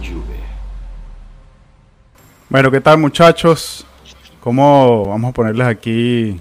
Juve. 0.00 0.40
Bueno, 2.48 2.70
¿qué 2.70 2.80
tal 2.80 2.98
muchachos? 2.98 3.86
¿Cómo 4.40 5.04
vamos 5.04 5.30
a 5.30 5.32
ponerles 5.34 5.66
aquí 5.66 6.40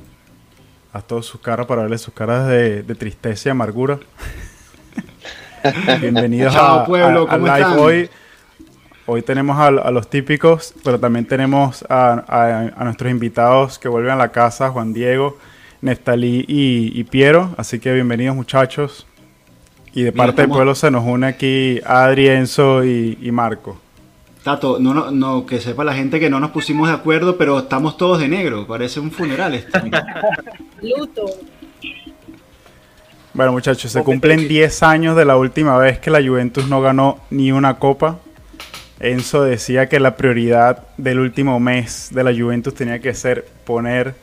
a 0.93 1.02
todos 1.02 1.25
sus 1.25 1.42
caras 1.42 1.66
para 1.66 1.82
verles 1.82 2.02
sus 2.02 2.14
caras 2.14 2.48
de, 2.48 2.84
tristeza 2.98 3.50
y 3.50 3.52
amargura? 3.52 4.00
Bienvenidos 6.02 6.56
a, 6.56 6.86
pueblo, 6.86 7.28
live 7.28 7.65
hoy. 7.78 8.10
Hoy 9.06 9.21
tenemos 9.21 9.60
a, 9.60 9.71
los 9.92 10.10
típicos, 10.10 10.73
pero 10.84 11.00
también 11.00 11.26
tenemos 11.26 11.86
a, 11.89 12.71
nuestros 12.79 13.12
invitados 13.12 13.78
que 13.78 13.89
vuelven 13.89 14.12
a 14.12 14.15
la 14.15 14.29
casa, 14.29 14.70
Juan 14.70 14.93
Diego, 14.93 15.37
Neftalí 15.82 16.46
y, 16.48 17.04
Piero. 17.06 17.54
Así 17.57 17.79
que 17.79 17.92
bienvenidos 17.92 18.36
muchachos. 18.36 19.06
Y 19.93 20.04
de 20.04 20.11
parte 20.11 20.43
del 20.43 20.52
pueblo 20.52 20.75
se 20.75 20.92
nos 20.92 21.04
une 21.06 21.28
aquí 21.28 21.79
Adri, 21.86 22.28
Enzo 22.28 22.84
y 22.84 23.29
Marco. 23.32 23.79
Tato, 24.43 24.79
no, 24.79 25.12
no, 25.12 25.46
que 25.46 25.60
sepa 25.60 25.84
la 25.84 25.93
gente 25.93 26.20
que 26.20 26.29
no 26.29 26.39
nos 26.39 26.52
pusimos 26.52 26.88
de 26.88 26.93
acuerdo, 26.93 27.38
pero 27.38 27.60
estamos 27.60 27.98
todos 27.98 28.20
de 28.20 28.29
negro. 28.29 28.65
Parece 28.65 29.00
un 29.00 29.12
funeral 29.12 29.54
esto. 29.54 29.79
Luto. 30.82 31.25
Bueno, 33.34 33.52
muchachos, 33.52 33.92
se 33.92 34.02
cumplen 34.03 34.48
10 34.48 34.84
años 34.84 35.16
de 35.17 35.25
la 35.25 35.36
última 35.36 35.78
vez 35.78 36.00
que 36.00 36.09
la 36.09 36.22
Juventus 36.22 36.67
no 36.67 36.81
ganó 36.81 37.20
ni 37.30 37.52
una 37.52 37.80
copa. 37.80 38.20
Enzo 39.02 39.44
decía 39.44 39.88
que 39.88 40.00
la 40.00 40.16
prioridad 40.16 40.88
del 40.98 41.20
último 41.20 41.60
mes 41.60 42.10
de 42.12 42.23
la 42.23 42.34
Juventus 42.34 42.73
tenía 42.73 43.00
que 43.00 43.14
ser 43.14 43.45
poner 43.66 44.16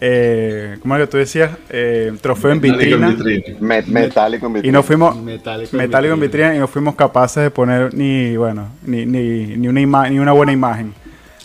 eh, 0.00 0.76
¿cómo 0.80 0.96
es 0.96 1.02
que 1.02 1.06
tú 1.08 1.16
decías? 1.16 1.50
Eh, 1.70 2.12
trofeo 2.20 2.52
en 2.52 2.60
vitrina. 2.60 3.16
metálico 3.60 4.46
en 4.46 4.52
vitrina. 4.52 4.68
Y 4.68 4.72
no 4.72 4.82
fuimos, 4.82 5.16
metálico, 5.16 6.14
en 6.14 6.20
vitrina 6.20 6.54
y 6.54 6.58
no 6.58 6.68
fuimos 6.68 6.94
capaces 6.94 7.42
de 7.42 7.50
poner 7.50 7.92
ni, 7.94 8.36
bueno, 8.36 8.70
ni, 8.84 9.06
ni, 9.06 9.56
ni 9.56 9.68
una, 9.68 10.08
ni 10.08 10.18
una 10.18 10.32
buena 10.32 10.52
imagen. 10.52 10.94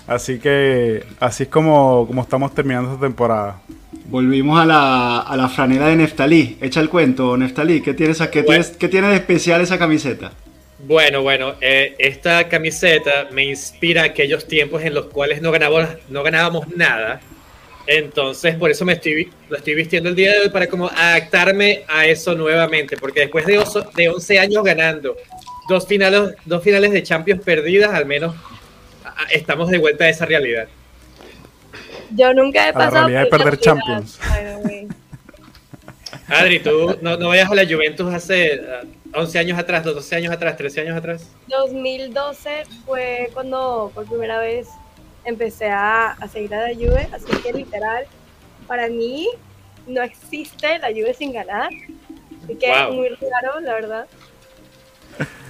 Así 0.05 0.37
que 0.37 1.03
así 1.19 1.43
es 1.43 1.49
como, 1.49 2.05
como 2.05 2.21
estamos 2.21 2.53
terminando 2.53 2.91
esta 2.91 3.01
temporada. 3.01 3.59
Volvimos 4.05 4.59
a 4.59 4.65
la, 4.65 5.19
a 5.21 5.37
la 5.37 5.49
franela 5.49 5.87
de 5.87 5.95
Neftalí. 5.95 6.57
Echa 6.61 6.81
el 6.81 6.89
cuento, 6.89 7.35
Neftalí. 7.37 7.81
¿Qué, 7.81 7.93
tienes, 7.93 8.19
qué, 8.31 8.43
tienes, 8.43 8.71
¿qué 8.71 8.87
tiene 8.87 9.07
de 9.07 9.15
especial 9.15 9.61
esa 9.61 9.79
camiseta? 9.79 10.31
Bueno, 10.85 11.21
bueno, 11.21 11.53
eh, 11.61 11.95
esta 11.97 12.49
camiseta 12.49 13.29
me 13.31 13.45
inspira 13.45 14.03
aquellos 14.03 14.45
tiempos 14.47 14.83
en 14.83 14.93
los 14.93 15.05
cuales 15.05 15.41
no 15.41 15.51
ganábamos, 15.51 15.87
no 16.09 16.21
ganábamos 16.21 16.67
nada 16.75 17.21
entonces, 17.85 18.55
por 18.55 18.71
eso 18.71 18.85
me 18.85 18.93
estoy, 18.93 19.31
lo 19.49 19.57
estoy 19.57 19.75
vistiendo 19.75 20.09
el 20.09 20.15
día 20.15 20.31
de 20.31 20.39
hoy 20.39 20.49
para 20.49 20.67
como 20.67 20.87
adaptarme 20.87 21.83
a 21.87 22.05
eso 22.05 22.33
nuevamente, 22.33 22.95
porque 22.97 23.21
después 23.21 23.45
de, 23.45 23.63
de 23.95 24.09
11 24.09 24.39
años 24.39 24.63
ganando, 24.63 25.17
dos 25.67 25.85
finales, 25.85 26.35
dos 26.45 26.63
finales 26.63 26.91
de 26.91 27.03
Champions 27.03 27.43
perdidas, 27.43 27.93
al 27.93 28.05
menos 28.05 28.35
estamos 29.31 29.69
de 29.69 29.79
vuelta 29.79 30.05
a 30.05 30.09
esa 30.09 30.25
realidad. 30.25 30.67
Yo 32.11 32.33
nunca 32.33 32.69
he 32.69 32.73
pasado 32.73 32.93
la 32.93 32.99
realidad 33.07 33.23
de 33.23 33.29
perder 33.29 33.59
Champions. 33.59 34.19
Adri, 36.27 36.59
tú 36.59 36.97
no, 37.01 37.17
no 37.17 37.29
vayas 37.29 37.51
a 37.51 37.55
la 37.55 37.65
Juventus 37.65 38.13
hace 38.13 38.61
11 39.13 39.39
años 39.39 39.59
atrás, 39.59 39.83
12 39.83 40.15
años 40.15 40.33
atrás, 40.33 40.55
13 40.55 40.81
años 40.81 40.97
atrás. 40.97 41.29
2012 41.47 42.63
fue 42.85 43.29
cuando 43.33 43.91
por 43.93 44.05
primera 44.05 44.39
vez 44.39 44.67
empecé 45.25 45.69
a, 45.69 46.11
a, 46.11 46.27
seguir 46.27 46.53
a 46.53 46.69
la 46.69 46.75
Juve, 46.75 47.07
así 47.11 47.25
que 47.41 47.53
literal, 47.53 48.05
para 48.67 48.87
mí 48.87 49.27
no 49.87 50.01
existe 50.01 50.79
la 50.79 50.89
Juve 50.89 51.13
sin 51.13 51.33
ganar, 51.33 51.69
así 52.43 52.55
que 52.55 52.71
es 52.71 52.89
muy 52.89 53.09
raro, 53.09 53.59
la 53.61 53.73
verdad. 53.73 54.07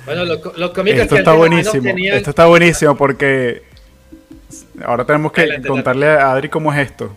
Bueno, 0.06 0.25
los 0.25 0.78
Esto 0.85 1.16
está 1.16 1.33
buenísimo, 1.33 1.89
esto 1.97 2.29
está 2.29 2.45
buenísimo 2.45 2.97
porque 2.97 3.63
ahora 4.83 5.06
tenemos 5.06 5.31
que 5.31 5.62
contarle 5.66 6.07
a 6.07 6.31
Adri 6.31 6.50
cómo 6.50 6.73
es 6.73 6.79
esto. 6.79 7.16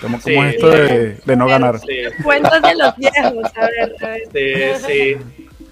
Cómo, 0.00 0.18
es 0.18 0.54
esto 0.54 0.70
de, 0.70 1.16
de 1.24 1.36
no 1.36 1.48
ganar. 1.48 1.80
Cuentos 2.22 2.62
de 2.62 2.74
los 2.76 2.96
viejos, 2.96 3.50
a 3.56 3.66
ver, 3.66 3.96
a 4.00 4.06
ver. 4.06 4.78
Sí, 4.78 4.86
sí. 4.86 5.16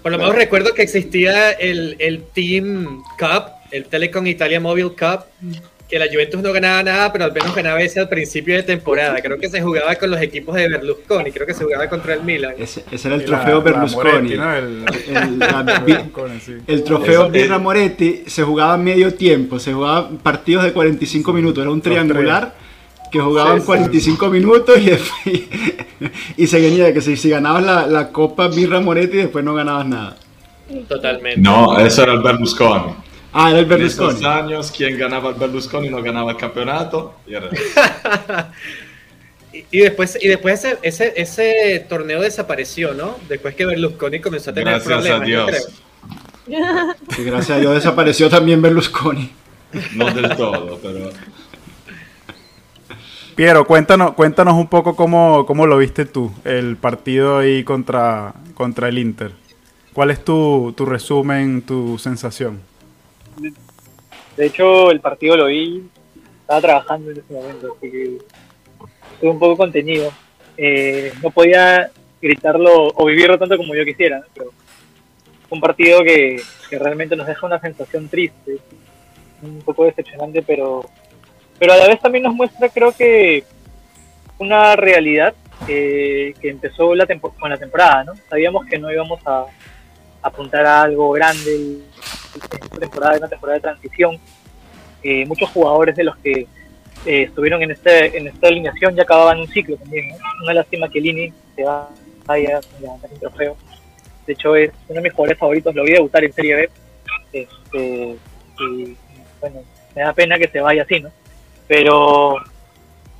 Por 0.01 0.11
lo 0.11 0.17
menos 0.17 0.35
recuerdo 0.35 0.73
que 0.73 0.81
existía 0.81 1.51
el, 1.51 1.95
el 1.99 2.23
Team 2.33 3.03
Cup, 3.19 3.51
el 3.71 3.85
Telecom 3.85 4.25
Italia 4.27 4.59
Mobile 4.59 4.89
Cup, 4.89 5.25
que 5.91 5.99
la 5.99 6.07
Juventus 6.07 6.41
no 6.41 6.53
ganaba 6.53 6.81
nada, 6.81 7.11
pero 7.11 7.25
al 7.25 7.33
menos 7.33 7.53
ganaba 7.53 7.81
ese 7.81 7.99
al 7.99 8.07
principio 8.07 8.55
de 8.55 8.63
temporada. 8.63 9.21
Creo 9.21 9.37
que 9.37 9.49
se 9.49 9.61
jugaba 9.61 9.93
con 9.95 10.09
los 10.09 10.21
equipos 10.21 10.55
de 10.55 10.69
Berlusconi, 10.69 11.31
creo 11.31 11.45
que 11.45 11.53
se 11.53 11.65
jugaba 11.65 11.89
contra 11.89 12.13
el 12.13 12.23
Milan. 12.23 12.53
Ese, 12.57 12.85
era 13.03 13.15
el 13.15 13.25
trofeo 13.25 13.61
Berlusconi. 13.61 14.35
El, 16.65 16.83
trofeo 16.85 17.29
Birra 17.29 17.59
Moretti 17.59 18.23
se 18.25 18.41
jugaba 18.43 18.77
medio 18.77 19.13
tiempo, 19.13 19.59
se 19.59 19.73
jugaba 19.73 20.09
partidos 20.23 20.63
de 20.63 20.71
45 20.71 21.33
minutos, 21.33 21.61
era 21.61 21.71
un 21.71 21.81
triangular 21.81 22.55
que 23.11 23.19
jugaban 23.19 23.59
45 23.61 24.29
minutos 24.29 24.79
y, 24.79 24.91
y 26.37 26.47
se 26.47 26.61
venía 26.61 26.93
que 26.93 27.01
si, 27.01 27.17
si 27.17 27.29
ganabas 27.29 27.63
la, 27.63 27.85
la 27.85 28.13
Copa 28.13 28.47
Birra 28.47 28.79
Moretti 28.79 29.17
después 29.17 29.43
no 29.43 29.53
ganabas 29.53 29.85
nada. 29.87 30.15
Totalmente. 30.87 31.41
No, 31.41 31.77
eso 31.77 32.03
era 32.03 32.13
el 32.13 32.21
Berlusconi. 32.21 33.10
Ah, 33.33 33.49
era 33.51 33.59
el 33.59 33.65
Berlusconi. 33.65 34.09
Esos 34.11 34.25
años, 34.25 34.71
quien 34.71 34.97
ganaba 34.97 35.29
el 35.29 35.35
Berlusconi 35.35 35.89
no 35.89 36.01
ganaba 36.01 36.31
el 36.31 36.37
campeonato. 36.37 37.15
Y, 39.53 39.65
y 39.69 39.81
después, 39.81 40.17
y 40.21 40.29
después 40.29 40.63
ese, 40.63 40.79
ese, 40.81 41.13
ese, 41.17 41.85
torneo 41.89 42.21
desapareció, 42.21 42.93
¿no? 42.93 43.17
Después 43.27 43.53
que 43.53 43.65
Berlusconi 43.65 44.21
comenzó 44.21 44.51
a 44.51 44.53
tener 44.53 44.75
gracias 44.75 44.93
problemas. 44.93 45.21
A 45.21 45.25
Dios. 45.25 45.67
Gracias 47.17 47.49
a 47.49 47.59
Dios 47.59 47.73
desapareció 47.75 48.29
también 48.29 48.61
Berlusconi. 48.61 49.29
No 49.95 50.05
del 50.05 50.35
todo, 50.37 50.79
pero. 50.81 51.09
Piero, 53.35 53.65
cuéntanos, 53.65 54.13
cuéntanos 54.13 54.53
un 54.53 54.67
poco 54.67 54.95
cómo, 54.95 55.45
cómo 55.45 55.67
lo 55.67 55.77
viste 55.77 56.05
tú, 56.05 56.31
el 56.43 56.77
partido 56.77 57.39
ahí 57.39 57.65
contra, 57.65 58.33
contra 58.53 58.87
el 58.87 58.97
Inter. 58.99 59.31
¿Cuál 59.93 60.11
es 60.11 60.23
tu, 60.23 60.73
tu 60.77 60.85
resumen, 60.85 61.61
tu 61.61 61.97
sensación? 61.97 62.70
De 64.37 64.45
hecho, 64.45 64.91
el 64.91 64.99
partido 64.99 65.37
lo 65.37 65.47
vi, 65.47 65.83
estaba 66.41 66.61
trabajando 66.61 67.11
en 67.11 67.17
ese 67.19 67.33
momento, 67.33 67.75
así 67.77 67.91
que 67.91 68.17
estuve 69.13 69.29
un 69.29 69.39
poco 69.39 69.57
contenido. 69.57 70.11
Eh, 70.57 71.13
no 71.21 71.31
podía 71.31 71.89
gritarlo 72.21 72.91
o 72.95 73.05
vivirlo 73.05 73.37
tanto 73.37 73.57
como 73.57 73.75
yo 73.75 73.83
quisiera, 73.85 74.23
pero 74.33 74.51
fue 75.47 75.57
un 75.57 75.61
partido 75.61 76.03
que, 76.03 76.41
realmente 76.71 77.17
nos 77.17 77.27
deja 77.27 77.45
una 77.45 77.59
sensación 77.59 78.07
triste, 78.07 78.57
un 79.41 79.61
poco 79.61 79.83
decepcionante, 79.83 80.41
pero, 80.41 80.85
pero 81.59 81.73
a 81.73 81.77
la 81.77 81.87
vez 81.87 81.99
también 81.99 82.23
nos 82.23 82.33
muestra, 82.33 82.69
creo 82.69 82.93
que, 82.93 83.43
una 84.37 84.75
realidad 84.75 85.35
que 85.67 86.33
empezó 86.41 86.95
la 86.95 87.05
con 87.05 87.49
la 87.49 87.57
temporada, 87.57 88.03
¿no? 88.03 88.13
Sabíamos 88.29 88.65
que 88.65 88.79
no 88.79 88.91
íbamos 88.91 89.19
a, 89.25 89.45
apuntar 90.21 90.65
a 90.65 90.83
algo 90.83 91.11
grande 91.11 91.79
esta 92.35 92.79
temporada, 92.79 93.17
una 93.17 93.27
temporada 93.27 93.57
de 93.57 93.61
transición. 93.61 94.19
Eh, 95.03 95.25
muchos 95.25 95.49
jugadores 95.49 95.95
de 95.95 96.03
los 96.03 96.15
que 96.17 96.47
eh, 97.05 97.23
estuvieron 97.23 97.63
en 97.63 97.71
este 97.71 98.15
en 98.15 98.27
esta 98.27 98.47
alineación 98.47 98.95
ya 98.95 99.03
acababan 99.03 99.39
un 99.39 99.47
ciclo 99.47 99.77
también. 99.77 100.15
Una 100.43 100.53
lástima 100.53 100.89
que 100.89 101.01
Lini 101.01 101.33
se 101.55 101.63
vaya 102.25 102.59
un 102.81 103.19
trofeo. 103.19 103.57
De 104.25 104.33
hecho, 104.33 104.55
es 104.55 104.71
uno 104.87 104.97
de 104.97 105.01
mis 105.01 105.13
jugadores 105.13 105.39
favoritos. 105.39 105.75
Lo 105.75 105.83
vi 105.83 105.93
debutar 105.93 106.23
en 106.23 106.33
Serie 106.33 106.55
B. 106.55 106.69
Este, 107.33 108.15
y 108.59 108.97
bueno, 109.39 109.61
me 109.95 110.01
da 110.01 110.13
pena 110.13 110.37
que 110.37 110.47
se 110.47 110.61
vaya 110.61 110.83
así, 110.83 110.99
¿no? 110.99 111.09
Pero, 111.67 112.35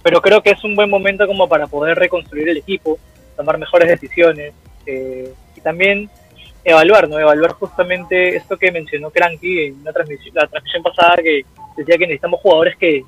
pero 0.04 0.22
creo 0.22 0.42
que 0.44 0.52
es 0.52 0.64
un 0.64 0.76
buen 0.76 0.90
momento 0.90 1.26
como 1.26 1.48
para 1.48 1.68
poder 1.68 1.98
reconstruir 1.98 2.50
el 2.50 2.58
equipo, 2.58 3.00
tomar 3.36 3.58
mejores 3.58 3.88
decisiones 3.88 4.54
eh, 4.86 5.34
y 5.56 5.62
también 5.62 6.10
evaluar, 6.64 7.10
¿no? 7.10 7.20
Evaluar 7.20 7.54
justamente 7.54 8.36
esto 8.36 8.58
que 8.58 8.72
mencionó 8.72 9.10
Cranky 9.10 9.68
en 9.68 9.82
una 9.82 9.92
transmisión, 9.92 10.36
la 10.36 10.48
transmisión 10.48 10.84
pasada 10.84 11.18
que 11.18 11.46
decía 11.78 11.98
que 11.98 12.08
necesitamos 12.08 12.40
jugadores 12.42 12.78
que, 12.78 13.04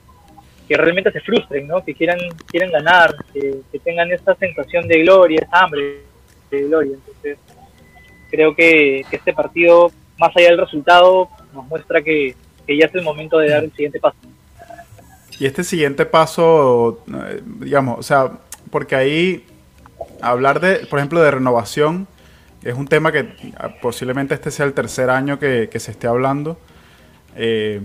realmente 0.69 1.11
se 1.11 1.21
frustren, 1.21 1.67
¿no? 1.67 1.85
Que 1.85 1.94
quieran, 1.94 2.17
quieran 2.50 2.71
ganar, 2.71 3.15
que, 3.31 3.61
tengan 3.83 4.11
esa 4.11 4.33
sensación 4.35 4.88
de 4.88 5.03
gloria, 5.03 5.39
esa 5.44 5.59
hambre 5.59 6.00
de 6.50 6.63
gloria. 6.63 6.94
Entonces, 6.95 7.38
creo 8.31 8.55
que, 8.55 9.01
este 9.11 9.33
partido, 9.33 9.91
más 10.17 10.35
allá 10.35 10.47
del 10.47 10.57
resultado, 10.57 11.29
nos 11.53 11.67
muestra 11.67 12.01
que, 12.01 12.35
ya 12.67 12.85
es 12.88 12.95
el 12.95 13.03
momento 13.03 13.38
de 13.38 13.49
dar 13.49 13.63
el 13.63 13.71
siguiente 13.73 13.99
paso. 13.99 14.17
Y 15.39 15.45
este 15.45 15.63
siguiente 15.63 16.07
paso, 16.07 17.03
eh, 17.07 17.41
digamos, 17.44 17.99
o 17.99 18.03
sea, 18.03 18.31
porque 18.71 18.95
ahí 18.95 19.45
hablar 20.21 20.59
de, 20.59 20.88
por 20.88 20.97
ejemplo, 20.97 21.21
de 21.21 21.29
renovación, 21.29 22.07
es 22.63 22.75
un 22.75 22.88
tema 22.88 23.12
que 23.12 23.54
ah, 23.57 23.69
posiblemente 23.81 24.33
este 24.33 24.51
sea 24.51 24.65
el 24.65 24.74
tercer 24.74 25.10
año 25.10 25.39
que, 25.39 25.69
se 25.75 25.92
esté 25.92 26.07
hablando. 26.07 26.57
Eh, 27.36 27.81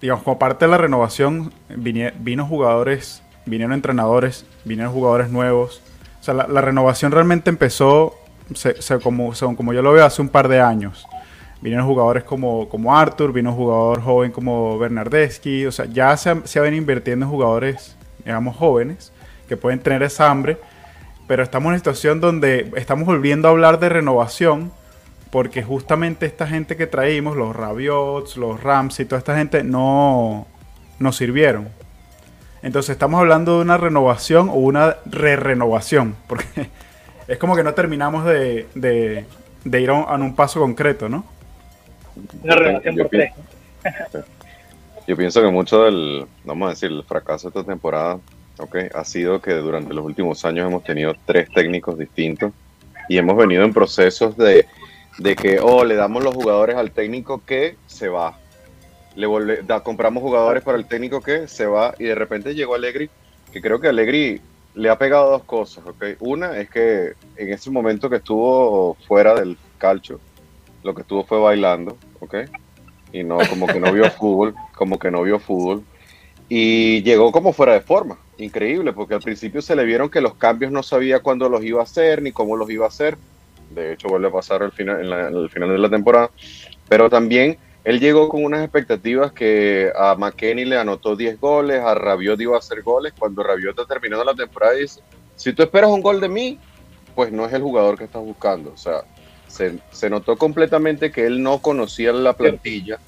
digamos, 0.00 0.24
como 0.24 0.38
parte 0.38 0.66
de 0.66 0.70
la 0.70 0.78
renovación, 0.78 1.52
vino 1.68 2.46
jugadores, 2.46 3.22
vinieron 3.46 3.72
entrenadores, 3.72 4.44
vinieron 4.64 4.92
jugadores 4.92 5.30
nuevos. 5.30 5.80
O 6.20 6.22
sea, 6.22 6.34
la, 6.34 6.60
renovación 6.60 7.12
realmente 7.12 7.50
empezó, 7.50 8.14
como, 9.02 9.32
como 9.56 9.72
yo 9.72 9.82
lo 9.82 9.92
veo, 9.92 10.04
hace 10.04 10.20
un 10.20 10.28
par 10.28 10.48
de 10.48 10.60
años. 10.60 11.06
Vinieron 11.62 11.86
jugadores 11.86 12.24
como, 12.24 12.68
como 12.68 12.96
Arthur, 12.96 13.32
vino 13.32 13.52
jugador 13.52 14.02
joven 14.02 14.30
como 14.30 14.78
Bernardeschi, 14.78 15.64
o 15.64 15.72
sea, 15.72 15.86
ya 15.86 16.16
se, 16.16 16.46
se 16.46 16.60
ven 16.60 16.74
invirtiendo 16.74 17.24
en 17.24 17.30
jugadores, 17.30 17.96
digamos, 18.24 18.56
jóvenes, 18.56 19.12
que 19.48 19.56
pueden 19.56 19.78
tener 19.80 20.02
esa 20.02 20.30
hambre, 20.30 20.58
pero 21.26 21.42
estamos 21.42 21.66
en 21.66 21.70
una 21.70 21.78
situación 21.78 22.20
donde 22.20 22.70
estamos 22.76 23.06
volviendo 23.06 23.48
a 23.48 23.50
hablar 23.50 23.80
de 23.80 23.88
renovación, 23.88 24.72
porque 25.30 25.62
justamente 25.62 26.26
esta 26.26 26.46
gente 26.46 26.76
que 26.76 26.86
traímos, 26.86 27.36
los 27.36 27.54
Rabiots, 27.54 28.36
los 28.36 28.62
Rams 28.62 29.00
y 29.00 29.04
toda 29.04 29.18
esta 29.18 29.36
gente, 29.36 29.64
no 29.64 30.46
nos 30.98 31.16
sirvieron. 31.16 31.68
Entonces 32.62 32.90
estamos 32.90 33.20
hablando 33.20 33.56
de 33.56 33.62
una 33.62 33.76
renovación 33.76 34.48
o 34.48 34.54
una 34.54 34.96
re-renovación, 35.04 36.16
porque 36.26 36.70
es 37.28 37.38
como 37.38 37.56
que 37.56 37.64
no 37.64 37.74
terminamos 37.74 38.24
de, 38.24 38.66
de, 38.74 39.24
de 39.64 39.80
ir 39.80 39.90
a 39.90 39.94
un, 39.94 40.04
a 40.08 40.14
un 40.14 40.34
paso 40.34 40.60
concreto, 40.60 41.08
¿no? 41.08 41.24
Una 42.42 42.54
renovación 42.54 42.96
Yo 42.96 43.02
por 43.02 43.10
tres. 43.10 43.32
Yo 45.06 45.16
pienso 45.16 45.40
que 45.40 45.48
mucho 45.48 45.84
del, 45.84 46.26
vamos 46.44 46.66
a 46.66 46.70
decir, 46.70 46.90
el 46.90 47.04
fracaso 47.04 47.48
de 47.48 47.60
esta 47.60 47.70
temporada, 47.70 48.18
ok, 48.58 48.76
ha 48.94 49.04
sido 49.04 49.40
que 49.40 49.54
durante 49.54 49.92
los 49.94 50.04
últimos 50.04 50.44
años 50.44 50.66
hemos 50.68 50.84
tenido 50.84 51.14
tres 51.24 51.48
técnicos 51.52 51.98
distintos 51.98 52.52
y 53.08 53.18
hemos 53.18 53.36
venido 53.36 53.64
en 53.64 53.72
procesos 53.72 54.36
de, 54.36 54.66
de 55.18 55.36
que, 55.36 55.60
oh, 55.60 55.84
le 55.84 55.94
damos 55.94 56.24
los 56.24 56.34
jugadores 56.34 56.76
al 56.76 56.90
técnico 56.90 57.42
que 57.44 57.76
se 57.86 58.08
va. 58.08 58.38
Le 59.14 59.26
volve- 59.26 59.62
da- 59.62 59.80
compramos 59.82 60.22
jugadores 60.22 60.62
para 60.62 60.76
el 60.78 60.86
técnico 60.86 61.20
que 61.20 61.48
se 61.48 61.66
va 61.66 61.94
y 61.98 62.04
de 62.04 62.14
repente 62.14 62.54
llegó 62.54 62.74
Allegri, 62.74 63.08
que 63.52 63.60
creo 63.62 63.80
que 63.80 63.88
Allegri 63.88 64.40
le 64.74 64.90
ha 64.90 64.98
pegado 64.98 65.30
dos 65.30 65.44
cosas, 65.44 65.84
ok. 65.86 66.04
Una 66.20 66.58
es 66.58 66.68
que 66.68 67.12
en 67.36 67.52
ese 67.52 67.70
momento 67.70 68.10
que 68.10 68.16
estuvo 68.16 68.94
fuera 69.06 69.34
del 69.34 69.56
calcio, 69.78 70.20
lo 70.82 70.94
que 70.94 71.02
estuvo 71.02 71.24
fue 71.24 71.38
bailando, 71.38 71.96
ok 72.20 72.34
y 73.12 73.22
no 73.22 73.38
como 73.48 73.66
que 73.68 73.78
no 73.80 73.92
vio 73.92 74.10
fútbol, 74.18 74.54
como 74.74 74.98
que 74.98 75.10
no 75.10 75.22
vio 75.22 75.38
fútbol 75.38 75.82
y 76.48 77.02
llegó 77.02 77.32
como 77.32 77.52
fuera 77.52 77.72
de 77.72 77.80
forma, 77.80 78.18
increíble, 78.38 78.92
porque 78.92 79.14
al 79.14 79.22
principio 79.22 79.62
se 79.62 79.76
le 79.76 79.84
vieron 79.84 80.10
que 80.10 80.20
los 80.20 80.34
cambios 80.36 80.70
no 80.72 80.82
sabía 80.82 81.20
cuándo 81.20 81.48
los 81.48 81.64
iba 81.64 81.80
a 81.80 81.84
hacer 81.84 82.22
ni 82.22 82.32
cómo 82.32 82.56
los 82.56 82.68
iba 82.70 82.84
a 82.84 82.88
hacer. 82.88 83.16
De 83.70 83.92
hecho, 83.92 84.08
vuelve 84.08 84.28
a 84.28 84.32
pasar 84.32 84.62
al 84.62 84.72
final, 84.72 85.00
en, 85.00 85.10
la- 85.10 85.28
en 85.28 85.34
el 85.36 85.50
final 85.50 85.70
de 85.70 85.78
la 85.78 85.90
temporada, 85.90 86.30
pero 86.88 87.10
también 87.10 87.58
él 87.84 88.00
llegó 88.00 88.28
con 88.28 88.44
unas 88.44 88.62
expectativas 88.62 89.32
que 89.32 89.90
a 89.96 90.14
McKenny 90.16 90.64
le 90.64 90.76
anotó 90.76 91.16
10 91.16 91.38
goles, 91.40 91.80
a 91.80 91.94
Rabiot 91.94 92.40
iba 92.40 92.56
a 92.56 92.58
hacer 92.58 92.82
goles, 92.82 93.12
cuando 93.16 93.42
Rabiot 93.42 93.70
está 93.78 93.86
terminando 93.86 94.24
la 94.24 94.34
temporada 94.34 94.74
dice, 94.74 95.00
si 95.34 95.52
tú 95.52 95.62
esperas 95.62 95.90
un 95.90 96.02
gol 96.02 96.20
de 96.20 96.28
mí, 96.28 96.60
pues 97.14 97.32
no 97.32 97.46
es 97.46 97.52
el 97.52 97.62
jugador 97.62 97.96
que 97.96 98.04
estás 98.04 98.22
buscando, 98.22 98.72
o 98.72 98.76
sea, 98.76 99.02
se, 99.46 99.78
se 99.90 100.10
notó 100.10 100.36
completamente 100.36 101.10
que 101.10 101.26
él 101.26 101.42
no 101.42 101.60
conocía 101.62 102.12
la 102.12 102.36
plantilla, 102.36 102.98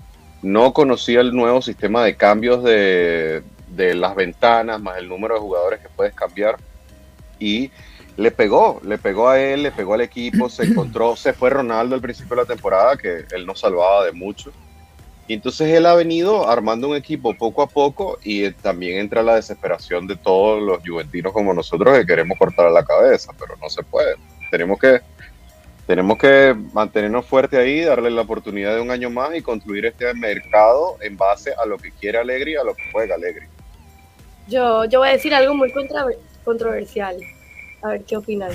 no 0.42 0.72
conocía 0.72 1.20
el 1.20 1.32
nuevo 1.34 1.60
sistema 1.60 2.04
de 2.04 2.16
cambios 2.16 2.62
de, 2.62 3.42
de 3.70 3.94
las 3.94 4.14
ventanas, 4.14 4.80
más 4.80 4.98
el 4.98 5.08
número 5.08 5.34
de 5.34 5.40
jugadores 5.40 5.80
que 5.80 5.88
puedes 5.88 6.14
cambiar. 6.14 6.56
Y 7.38 7.70
le 8.16 8.30
pegó, 8.30 8.80
le 8.84 8.98
pegó 8.98 9.28
a 9.28 9.40
él, 9.40 9.62
le 9.62 9.70
pegó 9.70 9.94
al 9.94 10.00
equipo, 10.00 10.48
se 10.48 10.64
encontró, 10.64 11.16
se 11.16 11.32
fue 11.32 11.50
Ronaldo 11.50 11.94
al 11.94 12.00
principio 12.00 12.36
de 12.36 12.42
la 12.42 12.48
temporada, 12.48 12.96
que 12.96 13.24
él 13.30 13.46
no 13.46 13.54
salvaba 13.54 14.04
de 14.04 14.12
mucho. 14.12 14.52
Y 15.28 15.34
entonces 15.34 15.68
él 15.68 15.84
ha 15.84 15.94
venido 15.94 16.48
armando 16.48 16.88
un 16.88 16.96
equipo 16.96 17.34
poco 17.36 17.60
a 17.60 17.66
poco 17.66 18.18
y 18.24 18.44
eh, 18.44 18.54
también 18.62 18.98
entra 18.98 19.22
la 19.22 19.34
desesperación 19.34 20.06
de 20.06 20.16
todos 20.16 20.62
los 20.62 20.78
juventinos 20.78 21.34
como 21.34 21.52
nosotros 21.52 21.98
que 21.98 22.06
queremos 22.06 22.38
cortar 22.38 22.70
la 22.70 22.82
cabeza, 22.82 23.32
pero 23.38 23.54
no 23.60 23.68
se 23.68 23.82
puede. 23.82 24.16
Tenemos 24.50 24.78
que 24.78 25.02
tenemos 25.86 26.18
que 26.18 26.54
mantenernos 26.74 27.24
fuertes 27.24 27.58
ahí, 27.58 27.80
darle 27.80 28.10
la 28.10 28.20
oportunidad 28.22 28.74
de 28.74 28.80
un 28.80 28.90
año 28.90 29.08
más 29.08 29.34
y 29.34 29.40
construir 29.40 29.86
este 29.86 30.12
mercado 30.12 30.98
en 31.00 31.16
base 31.16 31.54
a 31.58 31.64
lo 31.64 31.78
que 31.78 31.92
quiere 31.92 32.18
Alegri 32.18 32.52
y 32.52 32.56
a 32.56 32.64
lo 32.64 32.74
que 32.74 32.82
juega 32.92 33.14
Alegri. 33.14 33.46
Yo, 34.48 34.84
yo 34.86 35.00
voy 35.00 35.08
a 35.08 35.12
decir 35.12 35.34
algo 35.34 35.54
muy 35.54 35.70
controver- 35.72 36.18
controversial. 36.44 37.16
A 37.82 37.88
ver 37.90 38.04
qué 38.04 38.16
opinan. 38.16 38.50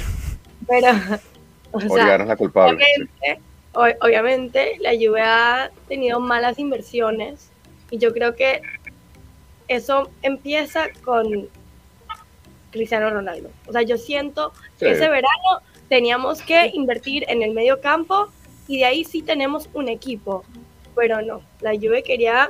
Pero, 0.67 0.87
o 1.71 1.79
sea, 1.79 1.89
Oriana 1.91 2.23
es 2.23 2.29
la 2.29 2.35
culpable. 2.35 2.73
obviamente, 2.75 3.41
o- 3.73 4.05
obviamente 4.05 4.77
la 4.79 4.91
Juve 4.91 5.21
ha 5.21 5.71
tenido 5.87 6.19
malas 6.19 6.59
inversiones 6.59 7.49
y 7.89 7.97
yo 7.99 8.13
creo 8.13 8.35
que 8.35 8.61
eso 9.67 10.09
empieza 10.21 10.87
con 11.03 11.47
Cristiano 12.71 13.09
Ronaldo. 13.09 13.49
O 13.67 13.71
sea, 13.71 13.81
yo 13.83 13.97
siento 13.97 14.51
que 14.79 14.91
ese 14.91 15.07
verano 15.09 15.61
teníamos 15.89 16.41
que 16.41 16.67
invertir 16.73 17.23
en 17.27 17.43
el 17.43 17.53
medio 17.53 17.79
campo 17.81 18.27
y 18.67 18.79
de 18.79 18.85
ahí 18.85 19.03
sí 19.05 19.21
tenemos 19.21 19.69
un 19.73 19.89
equipo. 19.89 20.43
Pero 20.95 21.21
no, 21.21 21.41
la 21.61 21.71
Juve 21.75 22.03
quería 22.03 22.49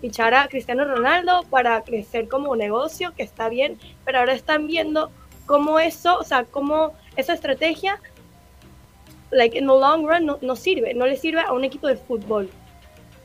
fichar 0.00 0.34
a 0.34 0.48
Cristiano 0.48 0.84
Ronaldo 0.84 1.44
para 1.50 1.82
crecer 1.82 2.28
como 2.28 2.56
negocio, 2.56 3.12
que 3.16 3.22
está 3.22 3.48
bien, 3.48 3.78
pero 4.04 4.18
ahora 4.18 4.34
están 4.34 4.66
viendo 4.66 5.10
cómo 5.46 5.80
eso, 5.80 6.18
o 6.18 6.24
sea, 6.24 6.44
cómo 6.44 6.94
esa 7.16 7.34
estrategia, 7.34 8.00
like 9.30 9.56
in 9.56 9.66
the 9.66 9.72
long 9.72 10.06
run, 10.06 10.26
no, 10.26 10.38
no 10.40 10.56
sirve, 10.56 10.94
no 10.94 11.06
le 11.06 11.16
sirve 11.16 11.40
a 11.40 11.52
un 11.52 11.64
equipo 11.64 11.86
de 11.86 11.96
fútbol. 11.96 12.48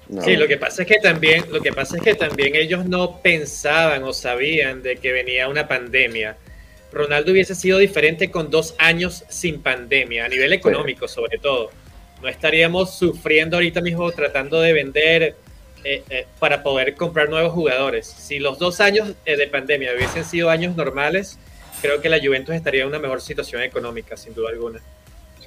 No. 0.08 0.22
Sí, 0.22 0.36
lo 0.36 0.48
que 0.48 0.58
pasa 0.58 0.84
es 0.84 0.88
que 0.88 1.00
también, 1.00 1.46
lo 1.52 1.62
que 1.62 1.74
pasa 1.74 1.98
es 1.98 2.04
que 2.04 2.14
también 2.14 2.56
ellos 2.56 2.86
no 2.86 3.22
pensaban 3.22 4.04
o 4.04 4.14
sabían 4.14 4.84
de 4.84 4.98
que 4.98 5.12
venía 5.12 5.48
una 5.48 5.68
pandemia. 5.68 6.38
Ronaldo 6.92 7.32
hubiese 7.32 7.56
sido 7.56 7.80
diferente 7.80 8.30
con 8.30 8.52
dos 8.52 8.76
años 8.78 9.26
sin 9.30 9.62
pandemia, 9.62 10.26
a 10.26 10.28
nivel 10.28 10.54
económico 10.54 11.08
sobre 11.08 11.40
todo. 11.40 11.72
No 12.22 12.28
estaríamos 12.28 12.96
sufriendo 12.98 13.58
ahorita 13.58 13.82
mismo 13.82 14.10
tratando 14.12 14.62
de 14.62 14.74
vender 14.74 15.36
eh, 15.88 16.04
eh, 16.10 16.26
para 16.40 16.64
poder 16.64 16.96
comprar 16.96 17.30
nuevos 17.30 17.54
jugadores. 17.54 18.08
Si 18.08 18.40
los 18.40 18.58
dos 18.58 18.82
años 18.82 19.14
eh, 19.24 19.38
de 19.38 19.46
pandemia 19.48 19.94
hubiesen 19.96 20.26
sido 20.26 20.50
años 20.50 20.76
normales, 20.76 21.38
creo 21.80 22.02
que 22.02 22.10
la 22.10 22.18
Juventus 22.20 22.56
estaría 22.56 22.82
en 22.82 22.88
una 22.88 22.98
mejor 22.98 23.22
situación 23.22 23.62
económica, 23.62 24.18
sin 24.18 24.34
duda 24.34 24.50
alguna. 24.50 24.82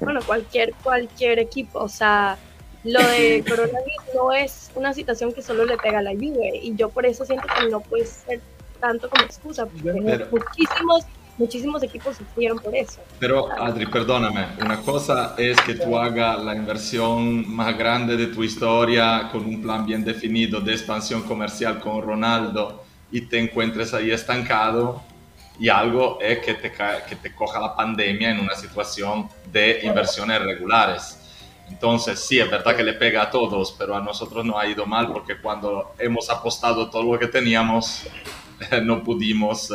Bueno, 0.01 0.21
cualquier, 0.25 0.75
cualquier 0.85 1.41
equipo, 1.41 1.81
o 1.81 1.89
sea, 1.89 2.39
lo 2.85 3.01
de 3.01 3.43
coronavirus 3.49 4.15
no 4.15 4.33
es 4.33 4.71
una 4.77 4.95
situación 4.95 5.33
que 5.33 5.43
solo 5.43 5.65
le 5.65 5.77
pega 5.77 5.99
a 5.99 6.03
la 6.03 6.13
Juve 6.13 6.53
y 6.63 6.77
yo 6.77 6.89
por 6.89 7.05
eso 7.05 7.25
siento 7.25 7.49
que 7.59 7.69
no 7.69 7.81
puede 7.81 8.07
ser 8.07 8.41
tanto 8.79 9.11
como 9.11 9.25
excusa, 9.25 9.67
porque 9.67 9.91
Pero- 9.93 10.29
muchísimos, 10.31 11.05
muchísimos 11.39 11.83
equipos 11.83 12.17
sufrieron 12.17 12.59
por 12.59 12.75
eso. 12.77 13.01
Pero 13.19 13.51
Adri, 13.61 13.87
perdóname, 13.87 14.49
una 14.61 14.81
cosa 14.83 15.35
es 15.39 15.59
que 15.63 15.75
tú 15.75 15.97
hagas 15.97 16.43
la 16.45 16.55
inversión 16.55 17.49
más 17.55 17.77
grande 17.79 18.17
de 18.17 18.27
tu 18.27 18.43
historia 18.45 19.29
con 19.33 19.45
un 19.47 19.63
plan 19.63 19.87
bien 19.87 20.05
definido 20.05 20.61
de 20.61 20.73
expansión 20.73 21.23
comercial 21.23 21.79
con 21.81 22.03
Ronaldo 22.03 22.85
y 23.11 23.23
te 23.23 23.39
encuentres 23.39 23.95
ahí 23.95 24.11
estancado 24.11 25.03
y 25.61 25.69
algo 25.69 26.19
es 26.21 26.39
que 26.41 26.55
te, 26.55 26.71
ca- 26.73 27.05
que 27.07 27.17
te 27.17 27.35
coja 27.35 27.59
la 27.61 27.75
pandemia 27.75 28.31
en 28.31 28.41
una 28.41 28.55
situación 28.55 29.29
de 29.51 29.81
inversiones 29.83 30.41
regulares. 30.43 31.15
Entonces, 31.69 32.21
sí, 32.21 32.39
es 32.39 32.51
verdad 32.51 32.75
que 32.77 32.83
le 32.83 32.95
pega 32.95 33.23
a 33.23 33.31
todos, 33.31 33.75
pero 33.79 33.95
a 33.95 34.01
nosotros 34.01 34.45
no 34.45 34.59
ha 34.59 34.67
ido 34.67 34.87
mal 34.87 35.09
porque 35.13 35.37
cuando 35.41 35.95
hemos 35.99 36.31
apostado 36.31 36.89
todo 36.91 37.13
lo 37.13 37.19
que 37.19 37.27
teníamos, 37.27 38.05
no 38.85 39.03
pudimos 39.03 39.71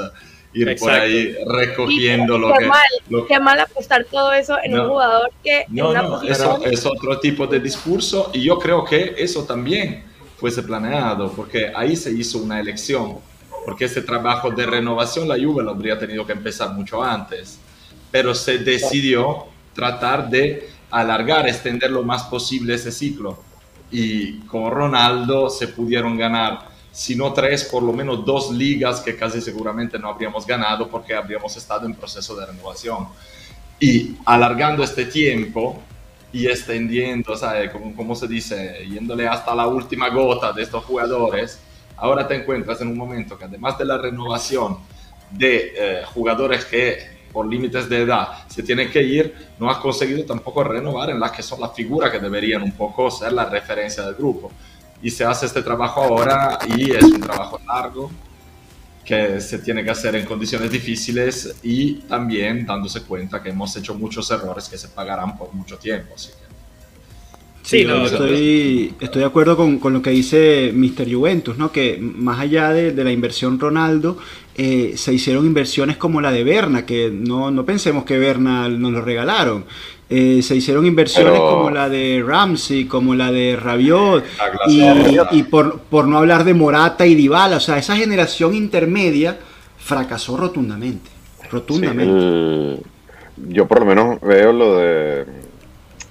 ir 0.53 0.65
por 0.65 0.71
Exacto. 0.71 1.01
ahí 1.03 1.35
recogiendo 1.47 2.35
Y 2.37 2.39
lo 2.39 2.53
que... 2.53 2.65
mal, 2.67 2.81
lo- 3.09 3.25
Qué 3.27 3.39
mal 3.39 3.59
apostar 3.59 4.05
todo 4.05 4.31
eso 4.33 4.57
en 4.63 4.71
No. 4.71 4.83
un 4.83 4.89
jugador 4.89 5.31
que 5.43 5.61
en 5.61 5.65
no, 5.75 5.89
una 5.89 6.01
no, 6.03 6.09
posición 6.11 6.37
eso 6.37 6.65
es 6.65 6.85
otro 6.85 7.19
tipo 7.19 7.47
de 7.47 7.59
discurso 7.59 8.29
y 8.33 8.41
yo 8.43 8.57
creo 8.59 8.83
que 8.85 9.15
eso 9.17 9.43
también 9.45 10.03
fuese 10.37 10.61
planeado 10.63 11.31
porque 11.31 11.71
ahí 11.75 11.95
se 11.95 12.11
hizo 12.11 12.37
una 12.39 12.59
elección, 12.59 13.17
porque 13.65 13.85
ese 13.85 14.01
trabajo 14.01 14.51
de 14.51 14.65
renovación 14.65 15.27
la 15.27 15.35
Juve 15.35 15.63
lo 15.63 15.71
habría 15.71 15.97
tenido 15.97 16.25
que 16.25 16.33
empezar 16.33 16.71
mucho 16.73 17.01
antes, 17.01 17.59
pero 18.11 18.35
se 18.35 18.57
decidió 18.59 19.45
tratar 19.73 20.29
de 20.29 20.69
alargar, 20.91 21.47
extender 21.47 21.89
lo 21.89 22.03
más 22.03 22.23
posible 22.25 22.75
ese 22.75 22.91
ciclo 22.91 23.39
y 23.89 24.39
con 24.41 24.69
Ronaldo 24.69 25.49
se 25.49 25.67
pudieron 25.69 26.17
ganar, 26.17 26.67
si 26.93 27.15
no 27.15 27.33
tres, 27.33 27.63
por 27.63 27.81
lo 27.81 27.91
menos 27.91 28.23
dos 28.23 28.51
ligas 28.51 29.01
que 29.01 29.15
casi 29.15 29.41
seguramente 29.41 29.97
no 29.97 30.09
habríamos 30.09 30.45
ganado 30.45 30.87
porque 30.87 31.15
habríamos 31.15 31.57
estado 31.57 31.87
en 31.87 31.95
proceso 31.95 32.35
de 32.35 32.45
renovación. 32.45 33.07
Y 33.79 34.15
alargando 34.25 34.83
este 34.83 35.05
tiempo 35.05 35.81
y 36.31 36.45
extendiendo, 36.45 37.35
¿sabes? 37.35 37.71
Como, 37.71 37.95
como 37.95 38.15
se 38.15 38.27
dice, 38.27 38.85
yéndole 38.87 39.27
hasta 39.27 39.55
la 39.55 39.65
última 39.65 40.09
gota 40.09 40.53
de 40.53 40.61
estos 40.61 40.83
jugadores, 40.85 41.59
ahora 41.97 42.27
te 42.27 42.35
encuentras 42.35 42.79
en 42.81 42.89
un 42.89 42.97
momento 42.97 43.39
que 43.39 43.45
además 43.45 43.75
de 43.79 43.85
la 43.85 43.97
renovación 43.97 44.77
de 45.31 45.73
eh, 45.75 46.01
jugadores 46.13 46.63
que 46.65 47.23
por 47.31 47.47
límites 47.47 47.89
de 47.89 48.03
edad 48.03 48.47
se 48.47 48.61
tienen 48.61 48.91
que 48.91 49.01
ir, 49.01 49.35
no 49.57 49.67
has 49.67 49.77
conseguido 49.77 50.23
tampoco 50.25 50.63
renovar 50.63 51.09
en 51.09 51.19
las 51.19 51.31
que 51.31 51.41
son 51.41 51.59
las 51.59 51.73
figuras 51.73 52.11
que 52.11 52.19
deberían 52.19 52.61
un 52.61 52.73
poco 52.73 53.09
ser 53.09 53.33
la 53.33 53.45
referencia 53.45 54.03
del 54.03 54.13
grupo. 54.13 54.51
Y 55.03 55.11
se 55.11 55.23
hace 55.25 55.45
este 55.45 55.61
trabajo 55.61 56.01
ahora 56.01 56.57
y 56.75 56.91
es 56.91 57.03
un 57.03 57.19
trabajo 57.19 57.59
largo 57.67 58.09
que 59.05 59.41
se 59.41 59.59
tiene 59.59 59.83
que 59.83 59.91
hacer 59.91 60.15
en 60.15 60.25
condiciones 60.25 60.71
difíciles 60.71 61.55
y 61.61 61.95
también 61.95 62.65
dándose 62.65 63.03
cuenta 63.03 63.43
que 63.43 63.49
hemos 63.49 63.75
hecho 63.75 63.93
muchos 63.95 64.31
errores 64.31 64.69
que 64.69 64.77
se 64.77 64.87
pagarán 64.87 65.37
por 65.37 65.53
mucho 65.53 65.77
tiempo. 65.77 66.13
Así 66.15 66.29
que 66.29 66.43
Sí, 67.63 67.85
no, 67.85 68.05
estoy, 68.05 68.93
estoy 68.99 69.21
de 69.21 69.25
acuerdo 69.25 69.55
con, 69.55 69.79
con, 69.79 69.93
lo 69.93 70.01
que 70.01 70.09
dice 70.09 70.73
Mr. 70.75 71.11
Juventus, 71.11 71.57
¿no? 71.57 71.71
que 71.71 71.97
más 71.97 72.41
allá 72.41 72.73
de, 72.73 72.91
de 72.91 73.03
la 73.05 73.11
inversión 73.13 73.57
Ronaldo, 73.57 74.17
eh, 74.55 74.93
se 74.97 75.13
hicieron 75.13 75.45
inversiones 75.45 75.95
como 75.95 76.19
la 76.19 76.31
de 76.31 76.43
Berna, 76.43 76.85
que 76.85 77.09
no, 77.09 77.51
no 77.51 77.65
pensemos 77.65 78.03
que 78.03 78.17
Berna 78.17 78.67
nos 78.67 78.91
lo 78.91 79.01
regalaron. 79.01 79.65
Eh, 80.09 80.41
se 80.43 80.55
hicieron 80.55 80.85
inversiones 80.85 81.39
como 81.39 81.69
la 81.69 81.89
de 81.89 82.23
Ramsey, 82.25 82.85
como 82.85 83.15
la 83.15 83.31
de 83.31 83.55
Rabiot, 83.55 84.23
y, 84.67 84.83
y 85.31 85.43
por, 85.43 85.79
por, 85.79 86.07
no 86.07 86.17
hablar 86.17 86.43
de 86.43 86.53
Morata 86.53 87.05
y 87.05 87.15
Dybala, 87.15 87.57
o 87.57 87.59
sea, 87.59 87.77
esa 87.77 87.95
generación 87.95 88.53
intermedia 88.53 89.39
fracasó 89.77 90.37
rotundamente, 90.37 91.09
rotundamente. 91.49 92.83
yo 93.47 93.67
por 93.67 93.79
lo 93.79 93.85
menos 93.85 94.21
veo 94.21 94.53
lo 94.53 94.77
de 94.77 95.25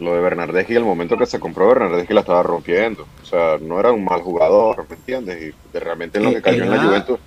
lo 0.02 0.14
de 0.14 0.20
Bernardeschi, 0.20 0.74
el 0.74 0.84
momento 0.84 1.16
que 1.16 1.26
se 1.26 1.38
compró 1.38 1.68
Bernardeschi 1.68 2.12
la 2.12 2.20
estaba 2.20 2.42
rompiendo. 2.42 3.06
O 3.22 3.26
sea, 3.26 3.58
no 3.60 3.78
era 3.78 3.92
un 3.92 4.04
mal 4.04 4.20
jugador, 4.20 4.84
¿me 4.88 4.96
entiendes? 4.96 5.54
Y 5.54 5.78
realmente 5.78 6.18
en 6.18 6.24
lo 6.24 6.30
que 6.30 6.38
eh, 6.38 6.42
cayó 6.42 6.64
en 6.64 6.70
la 6.70 6.82
Juventus 6.82 7.18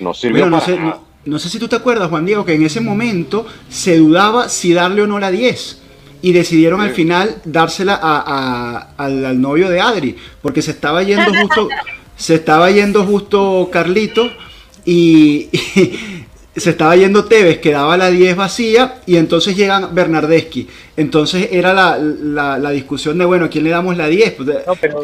no 0.00 0.14
sirvió 0.14 0.46
no 0.46 0.60
sé, 0.60 0.78
No, 1.24 1.38
sé 1.38 1.48
si 1.48 1.58
tú 1.58 1.68
te 1.68 1.76
acuerdas, 1.76 2.08
Juan 2.10 2.26
Diego, 2.26 2.44
que 2.44 2.54
en 2.54 2.64
ese 2.64 2.80
momento 2.80 3.46
se 3.68 3.96
dudaba 3.96 4.48
si 4.48 4.74
darle 4.74 5.02
o 5.02 5.06
no 5.06 5.18
la 5.18 5.30
10. 5.30 5.82
Y 6.20 6.32
decidieron 6.32 6.80
al 6.80 6.90
final 6.90 7.36
dársela 7.44 7.98
a, 8.02 8.94
al, 8.96 9.40
novio 9.40 9.68
de 9.68 9.80
Adri, 9.80 10.16
porque 10.42 10.62
se 10.62 10.72
estaba 10.72 11.02
yendo 11.02 11.32
justo, 11.32 11.68
se 12.16 12.34
estaba 12.34 12.70
yendo 12.70 13.04
justo 13.04 13.68
Carlito 13.72 14.30
y 14.84 15.48
se 16.56 16.70
estaba 16.70 16.96
yendo 16.96 17.24
Tevez, 17.24 17.58
quedaba 17.58 17.96
la 17.96 18.10
10 18.10 18.36
vacía 18.36 18.96
y 19.06 19.16
entonces 19.16 19.56
llegan 19.56 19.94
Bernardeschi. 19.94 20.68
Entonces 20.96 21.48
era 21.52 21.72
la, 21.72 22.70
discusión 22.70 23.18
de, 23.18 23.24
bueno, 23.24 23.48
quién 23.48 23.64
le 23.64 23.70
damos 23.70 23.96
la 23.96 24.08
10? 24.08 24.32
Pues, 24.32 24.48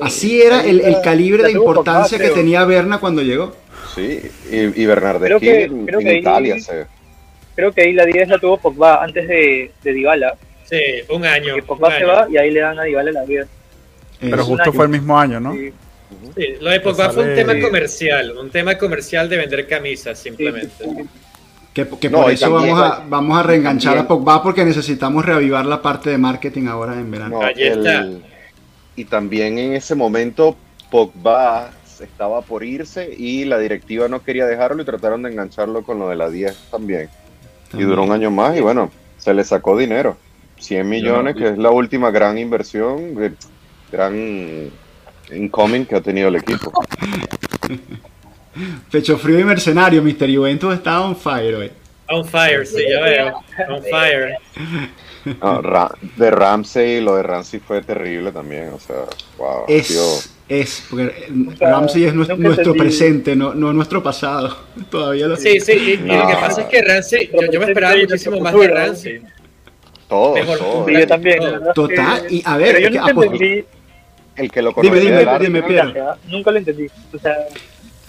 así 0.02 0.42
era 0.42 0.64
el, 0.64 0.96
calibre 1.02 1.44
de 1.44 1.52
importancia 1.52 2.18
que 2.18 2.30
tenía 2.30 2.64
Berna 2.64 2.98
cuando 2.98 3.22
llegó. 3.22 3.54
Sí, 3.94 4.20
y, 4.50 4.82
y 4.82 4.86
Bernardeschi 4.86 5.48
en, 5.48 6.16
Italia. 6.16 6.56
Creo 7.54 7.72
que 7.72 7.82
ahí 7.82 7.92
la 7.92 8.04
10 8.04 8.28
la 8.28 8.38
tuvo 8.38 8.58
Pogba 8.58 9.02
antes 9.02 9.28
de, 9.28 9.70
de 9.82 9.92
Dybala. 9.92 10.34
Sí, 10.64 10.80
un 11.10 11.24
año. 11.24 11.54
Pogba 11.66 11.98
se 11.98 12.04
va 12.04 12.26
y 12.30 12.36
ahí 12.36 12.50
le 12.50 12.60
dan 12.60 12.78
a 12.78 12.84
Dybala 12.84 13.12
la 13.12 13.24
10. 13.24 13.46
Pero 14.20 14.44
justo 14.44 14.72
fue 14.72 14.86
el 14.86 14.90
mismo 14.90 15.18
año, 15.18 15.40
¿no? 15.40 15.52
Sí. 15.52 15.72
lo 16.60 16.70
de 16.70 16.80
Pogba 16.80 17.10
fue 17.10 17.28
un 17.28 17.34
tema 17.34 17.60
comercial, 17.60 18.36
un 18.38 18.50
tema 18.50 18.78
comercial 18.78 19.28
de 19.28 19.36
vender 19.36 19.66
camisas 19.66 20.18
simplemente. 20.18 20.84
Que, 21.72 21.84
por 21.84 22.30
eso 22.30 22.52
vamos 22.52 22.80
a, 22.80 23.04
vamos 23.08 23.36
a 23.36 23.42
reenganchar 23.42 23.98
a 23.98 24.06
Pogba 24.06 24.42
porque 24.42 24.64
necesitamos 24.64 25.24
reavivar 25.24 25.66
la 25.66 25.82
parte 25.82 26.10
de 26.10 26.18
marketing 26.18 26.68
ahora 26.68 26.94
en 26.94 27.10
verano. 27.10 27.40
y 28.96 29.04
también 29.06 29.58
en 29.58 29.72
ese 29.74 29.96
momento 29.96 30.56
Pogba 30.88 31.72
estaba 32.00 32.42
por 32.42 32.64
irse 32.64 33.12
y 33.16 33.44
la 33.44 33.58
directiva 33.58 34.08
no 34.08 34.22
quería 34.22 34.46
dejarlo 34.46 34.82
y 34.82 34.84
trataron 34.84 35.22
de 35.22 35.30
engancharlo 35.30 35.82
con 35.82 35.98
lo 35.98 36.08
de 36.08 36.16
la 36.16 36.30
10 36.30 36.56
también. 36.70 37.08
Y 37.72 37.82
duró 37.82 38.04
un 38.04 38.12
año 38.12 38.30
más 38.30 38.56
y 38.56 38.60
bueno, 38.60 38.90
se 39.18 39.34
le 39.34 39.42
sacó 39.42 39.76
dinero. 39.76 40.16
100 40.58 40.88
millones, 40.88 41.36
que 41.36 41.48
es 41.48 41.58
la 41.58 41.70
última 41.70 42.10
gran 42.10 42.38
inversión, 42.38 43.14
gran 43.90 44.70
incoming 45.32 45.86
que 45.86 45.96
ha 45.96 46.00
tenido 46.00 46.28
el 46.28 46.36
equipo. 46.36 46.72
Pecho 48.90 49.18
frío 49.18 49.40
y 49.40 49.44
mercenario, 49.44 50.02
Mr. 50.02 50.34
Juventus 50.34 50.74
está 50.74 51.00
on 51.00 51.16
fire 51.16 51.54
hoy. 51.54 51.70
On 52.08 52.24
fire, 52.24 52.66
sí, 52.66 52.82
ya 52.88 53.02
veo. 53.02 53.42
On 53.68 53.82
fire. 53.82 54.38
de 56.16 56.30
Ramsey, 56.30 57.00
lo 57.00 57.16
de 57.16 57.22
Ramsey 57.22 57.60
fue 57.60 57.82
terrible 57.82 58.30
también. 58.30 58.68
O 58.68 58.78
sea, 58.78 59.04
wow. 59.38 59.64
Es, 59.66 60.30
es 60.48 60.84
porque 60.90 61.28
Ramsey 61.58 62.04
es 62.04 62.14
nuestro, 62.14 62.74
presente, 62.74 63.34
no, 63.34 63.54
no 63.54 63.72
nuestro 63.72 64.02
pasado. 64.02 64.56
Todavía 64.90 65.26
lo 65.26 65.36
Sí, 65.36 65.60
sí, 65.60 65.72
y, 65.72 65.96
lo 65.96 66.26
que 66.26 66.34
pasa 66.34 66.62
es 66.62 66.68
que 66.68 66.82
Ramsey, 66.82 67.30
yo, 67.50 67.58
me 67.58 67.66
esperaba 67.66 67.96
muchísimo 67.96 68.40
más 68.40 68.54
de 68.54 68.68
Ramsey. 68.68 69.22
Todo, 70.14 70.56
todo. 70.58 70.88
yo 70.88 71.06
también. 71.06 71.40
Total, 71.74 72.26
y 72.30 72.42
a 72.44 72.56
ver, 72.56 72.80
yo 72.80 72.90
nunca 72.90 73.10
entendí. 73.10 73.64
El 74.36 74.50
que 74.50 74.62
lo 74.62 74.72
conocía 74.72 75.00
dime, 75.00 75.38
dime, 75.40 75.62
dime, 75.62 75.94
Nunca 76.28 76.50
lo 76.50 76.58
entendí. 76.58 76.86
O 77.12 77.18
sea, 77.18 77.36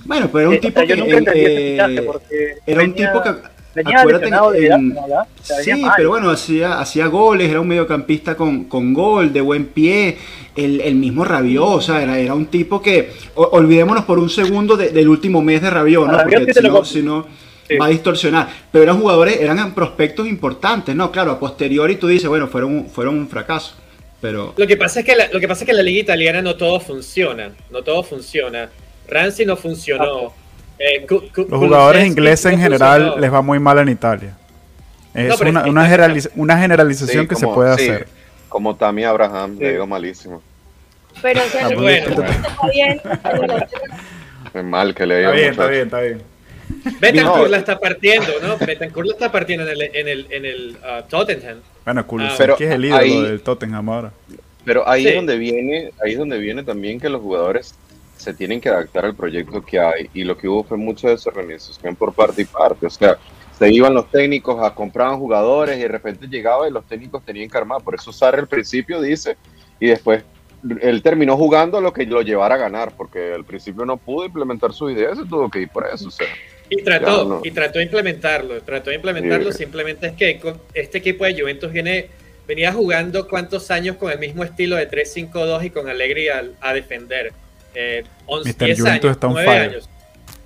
bueno, 0.05 0.29
pero 0.31 0.39
era 0.41 0.49
un 0.49 0.59
tipo 0.59 0.81
que. 0.81 0.95
Nunca 0.95 1.31
eh, 1.35 2.03
porque 2.05 2.55
era 2.65 2.83
un 2.83 2.93
tipo 2.93 3.21
que. 3.21 3.55
Acuérdate, 3.83 4.29
en, 4.63 4.95
sí, 5.41 5.83
pero 5.97 6.09
bueno, 6.11 6.29
hacía, 6.29 6.79
hacía 6.79 7.07
goles, 7.07 7.49
era 7.49 7.59
un 7.59 7.67
mediocampista 7.67 8.37
con, 8.37 8.63
con 8.65 8.93
gol, 8.93 9.33
de 9.33 9.41
buen 9.41 9.65
pie, 9.65 10.17
el, 10.55 10.79
el 10.79 10.95
mismo 10.95 11.25
Rabiot, 11.25 11.67
o 11.67 11.81
sea, 11.81 12.01
era, 12.01 12.17
era 12.17 12.35
un 12.35 12.45
tipo 12.45 12.81
que, 12.81 13.11
olvidémonos 13.35 14.05
por 14.05 14.17
un 14.17 14.29
segundo 14.29 14.77
del 14.77 15.09
último 15.09 15.41
mes 15.41 15.61
de 15.61 15.69
Rabiot, 15.69 16.07
¿no? 16.07 16.17
Porque 16.23 16.53
si 16.53 16.61
no, 16.61 16.85
si 16.85 17.03
no 17.03 17.25
va 17.79 17.85
a 17.85 17.89
distorsionar, 17.89 18.49
pero 18.71 18.83
eran 18.83 18.99
jugadores, 18.99 19.39
eran 19.39 19.73
prospectos 19.73 20.27
importantes, 20.27 20.95
¿no? 20.95 21.11
Claro, 21.11 21.31
a 21.31 21.39
posteriori 21.39 21.95
tú 21.95 22.07
dices, 22.07 22.27
bueno, 22.27 22.47
fueron, 22.47 22.87
fueron 22.87 23.17
un 23.17 23.27
fracaso. 23.27 23.75
Pero... 24.21 24.53
Lo 24.55 24.67
que 24.67 24.77
pasa 24.77 25.01
es 25.01 25.05
que 25.05 25.15
lo 25.31 25.39
que 25.39 25.47
pasa 25.47 25.63
es 25.63 25.65
que 25.65 25.71
en 25.71 25.77
la 25.77 25.83
liga 25.83 25.99
italiana 25.99 26.41
no 26.41 26.55
todo 26.55 26.79
funciona, 26.79 27.51
no 27.69 27.83
todo 27.83 28.03
funciona. 28.03 28.69
Ramsey 29.07 29.45
no 29.45 29.55
funcionó. 29.55 30.33
Eh, 30.79 31.05
Los 31.09 31.59
jugadores 31.59 32.05
ingleses 32.05 32.51
en 32.51 32.59
general 32.59 33.15
les 33.19 33.31
va 33.31 33.41
muy 33.41 33.59
mal 33.59 33.79
en 33.79 33.89
Italia. 33.89 34.37
Es 35.13 35.39
una, 35.39 35.63
una, 35.65 35.87
generalización 36.57 37.27
que 37.27 37.35
se 37.35 37.47
puede 37.47 37.71
hacer. 37.71 38.07
Como 38.49 38.75
Tammy 38.75 39.05
Abraham, 39.05 39.57
le 39.57 39.71
digo 39.71 39.87
malísimo. 39.87 40.41
Pero 41.21 41.41
ah, 41.61 41.69
bueno, 41.73 42.09
está 42.11 42.67
bien. 42.73 43.01
Es 44.53 44.63
mal 44.63 44.95
que 44.95 45.05
le 45.05 45.17
diga 45.17 45.35
Está 45.35 45.37
bien, 45.37 45.51
está 45.51 45.67
bien, 45.67 45.83
está 45.83 45.99
bien. 45.99 46.34
Betancourt 46.99 47.49
la 47.49 47.57
está 47.57 47.79
partiendo, 47.79 48.31
¿no? 48.41 48.57
Betancourt 48.57 49.07
la 49.07 49.13
está 49.13 49.31
partiendo 49.31 49.65
en 49.65 49.71
el, 49.71 49.81
en 49.81 50.07
el, 50.07 50.27
en 50.29 50.45
el 50.45 50.77
uh, 50.77 51.07
Tottenham. 51.09 51.59
Bueno, 51.83 52.07
Kulusevski 52.07 52.63
ah, 52.63 52.67
es 52.67 52.73
el 52.73 52.85
ídolo 52.85 53.23
del 53.23 53.41
Tottenham 53.41 53.89
ahora. 53.89 54.11
Pero 54.63 54.87
ahí 54.89 55.07
es 55.07 55.15
donde 55.15 55.37
viene, 55.37 55.91
ahí 56.03 56.13
es 56.13 56.17
donde 56.17 56.39
viene 56.39 56.63
también 56.63 56.99
que 56.99 57.09
los 57.09 57.21
jugadores 57.21 57.75
se 58.17 58.33
tienen 58.33 58.59
que 58.59 58.69
adaptar 58.69 59.05
al 59.05 59.15
proyecto 59.15 59.63
que 59.63 59.79
hay 59.79 60.09
y 60.13 60.23
lo 60.23 60.37
que 60.37 60.47
hubo 60.47 60.63
fue 60.63 60.77
mucha 60.77 61.09
desorganización 61.09 61.95
por 61.95 62.13
parte 62.13 62.41
y 62.41 62.45
parte. 62.45 62.87
O 62.87 62.89
sea, 62.89 63.17
se 63.57 63.71
iban 63.71 63.93
los 63.93 64.09
técnicos 64.09 64.61
a 64.63 64.73
comprar 64.73 65.15
jugadores 65.15 65.77
y 65.77 65.81
de 65.81 65.87
repente 65.87 66.27
llegaba 66.27 66.67
y 66.67 66.71
los 66.71 66.85
técnicos 66.85 67.23
tenían 67.23 67.49
que 67.49 67.57
armar. 67.57 67.83
Por 67.83 67.95
eso 67.95 68.11
Sarri 68.11 68.39
al 68.39 68.47
principio 68.47 69.01
dice 69.01 69.37
y 69.79 69.87
después 69.87 70.23
él 70.81 71.03
terminó 71.03 71.37
jugando 71.37 71.79
lo 71.79 71.93
que 71.93 72.05
lo 72.05 72.21
llevara 72.21 72.55
a 72.55 72.57
ganar 72.57 72.93
porque 72.97 73.33
al 73.33 73.45
principio 73.45 73.85
no 73.85 73.97
pudo 73.97 74.25
implementar 74.25 74.73
su 74.73 74.89
idea, 74.89 75.15
se 75.15 75.25
tuvo 75.25 75.49
que 75.49 75.59
ir 75.59 75.69
por 75.69 75.85
eso. 75.87 76.07
O 76.07 76.11
sea, 76.11 76.27
y 76.69 76.83
trató, 76.83 77.41
y 77.43 77.51
trató 77.51 77.79
de 77.79 77.85
implementarlo, 77.85 78.61
trató 78.61 78.89
de 78.89 78.95
implementarlo, 78.95 79.51
simplemente 79.51 80.07
es 80.07 80.13
que 80.13 80.39
este 80.73 80.97
equipo 80.97 81.25
de 81.25 81.39
Juventus 81.39 81.71
viene, 81.71 82.09
venía 82.47 82.73
jugando 82.73 83.27
cuántos 83.27 83.69
años 83.71 83.97
con 83.97 84.11
el 84.11 84.19
mismo 84.19 84.43
estilo 84.43 84.75
de 84.75 84.89
3-5-2 84.89 85.65
y 85.65 85.69
con 85.69 85.89
alegría 85.89 86.43
a 86.61 86.73
defender 86.73 87.33
eh, 87.75 88.03
11, 88.25 88.53
10 88.53 88.85
años, 88.85 89.17
9 89.21 89.49
años, 89.49 89.89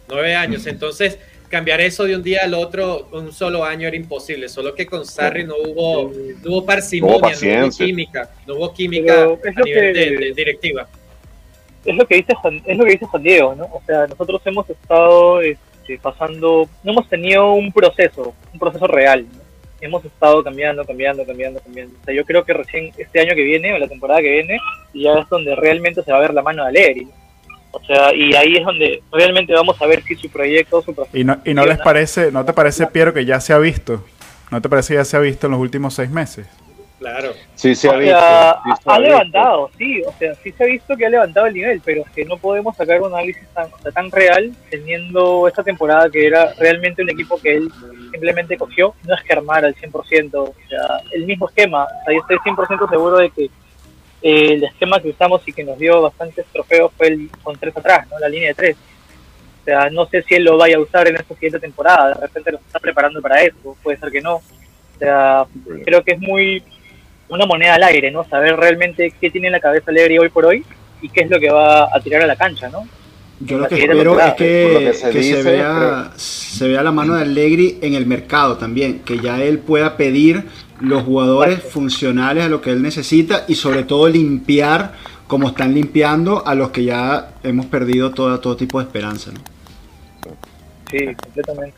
9 0.07 0.35
años. 0.35 0.67
Entonces, 0.67 1.19
cambiar 1.49 1.81
eso 1.81 2.03
de 2.03 2.15
un 2.15 2.23
día 2.23 2.41
al 2.43 2.53
otro, 2.53 3.07
un 3.11 3.31
solo 3.31 3.63
año 3.63 3.87
era 3.87 3.95
imposible. 3.95 4.49
Solo 4.49 4.73
que 4.75 4.85
con 4.85 5.05
Sarri 5.05 5.45
no 5.45 5.55
hubo, 5.55 6.11
no 6.43 6.51
hubo 6.51 6.65
parsimonia, 6.65 7.35
no 7.61 7.67
hubo, 7.67 7.77
química, 7.77 8.29
no 8.47 8.55
hubo 8.55 8.73
química 8.73 9.23
a 9.23 9.63
nivel 9.63 9.93
de, 9.93 10.33
directiva. 10.35 10.87
Es 11.85 11.95
lo 11.95 12.05
que 12.05 12.15
dice 12.15 12.35
Juan, 12.35 12.61
es 12.65 12.77
lo 12.77 12.83
que 12.83 12.91
dice 12.91 13.05
Juan 13.05 13.23
Diego, 13.23 13.55
¿no? 13.55 13.63
O 13.65 13.81
sea, 13.85 14.05
nosotros 14.05 14.41
hemos 14.45 14.69
estado 14.69 15.41
este, 15.41 15.68
pasando, 15.97 16.69
no 16.83 16.91
hemos 16.91 17.07
tenido 17.07 17.53
un 17.53 17.71
proceso, 17.71 18.33
un 18.53 18.59
proceso 18.59 18.87
real. 18.87 19.25
Hemos 19.81 20.03
estado 20.03 20.43
cambiando, 20.43 20.85
cambiando, 20.85 21.25
cambiando, 21.25 21.61
cambiando. 21.61 21.95
O 22.01 22.05
sea, 22.05 22.13
yo 22.13 22.25
creo 22.25 22.43
que 22.43 22.53
recién 22.53 22.91
este 22.97 23.21
año 23.21 23.33
que 23.33 23.43
viene, 23.43 23.73
o 23.73 23.77
la 23.77 23.87
temporada 23.87 24.21
que 24.21 24.31
viene, 24.31 24.59
ya 24.93 25.19
es 25.19 25.29
donde 25.29 25.55
realmente 25.55 26.03
se 26.03 26.11
va 26.11 26.17
a 26.17 26.21
ver 26.21 26.33
la 26.33 26.41
mano 26.41 26.63
de 26.63 26.69
Alegri. 26.69 27.07
O 27.71 27.79
sea, 27.85 28.13
y 28.13 28.33
ahí 28.33 28.57
es 28.57 28.65
donde 28.65 29.01
realmente 29.11 29.53
vamos 29.53 29.81
a 29.81 29.85
ver 29.85 30.03
si 30.03 30.15
su 30.15 30.29
proyecto, 30.29 30.81
su 30.81 30.95
¿Y 31.13 31.23
no, 31.23 31.39
y 31.45 31.53
no 31.53 31.65
les 31.65 31.77
parece, 31.77 32.31
no 32.31 32.43
te 32.43 32.51
parece, 32.51 32.87
Piero, 32.87 33.13
que 33.13 33.25
ya 33.25 33.39
se 33.39 33.53
ha 33.53 33.59
visto? 33.59 34.03
¿No 34.51 34.61
te 34.61 34.69
parece 34.69 34.93
que 34.93 34.97
ya 34.97 35.05
se 35.05 35.17
ha 35.17 35.19
visto 35.19 35.47
en 35.47 35.51
los 35.51 35.61
últimos 35.61 35.93
seis 35.93 36.09
meses? 36.09 36.47
Claro. 36.99 37.31
Sí, 37.55 37.75
se 37.75 37.89
ha 37.89 37.95
visto. 37.95 38.17
ha, 38.17 38.99
levantado, 38.99 39.71
sí, 39.77 40.01
o 40.05 40.11
sea, 40.19 40.35
sí 40.35 40.51
se 40.51 40.63
ha 40.63 40.67
visto 40.67 40.97
que 40.97 41.05
ha 41.05 41.09
levantado 41.09 41.47
el 41.47 41.53
nivel, 41.53 41.81
pero 41.83 42.01
es 42.01 42.11
que 42.11 42.25
no 42.25 42.37
podemos 42.37 42.75
sacar 42.75 43.01
un 43.01 43.13
análisis 43.13 43.47
tan, 43.53 43.69
tan 43.93 44.11
real 44.11 44.51
teniendo 44.69 45.47
esta 45.47 45.63
temporada 45.63 46.09
que 46.09 46.27
era 46.27 46.53
realmente 46.59 47.01
un 47.01 47.09
equipo 47.09 47.39
que 47.39 47.55
él 47.55 47.71
simplemente 48.11 48.57
cogió, 48.57 48.93
no 49.07 49.15
es 49.15 49.23
que 49.23 49.31
armar 49.31 49.63
al 49.63 49.75
100%, 49.75 50.33
o 50.33 50.53
sea, 50.67 50.99
el 51.13 51.25
mismo 51.25 51.47
esquema, 51.47 51.87
ahí 52.05 52.17
estoy 52.17 52.37
100% 52.37 52.89
seguro 52.89 53.17
de 53.17 53.29
que 53.29 53.49
el 54.21 54.65
esquema 54.65 54.99
que 54.99 55.09
usamos 55.09 55.41
y 55.47 55.53
que 55.53 55.63
nos 55.63 55.79
dio 55.79 56.01
bastantes 56.01 56.45
trofeos 56.51 56.91
fue 56.97 57.07
el 57.07 57.29
con 57.41 57.57
tres 57.57 57.75
atrás, 57.77 58.07
¿no? 58.09 58.19
la 58.19 58.27
línea 58.27 58.49
de 58.49 58.55
tres. 58.55 58.77
O 59.61 59.63
sea, 59.63 59.89
no 59.89 60.05
sé 60.07 60.21
si 60.23 60.35
él 60.35 60.43
lo 60.43 60.57
vaya 60.57 60.75
a 60.75 60.81
usar 60.81 61.07
en 61.07 61.15
esta 61.15 61.33
siguiente 61.33 61.59
temporada, 61.59 62.09
de 62.09 62.21
repente 62.21 62.51
lo 62.51 62.57
está 62.57 62.79
preparando 62.79 63.21
para 63.21 63.41
eso, 63.41 63.77
puede 63.81 63.97
ser 63.97 64.11
que 64.11 64.19
no. 64.19 64.35
O 64.35 64.99
sea, 64.99 65.45
creo 65.85 66.03
que 66.03 66.11
es 66.11 66.19
muy 66.19 66.61
una 67.29 67.45
moneda 67.45 67.75
al 67.75 67.83
aire, 67.83 68.11
¿no? 68.11 68.23
Saber 68.23 68.55
realmente 68.55 69.13
qué 69.19 69.29
tiene 69.29 69.47
en 69.47 69.53
la 69.53 69.59
cabeza 69.59 69.91
Allegri 69.91 70.17
hoy 70.17 70.29
por 70.29 70.45
hoy 70.45 70.63
y 71.01 71.09
qué 71.09 71.21
es 71.21 71.29
lo 71.29 71.39
que 71.39 71.49
va 71.49 71.83
a 71.95 71.99
tirar 72.01 72.21
a 72.23 72.27
la 72.27 72.35
cancha, 72.35 72.69
¿no? 72.69 72.87
Yo 73.39 73.57
lo 73.57 73.67
que 73.69 73.75
espero 73.75 74.19
es 74.19 74.33
que, 74.33 74.69
Por 74.73 74.73
lo 74.73 74.79
que 74.79 74.93
se 74.93 75.11
que 75.11 75.23
se, 75.23 75.35
dice, 75.35 75.51
vea, 75.51 76.11
se 76.17 76.67
vea 76.67 76.83
la 76.83 76.91
mano 76.91 77.15
de 77.15 77.21
Allegri 77.21 77.79
en 77.81 77.93
el 77.93 78.05
mercado 78.05 78.57
también, 78.57 78.99
que 78.99 79.19
ya 79.19 79.41
él 79.41 79.59
pueda 79.59 79.95
pedir 79.95 80.43
los 80.81 81.03
jugadores 81.03 81.63
funcionales 81.63 82.43
a 82.43 82.49
lo 82.49 82.59
que 82.59 82.71
él 82.71 82.81
necesita 82.81 83.45
y 83.47 83.55
sobre 83.55 83.83
todo 83.83 84.09
limpiar 84.09 84.93
como 85.27 85.47
están 85.47 85.73
limpiando 85.73 86.45
a 86.45 86.55
los 86.55 86.71
que 86.71 86.83
ya 86.83 87.33
hemos 87.43 87.67
perdido 87.67 88.11
todo, 88.11 88.39
todo 88.39 88.57
tipo 88.57 88.79
de 88.79 88.85
esperanza. 88.85 89.31
¿no? 89.31 89.39
Sí, 90.89 91.15
completamente. 91.15 91.77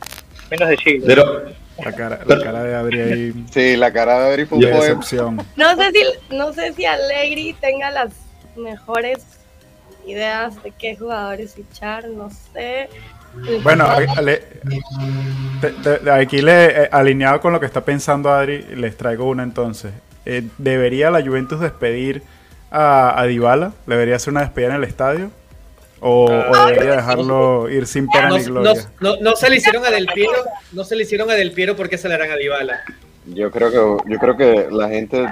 Menos 0.50 0.70
de 0.70 0.78
Chile. 0.78 1.04
Pero, 1.06 1.44
La 1.84 1.92
cara, 1.94 2.20
la 2.26 2.40
cara 2.44 2.64
de 2.64 2.76
Adri 2.76 3.00
ahí 3.02 3.46
Sí, 3.52 3.76
la 3.76 3.92
cara 3.92 4.20
de 4.20 4.30
Adri 4.34 4.46
fue 4.46 4.58
un 4.60 4.64
decepción. 4.66 5.38
No 5.56 5.76
sé 5.76 5.92
si, 5.92 6.36
no 6.36 6.54
sé 6.54 6.74
si 6.74 6.86
Allegri 6.86 7.54
tenga 7.60 7.92
las 7.92 8.12
mejores 8.56 9.20
ideas 10.06 10.62
de 10.64 10.72
qué 10.72 10.96
jugadores 10.96 11.54
fichar, 11.56 12.08
no 12.08 12.30
sé. 12.54 12.90
Bueno, 13.64 13.86
a- 13.86 13.96
ale- 14.18 14.44
te- 15.62 15.72
te- 16.00 16.12
aquí 16.12 16.42
le, 16.42 16.84
eh, 16.84 16.90
alineado 16.92 17.40
con 17.40 17.54
lo 17.54 17.60
que 17.60 17.66
está 17.66 17.82
pensando 17.82 18.30
Adri, 18.32 18.64
les 18.76 18.98
traigo 18.98 19.26
una 19.30 19.44
entonces. 19.44 19.92
Eh, 20.26 20.44
¿Debería 20.58 21.10
la 21.12 21.22
Juventus 21.22 21.60
despedir 21.60 22.24
a, 22.72 23.20
a 23.20 23.26
Dybala? 23.26 23.72
¿Debería 23.88 24.16
hacer 24.18 24.32
una 24.32 24.42
despedida 24.42 24.70
en 24.70 24.76
el 24.76 24.84
estadio? 24.84 25.32
¿O, 26.04 26.26
o 26.26 26.66
debería 26.68 26.96
dejarlo 26.96 27.70
ir 27.70 27.86
sin 27.86 28.08
pena 28.08 28.30
No, 28.30 28.38
ni 28.38 28.44
no, 28.46 28.50
gloria? 28.62 28.92
no- 29.00 29.16
no 29.22 29.36
se 29.36 29.50
le 29.50 29.58
hicieron 29.58 29.86
a 29.86 29.92
Del 29.92 30.08
Piero, 30.08 30.44
no 30.72 30.84
se 30.84 30.96
le 30.96 31.04
hicieron 31.04 31.30
a 31.30 31.36
Del 31.36 31.52
Piero 31.52 31.76
porque 31.76 31.98
se 31.98 32.08
le 32.10 32.16
harán 32.16 32.32
a 32.32 32.36
Dybala. 32.36 32.82
Yo 33.28 33.52
creo 33.52 33.70
que 33.70 34.12
yo 34.12 34.18
creo 34.20 34.36
que 34.36 34.68
la 34.72 34.90
gente 34.90 35.28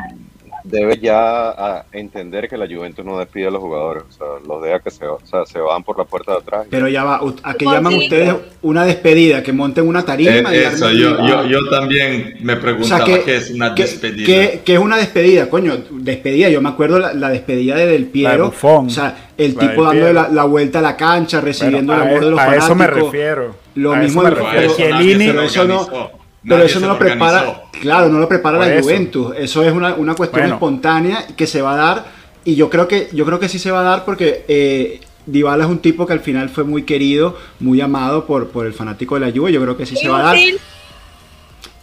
debe 0.70 0.98
ya 1.00 1.50
a 1.50 1.86
entender 1.92 2.48
que 2.48 2.58
la 2.58 2.68
Juventus 2.68 3.04
no 3.04 3.18
despide 3.18 3.48
a 3.48 3.52
los 3.52 3.60
jugadores, 3.62 4.04
o 4.10 4.12
sea, 4.12 4.28
los 4.48 4.62
deja 4.62 4.80
que 4.80 4.92
se, 4.92 5.06
o 5.08 5.20
sea, 5.24 5.46
se 5.46 5.60
van 5.60 5.84
por 5.84 5.98
la 5.98 6.04
puerta 6.06 6.34
de 6.34 6.38
atrás. 6.38 6.68
Pero 6.70 6.88
ya 6.88 7.04
va, 7.04 7.20
¿a 7.44 7.54
qué 7.56 7.66
llaman 7.66 7.94
sí. 7.94 8.00
ustedes 8.04 8.36
una 8.62 8.86
despedida? 8.86 9.42
Que 9.42 9.52
monten 9.52 9.88
una 9.88 10.06
tarima 10.06 10.54
y 10.54 10.58
eh, 10.58 10.68
eso, 10.68 10.92
yo, 10.92 11.18
yo, 11.28 11.46
yo 11.46 11.70
también 11.70 12.36
me 12.42 12.54
O 12.54 12.56
sea, 12.56 12.62
preguntaba 12.62 13.06
que, 13.06 13.22
qué 13.24 13.36
es 13.38 13.50
una 13.52 13.74
que- 13.74 13.82
despedida. 13.84 14.26
que- 14.26 14.62
que 14.64 14.74
es 14.74 14.80
una 14.80 14.98
despedida, 14.98 15.50
coño, 15.50 15.78
despedida. 15.92 16.50
Yo 16.50 16.62
me 16.62 16.70
acuerdo 16.70 17.00
la, 17.00 17.14
la 17.14 17.30
despedida 17.30 17.76
de 17.76 17.88
Del 17.88 18.06
Piero. 18.06 18.46
Buffon. 18.48 18.88
o 18.88 18.90
sea, 18.90 19.30
el 19.38 19.56
tipo 19.56 19.84
dándole 19.84 20.14
la, 20.14 20.28
la 20.30 20.44
vuelta 20.44 20.80
a 20.80 20.82
la 20.82 20.96
cancha, 20.98 21.42
recibiendo 21.42 21.94
Bueno, 21.94 22.04
el 22.04 22.08
a, 22.08 22.12
amor 22.12 22.26
de 22.26 22.32
los 22.32 22.40
a 22.40 22.44
fanáticos. 22.44 22.66
eso 22.68 22.76
me 22.76 22.88
refiero. 22.88 23.56
Lo 23.76 23.94
a 23.94 23.96
mismo 23.98 24.22
eso 24.22 24.30
me 24.30 24.36
refiero. 24.36 24.76
Chiellini, 24.76 25.26
se 25.26 25.32
pero 25.32 25.42
eso 25.44 25.66
no-. 25.66 26.19
Pero 26.50 26.64
eso 26.64 26.80
no 26.80 26.88
lo 26.88 26.94
lo 26.94 27.00
prepara, 27.00 27.64
claro, 27.82 28.10
no 28.10 28.20
lo 28.20 28.28
prepara 28.28 28.58
Por 28.58 28.68
la 28.68 28.74
eso. 28.74 28.84
Juventus. 28.84 29.34
Eso 29.38 29.64
es 29.64 29.72
una, 29.72 29.94
una 29.96 30.16
cuestión 30.16 30.42
Bueno. 30.42 30.56
espontánea 30.56 31.26
que 31.38 31.48
se 31.48 31.62
va 31.62 31.74
a 31.74 31.78
dar. 31.78 32.06
Y 32.46 32.56
yo 32.56 32.70
creo 32.70 32.88
que, 32.88 33.10
yo 33.14 33.26
creo 33.26 33.40
que 33.40 33.48
sí 33.50 33.60
se 33.60 33.72
va 33.72 33.82
a 33.82 33.84
dar 33.84 34.06
porque 34.06 34.46
eh, 34.48 35.02
Dybala 35.26 35.66
es 35.66 35.70
un 35.70 35.80
tipo 35.80 36.06
que 36.08 36.14
al 36.14 36.22
final 36.22 36.50
fue 36.50 36.64
muy 36.64 36.84
querido, 36.84 37.38
muy 37.60 37.80
amado 37.82 38.26
por, 38.26 38.48
por 38.50 38.66
el 38.66 38.74
fanático 38.74 39.16
de 39.20 39.22
la 39.28 39.32
Juve. 39.32 39.52
Yo 39.52 39.62
creo 39.62 39.78
que 39.78 39.86
sí 39.86 39.96
se 39.96 40.08
va 40.10 40.20
a 40.20 40.24
dar. 40.24 40.38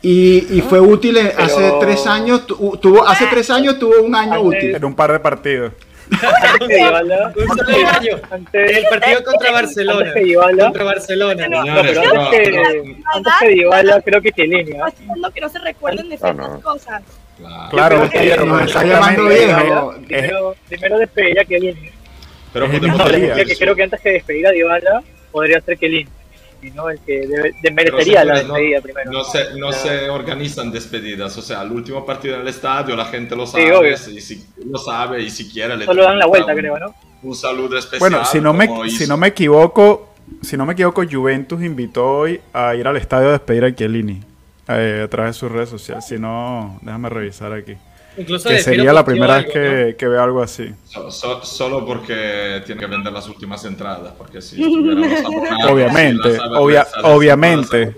Y, 0.02 0.46
y 0.56 0.60
fue 0.68 0.80
útil 0.80 1.18
hace 1.18 1.56
Pero- 1.56 1.78
tres 1.80 2.06
años, 2.06 2.46
tu- 2.46 2.76
tuvo, 2.80 3.06
hace 3.06 3.26
tres 3.26 3.50
años 3.50 3.78
tuvo 3.78 4.02
un 4.02 4.14
año 4.14 4.40
útil. 4.40 4.74
En 4.74 4.84
un 4.84 4.94
par 4.94 5.10
de 5.12 5.18
partidos. 5.20 5.72
De 8.52 8.64
El 8.64 8.86
partido 8.86 9.24
contra 9.24 9.50
Barcelona. 9.52 9.98
Antes 9.98 10.14
que 10.14 10.20
Dybala. 10.24 10.64
Contra 10.64 10.84
Barcelona. 10.84 11.48
No, 11.48 11.60
antes 11.60 11.96
no, 11.96 12.30
que 13.40 13.48
Dybala, 13.48 14.00
creo 14.02 14.22
que 14.22 14.28
¿ah? 14.80 14.86
Haciendo 14.86 15.30
que 15.30 15.40
no 15.40 15.48
se 15.48 15.58
recuerden 15.58 16.08
de 16.08 16.18
ciertas 16.18 16.36
no. 16.36 16.60
cosas. 16.60 17.02
Claro. 17.70 17.98
Nos 17.98 18.62
está 18.62 18.84
llamando 18.84 19.26
viejo. 19.26 19.94
Primero, 20.06 20.54
primero 20.68 20.98
despedir 20.98 21.40
a 21.40 21.44
Chiellini. 21.44 21.90
Pero 22.52 22.68
creo 23.58 23.74
que 23.74 23.82
antes 23.82 24.00
que 24.00 24.10
despedir 24.12 24.46
a 24.46 24.50
Dybala 24.52 25.02
podría 25.32 25.60
ser 25.60 25.78
Chiellini. 25.78 26.08
Y 26.62 26.70
no 26.70 26.88
el 26.90 26.98
que 27.00 27.26
debe- 27.28 27.54
de- 27.60 27.70
merecería 27.70 28.24
la 28.24 28.38
señores, 28.38 28.48
no- 28.48 28.54
despedida 28.54 28.80
primero. 28.80 29.10
No, 29.12 29.24
se, 29.24 29.58
no 29.58 29.72
se 29.72 30.08
organizan 30.10 30.70
despedidas, 30.72 31.36
o 31.36 31.42
sea, 31.42 31.62
el 31.62 31.70
último 31.72 32.04
partido 32.04 32.36
en 32.36 32.40
el 32.42 32.48
estadio 32.48 32.96
la 32.96 33.04
gente 33.06 33.36
lo 33.36 33.46
sabe, 33.46 33.92
y 33.92 34.20
si, 34.20 34.44
lo 34.64 34.78
sabe 34.78 35.22
y 35.22 35.30
si 35.30 35.48
quiere 35.50 35.76
le 35.76 35.84
Solo 35.84 36.02
dan 36.04 36.18
la 36.18 36.26
vuelta, 36.26 36.52
un, 36.52 36.58
creo, 36.58 36.78
¿no? 36.78 36.94
un 37.22 37.34
saludo 37.34 37.76
especial. 37.78 38.00
Bueno, 38.10 38.24
si 38.24 38.40
no 38.40 38.52
me, 38.52 38.68
si 38.90 39.06
no 39.06 39.16
me 39.16 39.28
equivoco, 39.28 40.14
si 40.42 40.56
no 40.56 40.66
me 40.66 40.72
equivoco, 40.72 41.02
Juventus 41.08 41.62
invitó 41.62 42.06
hoy 42.18 42.40
a 42.52 42.74
ir 42.74 42.86
al 42.86 42.96
estadio 42.96 43.28
a 43.28 43.32
despedir 43.32 43.64
a 43.64 43.74
Chiellini 43.74 44.20
eh, 44.68 45.02
a 45.04 45.08
través 45.08 45.34
de 45.36 45.38
sus 45.40 45.52
redes 45.52 45.68
sociales. 45.68 46.04
Si 46.06 46.18
no, 46.18 46.78
déjame 46.82 47.08
revisar 47.08 47.52
aquí. 47.52 47.74
Incluso 48.18 48.48
Que 48.48 48.58
sería 48.60 48.92
la 48.92 49.04
primera 49.04 49.36
vez 49.36 49.46
que, 49.46 49.96
que 49.98 50.08
veo 50.08 50.22
algo 50.22 50.42
así. 50.42 50.72
So- 50.86 51.10
so- 51.10 51.44
solo 51.44 51.84
porque 51.84 52.62
tiene 52.64 52.80
que 52.80 52.86
vender 52.86 53.12
las 53.12 53.28
últimas 53.28 53.64
entradas, 53.64 54.12
porque 54.16 54.40
si 54.40 54.62
abonados, 54.64 55.70
Obviamente, 55.70 56.30
si 56.32 56.36
las 56.38 56.48
obvia- 56.50 56.86
obviamente. 57.04 57.94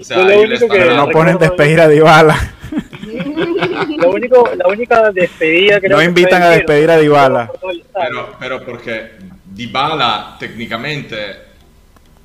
O 0.00 0.02
sea, 0.02 0.26
que- 0.26 0.66
Pero 0.68 0.96
no 0.96 1.08
ponen 1.10 1.38
despedir 1.38 1.80
a 1.80 1.88
Dybala. 1.88 2.54
Lo 3.98 4.10
único, 4.10 4.50
la 4.56 4.66
única 4.66 5.10
despedida 5.12 5.78
creo 5.78 5.92
No 5.92 5.98
que 5.98 6.04
invitan 6.04 6.42
a 6.42 6.48
despedir 6.50 6.90
a 6.90 6.96
Dybala. 6.98 7.50
Pero, 7.92 8.34
pero 8.38 8.64
porque 8.64 9.12
Dybala 9.44 10.36
técnicamente 10.40 11.16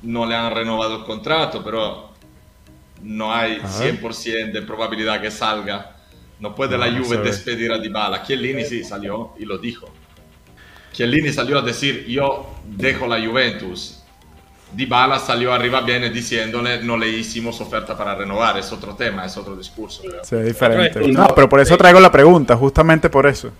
no 0.02 0.26
le 0.26 0.34
han 0.34 0.52
renovado 0.52 0.96
el 0.96 1.04
contrato, 1.04 1.62
pero 1.62 2.10
no 3.02 3.32
hay 3.32 3.60
100% 3.60 4.52
de 4.52 4.62
probabilidad 4.62 5.20
que 5.20 5.30
salga. 5.30 5.96
No 6.40 6.54
puede 6.54 6.76
la 6.78 6.90
No, 6.90 7.04
Juve 7.04 7.18
despedir 7.18 7.70
a 7.72 7.78
Dybala. 7.78 8.22
Chiellini 8.22 8.64
sí 8.64 8.82
salió 8.82 9.32
y 9.38 9.44
lo 9.44 9.58
dijo. 9.58 9.88
Chiellini 10.92 11.32
salió 11.32 11.58
a 11.58 11.62
decir 11.62 12.06
yo 12.06 12.50
dejo 12.66 13.06
la 13.06 13.20
Juventus. 13.24 13.96
Dybala 14.72 15.18
salió 15.18 15.52
arriba 15.52 15.80
bien 15.80 16.12
diciéndole 16.12 16.82
no 16.82 16.96
le 16.96 17.08
hicimos 17.08 17.60
oferta 17.60 17.96
para 17.96 18.14
renovar. 18.14 18.56
Es 18.58 18.72
otro 18.72 18.94
tema, 18.94 19.24
es 19.26 19.36
otro 19.36 19.56
discurso. 19.56 20.02
creo. 20.02 20.24
Sí, 20.24 20.36
es 20.36 20.46
diferente. 20.46 21.00
No, 21.08 21.28
pero 21.34 21.48
por 21.48 21.60
eso 21.60 21.76
traigo 21.76 22.00
la 22.00 22.10
pregunta, 22.12 22.56
justamente 22.56 23.10
por 23.10 23.26
eso. 23.26 23.50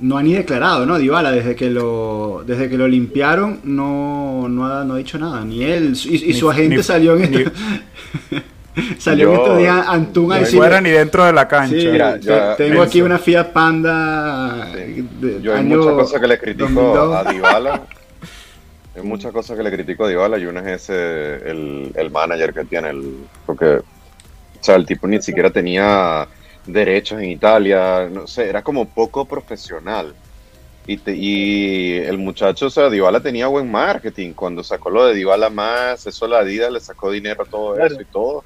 No 0.00 0.16
ha 0.16 0.22
ni 0.22 0.32
declarado, 0.34 0.86
¿no? 0.86 0.96
Dybala, 0.96 1.32
desde 1.32 1.56
que 1.56 1.70
lo, 1.70 2.44
desde 2.46 2.68
que 2.68 2.76
lo 2.78 2.86
limpiaron, 2.86 3.60
no, 3.64 4.46
no, 4.48 4.66
ha, 4.66 4.84
no 4.84 4.94
ha 4.94 4.98
dicho 4.98 5.18
nada. 5.18 5.44
Ni 5.44 5.64
él. 5.64 5.96
Y, 6.04 6.24
y 6.24 6.28
Ni- 6.28 6.34
su 6.34 6.48
agente 6.48 6.76
ni- 6.76 6.82
salió 6.84 7.16
en 7.16 7.30
ni- 7.32 7.36
esto. 7.38 7.50
salió 8.98 9.32
Yo- 9.32 9.40
estos 9.42 9.58
días 9.58 9.86
Antún 9.88 10.32
a 10.32 10.38
decir. 10.40 10.58
fuera 10.58 10.80
ni 10.80 10.90
dentro 10.90 11.24
de 11.24 11.32
la 11.32 11.46
cancha. 11.48 11.76
Sí, 11.80 11.88
Mira, 11.88 12.18
tengo 12.56 12.82
aquí 12.82 13.00
una 13.02 13.18
Fiat 13.18 13.52
Panda. 13.52 14.68
Sí. 14.74 15.08
Yo 15.42 15.54
hay 15.54 15.64
muchas 15.64 15.92
cosas 15.94 16.20
que 16.20 16.26
le 16.26 16.38
critico 16.38 16.68
2002. 16.70 17.14
a 17.26 17.32
Dybala. 17.32 17.82
Hay 18.96 19.04
muchas 19.04 19.30
cosas 19.30 19.56
que 19.56 19.62
le 19.62 19.70
critico 19.70 20.06
a 20.06 20.08
Dybala 20.08 20.38
y 20.38 20.46
una 20.46 20.58
es 20.60 20.82
ese, 20.82 21.36
el, 21.48 21.92
el 21.94 22.10
manager 22.10 22.52
que 22.52 22.64
tiene. 22.64 22.90
El, 22.90 23.14
porque, 23.46 23.66
o 23.76 23.84
sea, 24.60 24.74
el 24.74 24.86
tipo 24.86 25.06
ni 25.06 25.22
siquiera 25.22 25.50
tenía 25.50 26.26
derechos 26.66 27.20
en 27.20 27.30
Italia. 27.30 28.08
No 28.12 28.26
sé, 28.26 28.48
era 28.48 28.62
como 28.62 28.88
poco 28.88 29.24
profesional. 29.24 30.14
Y, 30.84 30.96
te- 30.96 31.14
y 31.14 31.96
el 31.98 32.18
muchacho, 32.18 32.66
o 32.66 32.70
sea, 32.70 32.90
Dybala 32.90 33.20
tenía 33.20 33.46
buen 33.46 33.70
marketing. 33.70 34.32
Cuando 34.32 34.64
sacó 34.64 34.90
lo 34.90 35.06
de 35.06 35.14
Dybala 35.14 35.48
más, 35.48 36.04
eso 36.08 36.26
la 36.26 36.38
Adidas 36.38 36.72
le 36.72 36.80
sacó 36.80 37.12
dinero 37.12 37.44
a 37.44 37.46
todo 37.46 37.74
Claro. 37.76 37.92
eso 37.92 38.00
y 38.02 38.04
todo. 38.06 38.42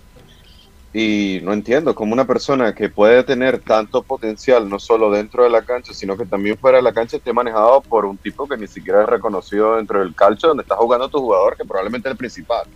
Y 0.94 1.40
no 1.42 1.54
entiendo 1.54 1.94
cómo 1.94 2.12
una 2.12 2.26
persona 2.26 2.74
que 2.74 2.90
puede 2.90 3.22
tener 3.24 3.60
tanto 3.60 4.02
potencial, 4.02 4.68
no 4.68 4.78
solo 4.78 5.10
dentro 5.10 5.42
de 5.42 5.48
la 5.50 5.62
cancha, 5.62 5.94
sino 5.94 6.18
que 6.18 6.26
también 6.26 6.58
fuera 6.58 6.76
de 6.78 6.82
la 6.82 6.92
cancha, 6.92 7.16
esté 7.16 7.32
manejado 7.32 7.80
por 7.80 8.04
un 8.04 8.18
tipo 8.18 8.46
que 8.46 8.58
ni 8.58 8.66
siquiera 8.66 9.02
es 9.02 9.08
reconocido 9.08 9.76
dentro 9.76 10.00
del 10.00 10.14
calcio 10.14 10.48
donde 10.48 10.62
está 10.64 10.76
jugando 10.76 11.08
tu 11.08 11.18
jugador, 11.20 11.56
que 11.56 11.64
probablemente 11.64 12.08
es 12.08 12.12
el 12.12 12.18
principal. 12.18 12.66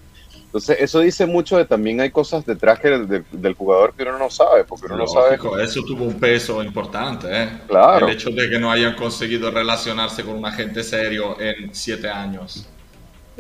Entonces, 0.46 0.78
eso 0.80 1.00
dice 1.00 1.26
mucho 1.26 1.58
de 1.58 1.66
también 1.66 2.00
hay 2.00 2.10
cosas 2.10 2.46
detrás 2.46 2.80
que 2.80 2.88
de- 2.88 3.24
del 3.32 3.52
jugador 3.52 3.92
que 3.94 4.04
uno 4.04 4.16
no 4.16 4.30
sabe, 4.30 4.64
porque 4.64 4.86
uno 4.86 4.96
no 4.96 5.06
sabe. 5.06 5.36
Lógico, 5.36 5.58
eso 5.58 5.82
tuvo 5.82 6.04
un 6.04 6.18
peso 6.18 6.62
importante, 6.62 7.26
¿eh? 7.30 7.48
Claro. 7.68 8.06
El 8.06 8.14
hecho 8.14 8.30
de 8.30 8.48
que 8.48 8.58
no 8.58 8.70
hayan 8.70 8.94
conseguido 8.94 9.50
relacionarse 9.50 10.24
con 10.24 10.36
un 10.36 10.46
agente 10.46 10.82
serio 10.82 11.38
en 11.38 11.74
siete 11.74 12.08
años. 12.08 12.66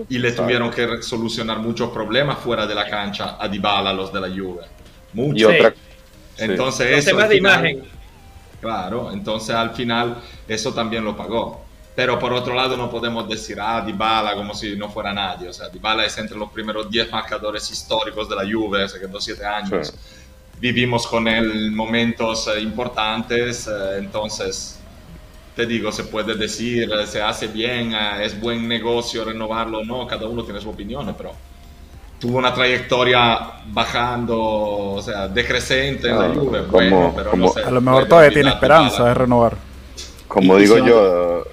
Y 0.08 0.18
le 0.18 0.32
tuvieron 0.32 0.70
que 0.70 1.02
solucionar 1.02 1.58
muchos 1.58 1.90
problemas 1.90 2.38
fuera 2.38 2.66
de 2.66 2.74
la 2.74 2.88
cancha 2.88 3.36
a 3.40 3.48
Dybala, 3.48 3.92
los 3.92 4.12
de 4.12 4.20
la 4.20 4.28
Juve. 4.28 4.64
Y 5.14 5.16
Mucho. 5.16 5.48
otra. 5.48 5.70
sí. 5.70 5.76
Entonces 6.44 6.90
Los 6.90 6.98
eso 7.00 7.10
temas 7.10 7.24
al 7.24 7.28
de 7.30 7.36
final- 7.36 7.60
imagen. 7.70 7.88
Claro, 8.60 9.12
entonces 9.12 9.54
al 9.54 9.70
final 9.70 10.16
eso 10.48 10.72
también 10.74 11.04
lo 11.04 11.16
pagó. 11.16 11.64
Pero 11.94 12.18
por 12.18 12.32
otro 12.34 12.52
lado 12.54 12.76
no 12.76 12.90
podemos 12.90 13.26
decir, 13.26 13.58
ah, 13.60 13.80
Dybala 13.80 14.34
como 14.34 14.54
si 14.54 14.76
no 14.76 14.90
fuera 14.90 15.14
nadie. 15.14 15.48
O 15.48 15.52
sea, 15.52 15.68
Dybala 15.70 16.04
es 16.04 16.18
entre 16.18 16.36
los 16.36 16.50
primeros 16.50 16.90
10 16.90 17.10
marcadores 17.10 17.70
históricos 17.70 18.28
de 18.28 18.36
la 18.36 18.42
Juve, 18.42 18.86
se 18.88 19.00
quedó 19.00 19.18
7 19.20 19.44
años. 19.46 19.88
Sí. 19.88 19.94
Vivimos 20.60 21.06
con 21.06 21.26
él 21.28 21.70
momentos 21.72 22.48
eh, 22.48 22.60
importantes, 22.60 23.66
eh, 23.66 23.98
entonces 23.98 24.75
te 25.56 25.66
digo, 25.66 25.90
se 25.90 26.04
puede 26.04 26.34
decir, 26.34 26.90
eh, 26.92 27.06
se 27.06 27.20
hace 27.22 27.48
bien, 27.48 27.94
eh, 27.94 28.24
es 28.24 28.38
buen 28.38 28.68
negocio 28.68 29.24
renovarlo 29.24 29.78
o 29.78 29.84
no, 29.84 30.06
cada 30.06 30.26
uno 30.28 30.44
tiene 30.44 30.60
su 30.60 30.68
opinión, 30.68 31.12
pero 31.16 31.32
tuvo 32.20 32.38
una 32.38 32.52
trayectoria 32.52 33.38
bajando, 33.68 34.38
o 34.38 35.02
sea, 35.02 35.28
decreciente 35.28 36.08
en 36.10 36.18
la 36.18 36.26
Ah, 36.26 36.32
Juve. 36.34 36.58
como- 36.60 36.70
Bueno, 36.72 37.12
pero 37.16 37.30
como- 37.30 37.46
no 37.46 37.52
sé, 37.52 37.62
A 37.62 37.70
lo 37.70 37.80
mejor 37.80 38.06
todavía 38.06 38.30
tiene 38.32 38.50
esperanza 38.50 39.04
de 39.06 39.14
renovar. 39.14 39.56
Como 40.28 40.58
Y 40.58 40.62
digo 40.62 40.74
se 40.74 40.80
va- 40.82 40.88
yo, 40.88 41.44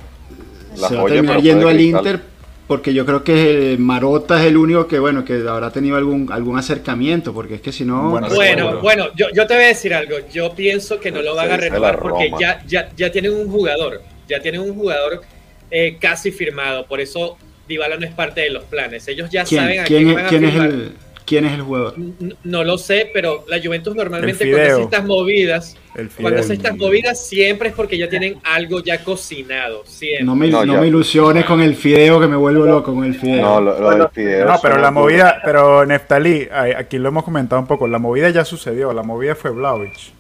la 0.78 0.88
se 0.88 0.96
va 0.96 1.00
a 1.00 1.04
joya 1.04 1.16
terminar 1.16 1.42
yendo 1.42 1.68
al. 1.70 1.80
Inter 1.82 2.22
porque 2.68 2.94
yo 2.94 3.06
creo 3.06 3.24
que 3.24 3.76
Marota 3.78 4.40
es 4.40 4.48
el 4.48 4.58
único 4.58 4.88
que 4.88 5.00
bueno 5.00 5.26
que 5.26 5.36
habrá 5.48 5.72
tenido 5.72 5.98
algún 5.98 6.32
algún 6.32 6.58
acercamiento 6.58 7.34
porque 7.34 7.56
es 7.56 7.62
que 7.62 7.72
si 7.72 7.84
no 7.84 8.12
Bueno, 8.12 8.30
Bueno, 8.30 8.82
bueno, 8.82 9.06
yo, 9.16 9.28
yo 9.34 9.46
te 9.46 9.56
voy 9.56 9.64
a 9.66 9.68
decir 9.68 9.94
algo. 9.94 10.18
Yo 10.32 10.54
pienso 10.54 11.00
que 11.00 11.12
no 11.12 11.22
lo 11.22 11.36
van 11.36 11.52
a 11.52 11.58
renovar 11.58 12.00
porque 12.00 12.32
ya, 12.40 12.64
ya, 12.66 12.90
ya 12.96 13.12
tienen 13.12 13.34
un 13.34 13.50
jugador. 13.50 14.02
Ya 14.28 14.40
tienen 14.40 14.62
un 14.62 14.74
jugador 14.74 15.22
eh, 15.70 15.98
casi 16.00 16.32
firmado. 16.32 16.86
Por 16.86 17.02
eso 17.02 17.38
Dybala 17.68 17.98
no 17.98 18.06
es 18.06 18.14
parte 18.14 18.42
de 18.42 18.50
los 18.50 18.64
planes. 18.64 19.08
Ellos 19.08 19.30
ya 19.30 19.46
saben 19.46 19.68
quién 19.68 19.80
a 19.82 19.86
quién 19.86 20.04
quién, 20.04 20.10
es, 20.10 20.16
van 20.16 20.26
a 20.26 20.30
quién 20.30 20.44
es 20.46 20.52
firmar. 20.52 20.70
el 20.70 20.94
quién 21.26 21.46
es 21.46 21.54
el 21.54 21.62
jugador 21.62 21.96
No 22.44 22.64
lo 22.64 22.78
sé, 22.78 23.10
pero 23.14 23.46
la 23.48 23.60
Juventus 23.62 23.96
normalmente 23.96 24.50
cuando 24.50 24.74
hace 24.74 24.82
estas 24.84 25.06
movidas, 25.06 25.78
cuando 26.20 26.40
hace 26.40 26.54
estas 26.54 26.76
movidas 26.78 27.26
siempre 27.28 27.70
es 27.70 27.76
porque 27.76 27.98
ya 27.98 28.10
tienen 28.10 28.40
algo 28.44 28.82
ya 28.82 29.04
cocinado. 29.04 29.84
Siempre. 29.86 30.24
no 30.26 30.36
me, 30.36 30.48
No, 30.48 30.66
no 30.66 30.74
ya. 30.76 30.82
me 30.82 30.88
ilusiones 30.88 31.46
con 31.46 31.62
el 31.62 31.76
fideo 31.76 32.20
que 32.20 32.28
me 32.28 32.36
vuelvo 32.36 32.66
loco 32.66 32.94
con 32.94 33.04
el 33.04 33.16
fideo 33.16 33.42
No, 33.42 33.62
lo, 33.62 33.80
lo 33.80 33.90
del 33.92 34.10
fideo 34.10 34.46
No, 34.48 34.58
pero 34.62 34.78
la 34.78 34.92
movida, 34.92 35.42
pero 35.44 35.86
Neftalí, 35.86 36.48
aquí 36.78 36.98
lo 36.98 37.10
hemos 37.10 37.24
comentado 37.24 37.62
un 37.62 37.68
poco, 37.68 37.88
la 37.88 38.00
movida 38.00 38.30
ya 38.30 38.46
sucedió, 38.46 38.94
la 38.94 39.04
movida 39.04 39.36
fue. 39.36 39.52
Vlaovic. 39.52 40.14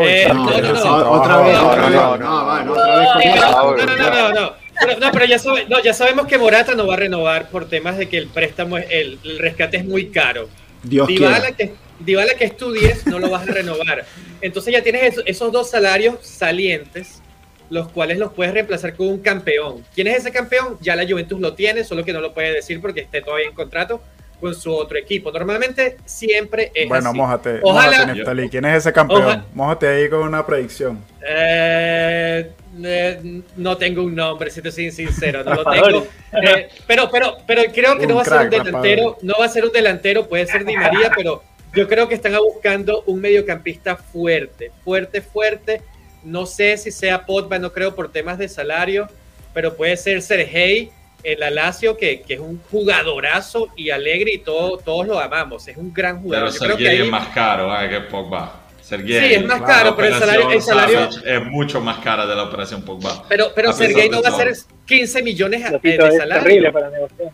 Eh, 0.00 0.26
ah, 0.30 0.32
no, 0.32 0.44
no, 0.44 0.50
no, 0.50 0.72
no. 0.72 0.80
trabajo. 0.80 1.10
otra 1.10 1.36
vez 1.42 1.58
no, 1.58 1.68
otra 1.68 1.82
no, 1.82 1.86
vez 1.88 1.94
no, 1.96 2.16
no, 2.16 2.18
no, 2.18 2.64
no, 2.64 2.64
no. 2.64 3.02
eso. 3.02 3.12
pero- 3.22 3.36
Vlahovic, 3.36 3.86
no, 3.86 3.96
no, 3.96 3.96
no, 3.96 4.28
no, 4.32 4.40
no. 4.40 4.65
Pero, 4.80 4.98
no, 5.00 5.10
pero 5.12 5.24
ya, 5.24 5.38
sabe- 5.38 5.66
no, 5.68 5.82
ya 5.82 5.92
sabemos 5.94 6.26
que 6.26 6.38
Morata 6.38 6.74
no 6.74 6.86
va 6.86 6.94
a 6.94 6.98
renovar 6.98 7.48
por 7.50 7.68
temas 7.68 7.96
de 7.98 8.08
que 8.08 8.18
el 8.18 8.26
préstamo, 8.28 8.78
es- 8.78 8.86
el, 8.90 9.18
el 9.24 9.38
rescate 9.38 9.78
es 9.78 9.84
muy 9.84 10.10
caro. 10.10 10.48
Dios 10.82 11.08
Dybala 11.08 11.52
que, 11.52 11.72
Dybala 12.00 12.34
que 12.34 12.44
es 12.44 12.56
tu 12.56 12.72
10 12.72 13.06
no 13.06 13.18
lo 13.18 13.30
vas 13.30 13.48
a 13.48 13.52
renovar. 13.52 14.04
Entonces 14.40 14.72
ya 14.72 14.82
tienes 14.82 15.02
esos, 15.04 15.24
esos 15.26 15.50
dos 15.52 15.70
salarios 15.70 16.16
salientes, 16.22 17.22
los 17.70 17.88
cuales 17.88 18.18
los 18.18 18.32
puedes 18.32 18.52
reemplazar 18.54 18.94
con 18.94 19.08
un 19.08 19.18
campeón. 19.20 19.82
¿Quién 19.94 20.06
es 20.06 20.18
ese 20.18 20.30
campeón? 20.30 20.76
Ya 20.80 20.94
la 20.94 21.04
Juventus 21.08 21.40
lo 21.40 21.54
tiene, 21.54 21.82
solo 21.82 22.04
que 22.04 22.12
no 22.12 22.20
lo 22.20 22.32
puede 22.34 22.52
decir 22.52 22.80
porque 22.80 23.00
esté 23.00 23.22
todavía 23.22 23.48
en 23.48 23.54
contrato 23.54 24.00
con 24.40 24.54
su 24.54 24.72
otro 24.72 24.98
equipo. 24.98 25.32
Normalmente 25.32 25.96
siempre 26.04 26.70
es 26.74 26.86
Bueno, 26.88 27.08
así. 27.08 27.16
mójate, 27.18 27.58
Ojalá- 27.62 28.06
mójate. 28.14 28.48
¿Quién 28.50 28.66
es 28.66 28.76
ese 28.76 28.92
campeón? 28.92 29.22
Ojalá- 29.22 29.44
Mójate 29.54 29.88
ahí 29.88 30.08
con 30.10 30.20
una 30.20 30.44
predicción. 30.46 31.02
Eh, 31.26 32.50
eh, 32.84 33.42
no 33.56 33.76
tengo 33.76 34.02
un 34.02 34.14
nombre, 34.14 34.50
si 34.50 34.60
te 34.62 34.70
soy 34.70 34.90
sincero, 34.90 35.42
no 35.44 35.54
lo 35.54 35.64
tengo. 35.64 36.06
Eh, 36.42 36.68
pero, 36.86 37.10
pero, 37.10 37.36
pero 37.46 37.62
creo 37.72 37.96
que 37.96 38.02
Un 38.04 38.08
no 38.10 38.16
va 38.16 38.22
a 38.22 38.24
ser 38.24 38.40
un 38.42 38.50
delantero, 38.50 39.18
no 39.22 39.34
va 39.38 39.44
a 39.46 39.48
ser 39.48 39.64
un 39.64 39.72
delantero, 39.72 40.28
puede 40.28 40.46
ser 40.46 40.64
Di 40.64 40.74
María, 40.76 41.10
pero 41.14 41.42
yo 41.74 41.88
creo 41.88 42.08
que 42.08 42.14
están 42.14 42.34
buscando 42.38 43.02
un 43.06 43.20
mediocampista 43.20 43.96
fuerte, 43.96 44.70
fuerte, 44.84 45.20
fuerte. 45.22 45.82
No 46.24 46.44
sé 46.46 46.76
si 46.76 46.90
sea 46.90 47.24
Pogba, 47.24 47.58
no 47.58 47.72
creo 47.72 47.94
por 47.94 48.10
temas 48.10 48.38
de 48.38 48.48
salario, 48.48 49.06
pero 49.54 49.74
puede 49.76 49.96
ser 49.96 50.22
Sergei 50.22 50.90
en 51.22 51.40
la 51.40 51.50
Lazio, 51.50 51.96
que, 51.96 52.20
que 52.22 52.34
es 52.34 52.40
un 52.40 52.60
jugadorazo 52.70 53.68
y 53.76 53.90
alegre 53.90 54.32
y 54.34 54.38
todo, 54.38 54.76
todos 54.78 55.06
lo 55.06 55.18
amamos, 55.18 55.66
es 55.68 55.76
un 55.76 55.92
gran 55.92 56.16
Pero 56.16 56.22
jugador. 56.22 56.52
Yo 56.52 56.58
creo 56.58 56.76
que 56.76 56.82
Sergei 56.84 56.98
ahí- 57.00 57.06
es 57.06 57.10
más 57.10 57.28
caro 57.28 57.80
eh, 57.80 57.88
que 57.88 58.00
Pogba. 58.02 58.60
Sergei, 58.86 59.18
Sí, 59.28 59.34
es 59.34 59.44
más 59.46 59.60
la 59.60 59.66
caro, 59.66 59.96
pero 59.96 60.08
el 60.08 60.14
salario- 60.20 60.50
el 60.52 60.62
salario- 60.62 61.08
es 61.24 61.44
mucho 61.46 61.80
más 61.80 61.98
cara 61.98 62.24
de 62.24 62.36
la 62.36 62.44
operación 62.44 62.82
Pogba. 62.82 63.24
pero, 63.28 63.50
pero 63.52 63.72
Sergei 63.72 64.08
no 64.08 64.22
va 64.22 64.28
a 64.28 64.36
ser 64.36 64.52
15 64.86 65.22
millones 65.24 65.60
eh, 65.62 65.78
de 65.82 65.96
es 66.08 66.16
salario. 66.16 66.42
terrible 66.44 66.70
para 66.72 66.90
negociar. 66.90 67.30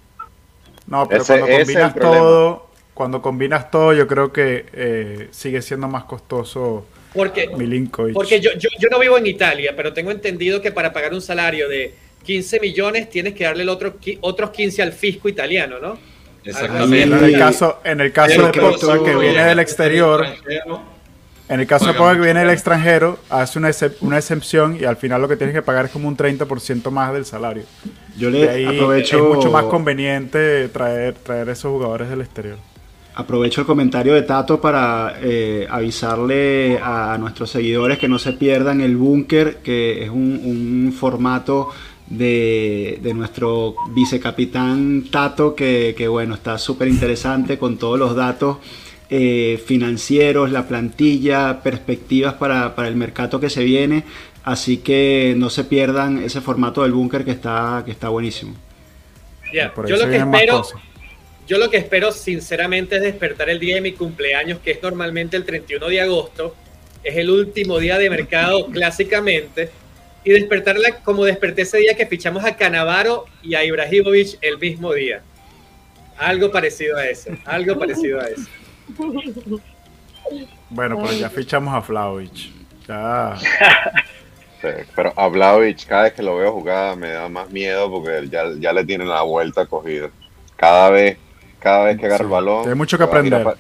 No, 0.87 1.07
pero 1.07 1.21
Ese- 1.23 1.39
cuando 1.39 1.47
es 1.57 1.59
combinas 1.65 1.95
todo, 1.95 2.67
cuando 2.95 3.21
combinas 3.23 3.71
todo, 3.71 3.93
yo 3.93 4.07
creo 4.07 4.33
que 4.33 4.65
eh, 4.73 5.29
sigue 5.31 5.61
siendo 5.61 5.89
más 5.89 6.05
costoso 6.05 6.87
Porque, 7.15 7.49
Milinkovic. 7.49 8.15
porque 8.15 8.41
yo, 8.41 8.53
yo, 8.59 8.71
yo 8.79 8.89
no 8.89 8.99
vivo 8.99 9.19
en 9.19 9.27
Italia, 9.27 9.75
pero 9.77 9.93
tengo 9.93 10.11
entendido 10.11 10.63
que 10.63 10.73
para 10.73 10.91
pagar 10.93 11.13
un 11.13 11.21
salario 11.21 11.69
de 11.69 11.95
15 12.25 12.61
millones 12.61 13.11
tienes 13.11 13.35
que 13.35 13.45
darle 13.45 13.65
el 13.65 13.69
otro, 13.69 13.97
otros 14.23 14.51
15 14.51 14.81
al 14.81 14.93
fisco 14.93 15.29
italiano, 15.29 15.79
¿no? 15.79 15.99
Exactamente. 16.45 17.03
en 17.03 17.13
el 17.25 17.39
caso, 17.39 17.81
en 17.85 18.01
el 18.01 18.11
caso 18.13 18.47
de 18.47 18.53
tú- 18.53 19.05
que 19.05 19.15
viene 19.17 19.45
del 19.45 19.59
exterior, 19.61 20.27
en 21.53 21.61
el 21.61 21.67
caso 21.67 21.89
de 21.89 21.95
Pogba 21.95 22.15
que 22.15 22.21
viene 22.23 22.41
del 22.41 22.51
más. 22.51 22.55
extranjero, 22.55 23.19
hace 23.31 23.59
una, 23.59 23.69
excep- 23.71 23.97
una 24.01 24.19
excepción 24.19 24.77
y 24.81 24.85
al 24.85 24.97
final 24.97 25.21
lo 25.23 25.29
que 25.29 25.37
tienes 25.37 25.55
que 25.55 25.63
pagar 25.63 25.87
es 25.87 25.91
como 25.93 26.09
un 26.09 26.17
30% 26.17 26.91
más 26.91 27.13
del 27.13 27.25
salario. 27.25 27.65
yo 28.17 28.31
Y 28.31 28.31
le 28.31 28.49
ahí 28.49 28.65
aprovecho 28.67 29.17
es 29.19 29.23
mucho 29.23 29.51
más 29.51 29.65
conveniente 29.65 30.69
traer, 30.69 31.15
traer 31.15 31.49
esos 31.51 31.71
jugadores 31.73 32.09
del 32.09 32.21
exterior. 32.23 32.59
Aprovecho 33.15 33.61
el 33.61 33.67
comentario 33.67 34.15
de 34.15 34.23
Tato 34.23 34.59
para 34.59 35.17
eh, 35.21 35.67
avisarle 35.71 36.79
a 36.83 37.19
nuestros 37.19 37.51
seguidores 37.51 37.99
que 37.99 38.09
no 38.09 38.19
se 38.19 38.33
pierdan 38.33 38.81
el 38.81 38.97
búnker, 38.97 39.59
que 39.59 40.03
es 40.05 40.09
un, 40.09 40.41
un 40.43 40.95
formato 40.99 41.69
de, 42.07 42.99
de 43.03 43.13
nuestro 43.13 43.75
vicecapitán 43.95 45.05
Tato, 45.11 45.55
que, 45.55 45.95
que, 45.97 46.09
bueno, 46.09 46.35
está 46.35 46.57
súper 46.57 46.89
interesante 46.89 47.59
con 47.59 47.77
todos 47.77 47.99
los 47.99 48.17
datos 48.17 48.57
eh, 49.15 49.63
financieros, 49.67 50.51
la 50.51 50.67
plantilla, 50.67 51.63
perspectivas 51.63 52.33
para, 52.33 52.75
para 52.75 52.89
el 52.89 52.97
mercado 52.97 53.39
que 53.39 53.51
se 53.51 53.63
viene. 53.63 54.05
Así 54.43 54.79
que 54.79 55.35
no 55.37 55.51
se 55.51 55.65
pierdan 55.65 56.23
ese 56.23 56.41
formato 56.41 56.83
del 56.83 56.93
búnker 56.93 57.23
que 57.23 57.33
está, 57.33 57.83
que 57.85 57.91
está 57.91 58.09
buenísimo. 58.09 58.57
Yo 59.53 59.97
lo 59.99 60.09
que 60.09 60.17
espero, 60.17 60.63
yo 61.47 61.59
lo 61.59 61.69
que 61.69 61.77
espero 61.77 62.11
sinceramente 62.11 62.97
es 62.97 63.03
despertar 63.03 63.51
el 63.51 63.61
día 63.61 63.75
de 63.75 63.83
mi 63.83 63.93
cumpleaños, 63.93 64.61
que 64.61 64.71
es 64.71 64.83
normalmente 64.83 65.37
el 65.37 65.45
31 65.45 65.89
de 65.89 66.01
agosto, 66.01 66.57
es 67.05 67.15
el 67.15 67.29
último 67.29 67.79
día 67.81 67.99
de 67.99 68.09
mercado 68.09 68.67
clásicamente, 68.73 69.69
y 70.25 70.31
despertarla 70.31 71.01
como 71.01 71.27
desperté 71.27 71.63
ese 71.63 71.77
día 71.77 71.95
que 71.99 72.07
fichamos 72.07 72.47
a 72.47 72.57
Canavaro 72.57 73.27
y 73.43 73.57
a 73.57 73.63
Ibrahimovic 73.63 74.39
el 74.41 74.59
mismo 74.59 74.95
día. 74.95 75.21
Algo 76.17 76.51
parecido 76.51 76.97
a 76.97 77.07
eso, 77.07 77.31
algo 77.45 77.79
parecido 77.79 78.19
a 78.19 78.25
eso. 78.25 78.49
Bueno, 80.71 80.99
pues 80.99 81.19
ya 81.19 81.29
fichamos 81.31 81.75
a 81.75 81.81
Vlaovic. 81.81 82.51
Ya. 82.89 83.37
Sí, 84.61 84.69
pero 84.95 85.13
a 85.17 85.29
Vlahovic, 85.29 85.87
cada 85.87 86.05
vez 86.05 86.13
que 86.13 86.23
lo 86.23 86.37
veo 86.37 86.53
jugar 86.53 86.97
me 86.97 87.11
da 87.11 87.29
más 87.29 87.51
miedo 87.51 87.91
porque 87.91 88.29
ya, 88.31 88.45
ya 88.59 88.73
le 88.73 88.85
tienen 88.85 89.09
la 89.09 89.23
vuelta 89.23 89.67
cogida. 89.67 90.09
Cada 90.57 90.91
vez, 90.91 91.19
cada 91.59 91.87
vez 91.87 91.99
que 91.99 92.07
agarra 92.07 92.19
Sí, 92.19 92.25
el 92.25 92.31
balón, 92.31 92.63
tiene 92.63 92.75
mucho 92.77 92.97
que 92.97 93.05
aprender. 93.05 93.43
pa- 93.43 93.57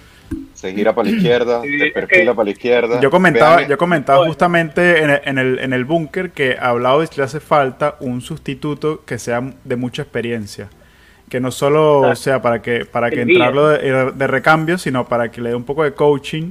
se 0.55 0.73
gira 0.73 0.95
para 0.95 1.11
la 1.11 1.17
izquierda, 1.17 1.63
Sí, 1.63 1.77
se 1.79 1.87
perfila 1.91 2.35
para 2.35 2.45
la 2.45 2.51
izquierda. 2.53 3.01
Yo 3.01 3.11
comentaba, 3.11 3.57
Vean, 3.57 3.69
yo 3.69 3.77
comentaba 3.77 4.25
justamente 4.27 5.03
en 5.03 5.11
el, 5.11 5.21
en 5.25 5.39
el, 5.39 5.59
en 5.59 5.73
el 5.73 5.85
búnker 5.85 6.31
que 6.31 6.57
a 6.59 6.73
Vlahovic 6.73 7.17
le 7.17 7.25
hace 7.25 7.41
falta 7.41 7.97
un 7.99 8.21
sustituto 8.21 9.05
que 9.05 9.19
sea 9.19 9.43
de 9.65 9.77
mucha 9.77 10.03
experiencia. 10.03 10.69
Que 11.33 11.41
no 11.41 11.51
solo 11.51 12.11
Ah. 12.11 12.15
sea 12.15 12.43
para 12.43 12.61
que, 12.61 12.85
para 12.85 13.09
que 13.09 13.23
entrarlo 13.23 13.69
de, 13.69 14.13
de 14.13 14.27
recambio, 14.27 14.77
sino 14.77 15.07
para 15.09 15.31
que 15.31 15.41
le 15.41 15.49
dé 15.49 15.55
un 15.55 15.65
poco 15.65 15.83
de 15.83 15.95
coaching 15.95 16.51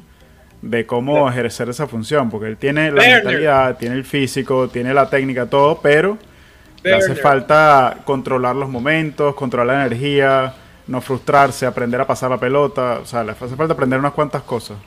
de 0.63 0.87
cómo 0.87 1.29
ejercer 1.29 1.69
esa 1.69 1.85
función. 1.85 2.31
Porque 2.31 2.47
él 2.47 2.57
tiene 2.57 2.91
la 2.91 3.03
mentalidad, 3.17 3.77
tiene 3.77 3.93
el 3.95 4.03
físico, 4.05 4.69
tiene 4.69 4.91
la 4.91 5.07
técnica, 5.07 5.45
todo, 5.45 5.79
pero 5.83 6.17
le 6.83 6.95
hace 6.95 7.13
falta 7.21 7.97
controlar 8.05 8.55
los 8.55 8.69
momentos, 8.69 9.35
controlar 9.35 9.67
la 9.77 9.85
energía, 9.85 10.53
no 10.87 10.99
frustrarse, 10.99 11.67
aprender 11.67 12.01
a 12.01 12.07
pasar 12.07 12.31
la 12.31 12.39
pelota. 12.39 12.99
O 13.03 13.05
sea, 13.05 13.23
le 13.23 13.33
hace 13.33 13.55
falta 13.55 13.73
aprender 13.73 13.99
unas 13.99 14.13
cuantas 14.13 14.41
cosas. 14.41 14.77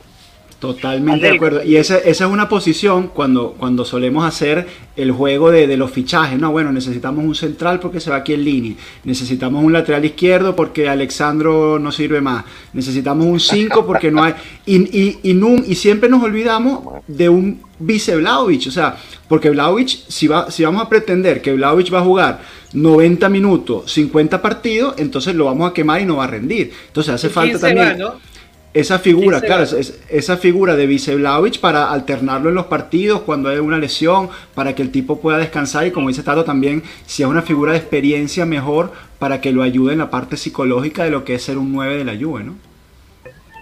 Totalmente 0.64 1.26
de 1.26 1.36
acuerdo. 1.36 1.62
Y 1.62 1.76
esa, 1.76 1.98
esa 1.98 2.24
es 2.24 2.30
una 2.30 2.48
posición 2.48 3.08
cuando, 3.08 3.54
cuando 3.58 3.84
solemos 3.84 4.24
hacer 4.24 4.66
el 4.96 5.12
juego 5.12 5.50
de, 5.50 5.66
de 5.66 5.76
los 5.76 5.90
fichajes. 5.90 6.38
No, 6.38 6.52
bueno, 6.52 6.72
necesitamos 6.72 7.24
un 7.24 7.34
central 7.34 7.80
porque 7.80 8.00
se 8.00 8.10
va 8.10 8.16
aquí 8.16 8.32
en 8.34 8.44
línea. 8.44 8.74
Necesitamos 9.04 9.62
un 9.62 9.72
lateral 9.72 10.04
izquierdo 10.04 10.56
porque 10.56 10.88
Alexandro 10.88 11.78
no 11.78 11.92
sirve 11.92 12.20
más. 12.20 12.44
Necesitamos 12.72 13.26
un 13.26 13.40
5 13.40 13.84
porque 13.86 14.10
no 14.10 14.22
hay. 14.22 14.34
Y, 14.66 14.76
y, 14.76 15.18
y, 15.22 15.64
y 15.66 15.74
siempre 15.74 16.08
nos 16.08 16.22
olvidamos 16.22 17.02
de 17.06 17.28
un 17.28 17.60
vice 17.78 18.16
Vlaovic. 18.16 18.68
O 18.68 18.70
sea, 18.70 18.96
porque 19.28 19.50
Vlaovic, 19.50 19.88
si, 20.08 20.26
va, 20.28 20.50
si 20.50 20.64
vamos 20.64 20.82
a 20.82 20.88
pretender 20.88 21.42
que 21.42 21.52
Vlaovic 21.52 21.92
va 21.92 21.98
a 22.00 22.04
jugar 22.04 22.40
90 22.72 23.28
minutos, 23.28 23.92
50 23.92 24.40
partidos, 24.40 24.94
entonces 24.98 25.34
lo 25.34 25.46
vamos 25.46 25.70
a 25.70 25.74
quemar 25.74 26.00
y 26.00 26.06
no 26.06 26.16
va 26.16 26.24
a 26.24 26.28
rendir. 26.28 26.72
Entonces 26.86 27.14
hace 27.14 27.26
¿Y 27.26 27.30
falta 27.30 27.58
también. 27.58 27.88
va, 27.88 27.94
no? 27.94 28.33
Esa 28.74 28.98
figura, 28.98 29.38
¿Quién 29.38 29.40
se 29.40 29.46
claro, 29.46 29.62
es- 29.62 30.00
esa 30.08 30.36
figura 30.36 30.74
de 30.74 30.88
Vice 30.88 31.14
Vlahovic 31.14 31.60
para 31.60 31.92
alternarlo 31.92 32.48
en 32.48 32.56
los 32.56 32.66
partidos 32.66 33.20
cuando 33.20 33.48
hay 33.48 33.58
una 33.58 33.78
lesión, 33.78 34.28
para 34.54 34.74
que 34.74 34.82
el 34.82 34.90
tipo 34.90 35.20
pueda 35.20 35.38
descansar 35.38 35.86
y 35.86 35.92
como 35.92 36.08
dice 36.08 36.24
Tato 36.24 36.44
también, 36.44 36.82
si 37.06 37.22
es 37.22 37.28
una 37.28 37.42
figura 37.42 37.70
de 37.72 37.78
experiencia 37.78 38.44
mejor 38.44 38.90
para 39.20 39.40
que 39.40 39.52
lo 39.52 39.62
ayude 39.62 39.92
en 39.92 40.00
la 40.00 40.10
parte 40.10 40.36
psicológica 40.36 41.04
de 41.04 41.10
lo 41.10 41.24
que 41.24 41.36
es 41.36 41.42
ser 41.42 41.56
un 41.56 41.72
9 41.72 41.96
de 41.98 42.04
la 42.04 42.16
Juve, 42.16 42.42
¿no? 42.42 42.56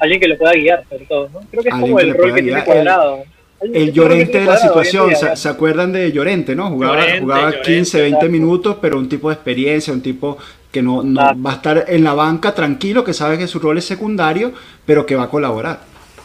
Alguien 0.00 0.18
que 0.18 0.28
lo 0.28 0.38
pueda 0.38 0.54
guiar, 0.54 0.84
sobre 0.88 1.04
todo, 1.04 1.28
¿no? 1.32 1.40
Creo 1.50 1.62
que 1.62 1.68
es 1.68 1.74
como 1.74 1.96
que 1.96 2.02
el 2.02 2.14
rol 2.14 2.26
que 2.34 2.42
tiene 2.42 2.48
guiar. 2.48 2.64
cuadrado. 2.64 3.24
El 3.60 3.92
Llorente 3.92 4.40
de 4.40 4.46
la 4.46 4.56
situación, 4.56 5.10
día, 5.10 5.36
¿se, 5.36 5.48
acuerdan 5.48 5.92
de 5.92 6.10
Llorente, 6.10 6.56
no? 6.56 6.68
Jugaba, 6.70 6.96
Llorente, 6.96 7.20
jugaba 7.20 7.42
Llorente, 7.50 7.72
15, 7.72 8.00
20 8.00 8.16
exacto. 8.16 8.32
minutos, 8.32 8.76
pero 8.80 8.98
un 8.98 9.08
tipo 9.08 9.28
de 9.28 9.34
experiencia, 9.34 9.92
un 9.92 10.00
tipo 10.00 10.38
que 10.72 10.82
no, 10.82 11.02
no 11.02 11.20
va 11.40 11.50
a 11.52 11.54
estar 11.54 11.84
en 11.86 12.02
la 12.02 12.14
banca 12.14 12.54
tranquilo, 12.54 13.04
que 13.04 13.12
sabe 13.12 13.38
que 13.38 13.46
su 13.46 13.58
rol 13.60 13.78
es 13.78 13.84
secundario, 13.84 14.52
pero 14.86 15.04
que 15.06 15.14
va 15.14 15.24
a 15.24 15.28
colaborar. 15.28 15.80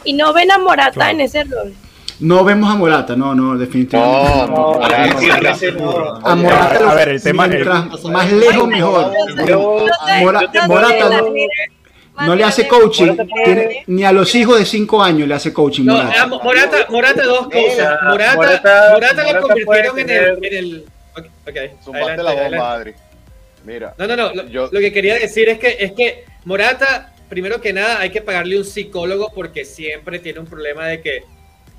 Y 0.05 0.13
no 0.13 0.33
ven 0.33 0.49
a 0.51 0.57
Morata 0.57 0.91
Claro. 0.93 1.11
en 1.11 1.21
ese 1.21 1.43
rol. 1.43 1.73
No 2.19 2.43
vemos 2.43 2.71
a 2.73 2.75
Morata, 2.75 3.15
no, 3.15 3.35
no, 3.35 3.55
definitivamente. 3.57 4.47
No, 4.47 4.47
No. 4.47 4.83
A 6.23 6.35
Morata, 6.35 6.91
A 6.91 6.95
ver, 6.95 7.09
el 7.09 7.21
tema- 7.21 7.47
mientras 7.47 8.03
más 8.05 8.31
lejos 8.31 8.67
mejor. 8.67 9.11
Yo- 9.47 9.85
Mora- 10.21 10.41
yo 10.41 10.49
te 10.51 10.67
Morata 10.67 11.09
no, 11.09 12.25
no 12.25 12.35
le 12.35 12.43
hace 12.43 12.67
coaching, 12.67 13.15
tiene- 13.45 13.83
ni 13.87 14.03
a 14.03 14.11
los 14.11 14.33
hijos 14.33 14.57
de 14.57 14.65
5 14.65 15.03
años 15.03 15.27
le 15.27 15.35
hace 15.35 15.53
coaching. 15.53 15.83
No, 15.85 15.93
Morata. 15.95 16.25
Morata, 16.27 16.77
Morata, 16.89 17.23
dos 17.23 17.47
cosas. 17.49 17.99
Morata, 18.03 18.35
Morata- 18.93 19.33
lo 19.33 19.41
convirtieron 19.41 19.99
en 19.99 20.09
el. 20.09 20.43
En 20.43 20.53
el 20.53 20.85
ok, 21.15 21.25
ok, 21.47 21.55
Zumbaste 21.83 22.11
adelante, 22.11 22.23
la 22.23 22.31
bomba, 22.31 22.41
adelante. 22.47 22.57
Adri. 22.91 22.93
Mira, 23.67 23.93
No, 23.97 24.07
no, 24.07 24.15
no. 24.15 24.33
Lo, 24.33 24.47
Yo- 24.47 24.69
lo 24.71 24.79
que 24.79 24.93
quería 24.93 25.15
decir 25.15 25.49
es 25.49 25.59
que, 25.59 25.75
es 25.79 25.91
que 25.91 26.23
Morata, 26.45 27.13
primero 27.27 27.59
que 27.59 27.73
nada, 27.73 27.99
hay 27.99 28.09
que 28.11 28.21
pagarle 28.21 28.57
un 28.57 28.63
psicólogo 28.63 29.29
porque 29.35 29.65
siempre 29.65 30.19
tiene 30.19 30.39
un 30.39 30.45
problema 30.47 30.87
de 30.87 31.01
que 31.01 31.23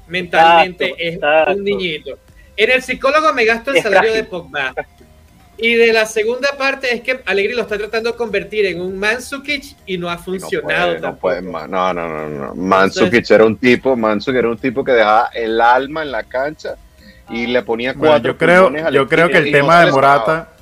mentalmente 0.07 0.85
Exacto, 0.85 1.03
es 1.03 1.15
exacto. 1.15 1.53
un 1.53 1.65
niñito. 1.65 2.19
En 2.57 2.71
el 2.73 2.83
psicólogo 2.83 3.33
me 3.33 3.45
gasto 3.47 3.71
el 3.71 3.79
Es 3.79 3.83
salario 3.83 4.13
de 4.13 4.25
Pogba. 4.25 4.75
Y 5.57 5.75
de 5.75 5.93
la 5.93 6.07
segunda 6.07 6.51
parte 6.57 6.95
es 6.95 7.01
que 7.01 7.21
Alegri 7.25 7.55
lo 7.55 7.63
está 7.63 7.77
tratando 7.79 8.13
de 8.13 8.17
convertir 8.17 8.67
en 8.67 8.81
un 8.81 8.97
Mansukic 8.99 9.65
y 9.87 9.97
no 9.99 10.09
ha 10.11 10.15
no 10.17 10.23
funcionado 10.23 10.93
puede, 10.93 11.01
no 11.01 11.17
puede. 11.17 11.43
No, 11.43 11.67
no, 11.67 11.93
no, 11.95 12.29
no. 12.29 12.55
Mansukic 12.55 13.29
era 13.31 13.45
un 13.45 13.57
tipo, 13.57 13.97
Mansukic 13.97 14.39
era 14.39 14.49
un 14.51 14.59
tipo 14.59 14.85
que 14.85 14.93
dejaba 14.93 15.31
el 15.35 15.61
alma 15.61 16.03
en 16.03 16.13
la 16.13 16.23
cancha 16.23 16.77
y 17.31 17.47
le 17.47 17.63
ponía 17.63 17.93
Bueno, 17.93 18.13
cuatro 18.13 18.33
yo 18.33 18.39
creo, 18.39 18.91
yo 18.91 19.09
creo 19.09 19.29
que 19.29 19.39
el 19.39 19.47
no 19.47 19.59
tema 19.59 19.85
de. 19.85 19.91
Morata. 19.91 20.53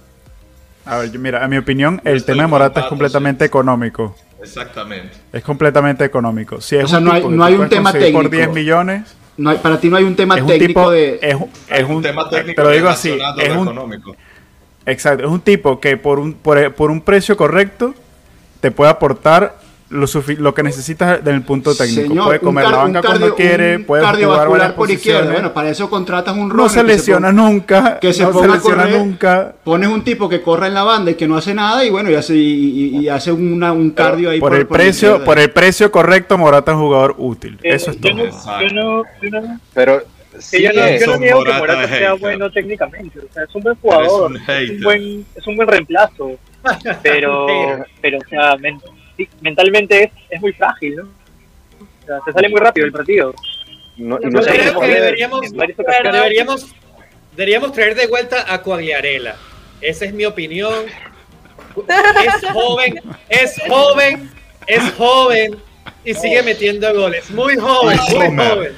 A 0.87 0.99
ver, 0.99 1.11
yo- 1.12 1.20
mira, 1.20 1.44
a 1.44 1.49
mi 1.49 1.59
opinión, 1.59 2.01
el 2.05 2.25
tema 2.25 2.44
de 2.44 2.49
Morata 2.49 2.81
es 2.81 2.87
completamente 2.87 3.44
sí. 3.44 3.49
económico. 3.49 4.14
Exactamente. 4.40 5.16
Es 5.33 5.42
completamente 5.42 6.05
económico. 6.05 6.61
Si 6.61 6.77
es 6.77 6.85
O 6.85 6.88
sea, 6.88 6.99
un 6.99 7.05
no 7.07 7.12
hay- 7.12 7.29
no 7.29 7.44
hay 7.44 7.55
un 7.55 7.68
tema 7.68 7.90
conseguir 7.90 8.12
por 8.14 8.22
técnico. 8.25 8.37
10 8.53 8.55
millones, 8.55 9.16
No 9.37 9.51
hay- 9.51 9.59
para 9.59 9.79
ti 9.81 9.88
no 9.90 9.96
hay 9.96 10.05
un 10.05 10.14
tema 10.16 10.37
es 10.37 10.42
un 10.42 10.49
técnico 10.49 10.81
tipo 10.81 10.90
de... 10.92 11.18
es, 11.20 11.35
un- 11.35 11.51
es 11.68 11.85
un, 11.88 12.03
tema 12.03 12.31
técnico 12.31 12.62
te 12.62 12.68
lo 12.68 12.75
digo 12.75 12.88
así, 12.88 13.11
es 13.38 13.51
un, 13.51 13.62
económico. 13.64 14.16
exacto, 14.87 15.25
es 15.25 15.31
un 15.31 15.40
tipo 15.40 15.79
que 15.81 15.96
por 15.96 16.18
un 16.18 16.33
por, 16.35 16.72
por 16.75 16.90
un 16.90 17.01
precio 17.03 17.37
correcto 17.37 17.94
te 18.61 18.70
puede 18.70 18.90
aportar 18.90 19.57
lo, 19.90 20.07
lo 20.38 20.55
que 20.55 20.62
necesitas 20.62 21.22
del 21.25 21.42
punto 21.42 21.75
técnico. 21.75 22.09
Señor, 22.09 22.25
puede 22.25 22.38
un 22.40 22.44
comer 22.44 22.64
la 22.68 22.77
banca 22.79 23.03
cuando 23.03 23.35
quiere, 23.35 23.77
un 23.77 23.85
puede 23.85 24.03
jugar 24.03 24.12
cardiovascular 24.14 24.59
varias 24.59 24.72
por 24.72 24.90
izquierda. 24.90 25.33
Bueno, 25.33 25.53
para 25.55 25.70
eso 25.70 25.88
contratas 25.88 26.37
un 26.37 26.49
no 26.49 26.68
se 26.68 26.81
que 26.81 26.87
lesiona 26.88 27.33
nunca, 27.33 27.99
que 28.01 28.12
se 28.12 28.22
no 28.25 28.29
se 28.29 28.35
ponga 28.35 28.53
a 28.53 28.57
lesiona 28.57 28.83
correr. 28.85 28.99
nunca. 28.99 29.55
Pones 29.64 29.88
un 29.88 30.03
tipo 30.03 30.29
que 30.29 30.42
corre 30.42 30.66
en 30.66 30.75
la 30.75 30.83
banda 30.83 31.11
y 31.11 31.14
que 31.14 31.29
no 31.29 31.37
hace 31.37 31.55
nada 31.55 31.85
y 31.85 31.90
bueno, 31.90 32.11
y 32.11 32.14
hace, 32.14 32.35
y, 32.35 32.99
y- 33.01 33.09
hace 33.09 33.31
una, 33.33 33.72
un 33.72 33.90
cardio 33.90 34.31
ahí 34.31 34.40
Por 34.40 34.55
el 34.55 34.66
precio, 34.66 35.22
por 35.25 35.38
el 35.38 35.51
precio 35.51 35.90
correcto, 35.92 36.37
Morata 36.37 36.72
es 36.72 36.77
un 36.77 36.83
jugador 36.83 37.14
útil. 37.18 37.59
Eh, 37.62 37.75
Eso 37.75 37.90
es 37.92 38.01
yo 38.01 38.11
todo. 38.11 38.25
no, 38.25 38.62
yo 38.62 38.75
no, 38.75 39.03
yo 39.22 39.31
no, 39.40 39.61
Pero 39.72 40.03
sí 40.38 40.62
yo 40.62 40.70
no, 40.72 40.88
yo 40.99 41.16
niego 41.18 41.44
que 41.44 41.53
Morata 41.53 41.87
sea 41.88 41.96
hater. 42.11 42.18
bueno 42.20 42.51
técnicamente, 42.51 43.20
o 43.20 43.33
sea, 43.33 43.44
es 43.44 43.55
un 43.55 43.62
buen 43.62 43.77
jugador, 43.77 44.31
un 44.33 44.37
es 44.37 44.70
un 44.70 44.81
buen, 44.83 45.27
es 45.35 45.46
un 45.46 45.57
buen 45.57 45.68
reemplazo, 45.68 46.33
pero, 47.03 47.46
pero 48.03 48.18
o 48.18 48.29
sea, 48.29 48.57
mentalmente 49.40 50.05
es, 50.05 50.11
es 50.31 50.40
muy 50.40 50.52
frágil, 50.52 50.96
¿no? 50.96 51.02
O 51.02 52.07
sea, 52.07 52.18
se 52.24 52.33
sale 52.33 52.48
muy 52.48 52.61
rápido 52.61 52.87
el 52.87 52.92
partido. 52.92 53.35
No, 53.96 54.18
no 54.18 54.42
sé 54.42 54.50
creo 54.50 54.81
que 54.81 54.87
deberíamos- 54.88 55.40
Deberíamos, 56.12 56.74
deberíamos 57.37 57.72
traer 57.72 57.94
de 57.94 58.07
vuelta 58.07 58.52
a 58.52 58.62
Coagliarella. 58.62 59.37
Esa 59.81 60.05
es 60.05 60.12
mi 60.14 60.24
opinión. 60.24 60.85
Es 62.24 62.50
joven, 62.52 63.00
es 63.29 63.55
joven, 63.68 64.31
es 64.66 64.92
joven 64.94 65.57
y 66.05 66.14
sigue 66.14 66.42
metiendo 66.42 66.92
goles. 66.94 67.31
Muy 67.31 67.57
joven, 67.57 67.98
muy 68.11 68.37
joven. 68.48 68.72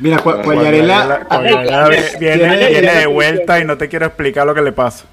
Mira, 0.00 0.18
Guayarela 0.18 1.26
viene, 2.20 2.68
viene 2.68 2.94
de 2.94 3.06
vuelta 3.06 3.58
y 3.58 3.64
no 3.64 3.76
te 3.78 3.88
quiero 3.88 4.06
explicar 4.06 4.46
lo 4.46 4.54
que 4.54 4.62
le 4.62 4.72
pasa. 4.72 5.06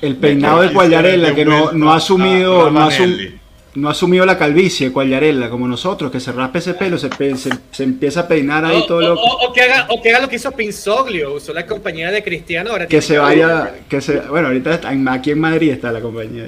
el 0.00 0.16
peinado 0.16 0.62
de 0.62 0.68
Guayarela 0.68 1.34
que 1.34 1.44
no, 1.44 1.72
no 1.72 1.92
ha 1.92 1.96
asumido, 1.96 2.70
no 2.70 2.80
ha, 2.80 2.88
asum- 2.88 2.98
Ravanelli. 2.98 3.40
No 3.74 3.88
ha 3.88 3.92
asumido 3.92 4.26
la 4.26 4.36
calvicie, 4.36 4.90
Guayarela, 4.90 5.48
como 5.48 5.66
nosotros, 5.66 6.10
que 6.12 6.20
se 6.20 6.30
raspe 6.32 6.58
ese 6.58 6.74
pelo, 6.74 6.98
se, 6.98 7.08
pe- 7.08 7.36
se, 7.36 7.50
se 7.70 7.84
empieza 7.84 8.20
a 8.20 8.28
peinar 8.28 8.64
ahí 8.64 8.80
O, 8.82 8.86
todo 8.86 8.98
o- 8.98 9.02
loco. 9.02 9.22
o- 9.22 9.52
que 9.52 9.62
haga, 9.62 9.86
o 9.88 10.02
que 10.02 10.10
haga 10.10 10.20
lo 10.20 10.28
que 10.28 10.36
hizo 10.36 10.52
Pinzoglio, 10.52 11.34
usó 11.34 11.52
la 11.54 11.66
compañía 11.66 12.10
de 12.10 12.22
Cristiano. 12.22 12.70
Ahora 12.70 12.86
que 12.86 13.00
se 13.00 13.16
vaya, 13.18 13.74
que 13.88 14.00
se, 14.00 14.20
bueno, 14.20 14.48
ahorita 14.48 14.74
está 14.74 14.90
aquí 15.12 15.30
en 15.30 15.40
Madrid 15.40 15.70
está 15.70 15.90
la 15.90 16.00
compañía. 16.00 16.44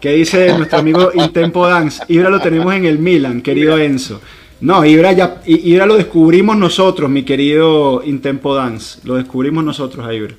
¿Qué 0.00 0.10
dice 0.12 0.56
nuestro 0.56 0.78
amigo 0.78 1.10
Intempo 1.14 1.66
Dance? 1.66 2.02
Ibra 2.08 2.30
lo 2.30 2.40
tenemos 2.40 2.72
en 2.74 2.84
el 2.84 2.98
Milan, 2.98 3.40
querido 3.42 3.76
Enzo. 3.78 4.20
No, 4.60 4.84
Ibra 4.84 5.12
ya, 5.12 5.42
Ibra 5.46 5.86
lo 5.86 5.96
descubrimos 5.96 6.56
nosotros, 6.56 7.10
mi 7.10 7.24
querido 7.24 8.02
Intempo 8.04 8.54
Dance. 8.54 9.00
Lo 9.04 9.14
descubrimos 9.16 9.64
nosotros 9.64 10.06
a 10.06 10.14
Ibra. 10.14 10.34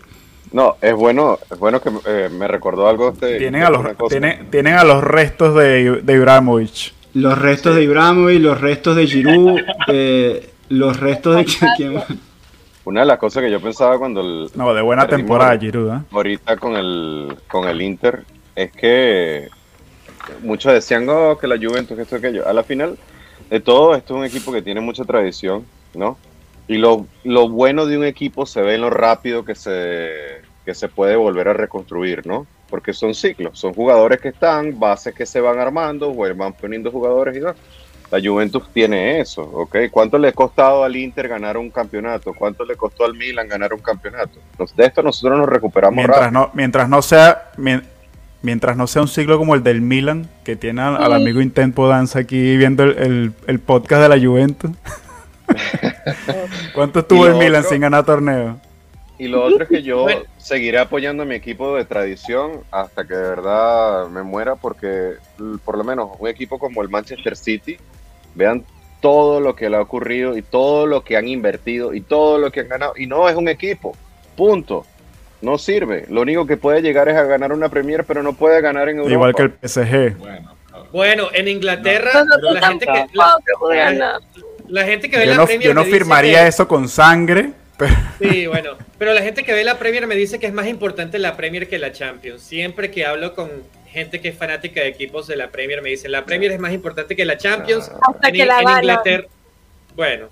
No, 0.51 0.77
es 0.81 0.93
bueno, 0.93 1.39
es 1.51 1.59
bueno 1.59 1.81
que 1.81 1.89
eh, 2.05 2.29
me 2.29 2.47
recordó 2.47 2.87
algo 2.87 3.09
este. 3.09 3.37
Tienen 3.37 3.63
a 3.63 3.69
los, 3.69 3.85
tienen, 4.09 4.49
tienen 4.49 4.75
a 4.75 4.83
los 4.83 5.03
restos 5.03 5.55
de, 5.55 6.01
de 6.01 6.13
Ibrahimovic. 6.13 6.93
Los 7.13 7.37
restos 7.37 7.75
de 7.75 7.83
Ibrahimovic, 7.83 8.41
los 8.41 8.61
restos 8.61 8.95
de 8.95 9.07
Giroud, 9.07 9.59
eh, 9.87 10.49
los 10.69 10.99
restos 10.99 11.35
de 11.35 11.45
quién 11.75 11.95
más? 11.95 12.05
Una 12.85 13.01
de 13.01 13.07
las 13.07 13.17
cosas 13.17 13.43
que 13.43 13.51
yo 13.51 13.59
pensaba 13.59 13.97
cuando 13.97 14.21
el, 14.21 14.49
No, 14.55 14.73
de 14.73 14.81
buena 14.81 15.07
temporada, 15.07 15.57
Giroud. 15.59 15.91
¿eh? 15.91 15.99
ahorita 16.09 16.55
con 16.55 16.77
el 16.77 17.35
con 17.49 17.67
el 17.67 17.81
Inter 17.81 18.23
es 18.55 18.71
que 18.71 19.49
muchos 20.41 20.71
decían 20.71 21.07
oh, 21.09 21.37
que 21.37 21.47
la 21.47 21.57
Juventus 21.57 21.97
que 21.97 22.03
esto 22.03 22.19
que 22.21 22.27
aquello. 22.27 22.47
A 22.47 22.53
la 22.53 22.63
final 22.63 22.97
de 23.49 23.59
todo 23.59 23.93
esto 23.95 24.13
es 24.13 24.19
un 24.19 24.25
equipo 24.25 24.51
que 24.53 24.61
tiene 24.61 24.79
mucha 24.79 25.03
tradición, 25.03 25.65
¿no? 25.93 26.17
Y 26.67 26.77
lo, 26.77 27.05
lo 27.23 27.47
bueno 27.49 27.85
de 27.85 27.97
un 27.97 28.03
equipo 28.05 28.45
se 28.45 28.61
ve 28.61 28.75
en 28.75 28.81
lo 28.81 28.89
rápido 28.89 29.45
que 29.45 29.55
se 29.55 30.45
que 30.65 30.73
se 30.75 30.89
puede 30.89 31.15
volver 31.15 31.47
a 31.47 31.53
reconstruir, 31.53 32.27
¿no? 32.27 32.45
Porque 32.69 32.91
son 32.91 33.15
ciclos, 33.15 33.57
son 33.57 33.73
jugadores 33.73 34.19
que 34.19 34.27
están, 34.27 34.77
bases 34.77 35.15
que 35.15 35.25
se 35.25 35.39
van 35.39 35.59
armando, 35.59 36.13
van 36.13 36.51
poniendo 36.51 36.91
jugadores 36.91 37.37
y 37.37 37.39
va. 37.39 37.55
La 38.11 38.19
Juventus 38.21 38.63
tiene 38.73 39.21
eso, 39.21 39.43
¿ok? 39.43 39.77
¿Cuánto 39.91 40.17
le 40.17 40.27
ha 40.27 40.31
costado 40.33 40.83
al 40.83 40.93
Inter 40.97 41.29
ganar 41.29 41.55
un 41.57 41.69
campeonato? 41.69 42.33
¿Cuánto 42.33 42.65
le 42.65 42.75
costó 42.75 43.05
al 43.05 43.13
Milan 43.13 43.47
ganar 43.47 43.73
un 43.73 43.79
campeonato? 43.79 44.39
De 44.75 44.85
esto 44.85 45.01
nosotros 45.01 45.37
nos 45.39 45.47
recuperamos 45.47 45.95
Mientras 45.95 46.19
rápido. 46.19 46.41
no, 46.41 46.51
mientras 46.53 46.89
no 46.89 47.01
sea 47.01 47.51
mien- 47.57 47.83
mientras 48.41 48.75
no 48.75 48.87
sea 48.87 49.01
un 49.03 49.07
ciclo 49.07 49.37
como 49.37 49.55
el 49.55 49.63
del 49.63 49.79
Milan, 49.81 50.29
que 50.43 50.57
tiene 50.57 50.81
al, 50.81 50.97
al 51.01 51.13
amigo 51.13 51.39
Intempo 51.41 51.87
Danza 51.87 52.19
aquí 52.19 52.57
viendo 52.57 52.83
el, 52.83 52.97
el- 52.97 53.31
el 53.47 53.59
podcast 53.59 54.01
de 54.01 54.09
la 54.09 54.25
Juventus. 54.25 54.71
¿Cuánto 56.73 56.99
estuvo 56.99 57.25
el 57.27 57.35
Milan 57.35 57.59
otro- 57.61 57.69
sin 57.71 57.81
ganar 57.81 58.05
torneo? 58.05 58.59
Y 59.19 59.27
lo 59.27 59.43
otro 59.45 59.63
es 59.63 59.69
que 59.69 59.81
yo 59.81 60.03
Bueno. 60.03 60.21
seguiré 60.37 60.77
apoyando 60.77 61.23
a 61.23 61.25
mi 61.25 61.33
equipo 61.35 61.75
de 61.75 61.85
tradición 61.85 62.61
hasta 62.71 63.05
que 63.07 63.15
de 63.15 63.29
verdad 63.29 64.07
me 64.09 64.21
muera, 64.21 64.55
porque 64.55 65.13
por 65.65 65.75
lo 65.77 65.83
menos 65.83 66.09
un 66.19 66.27
equipo 66.27 66.59
como 66.59 66.83
el 66.83 66.89
Manchester 66.89 67.35
City, 67.35 67.77
vean 68.35 68.63
todo 69.01 69.39
lo 69.39 69.55
que 69.55 69.69
le 69.71 69.77
ha 69.77 69.81
ocurrido 69.81 70.37
y 70.37 70.43
todo 70.43 70.85
lo 70.85 71.03
que 71.03 71.17
han 71.17 71.27
invertido 71.27 71.93
y 71.95 72.01
todo 72.01 72.37
lo 72.37 72.51
que 72.51 72.59
han 72.61 72.67
ganado. 72.67 72.93
Y 72.95 73.07
no 73.07 73.27
es 73.27 73.35
un 73.35 73.47
equipo, 73.47 73.95
punto. 74.35 74.85
No 75.41 75.57
sirve. 75.59 76.05
Lo 76.09 76.21
único 76.21 76.45
que 76.47 76.57
puede 76.57 76.81
llegar 76.81 77.09
es 77.09 77.15
a 77.15 77.23
ganar 77.23 77.51
una 77.53 77.69
Premier, 77.69 78.03
pero 78.05 78.21
no 78.23 78.33
puede 78.33 78.59
ganar 78.61 78.89
en 78.89 78.97
Europa. 78.97 79.13
Igual 79.13 79.35
que 79.35 79.43
el 79.43 79.51
PSG. 79.61 80.17
Bueno, 80.17 80.51
Bueno, 80.91 81.27
en 81.33 81.47
Inglaterra, 81.47 82.23
la, 82.41 82.67
gente 82.67 82.85
que, 82.85 83.05
la. 83.13 84.19
La 84.67 84.85
gente 84.85 85.09
que 85.09 85.17
ve 85.17 85.25
Yo 85.25 85.31
la 85.31 85.37
no, 85.37 85.45
Premier 85.45 85.67
yo 85.67 85.73
no 85.73 85.83
firmaría 85.83 86.43
que- 86.43 86.47
eso 86.49 86.67
con 86.67 86.87
sangre, 86.89 87.51
pero 87.77 87.93
Sí, 88.19 88.47
bueno, 88.47 88.71
pero 88.97 89.13
la 89.13 89.21
gente 89.21 89.43
que 89.43 89.53
ve 89.53 89.63
la 89.63 89.77
Premier 89.77 90.07
me 90.07 90.15
dice 90.15 90.39
que 90.39 90.47
es 90.47 90.53
más 90.53 90.67
importante 90.67 91.19
la 91.19 91.35
Premier 91.37 91.67
que 91.67 91.77
la 91.79 91.91
Champions. 91.91 92.41
Siempre 92.41 92.89
que 92.91 93.05
hablo 93.05 93.33
con 93.35 93.49
gente 93.91 94.19
que 94.19 94.29
es 94.29 94.37
fanática 94.37 94.81
de 94.81 94.87
equipos 94.87 95.27
de 95.27 95.35
la 95.37 95.49
Premier 95.49 95.81
me 95.81 95.89
dicen 95.89 96.11
la 96.11 96.25
Premier 96.25 96.51
es 96.51 96.59
más 96.59 96.73
importante 96.73 97.15
que 97.15 97.25
la 97.25 97.37
Champions. 97.37 97.89
Hasta 98.01 98.27
en, 98.29 98.33
que 98.33 98.45
la 98.45 98.61
en. 98.61 98.69
Inglaterra. 98.69 99.27
Bueno, 99.95 100.27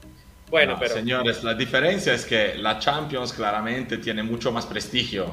bueno, 0.49 0.73
no, 0.73 0.79
pero 0.79 0.93
señores, 0.93 1.43
la 1.43 1.53
diferencia 1.55 2.13
es 2.13 2.25
que 2.25 2.55
la 2.55 2.77
Champions 2.79 3.33
claramente 3.33 3.97
tiene 3.97 4.21
mucho 4.23 4.51
más 4.51 4.65
prestigio. 4.65 5.25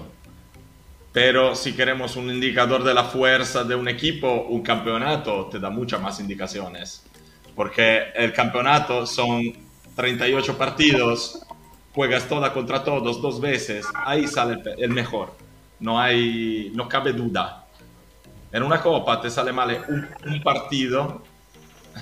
Pero 1.12 1.54
si 1.54 1.74
queremos 1.74 2.16
un 2.16 2.30
indicador 2.30 2.84
de 2.84 2.94
la 2.94 3.04
fuerza 3.04 3.64
de 3.64 3.74
un 3.74 3.86
equipo, 3.88 4.46
un 4.48 4.62
campeonato 4.62 5.46
te 5.52 5.58
da 5.58 5.68
muchas 5.68 6.00
más 6.00 6.18
indicaciones. 6.20 7.02
Porque 7.54 8.04
el 8.14 8.32
campeonato 8.32 9.06
son 9.06 9.42
38 9.96 10.56
partidos, 10.56 11.44
juegas 11.94 12.26
toda 12.28 12.52
contra 12.52 12.82
todos 12.82 13.20
dos 13.20 13.40
veces, 13.40 13.86
ahí 14.06 14.26
sale 14.26 14.62
el, 14.78 14.90
mejor. 14.90 15.34
No, 15.80 16.00
hay, 16.00 16.72
no 16.74 16.88
cabe 16.88 17.12
duda. 17.12 17.66
En 18.52 18.62
una 18.62 18.80
copa 18.80 19.20
te 19.20 19.30
sale 19.30 19.52
mal 19.52 19.84
un, 19.88 20.08
un 20.30 20.42
partido 20.42 21.22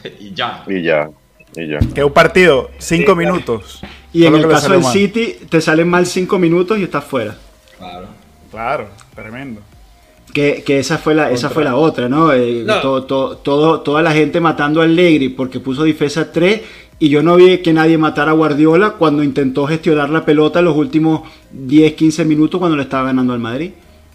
y 0.21 0.33
ya. 0.33 0.65
Y 0.67 0.83
ya, 0.83 1.11
y 1.57 1.67
ya. 1.69 1.79
que 1.95 2.05
un 2.05 2.13
partido, 2.13 2.71
cinco 2.79 3.17
minutos. 3.17 3.83
Y 4.13 4.27
en 4.27 4.35
el 4.35 4.49
caso 4.49 4.73
del 4.73 4.83
mal. 4.83 4.93
City, 4.93 5.39
te 5.49 5.61
salen 5.61 5.89
mal 5.89 6.07
5 6.07 6.39
minutos 6.39 6.79
y 6.79 6.83
estás 6.83 7.05
fuera. 7.05 7.37
Claro. 7.79 8.09
Claro, 8.51 8.89
tremendo. 9.15 9.61
Que, 10.33 10.63
que 10.65 10.79
esa 10.79 10.99
fue 10.99 11.15
la, 11.15 11.31
esa 11.31 11.51
fue 11.51 11.65
la 11.65 11.75
otra, 11.77 12.09
¿no? 12.09 12.33
Eh, 12.33 12.63
No. 12.65 12.81
todo- 12.81 13.03
todo- 13.05 13.37
todo- 13.39 13.81
toda 13.81 14.03
la 14.03 14.13
gente 14.13 14.39
matando 14.41 14.81
a 14.81 14.85
Allegri 14.85 15.29
porque 15.31 15.59
puso 15.61 15.83
defensa 15.85 16.31
3 16.31 16.61
y 17.01 17.09
yo 17.09 17.23
no 17.23 17.37
vi 17.37 17.59
que 17.59 17.73
nadie 17.73 17.99
matara 17.99 18.31
a 18.31 18.35
Guardiola 18.35 18.91
cuando 18.93 19.25
intentó 19.25 19.67
gestionar 19.67 20.11
la 20.11 20.25
pelota 20.25 20.63
los 20.63 20.77
últimos 20.77 21.23
10, 21.51 21.95
15 21.95 22.25
minutos 22.25 22.59
cuando 22.61 22.77
le 22.77 22.85
estaba 22.85 23.05
ganando 23.07 23.33
al 23.33 23.41
Madrid. 23.41 23.73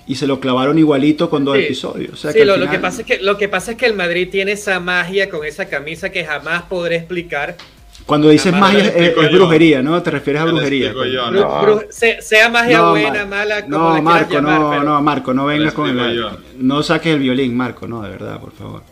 Y 0.07 0.15
se 0.15 0.27
lo 0.27 0.39
clavaron 0.39 0.77
igualito 0.77 1.29
con 1.31 1.43
dos 1.43 1.57
Sí. 1.57 1.63
episodios. 1.63 2.13
O 2.13 2.15
sea 2.15 2.31
Sí, 2.31 2.37
que 2.37 2.45
lo, 2.45 2.53
que 2.69 2.77
pasa 2.79 3.01
es 3.01 3.07
que, 3.07 3.17
lo 3.23 3.37
que 3.37 3.49
pasa 3.49 3.71
es 3.71 3.77
que 3.77 3.87
el 3.87 3.95
Madrid 3.95 4.29
tiene 4.31 4.51
esa 4.51 4.79
magia 4.79 5.29
con 5.31 5.43
esa 5.45 5.65
camisa 5.65 6.11
que 6.11 6.23
jamás 6.23 6.61
podré 6.63 6.97
explicar. 6.97 7.57
Cuando 8.05 8.29
dices 8.29 8.53
magia 8.53 8.93
te 8.93 9.07
es, 9.07 9.15
brujería, 9.31 9.81
¿no? 9.81 10.01
Te 10.03 10.11
refieres 10.11 10.43
a 10.43 10.45
brujería. 10.45 10.93
yo, 10.93 11.31
No. 11.31 11.61
bru- 11.61 11.87
sea 12.21 12.49
magia 12.49 12.77
No, 12.77 12.91
buena, 12.91 13.25
mala, 13.25 13.63
como 13.63 13.77
No, 13.77 13.95
la 13.95 14.01
Marco, 14.01 14.33
llamar, 14.35 14.59
no, 14.59 14.69
pero- 14.69 14.83
no, 14.83 15.01
Marco, 15.01 15.33
no 15.33 15.45
vengas 15.45 15.73
con 15.73 15.89
el... 15.89 16.15
yo. 16.15 16.29
No 16.59 16.83
saques 16.83 17.13
el 17.13 17.19
violín, 17.19 17.57
Marco, 17.57 17.87
no, 17.87 18.03
de 18.03 18.09
verdad, 18.11 18.39
por 18.39 18.51
favor. 18.53 18.83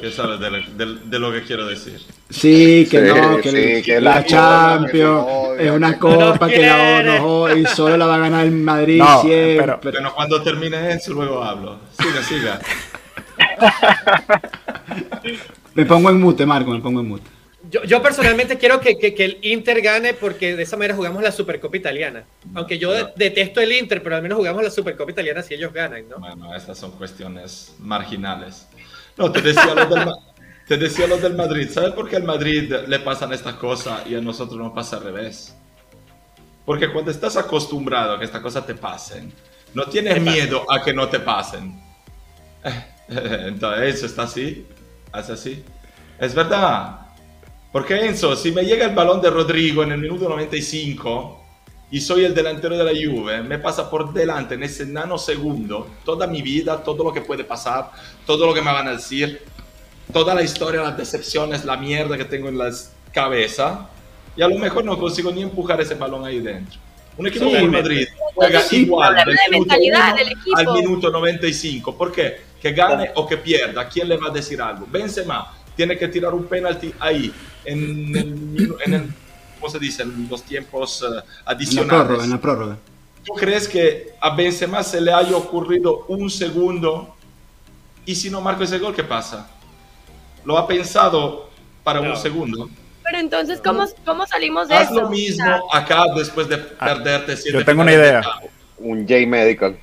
¿Qué 0.00 0.10
sabes 0.10 0.40
de, 0.40 0.50
de- 0.84 0.98
de 1.04 1.18
lo 1.18 1.30
que 1.32 1.42
quiero 1.42 1.66
decir? 1.66 2.00
Sí, 2.30 2.88
que 2.90 3.00
Sí, 3.00 3.06
no, 3.20 3.36
que, 3.36 3.50
sí, 3.50 3.56
el- 3.56 3.82
que 3.84 4.00
la, 4.00 4.14
la 4.16 4.24
Champions 4.24 5.26
es 5.58 5.70
una 5.70 5.98
copa 5.98 6.48
que 6.48 6.66
la 6.66 7.22
odia 7.22 7.56
y 7.58 7.66
solo 7.66 7.96
la 7.98 8.06
va 8.06 8.14
a 8.16 8.18
ganar 8.18 8.46
el 8.46 8.52
Madrid 8.52 8.98
No, 8.98 9.20
siempre. 9.20 9.76
pero- 9.82 9.92
Bueno, 9.92 10.14
cuando 10.14 10.42
termine 10.42 10.94
eso, 10.94 11.12
luego 11.12 11.44
hablo. 11.44 11.78
Siga, 11.98 12.22
siga. 12.22 12.58
Me 15.74 15.84
pongo 15.86 16.10
en 16.10 16.20
mute, 16.20 16.46
Marco, 16.46 16.70
me 16.70 16.80
pongo 16.80 17.00
en 17.00 17.08
mute. 17.08 17.30
Yo, 17.70 17.82
yo 17.84 18.02
personalmente 18.02 18.58
quiero 18.58 18.78
que, 18.78 18.98
que- 18.98 19.14
que 19.14 19.24
el 19.24 19.38
Inter 19.42 19.80
gane 19.80 20.12
porque 20.14 20.54
de 20.54 20.62
esa 20.64 20.76
manera 20.76 20.94
jugamos 20.94 21.22
la 21.22 21.32
Supercopa 21.32 21.76
Italiana. 21.76 22.24
Aunque 22.54 22.78
yo 22.78 22.92
de- 22.92 23.06
detesto 23.16 23.60
el 23.60 23.72
Inter, 23.72 24.02
pero 24.02 24.16
al 24.16 24.22
menos 24.22 24.36
jugamos 24.36 24.62
la 24.62 24.70
Supercopa 24.70 25.10
Italiana 25.10 25.42
si 25.42 25.54
ellos 25.54 25.72
ganan, 25.72 26.08
¿no? 26.08 26.18
Bueno, 26.18 26.54
estas 26.54 26.78
son 26.78 26.92
cuestiones 26.92 27.74
marginales. 27.78 28.68
No, 29.16 29.32
te 29.32 29.40
decía 29.40 29.74
lo 29.74 29.86
del, 29.86 30.08
te 30.68 30.76
decía 30.76 31.06
lo 31.06 31.16
del 31.16 31.34
Madrid. 31.34 31.68
¿Sabes 31.70 31.92
por 31.92 32.08
qué 32.08 32.16
al 32.16 32.24
Madrid 32.24 32.70
le 32.86 32.98
pasan 33.00 33.32
estas 33.32 33.54
cosas 33.54 34.06
y 34.06 34.14
a 34.14 34.20
nosotros 34.20 34.58
nos 34.58 34.72
pasa 34.74 34.98
al 34.98 35.04
revés? 35.04 35.56
Porque 36.66 36.90
cuando 36.92 37.10
estás 37.10 37.36
acostumbrado 37.36 38.12
a 38.14 38.18
que 38.18 38.26
estas 38.26 38.42
cosas 38.42 38.66
te 38.66 38.74
pasen, 38.74 39.32
no 39.72 39.84
tienes 39.86 40.20
miedo 40.20 40.70
a 40.70 40.82
que 40.82 40.92
no 40.92 41.08
te 41.08 41.18
pasen. 41.20 41.80
Entonces, 43.08 43.94
eso 43.96 44.06
está 44.06 44.22
así, 44.22 44.66
así. 45.14 45.62
Es 46.18 46.34
verdad. 46.34 47.00
Porque 47.72 48.06
Enzo, 48.06 48.36
si 48.36 48.52
me 48.52 48.62
llega 48.62 48.86
el 48.86 48.94
balón 48.94 49.20
de 49.20 49.30
Rodrigo 49.30 49.82
en 49.82 49.92
el 49.92 50.00
minuto 50.00 50.28
95 50.28 51.44
y 51.90 52.00
soy 52.00 52.24
el 52.24 52.34
delantero 52.34 52.76
de 52.76 52.84
la 52.84 52.92
Juve, 52.92 53.42
me 53.42 53.58
pasa 53.58 53.90
por 53.90 54.12
delante 54.12 54.54
en 54.54 54.62
ese 54.62 54.86
nanosegundo 54.86 55.88
toda 56.04 56.26
mi 56.26 56.40
vida, 56.40 56.82
todo 56.82 57.04
lo 57.04 57.12
que 57.12 57.20
puede 57.20 57.44
pasar, 57.44 57.90
todo 58.26 58.46
lo 58.46 58.54
que 58.54 58.62
me 58.62 58.72
van 58.72 58.88
a 58.88 58.92
decir, 58.92 59.42
toda 60.12 60.34
la 60.34 60.42
historia, 60.42 60.82
las 60.82 60.96
decepciones, 60.96 61.64
la 61.64 61.76
mierda 61.76 62.16
que 62.16 62.24
tengo 62.24 62.48
en 62.48 62.58
la 62.58 62.72
cabeza, 63.12 63.88
y 64.36 64.42
a 64.42 64.48
lo 64.48 64.58
mejor 64.58 64.84
no 64.84 64.98
consigo 64.98 65.30
ni 65.32 65.42
empujar 65.42 65.80
ese 65.80 65.94
balón 65.94 66.24
ahí 66.24 66.40
dentro. 66.40 66.78
Un 67.16 67.26
equipo 67.26 67.46
Sí, 67.46 67.56
como 67.56 67.72
Madrid 67.72 68.06
juega 68.34 68.60
Sí, 68.60 68.82
igual 68.82 69.14
del 69.14 69.24
de 69.26 69.32
minuto 69.50 69.58
mentalidad 69.68 70.06
uno 70.08 70.16
del 70.16 70.28
equipo. 70.32 70.56
al 70.58 70.66
minuto 70.72 71.10
95. 71.10 71.96
¿Por 71.96 72.12
qué? 72.12 72.40
Que 72.60 72.72
gane 72.72 73.10
o 73.14 73.26
que 73.26 73.36
pierda, 73.36 73.88
¿quién 73.88 74.08
le 74.08 74.16
va 74.16 74.28
a 74.28 74.30
decir 74.32 74.60
algo? 74.60 74.86
Benzema 74.90 75.52
tiene 75.76 75.98
que 75.98 76.08
tirar 76.08 76.32
un 76.34 76.44
penalti 76.46 76.92
ahí, 77.00 77.32
en 77.64 78.16
el, 78.16 78.76
en 78.86 78.94
el- 78.94 79.14
¿cómo 79.60 79.70
se 79.70 79.78
dice? 79.78 80.02
En 80.02 80.28
los 80.30 80.42
tiempos 80.42 81.02
eh, 81.02 81.06
En 81.06 81.14
la 81.14 81.24
adicionales. 81.46 81.88
prórroga, 82.06 82.24
en 82.24 82.30
la 82.30 82.40
prórroga. 82.40 82.78
¿Tú 83.24 83.32
crees 83.34 83.66
que 83.68 84.10
a 84.20 84.34
Benzema 84.34 84.82
se 84.82 85.00
le 85.00 85.12
haya 85.12 85.36
ocurrido 85.36 86.04
un 86.08 86.28
segundo 86.30 87.16
y 88.06 88.14
si 88.14 88.28
no 88.30 88.40
marca 88.40 88.64
ese 88.64 88.78
gol, 88.78 88.94
qué 88.94 89.04
pasa? 89.04 89.48
¿Lo 90.44 90.58
ha 90.58 90.66
pensado 90.66 91.48
para 91.82 92.00
No. 92.00 92.10
un 92.10 92.16
segundo? 92.16 92.68
Pero 93.04 93.18
entonces, 93.18 93.60
¿cómo, 93.62 93.84
cómo 94.04 94.26
salimos 94.26 94.68
de 94.68 94.74
Haz 94.76 94.90
eso? 94.90 95.02
lo 95.02 95.10
mismo 95.10 95.68
acá 95.72 96.04
después 96.16 96.48
de 96.48 96.58
perderte 96.58 97.36
siete 97.36 97.58
yo 97.58 97.64
tengo 97.64 97.82
una 97.82 97.92
idea. 97.92 98.22
Un 98.78 99.02
J 99.06 99.26
Medical 99.26 99.76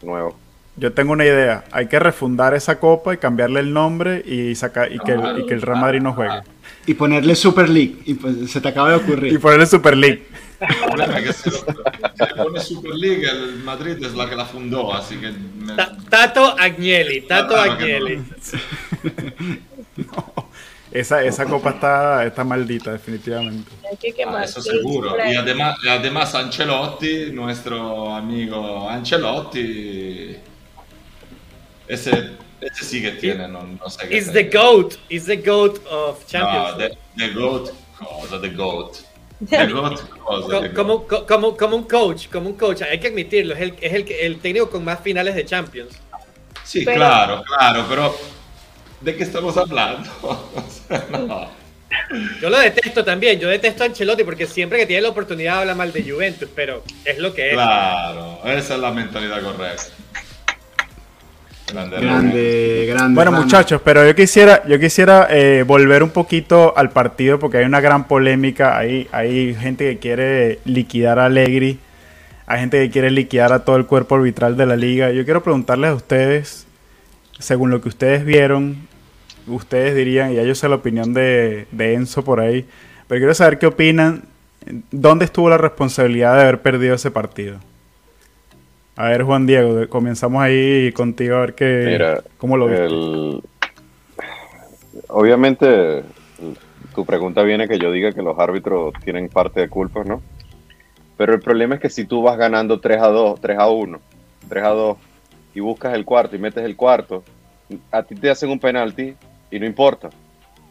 nuevo. 0.00 0.38
Yo 0.76 0.92
tengo 0.92 1.12
una 1.12 1.24
idea. 1.26 1.64
Hay 1.70 1.86
que 1.88 1.98
refundar 1.98 2.54
esa 2.54 2.78
copa 2.78 3.12
y 3.12 3.18
cambiarle 3.18 3.60
el 3.60 3.72
nombre 3.72 4.22
y 4.24 4.54
sacar 4.54 4.90
y 4.90 4.98
que, 5.00 5.18
y 5.38 5.46
que 5.46 5.54
el 5.54 5.62
Real 5.62 5.80
Madrid 5.80 6.00
no 6.00 6.14
juegue. 6.14 6.40
Y 6.86 6.94
ponerle 6.94 7.34
Super 7.36 7.68
League. 7.68 7.96
Y 8.06 8.14
pues, 8.14 8.50
se 8.50 8.60
te 8.60 8.68
acaba 8.68 8.88
de 8.90 8.96
ocurrir. 8.96 9.32
Y 9.32 9.38
ponerle 9.38 9.66
Super 9.66 9.96
League. 9.96 10.26
El 10.60 10.76
problema 10.76 11.18
es 11.18 11.24
que 11.24 11.32
si 11.32 11.50
lo- 11.50 11.56
si 11.58 12.34
le 12.36 12.42
pone 12.42 12.60
Superliga, 12.60 13.32
el 13.32 13.56
Madrid 13.64 14.02
es 14.04 14.14
la 14.14 14.28
que 14.30 14.36
la 14.36 14.44
fundó, 14.46 14.94
así 14.94 15.16
que... 15.16 15.30
me- 15.32 15.74
Tato 16.08 16.56
Agnelli, 16.58 17.22
Tato 17.22 17.54
que 17.54 17.60
Agnelli. 17.70 18.22
Esa, 20.92 21.22
esa 21.24 21.46
copa 21.46 21.70
está, 21.70 22.24
está 22.26 22.44
maldita, 22.44 22.92
definitivamente. 22.92 23.70
Ah, 24.26 24.44
eso 24.44 24.60
seguro. 24.60 25.16
Y 25.26 25.34
además, 25.36 25.76
y 25.82 25.88
además 25.88 26.34
Ancelotti, 26.34 27.30
nuestro 27.32 28.14
amigo 28.14 28.88
Ancelotti, 28.90 30.36
ese, 31.88 32.32
ese 32.60 32.84
sí 32.84 33.00
que 33.02 33.12
tiene, 33.12 33.48
no, 33.48 33.62
no 33.62 33.88
sé 33.90 34.06
qué 34.08 34.16
Is 34.18 34.28
hacer. 34.28 34.50
the 34.50 34.56
GOAT, 34.58 34.94
is 35.08 35.24
the 35.26 35.36
GOAT 35.36 35.78
of 35.90 36.20
No, 36.20 36.26
Champions. 36.28 36.76
the, 36.78 36.98
the 37.16 37.32
GOAT, 37.32 37.70
cosa, 37.98 38.40
the 38.40 38.48
GOAT. 38.50 38.96
The 39.48 39.66
GOAT, 39.66 40.00
cosa, 40.20 40.60
the 40.60 40.72
como, 40.72 40.98
GOAT. 40.98 41.26
como, 41.26 41.56
como 41.56 41.76
un 41.76 41.82
coach, 41.84 42.28
como 42.28 42.50
un 42.50 42.54
coach, 42.56 42.82
hay 42.82 43.00
que 43.00 43.08
admitirlo, 43.08 43.54
es 43.54 43.60
el, 43.60 43.74
es 43.80 43.92
el, 43.92 44.06
el 44.12 44.38
técnico 44.40 44.70
con 44.70 44.84
más 44.84 45.00
finales 45.00 45.34
de 45.34 45.44
Champions. 45.44 45.94
Sí, 46.64 46.84
Pero- 46.84 46.96
claro, 46.98 47.42
claro, 47.44 47.84
pero 47.88 48.14
¿de 49.02 49.16
qué 49.16 49.22
estamos 49.24 49.56
hablando? 49.56 50.10
O 50.22 50.88
sea, 50.88 51.06
no. 51.10 51.62
Yo 52.40 52.50
lo 52.50 52.58
detesto 52.58 53.04
también, 53.04 53.38
yo 53.38 53.48
detesto 53.48 53.82
a 53.82 53.86
Ancelotti 53.86 54.24
porque 54.24 54.46
siempre 54.46 54.78
que 54.78 54.86
tiene 54.86 55.02
la 55.02 55.10
oportunidad 55.10 55.60
habla 55.60 55.74
mal 55.74 55.92
de 55.92 56.02
Juventus, 56.02 56.48
pero 56.54 56.82
es 57.04 57.18
lo 57.18 57.32
que 57.34 57.48
es. 57.48 57.54
Claro, 57.54 58.40
esa 58.44 58.74
es 58.74 58.80
la 58.80 58.90
mentalidad 58.90 59.42
correcta. 59.42 59.84
Grande, 61.72 62.00
Grande, 62.00 62.86
grande. 62.86 63.14
Bueno, 63.14 63.32
muchachos, 63.32 63.80
pero 63.82 64.06
yo 64.06 64.14
quisiera, 64.14 64.62
yo 64.66 64.78
quisiera 64.78 65.28
eh, 65.30 65.64
volver 65.66 66.02
un 66.02 66.10
poquito 66.10 66.74
al 66.76 66.90
partido 66.90 67.38
porque 67.38 67.58
hay 67.58 67.64
una 67.64 67.80
gran 67.80 68.06
polémica. 68.06 68.76
Hay, 68.76 69.08
hay 69.10 69.54
gente 69.54 69.88
que 69.90 69.98
quiere 69.98 70.58
liquidar 70.66 71.18
a 71.18 71.26
Allegri, 71.26 71.78
hay 72.46 72.60
gente 72.60 72.78
que 72.78 72.90
quiere 72.90 73.10
liquidar 73.10 73.54
a 73.54 73.64
todo 73.64 73.76
el 73.76 73.86
cuerpo 73.86 74.16
arbitral 74.16 74.56
de 74.58 74.66
la 74.66 74.76
liga. 74.76 75.12
Yo 75.12 75.24
quiero 75.24 75.42
preguntarles 75.42 75.90
a 75.90 75.94
ustedes, 75.94 76.66
según 77.38 77.70
lo 77.70 77.80
que 77.80 77.88
ustedes 77.88 78.26
vieron, 78.26 78.86
ustedes 79.46 79.94
dirían, 79.94 80.32
y 80.32 80.36
ya 80.36 80.42
yo 80.42 80.54
sé 80.54 80.68
la 80.68 80.76
opinión 80.76 81.12
de, 81.14 81.66
de 81.72 81.94
Enzo 81.94 82.22
por 82.24 82.40
ahí, 82.40 82.66
pero 83.08 83.18
quiero 83.20 83.34
saber 83.34 83.58
qué 83.58 83.66
opinan. 83.66 84.24
¿Dónde 84.90 85.24
estuvo 85.24 85.50
la 85.50 85.58
responsabilidad 85.58 86.36
de 86.36 86.42
haber 86.42 86.62
perdido 86.62 86.94
ese 86.94 87.10
partido? 87.10 87.58
A 88.94 89.08
ver, 89.08 89.22
Juan 89.24 89.46
Diego, 89.46 89.88
comenzamos 89.88 90.42
ahí 90.42 90.92
contigo 90.92 91.36
a 91.36 91.40
ver 91.40 91.54
qué, 91.54 91.84
Mira, 91.86 92.22
cómo 92.38 92.56
lo 92.56 92.66
viste. 92.68 92.84
el- 92.86 93.42
obviamente 95.08 96.02
tu 96.94 97.04
pregunta 97.06 97.42
viene 97.42 97.68
que 97.68 97.78
yo 97.78 97.90
diga 97.90 98.12
que 98.12 98.22
los 98.22 98.38
árbitros 98.38 98.92
tienen 99.04 99.28
parte 99.28 99.60
de 99.60 99.68
culpa, 99.68 100.04
¿no? 100.04 100.20
Pero 101.16 101.34
el 101.34 101.40
problema 101.40 101.76
es 101.76 101.80
que 101.80 101.90
si 101.90 102.04
tú 102.04 102.22
vas 102.22 102.36
ganando 102.36 102.80
3 102.80 103.00
a 103.00 103.08
2, 103.08 103.40
3 103.40 103.58
a 103.58 103.68
1, 103.68 104.00
3 104.48 104.64
a 104.64 104.68
2 104.70 104.98
y 105.54 105.60
buscas 105.60 105.94
el 105.94 106.04
cuarto 106.04 106.36
y 106.36 106.38
metes 106.38 106.64
el 106.64 106.76
cuarto, 106.76 107.22
a 107.90 108.02
ti 108.02 108.14
te 108.14 108.28
hacen 108.30 108.50
un 108.50 108.58
penalti 108.58 109.14
y 109.52 109.60
no 109.60 109.66
importa, 109.66 110.10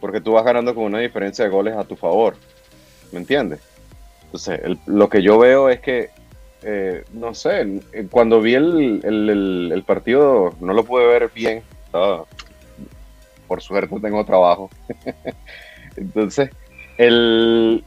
porque 0.00 0.20
tú 0.20 0.32
vas 0.32 0.44
ganando 0.44 0.74
con 0.74 0.84
una 0.84 0.98
diferencia 0.98 1.44
de 1.44 1.50
goles 1.50 1.74
a 1.76 1.84
tu 1.84 1.96
favor, 1.96 2.36
¿me 3.12 3.20
entiendes? 3.20 3.60
Entonces, 4.24 4.60
el- 4.64 4.78
lo 4.86 5.08
que 5.08 5.22
yo 5.22 5.38
veo 5.38 5.70
es 5.70 5.80
que 5.80 6.10
eh, 6.64 7.04
no 7.14 7.34
sé, 7.34 7.80
cuando 8.10 8.40
vi 8.40 8.54
el, 8.54 9.00
el- 9.04 9.82
partido 9.84 10.54
no 10.60 10.72
lo 10.72 10.84
pude 10.84 11.04
ver 11.06 11.28
bien, 11.34 11.62
por 13.48 13.60
suerte 13.60 13.98
tengo 14.00 14.24
trabajo. 14.24 14.70
Entonces, 15.96 16.50
el, 16.96 17.84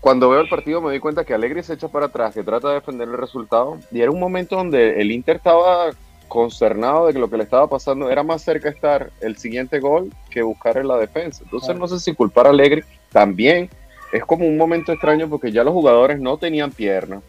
cuando 0.00 0.30
veo 0.30 0.40
el 0.40 0.48
partido 0.48 0.80
me 0.80 0.92
di 0.92 1.00
cuenta 1.00 1.24
que 1.24 1.34
Alegre 1.34 1.62
se 1.62 1.74
echa 1.74 1.88
para 1.88 2.06
atrás, 2.06 2.32
que 2.34 2.44
trata 2.44 2.68
de 2.68 2.74
defender 2.74 3.08
el 3.08 3.18
resultado, 3.18 3.78
y 3.90 4.00
era 4.00 4.10
un 4.10 4.20
momento 4.20 4.56
donde 4.56 5.00
el 5.00 5.10
Inter 5.10 5.36
estaba 5.36 5.90
consternado 6.32 7.06
de 7.06 7.12
que 7.12 7.18
lo 7.18 7.28
que 7.28 7.36
le 7.36 7.42
estaba 7.44 7.66
pasando 7.68 8.10
era 8.10 8.22
más 8.22 8.40
cerca 8.42 8.70
estar 8.70 9.10
el 9.20 9.36
siguiente 9.36 9.78
gol 9.80 10.10
que 10.30 10.40
buscar 10.40 10.78
en 10.78 10.88
la 10.88 10.96
defensa. 10.96 11.42
Entonces, 11.44 11.76
no 11.76 11.86
sé 11.86 12.00
si 12.00 12.14
culpar 12.14 12.46
a 12.46 12.50
Alegre 12.50 12.84
también. 13.10 13.68
Es 14.12 14.24
como 14.24 14.46
un 14.46 14.56
momento 14.56 14.92
extraño 14.92 15.28
porque 15.28 15.52
ya 15.52 15.62
los 15.62 15.74
jugadores 15.74 16.18
no 16.20 16.38
tenían 16.38 16.70
piernas, 16.70 17.22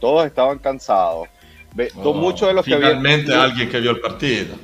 todos 0.00 0.24
estaban 0.26 0.58
cansados. 0.58 1.28
Oh, 2.02 2.14
muchos 2.14 2.48
de 2.48 2.54
los 2.54 2.64
que 2.64 2.74
habían- 2.74 3.00
finalmente 3.02 3.34
alguien 3.34 3.68
que 3.68 3.80
vio 3.80 3.90
el 3.92 4.00
partido. 4.00 4.54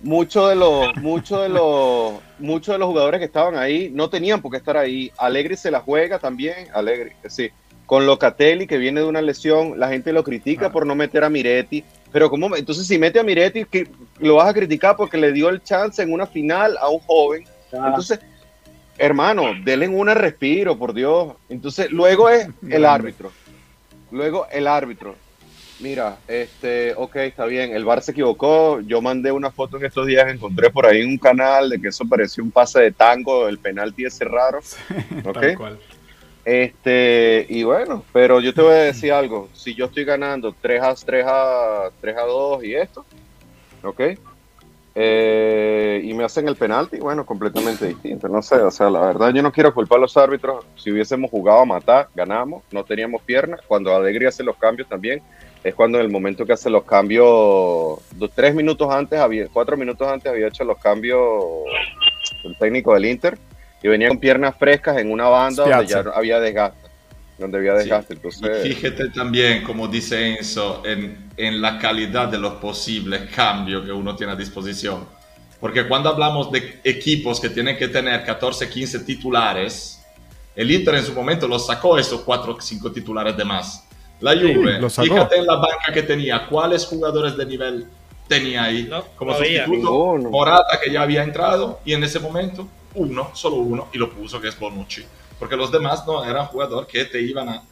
muchos 0.00 0.48
de 0.48 0.54
los 0.56 0.96
muchos 0.96 1.42
de 1.42 1.48
los 1.48 2.12
muchos 2.38 2.74
de 2.74 2.78
los 2.78 2.88
jugadores 2.88 3.18
que 3.18 3.24
estaban 3.24 3.56
ahí 3.56 3.90
no 3.92 4.08
tenían 4.10 4.40
por 4.42 4.50
qué 4.52 4.58
estar 4.58 4.76
ahí 4.76 5.10
Alegri 5.16 5.56
se 5.56 5.70
la 5.70 5.80
juega 5.80 6.18
también 6.20 6.68
Alegri 6.74 7.12
sí 7.28 7.50
con 7.86 8.04
Locatelli 8.06 8.66
que 8.66 8.76
viene 8.78 9.00
de 9.00 9.06
una 9.06 9.22
lesión 9.22 9.80
la 9.80 9.88
gente 9.88 10.12
lo 10.12 10.22
critica 10.22 10.66
Ah. 10.66 10.70
por 10.72 10.86
no 10.86 10.94
meter 10.94 11.24
a 11.24 11.30
Miretti 11.30 11.82
pero 12.12 12.30
¿cómo? 12.30 12.48
me- 12.48 12.58
Entonces, 12.58 12.86
si 12.86 12.98
mete 12.98 13.18
a 13.20 13.22
Miretti, 13.24 13.64
que 13.64 13.88
lo 14.18 14.36
vas 14.36 14.48
a 14.48 14.54
criticar 14.54 14.96
porque 14.96 15.16
le 15.18 15.32
dio 15.32 15.48
el 15.48 15.62
chance 15.62 16.02
en 16.02 16.12
una 16.12 16.26
final 16.26 16.76
a 16.80 16.88
un 16.88 17.00
joven. 17.00 17.44
Ah, 17.72 17.86
Entonces, 17.88 18.20
hermano, 18.98 19.52
denle 19.64 19.88
un 19.88 20.08
respiro, 20.08 20.78
por 20.78 20.94
Dios. 20.94 21.34
Entonces, 21.48 21.90
luego 21.90 22.28
es 22.28 22.48
el 22.70 22.84
árbitro. 22.84 23.32
Luego 24.10 24.46
el 24.50 24.66
árbitro. 24.66 25.14
Mira, 25.78 26.16
este, 26.26 26.94
ok, 26.96 27.16
está 27.16 27.44
bien, 27.44 27.74
el 27.76 27.84
VAR 27.84 28.00
se 28.00 28.12
equivocó. 28.12 28.80
Yo 28.80 29.02
mandé 29.02 29.30
una 29.30 29.50
foto 29.50 29.76
en 29.76 29.84
estos 29.84 30.06
días, 30.06 30.26
encontré 30.32 30.70
por 30.70 30.86
ahí 30.86 31.02
un 31.02 31.18
canal 31.18 31.68
de 31.68 31.78
que 31.78 31.88
eso 31.88 32.04
parecía 32.08 32.42
un 32.42 32.50
pase 32.50 32.80
de 32.80 32.92
tango, 32.92 33.46
el 33.46 33.58
penalti 33.58 34.06
ese 34.06 34.24
raro. 34.24 34.60
Tal 35.22 35.36
Ok. 35.50 35.56
cual. 35.58 35.78
Este, 36.46 37.44
y 37.48 37.64
bueno, 37.64 38.04
pero 38.12 38.40
yo 38.40 38.54
te 38.54 38.62
voy 38.62 38.74
a 38.74 38.84
decir 38.84 39.12
algo. 39.12 39.48
Si 39.52 39.74
yo 39.74 39.86
estoy 39.86 40.04
ganando 40.04 40.54
3 40.60 40.80
a 40.80 40.94
3 40.94 41.26
a 41.26 41.90
3 42.00 42.16
a 42.16 42.22
2 42.22 42.64
y 42.64 42.74
esto, 42.76 43.04
¿ok? 43.82 44.00
Eh, 44.94 46.02
y 46.04 46.14
me 46.14 46.22
hacen 46.22 46.46
el 46.46 46.54
penalti, 46.54 46.98
bueno, 46.98 47.26
completamente 47.26 47.88
distinto. 47.88 48.28
No 48.28 48.42
sé, 48.42 48.54
o 48.54 48.70
sea, 48.70 48.88
la 48.88 49.00
verdad 49.00 49.34
yo 49.34 49.42
no 49.42 49.50
quiero 49.50 49.74
culpar 49.74 49.98
a 49.98 50.02
los 50.02 50.16
árbitros. 50.16 50.64
Si 50.76 50.92
hubiésemos 50.92 51.32
jugado 51.32 51.62
a 51.62 51.64
matar, 51.64 52.10
ganamos, 52.14 52.62
no 52.70 52.84
teníamos 52.84 53.22
piernas. 53.22 53.60
Cuando 53.66 53.92
Alegría 53.92 54.28
hace 54.28 54.44
los 54.44 54.56
cambios 54.56 54.88
también, 54.88 55.22
es 55.64 55.74
cuando 55.74 55.98
en 55.98 56.04
el 56.04 56.12
momento 56.12 56.46
que 56.46 56.52
hace 56.52 56.70
los 56.70 56.84
cambios, 56.84 57.98
dos, 58.12 58.30
tres 58.36 58.54
minutos 58.54 58.88
antes, 58.88 59.18
había, 59.18 59.48
cuatro 59.48 59.76
minutos 59.76 60.06
antes 60.06 60.30
había 60.30 60.46
hecho 60.46 60.62
los 60.62 60.78
cambios 60.78 61.18
el 62.44 62.56
técnico 62.56 62.94
del 62.94 63.06
Inter 63.06 63.36
y 63.86 63.88
venía 63.88 64.08
con 64.08 64.18
piernas 64.18 64.54
frescas 64.58 64.98
en 64.98 65.12
una 65.12 65.28
banda 65.28 65.62
donde 65.62 65.86
ya 65.86 66.00
Spiazza. 66.00 66.18
había 66.18 66.40
desgaste. 66.40 66.88
Donde 67.38 67.58
había 67.58 67.72
Sí. 67.74 67.78
desgaste. 67.84 68.14
Y 68.14 68.16
Entonces, 68.16 68.62
fíjate 68.62 69.08
también, 69.10 69.62
como 69.62 69.86
dice 69.86 70.36
Enzo, 70.38 70.82
en, 70.84 71.30
en 71.36 71.60
la 71.60 71.78
calidad 71.78 72.28
de 72.28 72.38
los 72.38 72.54
posibles 72.54 73.30
cambios 73.34 73.84
que 73.84 73.92
uno 73.92 74.16
tiene 74.16 74.32
a 74.32 74.36
disposición. 74.36 75.06
Porque 75.60 75.86
cuando 75.86 76.08
hablamos 76.10 76.50
de 76.50 76.80
equipos 76.84 77.40
que 77.40 77.48
tienen 77.48 77.76
que 77.76 77.88
tener 77.88 78.24
14, 78.24 78.68
15 78.68 79.00
titulares, 79.00 80.02
el 80.54 80.70
Inter 80.70 80.96
en 80.96 81.04
su 81.04 81.12
momento 81.12 81.46
los 81.46 81.66
sacó 81.66 81.96
esos 81.98 82.22
4 82.22 82.54
o 82.54 82.60
5 82.60 82.90
titulares 82.92 83.36
de 83.36 83.44
más. 83.44 83.84
La 84.20 84.32
Juve, 84.34 84.78
sacó. 84.90 85.06
fíjate 85.08 85.36
en 85.36 85.46
la 85.46 85.56
banca 85.56 85.92
que 85.92 86.02
tenía, 86.02 86.46
cuáles 86.48 86.86
jugadores 86.86 87.36
de 87.36 87.46
nivel 87.46 87.86
tenía 88.28 88.64
ahí 88.64 88.84
No, 88.90 89.04
como 89.16 89.32
no 89.32 89.38
sustituto. 89.38 89.70
Ninguno. 89.70 90.30
Morata 90.30 90.78
que 90.82 90.90
ya 90.90 91.02
había 91.02 91.22
entrado 91.22 91.80
y 91.84 91.92
en 91.94 92.02
ese 92.04 92.18
momento 92.20 92.66
uno, 92.94 93.30
solo 93.34 93.56
uno, 93.56 93.88
y 93.92 93.98
lo 93.98 94.10
puso 94.10 94.40
que 94.40 94.48
es 94.48 94.58
Bonucci. 94.58 95.04
Porque 95.38 95.56
los 95.56 95.70
demás 95.70 96.04
no 96.06 96.24
eran 96.24 96.46
jugadores 96.46 96.88
que 96.88 97.04
te 97.04 97.20
iban 97.20 97.48
a 97.48 97.62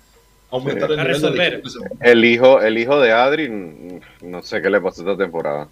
aumentar 0.51 0.89
Sí. 0.89 0.93
el 0.95 1.01
A 1.01 1.03
nivel 1.05 1.15
resolver. 1.15 1.55
en 1.55 1.63
momento. 1.63 1.97
el 2.01 2.25
hijo, 2.25 2.61
el 2.61 2.79
hijo 2.79 3.01
de 3.01 3.13
Adri, 3.13 3.49
no 4.23 4.43
sé 4.43 4.61
qué 4.61 4.69
le 4.71 4.81
pasó 4.81 5.01
esta 5.03 5.17
temporada. 5.17 5.69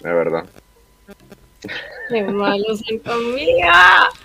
De 0.00 0.12
verdad. 0.12 0.44
Qué 2.10 2.22
malos 2.22 2.80
son 2.86 2.98
conmigo. 2.98 3.68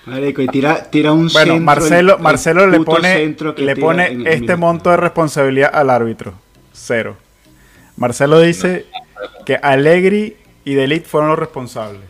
Marico, 0.05 0.41
y 0.41 0.47
tira, 0.47 0.84
tira 0.89 1.11
un 1.13 1.28
Bueno, 1.30 1.53
centro, 1.53 1.59
Marcelo, 1.61 2.11
el- 2.13 2.17
el 2.17 2.24
Marcelo 2.24 2.67
le 2.67 2.80
pone, 2.82 3.36
le 3.57 3.76
pone 3.78 4.07
en 4.07 4.28
este 4.28 4.55
monto 4.57 4.89
de 4.89 4.97
responsabilidad 4.97 5.72
al 5.74 5.89
árbitro. 5.89 6.34
Cero. 6.74 7.15
Marcelo 7.95 8.39
dice 8.39 8.86
que 9.45 9.55
Allegri 9.61 10.36
y 10.65 10.74
Delit 10.76 11.05
fueron 11.05 11.30
los 11.30 11.39
responsables. 11.39 12.01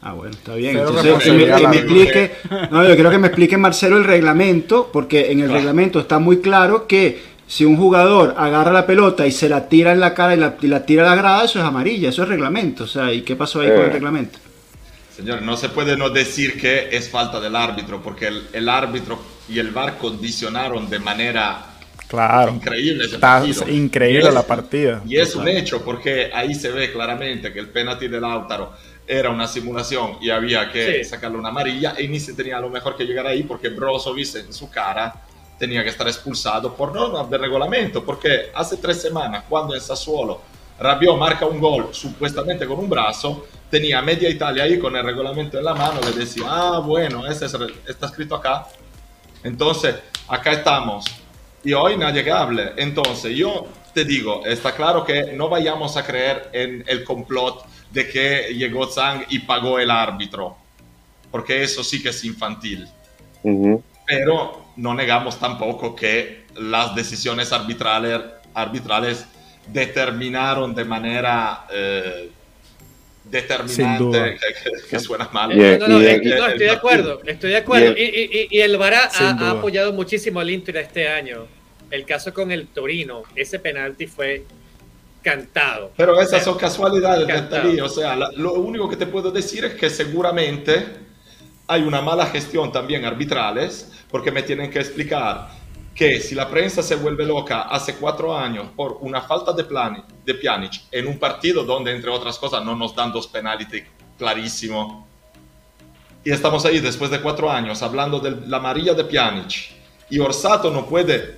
Ah, 0.00 0.12
bueno, 0.12 0.32
está 0.36 0.54
bien. 0.54 0.76
Cero 0.76 0.88
Entonces, 0.88 1.22
que 1.22 1.32
me, 1.32 1.44
que 1.46 1.78
explique, 1.78 2.32
no, 2.70 2.84
yo 2.86 2.94
quiero 2.94 3.10
que 3.10 3.18
me 3.18 3.26
explique 3.28 3.56
Marcelo 3.58 3.96
el 3.96 4.04
reglamento, 4.04 4.90
porque 4.92 5.32
en 5.32 5.40
el 5.40 5.50
reglamento 5.50 5.98
está 6.00 6.18
muy 6.20 6.40
claro 6.40 6.86
que 6.86 7.20
si 7.46 7.64
un 7.64 7.76
jugador 7.76 8.34
agarra 8.36 8.72
la 8.72 8.86
pelota 8.86 9.26
y 9.26 9.32
se 9.32 9.48
la 9.48 9.68
tira 9.68 9.92
en 9.92 10.00
la 10.00 10.14
cara 10.14 10.34
y 10.34 10.38
la, 10.38 10.56
y 10.60 10.66
la 10.68 10.86
tira 10.86 11.02
a 11.04 11.16
la 11.16 11.20
grada, 11.20 11.44
eso 11.44 11.58
es 11.58 11.64
amarilla, 11.64 12.10
eso 12.10 12.22
es 12.22 12.28
reglamento. 12.28 12.84
O 12.84 12.86
sea, 12.86 13.12
¿y 13.12 13.22
qué 13.22 13.34
pasó 13.36 13.60
ahí 13.60 13.72
con 13.72 13.84
Eh. 13.84 13.86
el 13.86 13.92
reglamento? 13.92 14.38
Señor, 15.08 15.42
no 15.42 15.56
se 15.56 15.68
puede 15.70 15.96
no 15.96 16.10
decir 16.10 16.60
que 16.60 16.96
es 16.96 17.10
falta 17.10 17.40
del 17.40 17.56
árbitro, 17.56 18.02
porque 18.02 18.28
el, 18.28 18.48
el 18.52 18.68
árbitro 18.68 19.20
y 19.48 19.58
el 19.58 19.70
VAR 19.72 19.98
condicionaron 19.98 20.88
de 20.88 20.98
manera 21.00 21.67
Claro. 22.08 22.52
increíble 22.52 23.04
ese 23.04 23.16
Está 23.16 23.38
partido. 23.40 23.68
increíble 23.68 24.28
es- 24.28 24.34
la 24.34 24.42
partida. 24.42 25.02
Y 25.06 25.16
es 25.18 25.34
un 25.36 25.46
hecho, 25.46 25.84
porque 25.84 26.30
ahí 26.32 26.54
se 26.54 26.70
ve 26.72 26.90
claramente 26.90 27.52
que 27.52 27.58
el 27.60 27.68
penalti 27.68 28.08
de 28.08 28.20
Lautaro 28.20 28.72
era 29.06 29.30
una 29.30 29.46
simulación 29.46 30.16
y 30.20 30.30
había 30.30 30.70
que 30.72 31.02
Sí. 31.04 31.10
sacarle 31.10 31.38
una 31.38 31.48
amarilla 31.50 31.94
y 31.98 32.08
ni 32.08 32.18
se 32.20 32.32
tenía 32.34 32.58
lo 32.60 32.68
mejor 32.70 32.96
que 32.96 33.04
llegar 33.04 33.26
ahí 33.26 33.42
porque 33.42 33.68
Brozovic 33.68 34.34
en 34.36 34.52
su 34.52 34.70
cara 34.70 35.14
tenía 35.58 35.82
que 35.82 35.90
estar 35.90 36.06
expulsado 36.06 36.74
por 36.74 36.94
normas 36.94 37.28
de 37.28 37.36
reglamento, 37.38 38.04
porque 38.04 38.50
hace 38.54 38.76
tres 38.76 39.00
semanas 39.02 39.44
cuando 39.48 39.74
en 39.74 39.80
Sassuolo 39.80 40.40
Rabiot 40.78 41.18
marca 41.18 41.44
un 41.46 41.58
gol 41.60 41.88
supuestamente 41.90 42.64
con 42.64 42.78
un 42.78 42.88
brazo, 42.88 43.46
tenía 43.68 44.00
media 44.00 44.30
Italia 44.30 44.62
ahí 44.62 44.78
con 44.78 44.94
el 44.94 45.04
reglamento 45.04 45.58
en 45.58 45.64
la 45.64 45.74
mano 45.74 46.00
que 46.00 46.12
decía, 46.12 46.44
ah, 46.46 46.78
bueno, 46.78 47.26
ese 47.26 47.46
es 47.46 47.56
está 47.88 48.06
escrito 48.06 48.36
acá. 48.36 48.66
Entonces, 49.42 49.96
acá 50.28 50.52
estamos. 50.52 51.04
Y 51.68 51.74
hoy 51.74 51.98
nadie 51.98 52.24
que 52.24 52.30
hable. 52.30 52.72
Entonces, 52.78 53.36
yo 53.36 53.66
te 53.92 54.02
digo, 54.06 54.42
está 54.46 54.74
claro 54.74 55.04
que 55.04 55.34
no 55.34 55.50
vayamos 55.50 55.98
a 55.98 56.02
creer 56.06 56.48
en 56.54 56.82
el 56.86 57.04
complot 57.04 57.62
de 57.90 58.08
que 58.08 58.54
llegó 58.54 58.86
Zhang 58.90 59.26
y 59.28 59.40
pagó 59.40 59.78
el 59.78 59.90
árbitro, 59.90 60.56
porque 61.30 61.62
eso 61.62 61.84
sí 61.84 62.02
que 62.02 62.08
es 62.08 62.24
infantil. 62.24 62.88
Ujú. 63.42 63.82
Pero 64.06 64.64
no 64.76 64.94
negamos 64.94 65.38
tampoco 65.38 65.94
que 65.94 66.44
las 66.56 66.94
decisiones 66.94 67.52
arbitrales, 67.52 68.18
arbitrales 68.54 69.26
determinaron 69.66 70.74
de 70.74 70.84
manera 70.86 71.66
eh, 71.70 72.30
determinante, 73.24 74.38
que, 74.40 74.70
que- 74.70 74.88
que 74.88 74.98
suena 75.00 75.28
mal. 75.34 75.54
Y 75.54 75.60
el- 75.60 75.78
No, 75.80 75.86
no, 75.88 76.00
y 76.00 76.06
el- 76.06 76.24
no, 76.38 76.46
estoy 76.46 76.58
de 76.60 76.70
acuerdo, 76.70 77.20
estoy 77.26 77.50
de 77.50 77.56
acuerdo. 77.58 77.94
y 77.94 78.00
Y, 78.04 78.48
y- 78.52 78.60
el 78.62 78.78
VAR 78.78 78.94
ha, 78.94 79.04
ha 79.04 79.50
apoyado 79.50 79.92
muchísimo 79.92 80.40
al 80.40 80.48
Inter 80.48 80.78
este 80.78 81.06
año. 81.06 81.57
El 81.90 82.04
caso 82.04 82.32
con 82.34 82.50
el 82.52 82.68
Torino, 82.68 83.22
ese 83.34 83.58
penalti 83.58 84.06
fue 84.06 84.44
cantado. 85.22 85.92
Pero 85.96 86.20
esas 86.20 86.44
son 86.44 86.56
casualidades 86.58 87.26
de 87.26 87.32
Encantado. 87.32 87.62
Talí. 87.62 87.80
O 87.80 87.88
sea, 87.88 88.14
la- 88.16 88.30
lo 88.36 88.54
único 88.54 88.88
que 88.88 88.96
te 88.96 89.06
puedo 89.06 89.30
decir 89.30 89.64
es 89.64 89.74
que 89.74 89.90
seguramente 89.90 90.86
hay 91.66 91.82
una 91.82 92.00
mala 92.00 92.26
gestión 92.26 92.72
también 92.72 93.04
arbitrales, 93.04 93.90
porque 94.10 94.30
me 94.30 94.42
tienen 94.42 94.70
que 94.70 94.78
explicar 94.78 95.48
que 95.94 96.20
si 96.20 96.34
la 96.34 96.48
prensa 96.48 96.82
se 96.82 96.94
vuelve 96.94 97.26
loca 97.26 97.62
hace 97.62 97.96
cuatro 97.96 98.36
años 98.36 98.68
por 98.76 98.98
una 99.00 99.20
falta 99.20 99.52
de, 99.52 99.64
plani, 99.64 100.00
de 100.24 100.34
Pjanic 100.34 100.82
en 100.92 101.08
un 101.08 101.18
partido 101.18 101.64
donde, 101.64 101.90
entre 101.92 102.08
otras 102.10 102.38
cosas, 102.38 102.64
no 102.64 102.76
nos 102.76 102.94
dan 102.94 103.10
dos 103.12 103.26
penaltis 103.26 103.82
clarísimo, 104.16 105.06
y 106.24 106.30
estamos 106.30 106.64
ahí 106.64 106.78
después 106.78 107.10
de 107.10 107.20
cuatro 107.20 107.50
años 107.50 107.82
hablando 107.82 108.20
de 108.20 108.30
la 108.48 108.58
amarilla 108.58 108.94
de 108.94 109.04
Pjanic, 109.04 109.72
y 110.08 110.18
Orsato 110.20 110.70
no 110.70 110.86
puede 110.86 111.36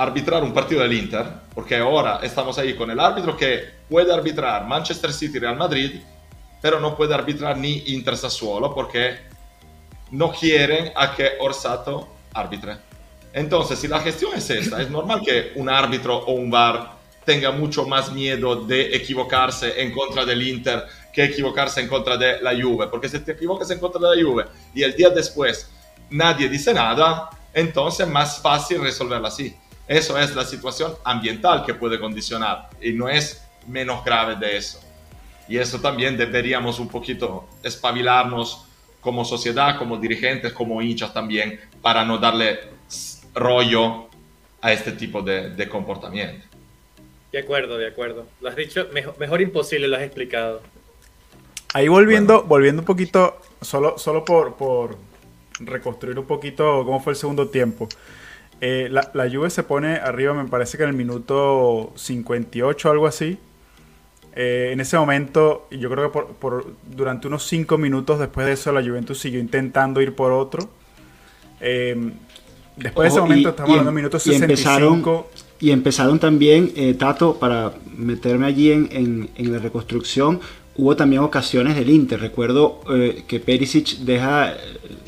arbitrar 0.00 0.42
un 0.42 0.54
partido 0.54 0.80
del 0.80 0.94
Inter, 0.94 1.26
porque 1.54 1.76
ahora 1.76 2.20
estamos 2.22 2.56
ahí 2.56 2.74
con 2.74 2.90
el 2.90 2.98
árbitro 2.98 3.36
que 3.36 3.80
puede 3.86 4.10
arbitrar 4.10 4.66
Manchester 4.66 5.12
City 5.12 5.38
Real 5.38 5.56
Madrid, 5.56 6.00
pero 6.62 6.80
no 6.80 6.96
puede 6.96 7.14
arbitrar 7.14 7.58
ni 7.58 7.82
Inter 7.88 8.16
Sassuolo 8.16 8.74
porque 8.74 9.18
no 10.12 10.32
quieren 10.32 10.90
a 10.96 11.14
que 11.14 11.32
Orsato 11.38 12.08
arbitre. 12.32 12.78
Entonces, 13.34 13.78
si 13.78 13.88
la 13.88 14.00
gestión 14.00 14.32
es 14.34 14.48
esta, 14.48 14.80
es 14.80 14.88
normal 14.88 15.20
que 15.22 15.52
un 15.56 15.68
árbitro 15.68 16.16
o 16.16 16.32
un 16.32 16.50
VAR 16.50 16.92
tenga 17.26 17.50
mucho 17.52 17.86
más 17.86 18.10
miedo 18.10 18.56
de 18.56 18.96
equivocarse 18.96 19.82
en 19.82 19.92
contra 19.92 20.24
del 20.24 20.40
Inter 20.40 20.84
que 21.12 21.24
equivocarse 21.24 21.82
en 21.82 21.88
contra 21.88 22.16
de 22.16 22.40
la 22.40 22.52
Juve, 22.58 22.86
porque 22.86 23.10
si 23.10 23.18
te 23.18 23.32
equivocas 23.32 23.70
en 23.70 23.78
contra 23.78 24.00
de 24.00 24.16
la 24.16 24.22
Juve 24.22 24.46
y 24.74 24.82
el 24.82 24.96
día 24.96 25.10
después 25.10 25.70
nadie 26.08 26.48
dice 26.48 26.72
nada, 26.72 27.28
entonces 27.52 28.06
es 28.06 28.12
más 28.12 28.40
fácil 28.40 28.80
resolverla 28.80 29.28
así. 29.28 29.54
Eso 29.90 30.16
es 30.16 30.36
la 30.36 30.44
situación 30.44 30.94
ambiental 31.02 31.64
que 31.66 31.74
puede 31.74 31.98
condicionar 31.98 32.68
y 32.80 32.92
no 32.92 33.08
es 33.08 33.44
menos 33.66 34.04
grave 34.04 34.36
de 34.36 34.56
eso. 34.56 34.80
Y 35.48 35.58
eso 35.58 35.80
también 35.80 36.16
deberíamos 36.16 36.78
un 36.78 36.86
poquito 36.86 37.48
espabilarnos 37.64 38.68
como 39.00 39.24
sociedad, 39.24 39.76
como 39.76 39.96
dirigentes, 39.96 40.52
como 40.52 40.80
hinchas 40.80 41.12
también, 41.12 41.58
para 41.82 42.04
no 42.04 42.18
darle 42.18 42.60
rollo 43.34 44.06
a 44.60 44.72
este 44.72 44.92
tipo 44.92 45.22
de, 45.22 45.50
de 45.50 45.68
comportamiento. 45.68 46.46
De 47.32 47.40
acuerdo, 47.40 47.76
de 47.76 47.88
acuerdo. 47.88 48.26
Lo 48.40 48.48
has 48.48 48.54
dicho, 48.54 48.86
mejor, 48.92 49.18
mejor 49.18 49.40
imposible 49.40 49.88
lo 49.88 49.96
has 49.96 50.02
explicado. 50.02 50.62
Ahí 51.74 51.88
volviendo, 51.88 52.44
volviendo 52.44 52.82
un 52.82 52.86
poquito, 52.86 53.40
solo, 53.60 53.98
solo 53.98 54.24
por, 54.24 54.54
por 54.54 54.96
reconstruir 55.58 56.16
un 56.16 56.26
poquito 56.26 56.84
cómo 56.84 57.00
fue 57.00 57.14
el 57.14 57.16
segundo 57.16 57.48
tiempo. 57.48 57.88
Eh, 58.60 58.88
la, 58.90 59.10
la 59.14 59.30
Juve 59.30 59.48
se 59.50 59.62
pone 59.62 59.94
arriba, 59.96 60.34
me 60.34 60.48
parece 60.48 60.76
que 60.76 60.82
en 60.84 60.90
el 60.90 60.96
minuto 60.96 61.92
58 61.96 62.90
algo 62.90 63.06
así. 63.06 63.38
Eh, 64.36 64.70
en 64.72 64.80
ese 64.80 64.96
momento, 64.98 65.66
yo 65.70 65.90
creo 65.90 66.04
que 66.04 66.12
por, 66.12 66.26
por- 66.34 66.72
durante 66.94 67.26
unos 67.26 67.44
5 67.46 67.78
minutos 67.78 68.18
después 68.20 68.46
de 68.46 68.52
eso, 68.52 68.70
la 68.72 68.82
Juventus 68.82 69.18
siguió 69.18 69.40
intentando 69.40 70.00
ir 70.00 70.14
por 70.14 70.32
otro. 70.32 70.68
Eh, 71.60 72.12
después 72.76 73.06
de 73.06 73.08
ese 73.08 73.20
momento, 73.20 73.48
y- 73.48 73.50
estamos 73.50 73.70
y 73.70 73.72
hablando 73.72 73.90
em- 73.90 73.96
de 73.96 74.02
minuto 74.02 74.18
y 74.24 74.34
empezaron- 74.34 74.94
65. 74.98 75.30
Y 75.62 75.70
empezaron 75.72 76.18
también, 76.18 76.72
Tato, 76.96 77.38
para 77.38 77.72
meterme 77.96 78.46
allí 78.46 78.72
en, 78.72 78.88
en, 78.92 79.30
en 79.36 79.52
la 79.52 79.58
reconstrucción, 79.58 80.40
hubo 80.80 80.96
también 80.96 81.22
ocasiones 81.22 81.76
del 81.76 81.90
Inter. 81.90 82.20
Recuerdo 82.20 82.80
eh, 82.90 83.24
que 83.28 83.38
Perisic 83.40 83.98
deja, 83.98 84.54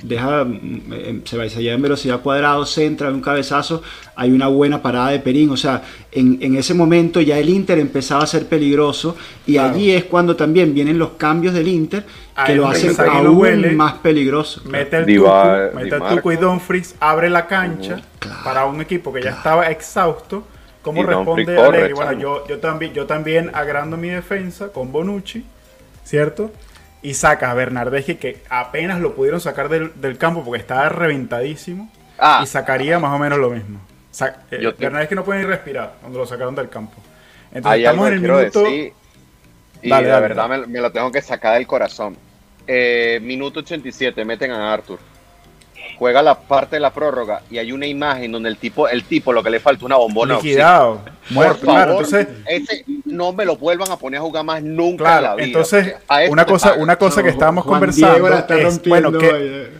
deja 0.04 0.44
mm, 0.44 1.22
se 1.24 1.36
va 1.36 1.44
allá 1.44 1.72
en 1.72 1.82
velocidad 1.82 2.20
cuadrado, 2.20 2.66
centra 2.66 3.08
un 3.10 3.20
cabezazo, 3.20 3.82
hay 4.14 4.30
una 4.32 4.48
buena 4.48 4.82
parada 4.82 5.10
de 5.10 5.18
Perín. 5.20 5.50
O 5.50 5.56
sea, 5.56 5.82
en, 6.10 6.38
en 6.40 6.56
ese 6.56 6.74
momento 6.74 7.20
ya 7.20 7.38
el 7.38 7.48
Inter 7.48 7.78
empezaba 7.78 8.24
a 8.24 8.26
ser 8.26 8.46
peligroso 8.46 9.16
y 9.46 9.54
Claro. 9.54 9.74
allí 9.74 9.90
es 9.92 10.04
cuando 10.04 10.36
también 10.36 10.74
vienen 10.74 10.98
los 10.98 11.10
cambios 11.10 11.54
del 11.54 11.68
Inter 11.68 12.02
que 12.04 12.52
Ahí 12.52 12.54
lo 12.56 12.66
hacen 12.66 12.94
aún 12.98 13.36
huele, 13.36 13.72
más 13.72 13.94
peligroso. 13.94 14.62
Mete 14.64 14.98
el 14.98 15.06
Diva- 15.06 15.68
tucu, 15.70 15.76
mete 15.78 15.96
el 15.96 16.02
tucu 16.02 16.32
y. 16.32 16.36
Dumfries, 16.36 16.94
abre 17.00 17.28
la 17.30 17.46
cancha 17.46 18.00
para 18.44 18.64
un 18.66 18.80
equipo 18.80 19.12
que 19.12 19.22
ya 19.22 19.30
estaba 19.30 19.70
exhausto. 19.70 20.44
¿Cómo 20.82 21.00
Y 21.00 21.04
responde 21.04 21.56
Allegri? 21.60 21.92
Bueno, 21.92 22.12
yo, 22.18 22.46
yo, 22.48 22.58
también, 22.58 22.92
yo 22.92 23.06
también 23.06 23.50
agrando 23.54 23.96
mi 23.96 24.08
defensa 24.08 24.72
con 24.72 24.90
Bonucci, 24.90 25.44
¿cierto? 26.04 26.52
Y 27.02 27.14
sacas 27.14 27.50
a 27.50 27.54
Bernardeschi, 27.54 28.14
que 28.16 28.42
apenas 28.48 29.00
lo 29.00 29.14
pudieron 29.14 29.40
sacar 29.40 29.68
del, 29.68 29.92
del 30.00 30.18
campo 30.18 30.44
porque 30.44 30.60
estaba 30.60 30.88
reventadísimo. 30.88 31.90
Ah. 32.18 32.40
Y 32.42 32.46
sacaría 32.46 32.98
más 32.98 33.12
o 33.14 33.18
menos 33.18 33.38
lo 33.38 33.50
mismo. 33.50 33.80
Sa- 34.10 34.42
eh, 34.50 34.58
Yo 34.62 34.74
te- 34.74 34.84
Bernardeschi 34.84 35.14
no 35.14 35.24
puede 35.24 35.40
ni 35.40 35.46
respirar 35.46 35.94
cuando 36.00 36.18
lo 36.20 36.26
sacaron 36.26 36.54
del 36.54 36.68
campo. 36.68 36.94
Entonces 37.52 37.72
Hay 37.72 37.86
algo 37.86 38.06
estamos 38.06 38.08
en 38.08 38.14
el 38.14 38.20
minuto... 38.20 38.62
decir 38.62 38.92
y 39.82 39.88
Dale, 39.88 40.06
dale, 40.08 40.20
verdad 40.28 40.48
dale. 40.48 40.60
Me, 40.62 40.66
me 40.74 40.80
lo 40.80 40.92
tengo 40.92 41.10
que 41.10 41.20
sacar 41.20 41.54
del 41.54 41.66
corazón. 41.66 42.16
Eh, 42.68 43.18
minuto 43.20 43.60
87, 43.60 44.24
meten 44.24 44.52
a 44.52 44.72
Arthur. 44.72 45.00
Juega 45.98 46.22
la 46.22 46.34
parte 46.34 46.76
de 46.76 46.80
la 46.80 46.90
prórroga 46.90 47.42
y 47.50 47.58
hay 47.58 47.70
una 47.70 47.86
imagen 47.86 48.32
donde 48.32 48.48
el 48.48 48.56
tipo, 48.56 48.88
el 48.88 49.04
tipo 49.04 49.32
lo 49.32 49.42
que 49.42 49.50
le 49.50 49.60
falta 49.60 49.84
una 49.84 49.96
bombona. 49.96 50.34
liquidado, 50.36 51.00
muerto. 51.30 51.58
Por 51.58 51.66
favor, 51.66 51.74
Claro, 51.74 51.92
entonces, 51.92 52.28
ese 52.48 52.84
no 53.04 53.32
me 53.32 53.44
lo 53.44 53.56
vuelvan 53.56 53.90
a 53.90 53.96
poner 53.96 54.18
a 54.18 54.22
jugar 54.22 54.44
más 54.44 54.62
nunca 54.62 54.88
en 54.90 54.96
Claro, 54.96 55.22
la 55.22 55.34
vida. 55.36 55.46
entonces 55.46 55.86
eso 55.86 56.32
una 56.32 56.44
cosa, 56.44 56.74
una 56.74 56.96
cosa 56.96 57.22
que 57.22 57.28
estábamos 57.28 57.64
Juan 57.64 57.80
conversando 57.80 58.28
es, 58.56 58.82
bueno, 58.88 59.12
que 59.18 59.30
eh. 59.32 59.70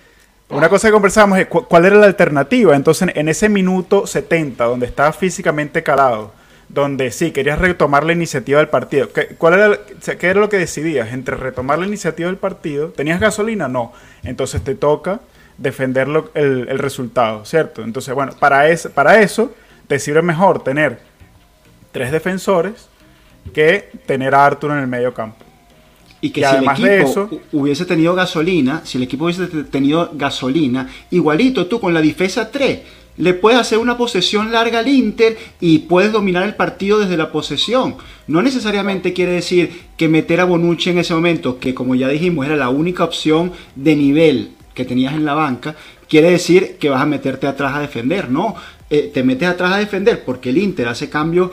una 0.51 0.69
cosa 0.69 0.89
que 0.89 0.93
conversábamos 0.93 1.39
es 1.39 1.47
cu- 1.47 1.65
cuál 1.67 1.87
era 1.87 1.97
la 1.97 2.07
alternativa. 2.07 2.77
Entonces, 2.77 3.09
en 3.15 3.29
ese 3.29 3.49
minuto 3.49 4.07
70, 4.07 4.65
donde 4.65 4.87
estaba 4.87 5.13
físicamente 5.13 5.83
calado, 5.83 6.33
donde 6.69 7.11
sí 7.11 7.33
querías 7.33 7.59
retomar 7.59 8.05
la 8.05 8.13
iniciativa 8.13 8.59
del 8.59 8.69
partido, 8.69 9.13
¿qué, 9.13 9.29
cuál 9.39 9.55
era, 9.55 9.79
¿qué 10.19 10.27
era 10.29 10.41
lo 10.41 10.49
que 10.49 10.59
decidías? 10.59 11.13
¿Entre 11.13 11.37
retomar 11.37 11.79
la 11.79 11.87
iniciativa 11.87 12.29
del 12.29 12.37
partido? 12.39 12.89
¿Tenías 12.91 13.19
gasolina? 13.19 13.67
No. 13.69 13.93
Entonces 14.23 14.63
te 14.63 14.75
toca 14.75 15.21
defender 15.59 16.09
lo- 16.09 16.30
el, 16.34 16.66
el 16.68 16.78
resultado, 16.78 17.44
¿cierto? 17.44 17.82
Entonces, 17.82 18.14
bueno, 18.14 18.32
para, 18.38 18.68
es- 18.68 18.88
para 18.94 19.20
eso 19.20 19.53
te 19.86 19.98
sirve 19.98 20.22
mejor 20.22 20.62
tener 20.64 21.00
tres 21.92 22.11
defensores 22.12 22.88
que 23.55 23.90
tener 24.07 24.34
a 24.34 24.46
Arthur 24.46 24.72
en 24.72 24.78
el 24.78 24.86
medio 24.86 25.12
campo. 25.12 25.44
Y 26.20 26.30
que 26.30 26.40
Y 26.40 26.44
si 26.44 26.48
el 26.50 26.57
además 26.57 26.78
equipo 26.78 26.90
de 26.92 27.03
eso- 27.03 27.28
hu- 27.30 27.40
hubiese 27.53 27.84
tenido 27.84 28.14
gasolina, 28.14 28.82
si 28.84 28.96
el 28.98 29.05
equipo 29.05 29.24
hubiese 29.24 29.46
te- 29.46 29.64
tenido 29.64 30.11
gasolina, 30.14 30.88
igualito 31.11 31.66
tú 31.66 31.80
con 31.80 31.92
la 31.92 32.00
defensa 32.00 32.50
3, 32.50 32.80
le 33.18 33.34
puedes 33.34 33.59
hacer 33.61 33.76
una 33.78 33.98
posesión 33.98 34.53
larga 34.53 34.78
al 34.78 34.88
Inter 34.88 35.36
y 35.61 35.80
puedes 35.80 36.12
dominar 36.12 36.44
el 36.44 36.55
partido 36.55 36.98
desde 37.00 37.16
la 37.18 37.30
posesión. 37.30 37.96
No 38.26 38.40
necesariamente 38.40 39.12
quiere 39.12 39.32
decir 39.32 39.82
que 39.98 40.09
meter 40.09 40.40
a 40.40 40.44
Bonucci 40.44 40.90
en 40.90 40.98
ese 40.98 41.12
momento, 41.12 41.59
que 41.59 41.74
como 41.74 41.94
ya 41.94 42.09
dijimos 42.09 42.46
era 42.46 42.57
la 42.57 42.70
única 42.70 43.05
opción 43.05 43.53
de 43.74 43.96
nivel 43.96 44.50
que 44.75 44.85
tenías 44.85 45.14
en 45.14 45.25
la 45.25 45.35
banca, 45.35 45.75
quiere 46.09 46.31
decir 46.31 46.77
que 46.79 46.89
vas 46.91 47.01
a 47.03 47.07
meterte 47.07 47.47
atrás 47.47 47.75
a 47.77 47.81
defender. 47.81 48.31
No, 48.31 48.55
Eh, 48.95 49.11
te 49.14 49.23
metes 49.23 49.49
atrás 49.49 49.73
a 49.73 49.79
defender 49.79 50.23
porque 50.23 50.51
el 50.51 50.59
Inter 50.59 50.87
hace 50.89 51.09
cambios 51.09 51.51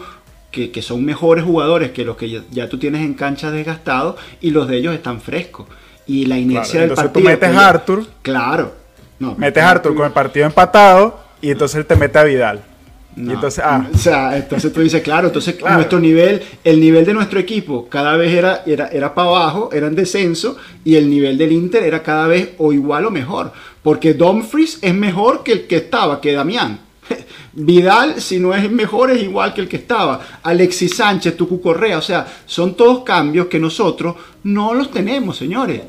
que, 0.52 0.72
que 0.72 0.82
son 0.82 1.06
mejores 1.06 1.46
jugadores 1.46 1.92
que 1.92 2.04
los 2.04 2.18
que 2.18 2.30
ya, 2.30 2.42
ya 2.52 2.68
tú 2.68 2.78
tienes 2.78 3.02
en 3.02 3.14
cancha 3.14 3.50
desgastados 3.50 4.16
y 4.42 4.52
los 4.52 4.68
de 4.68 4.76
ellos 4.78 4.94
están 4.94 5.22
frescos. 5.22 5.66
Y 6.06 6.26
la 6.26 6.38
inercia 6.38 6.72
Claro, 6.72 6.82
del 6.82 6.90
entonces 6.90 7.14
tú 7.14 7.24
partido. 7.24 7.32
metes 7.48 7.56
a 7.58 7.70
Arthur, 7.70 8.06
Claro. 8.22 8.74
No, 9.20 9.36
metes 9.38 9.64
a 9.64 9.70
Arthur 9.72 9.96
con 9.96 10.06
el 10.08 10.12
partido 10.12 10.46
empatado 10.48 11.18
y 11.42 11.52
entonces 11.52 11.78
él 11.78 11.86
te 11.86 11.96
mete 11.96 12.20
a 12.20 12.24
Vidal. 12.26 12.62
No. 13.16 13.32
Y 13.32 13.36
entonces, 13.36 13.64
ah, 13.66 13.86
O 13.94 13.98
sea, 13.98 14.38
entonces 14.38 14.72
tú 14.72 14.82
dices, 14.82 15.02
claro, 15.02 15.28
entonces 15.28 15.56
Claro. 15.56 15.76
nuestro 15.76 16.00
nivel, 16.00 16.42
el 16.64 16.80
nivel 16.80 17.06
de 17.06 17.14
nuestro 17.14 17.40
equipo 17.40 17.88
cada 17.90 18.16
vez 18.16 18.34
era, 18.34 18.64
era, 18.66 18.88
era 18.88 19.14
para 19.14 19.28
abajo, 19.30 19.70
era 19.74 19.88
en 19.88 19.96
descenso, 19.96 20.58
y 20.86 20.96
el 20.96 21.10
nivel 21.10 21.38
del 21.38 21.52
Inter 21.52 21.84
era 21.84 22.02
cada 22.02 22.28
vez 22.28 22.52
o 22.58 22.72
igual 22.72 23.06
o 23.06 23.12
mejor. 23.12 23.52
Porque 23.84 24.14
Dumfries 24.14 24.80
es 24.82 24.94
mejor 24.94 25.44
que 25.44 25.52
el 25.54 25.68
que 25.68 25.78
estaba, 25.78 26.22
que 26.22 26.34
Damián. 26.34 26.80
Vidal, 27.54 28.22
si 28.22 28.40
no 28.40 28.54
es 28.54 28.70
mejor, 28.72 29.12
es 29.12 29.22
igual 29.24 29.54
que 29.54 29.62
el 29.62 29.68
que 29.68 29.78
estaba. 29.78 30.22
Alexis 30.44 30.96
Sánchez, 30.96 31.36
Tucu 31.36 31.60
Correa, 31.60 31.98
o 31.98 32.02
sea, 32.02 32.26
son 32.46 32.76
todos 32.76 33.04
cambios 33.04 33.48
que 33.48 33.60
nosotros 33.60 34.16
no 34.44 34.74
los 34.74 34.92
tenemos, 34.92 35.36
señores. 35.38 35.82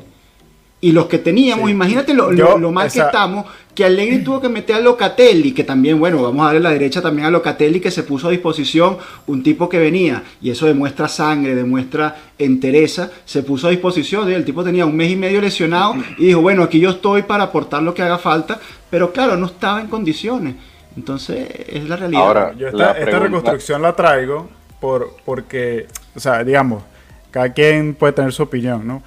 Y 0.83 0.93
los 0.93 1.05
que 1.05 1.19
teníamos, 1.19 1.65
Sí. 1.67 1.71
imagínate 1.73 2.13
lo, 2.15 2.33
Yo, 2.33 2.53
lo- 2.53 2.57
lo 2.57 2.71
mal 2.71 2.91
que 2.91 2.97
estamos, 2.99 3.45
que 3.75 3.85
Allegri 3.85 4.23
tuvo 4.23 4.41
que 4.41 4.49
meter 4.49 4.77
a 4.77 4.79
Locatelli, 4.79 5.51
que 5.51 5.63
también, 5.63 5.99
bueno, 5.99 6.21
vamos 6.23 6.41
a 6.41 6.45
darle 6.47 6.59
la 6.59 6.71
derecha 6.71 7.03
también 7.03 7.27
a 7.27 7.31
Locatelli, 7.31 7.79
que 7.79 7.91
se 7.91 8.01
puso 8.01 8.27
a 8.27 8.31
disposición, 8.31 8.97
un 9.27 9.43
tipo 9.43 9.69
que 9.69 9.77
venía, 9.77 10.23
y 10.41 10.49
eso 10.49 10.65
demuestra 10.65 11.07
sangre, 11.07 11.53
demuestra 11.53 12.15
entereza, 12.39 13.11
se 13.25 13.43
puso 13.43 13.67
a 13.67 13.69
disposición, 13.69 14.27
y 14.29 14.33
el 14.33 14.43
tipo 14.43 14.63
tenía 14.63 14.85
un 14.87 14.95
mes 14.97 15.11
y 15.11 15.15
medio 15.15 15.39
lesionado, 15.39 15.93
y 16.17 16.25
dijo, 16.27 16.41
bueno, 16.41 16.63
aquí 16.63 16.79
yo 16.79 16.89
estoy 16.89 17.21
para 17.21 17.43
aportar 17.45 17.83
lo 17.83 17.93
que 17.93 18.01
haga 18.01 18.17
falta, 18.17 18.59
pero 18.89 19.11
claro, 19.13 19.37
no 19.37 19.45
estaba 19.45 19.81
en 19.81 19.87
condiciones. 19.87 20.55
Entonces, 20.97 21.47
es 21.69 21.87
la 21.87 21.95
realidad. 21.95 22.21
Ahora, 22.23 22.53
yo 22.57 22.69
la 22.71 22.91
esta, 22.93 23.19
reconstrucción 23.19 23.81
la 23.83 23.95
traigo 23.95 24.49
por, 24.81 25.15
porque, 25.23 25.85
o 26.15 26.19
sea, 26.19 26.43
digamos, 26.43 26.83
cada 27.29 27.53
quien 27.53 27.93
puede 27.93 28.13
tener 28.13 28.33
su 28.33 28.43
opinión, 28.43 28.85
¿no? 28.85 29.01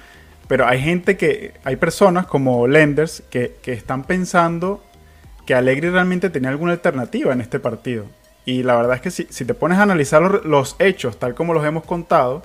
Pero 0.47 0.67
hay 0.67 0.79
gente 0.81 1.17
que, 1.17 1.53
hay 1.63 1.75
personas 1.75 2.27
como 2.27 2.67
Lenders 2.67 3.23
que, 3.29 3.55
que 3.61 3.73
están 3.73 4.03
pensando 4.03 4.83
que 5.45 5.55
Allegri 5.55 5.89
realmente 5.89 6.29
tenía 6.29 6.49
alguna 6.49 6.73
alternativa 6.73 7.33
en 7.33 7.41
este 7.41 7.59
partido. 7.59 8.05
Y 8.45 8.63
la 8.63 8.75
verdad 8.75 8.95
es 8.95 9.01
que 9.01 9.11
si, 9.11 9.27
si 9.29 9.45
te 9.45 9.53
pones 9.53 9.79
a 9.79 9.83
analizar 9.83 10.21
los, 10.21 10.45
los 10.45 10.75
hechos 10.79 11.17
tal 11.17 11.33
como 11.33 11.53
los 11.53 11.65
hemos 11.65 11.83
contado, 11.83 12.43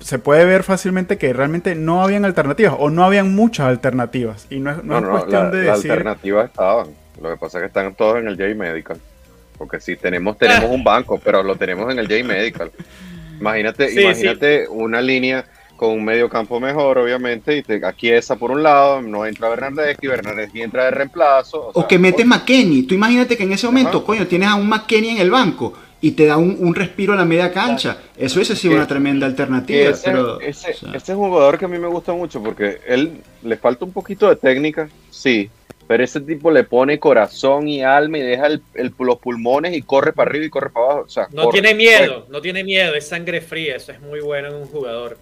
se 0.00 0.18
puede 0.18 0.44
ver 0.44 0.62
fácilmente 0.62 1.16
que 1.16 1.32
realmente 1.32 1.74
no 1.74 2.02
habían 2.02 2.24
alternativas 2.24 2.74
o 2.78 2.90
no 2.90 3.04
habían 3.04 3.34
muchas 3.34 3.66
alternativas. 3.68 4.46
Y 4.50 4.58
no 4.58 4.70
es, 4.72 4.84
No, 4.84 4.84
no 4.84 4.96
es 4.98 5.02
no, 5.04 5.10
cuestión 5.12 5.44
la, 5.44 5.50
de 5.50 5.64
la 5.64 5.76
decir... 5.76 5.90
alternativa 5.92 6.44
estaban. 6.44 6.88
Lo 7.22 7.30
que 7.30 7.36
pasa 7.36 7.58
es 7.58 7.62
que 7.62 7.66
están 7.68 7.94
todos 7.94 8.18
en 8.18 8.28
el 8.28 8.36
J 8.36 8.54
Medical. 8.54 8.98
Porque 9.56 9.80
sí, 9.80 9.96
tenemos, 9.96 10.36
tenemos 10.36 10.70
un 10.70 10.84
banco, 10.84 11.18
pero 11.22 11.42
lo 11.42 11.56
tenemos 11.56 11.90
en 11.90 11.98
el 11.98 12.06
J 12.08 12.24
Medical. 12.24 12.70
Imagínate, 13.40 13.88
Sí, 13.88 14.00
imagínate 14.00 14.68
una 14.68 15.00
línea 15.00 15.44
con 15.76 15.90
un 15.90 16.04
medio 16.04 16.28
campo 16.28 16.58
mejor, 16.58 16.98
obviamente, 16.98 17.56
y 17.56 17.62
te, 17.62 17.84
aquí 17.84 18.10
esa 18.10 18.36
por 18.36 18.50
un 18.50 18.62
lado, 18.62 19.02
no 19.02 19.26
entra 19.26 19.48
Bernardeschi, 19.48 20.06
Bernardeschi 20.06 20.62
entra 20.62 20.84
de 20.86 20.90
reemplazo. 20.92 21.70
O 21.74 21.80
sea, 21.80 21.88
que 21.88 21.98
metes 21.98 22.26
McKenny. 22.26 22.82
Tú 22.84 22.94
imagínate 22.94 23.36
que 23.36 23.44
en 23.44 23.52
ese 23.52 23.66
momento, 23.66 23.98
Ajá. 23.98 24.06
coño, 24.06 24.26
tienes 24.26 24.48
a 24.48 24.54
un 24.54 24.68
McKenny 24.68 25.10
en 25.10 25.18
el 25.18 25.30
banco 25.30 25.74
y 26.00 26.12
te 26.12 26.26
da 26.26 26.36
un, 26.36 26.56
un 26.60 26.74
respiro 26.74 27.12
a 27.12 27.16
la 27.16 27.24
media 27.24 27.52
cancha. 27.52 27.98
Eso 28.16 28.36
hubiese 28.38 28.56
sido 28.56 28.72
Que- 28.72 28.76
una 28.78 28.86
tremenda 28.86 29.26
alternativa. 29.26 29.90
ese, 29.90 30.10
pero, 30.10 30.40
ese, 30.40 30.70
o 30.70 30.74
sea, 30.74 30.88
ese 30.94 31.12
es 31.12 31.18
un 31.18 31.28
jugador 31.28 31.58
que 31.58 31.64
a 31.64 31.68
mí 31.68 31.78
me 31.78 31.88
gusta 31.88 32.12
mucho 32.12 32.42
porque 32.42 32.80
él 32.86 33.12
le 33.42 33.56
falta 33.56 33.84
un 33.84 33.92
poquito 33.92 34.28
de 34.28 34.36
técnica, 34.36 34.88
sí, 35.10 35.48
pero 35.88 36.02
ese 36.02 36.20
tipo 36.20 36.50
le 36.50 36.64
pone 36.64 36.98
corazón 36.98 37.68
y 37.68 37.82
alma 37.82 38.18
y 38.18 38.22
deja 38.22 38.46
el- 38.46 38.60
el- 38.74 38.92
los 38.98 39.18
pulmones 39.18 39.74
y 39.76 39.82
corre 39.82 40.12
para 40.12 40.30
arriba 40.30 40.44
y 40.46 40.50
corre 40.50 40.70
para 40.70 40.86
abajo. 40.86 41.02
O 41.06 41.08
sea, 41.08 41.28
No 41.32 41.44
corre, 41.44 41.60
tiene 41.60 41.68
corre. 41.68 41.76
miedo, 41.76 42.26
no 42.28 42.40
tiene 42.40 42.64
miedo, 42.64 42.94
es 42.94 43.06
sangre 43.08 43.40
fría, 43.40 43.76
eso 43.76 43.92
es 43.92 44.00
muy 44.00 44.20
bueno 44.20 44.48
en 44.48 44.54
un 44.56 44.66
jugador. 44.66 45.16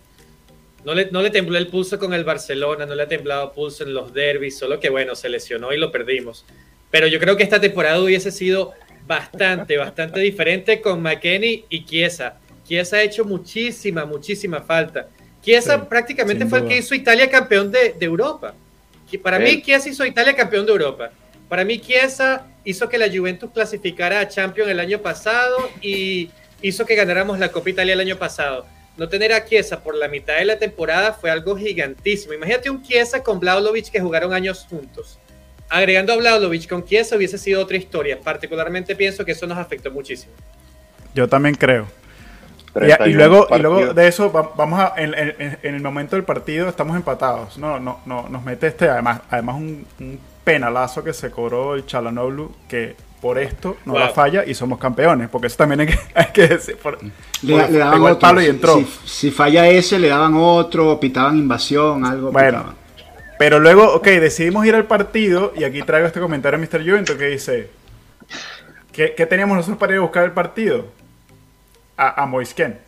No 0.85 0.95
le, 0.95 1.11
no 1.11 1.23
le 1.23 1.31
tembló 1.31 1.57
el 1.57 1.69
pulso 1.69 1.99
con 1.99 2.13
el 2.13 2.25
Barcelona, 2.25 2.85
no 2.87 2.95
le 2.95 3.03
ha 3.03 3.09
temblado 3.09 3.53
pulso 3.53 3.85
en 3.85 3.95
los 3.95 4.13
derbis, 4.13 4.59
solo 4.59 4.79
que 4.79 4.91
bueno, 4.91 5.15
se 5.15 5.29
lesionó 5.29 5.73
y 5.73 5.79
lo 5.79 5.91
perdimos. 5.91 6.45
Pero 6.91 7.07
yo 7.07 7.19
creo 7.19 7.37
que 7.37 7.43
esta 7.43 7.61
temporada 7.61 8.01
hubiese 8.01 8.31
sido 8.31 8.73
bastante, 9.07 9.77
bastante 9.77 10.21
diferente 10.21 10.81
con 10.81 11.03
McKenny 11.03 11.65
y 11.69 11.85
Chiesa. 11.85 12.39
Chiesa 12.65 12.97
ha 12.97 13.03
hecho 13.03 13.25
muchísima, 13.25 14.05
muchísima 14.05 14.61
falta. 14.61 15.09
Chiesa 15.43 15.79
Sí, 15.79 15.87
prácticamente 15.89 16.47
fue 16.47 16.61
el 16.61 16.69
que 16.69 16.79
hizo 16.79 16.95
Italia 16.95 17.29
campeón 17.31 17.71
de, 17.71 17.95
de 17.99 18.07
Europa. 18.07 18.55
Para 19.23 19.39
mí, 19.39 19.51
Él. 19.51 19.63
Chiesa 19.63 19.89
hizo 19.89 20.05
Italia 20.05 20.35
campeón 20.35 20.67
de 20.67 20.73
Europa. 20.73 21.11
Para 21.49 21.65
mí, 21.65 21.79
Chiesa 21.79 22.47
hizo 22.65 22.89
que 22.89 22.99
la 22.99 23.09
Juventus 23.09 23.51
clasificara 23.53 24.21
a 24.21 24.29
Champions 24.29 24.71
el 24.71 24.81
año 24.81 25.01
pasado 25.01 25.71
y 25.83 26.31
hizo 26.63 26.87
que 26.87 26.95
ganáramos 26.95 27.39
la 27.39 27.51
Copa 27.53 27.71
Italia 27.71 27.95
el 27.95 28.01
año 28.01 28.17
pasado. 28.17 28.67
No 28.97 29.09
tener 29.09 29.33
a 29.33 29.45
Chiesa 29.45 29.83
por 29.83 29.97
la 29.97 30.07
mitad 30.09 30.37
de 30.37 30.45
la 30.45 30.59
temporada 30.59 31.13
fue 31.13 31.31
algo 31.31 31.57
gigantísimo. 31.57 32.33
Imagínate 32.33 32.71
un 32.71 32.83
Chiesa 32.83 33.23
con 33.23 33.41
Vlahovic 33.41 33.91
que 33.91 34.01
jugaron 34.01 34.33
años 34.33 34.67
juntos. 34.71 35.19
Agregando 35.69 36.13
a 36.13 36.17
Vlahovic 36.17 36.69
con 36.69 36.85
Chiesa 36.85 37.17
hubiese 37.17 37.39
sido 37.39 37.63
otra 37.63 37.77
historia. 37.77 38.21
Particularmente 38.23 38.95
pienso 38.95 39.25
que 39.25 39.33
eso 39.33 39.47
nos 39.47 39.59
afectó 39.59 39.91
muchísimo. 39.91 40.33
Yo 41.15 41.29
también 41.29 41.55
creo. 41.57 41.87
Y, 42.71 42.73
31 42.75 43.07
y 43.09 43.13
luego, 43.15 43.37
y 43.37 43.49
partidos. 43.49 43.73
luego 43.73 43.95
de 43.95 44.09
eso, 44.09 44.33
va- 44.33 44.53
vamos 44.57 44.81
a, 44.81 44.95
en, 44.97 45.15
en- 45.15 45.59
en 45.63 45.75
el 45.75 45.81
momento 45.83 46.17
del 46.17 46.25
partido 46.25 46.69
estamos 46.69 46.97
empatados. 46.97 47.57
No, 47.59 47.79
no, 47.81 48.01
no, 48.07 48.29
nos 48.29 48.45
mete 48.45 48.67
este, 48.69 48.89
además, 48.89 49.21
además 49.31 49.57
un, 49.57 49.87
un 50.01 50.19
penalazo 50.45 51.03
que 51.05 51.13
se 51.13 51.31
cobró 51.31 51.75
el 51.77 51.87
Chalanoglu, 51.87 52.55
que 52.69 52.97
por 53.25 53.39
esto 53.39 53.79
no 53.87 53.95
Wow. 53.95 54.01
la 54.03 54.09
falla 54.11 54.45
y 54.47 54.53
somos 54.53 54.79
campeones, 54.79 55.31
porque 55.31 55.47
eso 55.47 55.57
también 55.57 55.81
hay 55.81 55.87
que, 55.87 55.99
hay 56.15 56.27
que 56.27 56.47
decir. 56.47 56.77
por- 56.77 56.99
Le, 57.41 57.57
daban 57.79 58.03
otro. 58.03 58.19
palo 58.19 58.43
y 58.43 58.47
entró. 58.49 58.77
Si, 58.77 58.85
si 59.07 59.31
falla 59.31 59.67
ese, 59.67 59.99
le 59.99 60.09
daban 60.09 60.35
otro, 60.37 61.01
pitaban 61.01 61.39
invasión, 61.39 62.05
algo. 62.05 62.31
Bueno. 62.31 62.59
pitaban. 62.59 62.75
Pero 63.39 63.61
luego, 63.61 63.95
ok, 63.95 64.05
decidimos 64.05 64.67
ir 64.67 64.75
al 64.75 64.85
partido 64.85 65.55
y 65.57 65.65
aquí 65.65 65.81
traigo 65.81 66.07
este 66.07 66.21
comentario 66.21 66.59
a 66.59 66.61
Mr. 66.61 66.85
Juventus 66.87 67.17
que 67.17 67.25
dice, 67.29 67.71
¿qué, 68.93 69.15
qué 69.17 69.25
teníamos 69.25 69.57
nosotros 69.57 69.79
para 69.79 69.93
ir 69.95 69.99
a 70.01 70.03
buscar 70.03 70.25
el 70.25 70.33
partido? 70.33 70.85
A, 71.97 72.23
a 72.23 72.27
Moisken, 72.27 72.79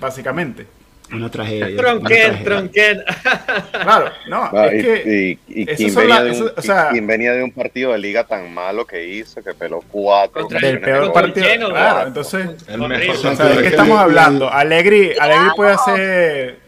básicamente. 0.00 0.66
Una 1.12 1.30
tragedia. 1.30 1.66
una 1.68 1.76
Tronquen, 1.76 2.08
tragedia. 2.08 2.44
tronquen. 2.44 3.02
Claro, 3.82 4.10
no, 4.28 4.64
es 4.64 4.74
y, 4.74 4.82
que... 4.84 5.38
y, 5.48 5.84
y 5.84 5.90
son 5.90 6.02
venía 6.02 6.14
la- 6.16 6.24
de 6.24 6.30
un, 6.30 6.36
esas- 6.36 6.52
o 6.56 6.62
sea- 6.62 6.90
venía 6.92 7.32
de 7.32 7.42
un 7.44 7.52
partido 7.52 7.92
de 7.92 7.98
liga 7.98 8.24
tan 8.24 8.52
malo 8.52 8.84
que 8.86 9.06
hizo 9.08 9.42
que 9.42 9.54
peló 9.54 9.80
cuatro. 9.90 10.48
El- 10.60 10.80
peor 10.80 11.12
partido. 11.12 11.46
Genoa. 11.46 11.70
Claro, 11.70 12.08
entonces... 12.08 12.50
El 12.66 12.78
mejor 12.88 13.16
O 13.32 13.36
sea, 13.36 13.46
¿de 13.46 13.62
qué 13.62 13.68
estamos 13.68 13.98
hablando? 13.98 14.50
Alegri, 14.50 15.12
Alegri 15.18 15.48
puede 15.54 15.72
hacer... 15.72 16.58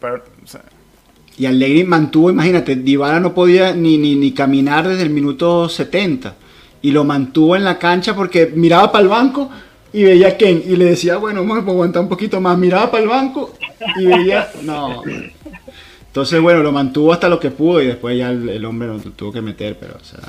pero, 0.00 0.24
o 0.42 0.46
sea, 0.46 0.62
Y 1.38 1.46
Allegri 1.46 1.84
mantuvo, 1.84 2.30
imagínate, 2.30 2.74
Dybala 2.76 3.20
no 3.20 3.34
podía 3.34 3.72
ni, 3.72 3.98
ni, 3.98 4.16
ni 4.16 4.32
caminar 4.32 4.88
desde 4.88 5.02
el 5.04 5.10
minuto 5.10 5.68
70. 5.68 6.34
Y 6.82 6.90
lo 6.90 7.04
mantuvo 7.04 7.54
en 7.56 7.64
la 7.64 7.78
cancha 7.78 8.14
porque 8.16 8.50
miraba 8.54 8.90
para 8.90 9.02
el 9.02 9.08
banco 9.08 9.50
y 9.96 10.04
veía 10.04 10.28
a 10.28 10.36
Ken. 10.36 10.62
Y 10.66 10.76
le 10.76 10.84
decía, 10.84 11.16
bueno, 11.16 11.40
vamos 11.40 11.58
a 11.66 11.70
aguantar 11.70 12.02
un 12.02 12.08
poquito 12.08 12.40
más. 12.40 12.56
Miraba 12.58 12.90
para 12.90 13.02
el 13.02 13.08
banco 13.08 13.52
y 13.98 14.06
veía... 14.06 14.48
No. 14.62 15.02
Entonces, 16.08 16.40
bueno, 16.40 16.62
lo 16.62 16.72
mantuvo 16.72 17.12
hasta 17.12 17.28
lo 17.28 17.38
que 17.40 17.50
pudo 17.50 17.82
y 17.82 17.86
después 17.86 18.16
ya 18.18 18.30
el, 18.30 18.48
el 18.48 18.64
hombre 18.64 18.88
lo 18.88 18.98
tuvo 18.98 19.32
que 19.32 19.42
meter, 19.42 19.76
pero, 19.78 19.94
o 20.00 20.04
sea... 20.04 20.20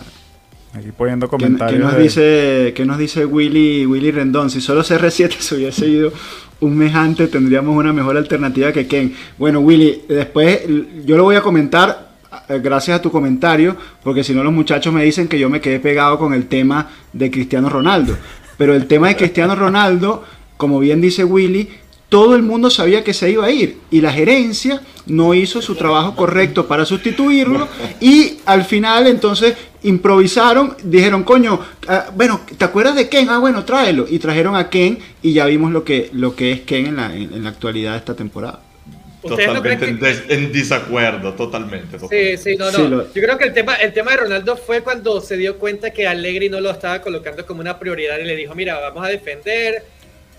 aquí 0.74 0.90
poniendo 0.96 1.28
¿Qué, 1.28 1.32
comentarios. 1.32 1.80
qué 1.80 1.84
nos 1.86 1.96
de- 1.96 2.02
dice, 2.04 2.74
qué 2.76 2.86
nos 2.86 2.98
dice 2.98 3.26
Willy, 3.26 3.86
Willy 3.86 4.12
Rendón? 4.12 4.50
Si 4.50 4.60
solo 4.62 4.82
CR7 4.84 5.38
se 5.40 5.56
hubiese 5.56 5.88
ido 5.88 6.12
un 6.60 6.76
mes 6.78 6.94
antes, 6.96 7.30
tendríamos 7.32 7.76
una 7.78 7.94
mejor 7.94 8.18
alternativa 8.18 8.72
que 8.74 8.88
Ken. 8.88 9.14
Bueno, 9.38 9.60
Willy, 9.60 10.04
después 10.10 10.62
yo 11.06 11.16
lo 11.18 11.24
voy 11.24 11.36
a 11.36 11.42
comentar 11.42 12.08
eh, 12.50 12.60
gracias 12.62 13.00
a 13.00 13.02
tu 13.02 13.10
comentario, 13.12 13.78
porque 14.04 14.24
si 14.24 14.34
no 14.34 14.44
los 14.44 14.52
muchachos 14.54 14.94
me 14.94 15.04
dicen 15.04 15.28
que 15.28 15.40
yo 15.40 15.50
me 15.50 15.62
quedé 15.62 15.80
pegado 15.80 16.18
con 16.18 16.34
el 16.34 16.48
tema 16.48 16.90
de 17.14 17.32
Cristiano 17.32 17.70
Ronaldo. 17.70 18.18
Pero 18.58 18.76
el 18.76 18.88
tema 18.88 19.10
de 19.10 19.16
Cristiano 19.16 19.56
Ronaldo, 19.56 20.24
como 20.58 20.80
bien 20.80 21.02
dice 21.02 21.24
Willy, 21.24 21.70
todo 22.10 22.36
el 22.36 22.42
mundo 22.42 22.70
sabía 22.70 23.04
que 23.04 23.14
se 23.14 23.30
iba 23.30 23.46
a 23.46 23.52
ir 23.52 23.80
y 23.92 24.00
la 24.00 24.14
gerencia 24.14 24.82
no 25.08 25.34
hizo 25.34 25.62
su 25.62 25.76
trabajo 25.76 26.16
correcto 26.16 26.66
para 26.66 26.86
sustituirlo 26.86 27.68
y 28.00 28.38
al 28.46 28.64
final 28.64 29.08
entonces 29.08 29.56
improvisaron, 29.84 30.76
dijeron, 30.84 31.24
coño, 31.24 31.60
ah, 31.88 32.06
bueno, 32.16 32.42
¿te 32.58 32.64
acuerdas 32.66 32.96
de 32.96 33.10
Ken? 33.10 33.30
Ah, 33.30 33.40
bueno, 33.40 33.64
tráelo. 33.64 34.06
Y 34.10 34.20
trajeron 34.20 34.56
a 34.56 34.70
Ken 34.70 35.00
y 35.22 35.34
ya 35.34 35.46
vimos 35.46 35.72
lo 35.72 35.84
que, 35.84 36.10
lo 36.14 36.36
que 36.36 36.52
es 36.52 36.62
Ken 36.62 36.88
en 36.88 36.96
la, 36.96 37.16
en, 37.16 37.34
en 37.34 37.44
la 37.44 37.50
actualidad 37.50 37.92
de 37.92 37.98
esta 37.98 38.16
temporada. 38.16 38.62
¿Ustedes 39.30 39.54
no 39.54 39.62
creen 39.62 39.80
Totalmente 39.80 40.06
que- 40.06 40.10
en, 40.10 40.28
des- 40.28 40.46
en 40.46 40.52
desacuerdo, 40.54 41.34
totalmente. 41.34 41.98
Sí, 41.98 42.00
totalmente. 42.00 42.38
sí, 42.38 42.56
no, 42.58 42.66
no. 42.66 42.72
Sí, 42.72 42.88
lo- 42.88 43.14
Yo 43.14 43.22
creo 43.22 43.38
que 43.38 43.44
el 43.46 43.54
tema, 43.54 43.76
el 43.76 43.94
tema 43.94 44.12
de 44.12 44.18
Ronaldo 44.18 44.58
fue 44.58 44.82
cuando 44.82 45.22
se 45.22 45.38
dio 45.38 45.58
cuenta 45.58 45.92
que 45.92 46.08
Allegri 46.08 46.50
no 46.50 46.60
lo 46.60 46.70
estaba 46.72 47.02
colocando 47.02 47.46
como 47.46 47.62
una 47.62 47.78
prioridad 47.80 48.18
y 48.20 48.24
le 48.24 48.36
dijo, 48.36 48.54
mira, 48.56 48.80
vamos 48.80 49.06
a 49.06 49.10
defender, 49.10 49.84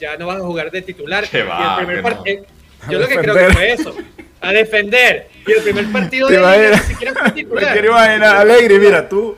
ya 0.01 0.17
no 0.17 0.27
vas 0.27 0.39
a 0.39 0.41
jugar 0.41 0.71
de 0.71 0.83
titular. 0.83 1.29
Qué 1.29 1.39
Y 1.39 1.41
el 1.41 1.49
va, 1.49 1.77
primer 1.79 1.97
que 1.97 2.03
par- 2.03 2.17
no. 2.17 2.23
eh, 2.27 2.43
A 2.87 2.91
yo 2.93 2.99
lo 2.99 3.09
que 3.09 3.17
creo 3.19 3.35
defender. 3.35 3.49
que 3.49 3.55
fue 3.55 3.73
eso, 3.73 3.97
a 4.41 4.53
defender. 4.53 5.29
Y 5.47 5.53
el 5.53 5.63
primer 5.63 5.87
partido 5.93 6.29
de 6.29 6.37
iba 6.37 6.53
a 6.53 6.57
Liga 6.57 6.69
ir- 6.71 6.81
ni 6.81 6.87
siquiera 6.87 7.13
fue 7.15 7.23
Me 7.25 7.31
titular. 7.33 7.73
quiero 7.73 7.89
imaginar, 7.89 8.37
Alegre, 8.37 8.79
mira, 8.79 9.09
tú, 9.09 9.37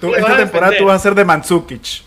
tú 0.00 0.14
esta 0.14 0.36
temporada 0.36 0.76
tú 0.76 0.84
vas 0.86 0.96
a 1.00 1.02
ser 1.02 1.14
de 1.14 1.24
Mandzukic. 1.24 2.02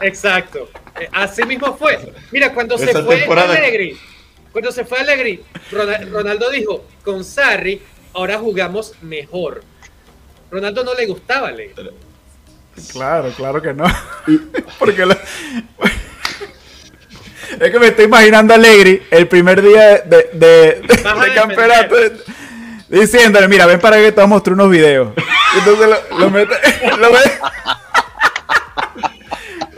Exacto. 0.00 0.68
Eh, 1.00 1.08
Así 1.12 1.42
mismo 1.44 1.76
fue. 1.76 1.98
Mira, 2.30 2.52
cuando 2.52 2.76
se 2.78 2.90
Esa 2.90 3.02
fue 3.02 3.16
temporada- 3.18 3.54
Allegri, 3.54 3.96
cuando 4.56 4.72
se 4.72 4.86
fue 4.86 4.98
Allegri, 5.00 5.44
Rona- 5.70 6.00
Ronaldo 6.10 6.48
dijo, 6.50 6.86
con 7.04 7.22
Sarri, 7.22 7.82
ahora 8.14 8.38
jugamos 8.38 8.94
mejor. 9.02 9.62
Ronaldo 10.50 10.82
no 10.82 10.94
le 10.94 11.04
gustaba 11.04 11.48
Allegri. 11.48 11.90
Claro, 12.90 13.30
claro 13.36 13.60
que 13.60 13.74
no. 13.74 13.84
Porque 14.78 15.04
la- 15.04 15.18
es 17.60 17.70
que 17.70 17.78
me 17.78 17.88
estoy 17.88 18.06
imaginando 18.06 18.54
a 18.54 18.56
Alegri 18.56 19.02
el 19.10 19.28
primer 19.28 19.60
día 19.60 19.98
de, 19.98 20.30
de, 20.32 20.80
de- 20.86 21.02
Vas 21.02 21.18
a 21.18 21.24
de 21.26 21.34
campeonato 21.34 21.96
diciéndole, 22.88 23.48
mira, 23.48 23.66
ven 23.66 23.78
para 23.78 23.96
que 23.98 24.04
te 24.10 24.12
voy 24.12 24.24
a 24.24 24.26
mostrar 24.26 24.54
unos 24.54 24.70
videos. 24.70 25.12
Entonces 25.58 25.86
lo, 25.86 26.18
lo 26.18 26.30
mete, 26.30 26.54
lo 26.98 27.10
mete, 27.12 27.38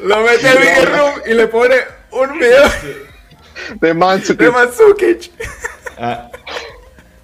lo 0.04 0.20
mete 0.22 0.48
al 0.48 0.58
Big 0.58 0.88
Room 0.88 1.12
y 1.26 1.34
le 1.34 1.48
pone 1.48 1.74
un 2.12 2.38
video 2.38 2.62
De 3.80 3.94
Manchester. 3.94 4.36
de 4.36 4.50
Mandzukic. 4.50 5.30
Ah, 5.98 6.30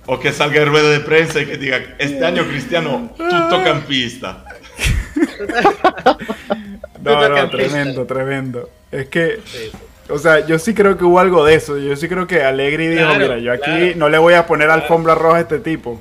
o 0.07 0.19
que 0.21 0.33
salga 0.33 0.61
en 0.63 0.69
rueda 0.69 0.91
de 0.91 1.01
prensa 1.01 1.41
y 1.41 1.47
que 1.47 1.57
diga, 1.57 1.81
este 1.99 2.25
año 2.25 2.45
Cristiano, 2.47 3.11
tuttocampista. 3.17 4.45
No, 7.03 7.29
no, 7.29 7.51
tremendo, 7.51 8.05
tremendo. 8.07 8.69
Es 8.91 9.09
que, 9.09 9.41
o 10.09 10.19
sea, 10.19 10.47
yo 10.47 10.59
sí 10.59 10.75
creo 10.75 10.97
que 10.97 11.05
hubo 11.05 11.19
algo 11.21 11.45
de 11.45 11.55
eso. 11.55 11.79
Yo 11.79 11.95
sí 11.97 12.09
creo 12.09 12.27
que 12.27 12.43
Alegri 12.43 12.89
dijo, 12.89 13.03
Claro, 13.05 13.19
mira, 13.21 13.39
yo 13.39 13.53
aquí 13.53 13.63
claro. 13.65 13.93
no 13.97 14.09
le 14.09 14.19
voy 14.19 14.35
a 14.35 14.47
poner 14.47 14.71
alfombra 14.71 15.15
roja 15.15 15.39
a 15.39 15.41
este 15.41 15.59
tipo. 15.59 16.01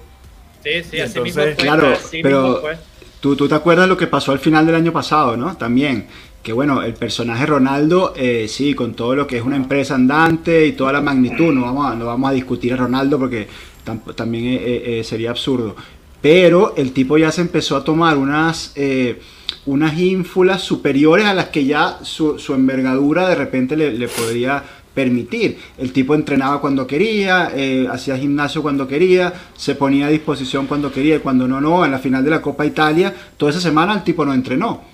Sí, 0.64 0.84
sí, 0.84 1.00
así 1.02 1.18
entonces- 1.18 1.24
mismo 1.24 1.44
fue. 1.44 1.56
Claro, 1.56 1.88
así 1.94 2.18
mismo 2.24 2.30
pero 2.30 2.62
fue. 2.62 2.78
tú, 3.20 3.36
tú 3.36 3.48
te 3.50 3.56
acuerdas 3.56 3.88
lo 3.88 3.98
que 3.98 4.08
pasó 4.08 4.32
al 4.32 4.40
final 4.40 4.66
del 4.66 4.76
año 4.76 4.94
pasado, 4.94 5.36
¿no? 5.36 5.56
También, 5.58 6.08
que 6.44 6.52
bueno, 6.52 6.84
el 6.84 6.94
personaje 6.94 7.46
Ronaldo, 7.46 8.14
eh, 8.18 8.48
sí, 8.50 8.74
con 8.74 8.94
todo 8.94 9.16
lo 9.16 9.26
que 9.26 9.38
es 9.38 9.44
una 9.44 9.56
empresa 9.56 9.96
andante 9.96 10.68
y 10.68 10.74
toda 10.74 10.92
la 10.92 11.02
magnitud, 11.02 11.54
no 11.54 11.62
vamos 11.62 11.90
a, 11.92 11.96
no 11.96 12.06
vamos 12.06 12.30
a 12.30 12.34
discutir 12.34 12.74
a 12.74 12.76
Ronaldo 12.78 13.18
porque 13.18 13.48
tam- 13.86 14.14
también 14.14 14.46
eh, 14.48 14.56
eh, 14.56 15.00
eh, 15.00 15.04
sería 15.06 15.30
absurdo. 15.30 15.76
Pero 16.22 16.74
el 16.76 16.92
tipo 16.92 17.18
ya 17.18 17.32
se 17.32 17.42
empezó 17.42 17.78
a 17.78 17.84
tomar 17.84 18.18
unas, 18.18 18.74
unas 19.66 20.00
ínfulas 20.00 20.62
superiores 20.62 21.26
a 21.26 21.34
las 21.34 21.48
que 21.48 21.66
ya 21.66 22.00
su, 22.02 22.40
su 22.40 22.54
envergadura 22.54 23.28
de 23.28 23.36
repente 23.36 23.76
le, 23.76 23.92
le 23.94 24.08
podría 24.08 24.64
permitir. 24.94 25.58
El 25.78 25.92
tipo 25.92 26.16
entrenaba 26.16 26.62
cuando 26.62 26.88
quería, 26.88 27.52
hacía 27.92 28.18
gimnasio 28.18 28.62
cuando 28.62 28.88
quería, 28.88 29.34
se 29.58 29.76
ponía 29.76 30.08
a 30.08 30.10
disposición 30.10 30.66
cuando 30.66 30.94
quería 30.94 31.18
y 31.18 31.20
cuando 31.20 31.46
no, 31.46 31.60
no. 31.60 31.84
En 31.84 31.92
la 31.92 32.00
final 32.00 32.24
de 32.24 32.30
la 32.30 32.42
Copa 32.42 32.66
Italia, 32.66 33.14
toda 33.36 33.52
esa 33.52 33.60
semana 33.60 33.94
el 33.94 34.04
tipo 34.04 34.24
no 34.26 34.34
entrenó. 34.34 34.93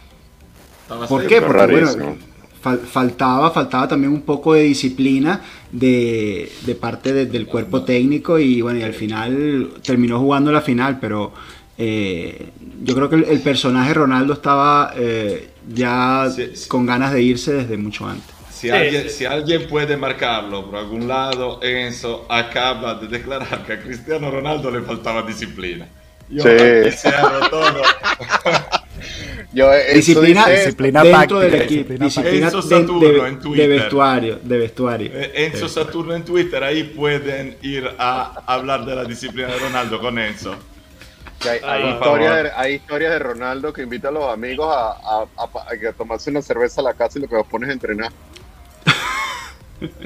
¿Por 1.07 1.27
qué? 1.27 1.41
Porque 1.41 1.65
bueno, 1.67 2.17
fal- 2.63 2.79
faltaba, 2.79 3.51
faltaba 3.51 3.87
también 3.87 4.11
un 4.11 4.21
poco 4.21 4.53
de 4.53 4.63
disciplina 4.63 5.41
de, 5.71 6.51
de 6.65 6.75
parte 6.75 7.13
de- 7.13 7.25
del 7.25 7.45
cuerpo 7.45 7.83
técnico 7.83 8.39
y 8.39 8.61
bueno, 8.61 8.79
y 8.79 8.83
al 8.83 8.93
final 8.93 9.69
terminó 9.83 10.19
jugando 10.19 10.51
la 10.51 10.61
final, 10.61 10.99
pero 10.99 11.31
eh, 11.77 12.49
yo 12.83 12.95
creo 12.95 13.09
que 13.09 13.15
el, 13.17 13.23
el 13.25 13.39
personaje 13.41 13.93
Ronaldo 13.93 14.33
estaba 14.33 14.93
eh, 14.97 15.49
ya 15.73 16.27
Sí, 16.35 16.49
sí. 16.53 16.67
con 16.67 16.85
ganas 16.85 17.13
de 17.13 17.21
irse 17.21 17.53
desde 17.53 17.77
mucho 17.77 18.05
antes. 18.07 18.35
Si, 18.51 18.69
alguien, 18.69 19.03
sí. 19.03 19.09
si 19.09 19.25
alguien 19.25 19.67
puede 19.69 19.95
marcarlo 19.95 20.65
por 20.65 20.75
algún 20.79 21.07
lado, 21.07 21.63
Enzo 21.63 22.25
acaba 22.27 22.95
de 22.95 23.07
declarar 23.07 23.65
que 23.65 23.71
a 23.73 23.79
Cristiano 23.81 24.29
Ronaldo 24.29 24.69
le 24.69 24.81
faltaba 24.81 25.21
disciplina. 25.21 25.87
Yo 26.29 26.43
Sí. 26.43 27.07
todo. 27.49 27.81
Yo, 29.51 29.73
eso 29.73 29.95
Disciplina, 29.95 30.45
dice- 30.45 30.57
disciplina 30.57 31.03
dentro 31.03 31.39
del 31.39 31.55
equipo, 31.55 31.93
disciplina 31.93 32.05
disciplina 32.05 32.45
Enzo 32.47 32.61
de- 32.61 32.69
Saturno 32.69 32.99
de, 33.23 33.27
en 33.29 33.35
de 33.35 33.41
Twitter. 33.41 33.69
vestuario, 33.69 34.39
de 34.43 34.57
vestuario. 34.59 35.11
Eh, 35.13 35.31
Enzo 35.45 35.67
Saturno 35.67 36.13
en 36.15 36.23
Twitter, 36.23 36.63
ahí 36.63 36.83
pueden 36.83 37.57
ir 37.63 37.89
a 37.97 38.43
hablar 38.45 38.85
de 38.85 38.95
la 38.95 39.05
disciplina 39.05 39.47
de 39.47 39.57
Ronaldo 39.57 39.99
con 39.99 40.19
Enzo. 40.19 40.55
hay, 41.41 41.59
hay 41.63 41.89
historias 41.89 41.99
favor. 41.99 42.43
de, 42.43 42.51
hay 42.55 42.73
historias 42.75 43.11
de 43.11 43.19
Ronaldo 43.19 43.73
que 43.73 43.81
invita 43.81 44.09
a 44.09 44.11
los 44.11 44.31
amigos 44.31 44.67
a, 44.71 44.89
a- 44.91 45.27
a- 45.37 45.71
a 45.73 45.77
que 45.79 45.93
tomarse 45.93 46.29
una 46.29 46.43
cerveza 46.43 46.81
a 46.81 46.83
la 46.83 46.93
casa 46.93 47.17
y 47.17 47.23
lo 47.23 47.27
que 47.27 47.35
los 47.35 47.47
pones 47.47 47.69
a 47.69 47.73
entrenar. 47.73 48.11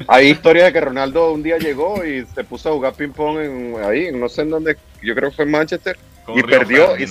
Hay 0.08 0.28
historias 0.30 0.68
de 0.68 0.74
que 0.74 0.82
Ronaldo 0.82 1.32
un 1.32 1.42
día 1.42 1.58
llegó 1.58 2.06
y 2.06 2.26
se 2.34 2.44
puso 2.44 2.70
a 2.70 2.74
jugar 2.74 2.94
ping-pong 2.94 3.40
en, 3.40 3.76
ahí, 3.84 4.06
en 4.06 4.20
no 4.20 4.30
sé 4.30 4.44
en 4.44 4.52
dónde, 4.52 4.78
yo 5.02 5.16
creo 5.16 5.32
que 5.32 5.36
fue 5.36 5.46
en 5.46 5.52
Manchester, 5.52 5.98
Con 6.26 6.38
y 6.38 6.42
Río 6.44 6.60
perdió. 6.60 6.98
Y, 6.98 7.06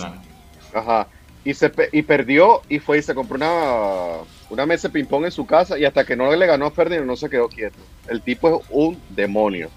ajá, 0.72 1.08
y, 1.44 1.54
se, 1.54 1.70
pe- 1.70 1.88
y 1.92 2.02
perdió 2.02 2.62
y 2.68 2.78
fue 2.78 2.98
y 2.98 3.02
se 3.02 3.14
compró 3.14 3.36
una, 3.36 4.24
una 4.50 4.66
mesa 4.66 4.88
de 4.88 4.92
ping-pong 4.92 5.24
en 5.26 5.32
su 5.32 5.46
casa 5.46 5.78
y 5.78 5.84
hasta 5.84 6.04
que 6.04 6.16
no 6.16 6.34
le 6.34 6.46
ganó 6.46 6.66
a 6.66 6.70
Ferdinand 6.70 7.06
no 7.06 7.16
se 7.16 7.28
quedó 7.30 7.48
quieto. 7.48 7.78
El 8.08 8.22
tipo 8.22 8.48
es 8.60 8.66
un 8.70 8.98
demonio. 9.08 9.70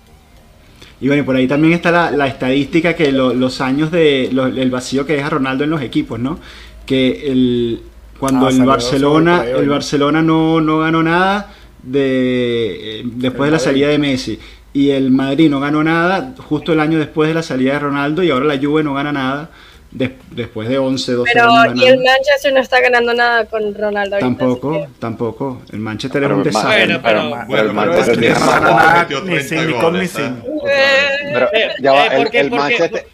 Y 1.01 1.07
bueno, 1.07 1.23
y 1.23 1.25
por 1.25 1.35
ahí 1.35 1.47
también 1.47 1.73
está 1.73 1.91
la, 1.91 2.11
la 2.11 2.27
estadística 2.27 2.95
que 2.95 3.11
lo- 3.11 3.33
los 3.33 3.61
años 3.61 3.91
de 3.91 4.29
lo- 4.31 4.45
el 4.47 4.71
vacío 4.71 5.05
que 5.05 5.13
deja 5.13 5.29
Ronaldo 5.29 5.63
en 5.63 5.69
los 5.71 5.81
equipos, 5.81 6.19
¿no? 6.19 6.39
Que 6.85 7.31
el 7.31 7.81
cuando 8.19 8.47
Ah, 8.47 8.49
el 8.49 8.63
Barcelona 8.63 9.45
el 9.45 9.67
¿no? 9.67 9.73
Barcelona 9.73 10.21
no, 10.21 10.61
no 10.61 10.79
ganó 10.79 11.03
nada 11.03 11.53
de 11.83 13.01
eh, 13.01 13.03
después 13.05 13.47
de 13.47 13.51
la 13.51 13.57
Madrid. 13.57 13.59
salida 13.59 13.87
de 13.89 13.99
Messi 13.99 14.39
y 14.73 14.89
el 14.91 15.11
Madrid 15.11 15.49
no 15.49 15.59
ganó 15.59 15.83
nada 15.83 16.33
justo 16.37 16.73
el 16.73 16.79
año 16.79 16.97
después 16.97 17.27
de 17.27 17.33
la 17.35 17.43
salida 17.43 17.73
de 17.73 17.79
Ronaldo 17.79 18.23
y 18.23 18.29
ahora 18.31 18.45
la 18.45 18.57
Juve 18.57 18.83
no 18.83 18.93
gana 18.93 19.11
nada 19.11 19.49
des- 19.97 20.11
después 20.31 20.67
de 20.69 20.77
11, 20.77 21.11
12 21.13 21.31
Pero 21.33 21.49
años 21.51 21.81
y 21.81 21.87
el. 21.87 21.97
Manchester 22.03 22.53
no 22.53 22.59
está 22.59 22.79
ganando 22.81 23.13
nada 23.13 23.45
con 23.45 23.73
Ronaldo. 23.73 24.17
Tampoco, 24.19 24.87
tampoco. 24.99 25.61
El 25.71 25.79
Manchester 25.79 26.21
Pero 26.21 26.25
era 26.25 26.35
un 26.35 26.43
desastre. 26.43 26.85
Bueno, 26.85 26.99
pero- 27.03 27.19
pero- 27.21 27.29
pero 27.31 27.45
Bueno, 27.47 27.61
el 27.63 27.67
pero 27.69 27.73
Manchester 27.73 28.13
es 28.13 28.19
que 28.19 28.21
tiene 28.25 28.35
Ronaldo 28.35 28.61
más 28.61 28.61
Ronaldo 28.61 28.89
goles. 28.89 29.01
metió 29.01 29.19
ni 29.21 29.25
30 29.27 29.47
sin 29.49 29.67
ni 29.67 29.73
con 29.73 29.81
goles, 29.81 30.01
ni 30.01 30.07
sin. 30.07 30.33
Otra 30.59 30.69
vez. 30.75 31.15
que- 31.25 31.33
Pero 31.33 31.73
ya 31.81 31.91
va, 31.93 32.05
el, 32.07 32.17
¿por 32.23 32.31
qué? 32.31 32.39
el 32.39 32.49
¿Por 32.49 32.57
qué? 32.57 32.63
Manchester, 32.63 33.07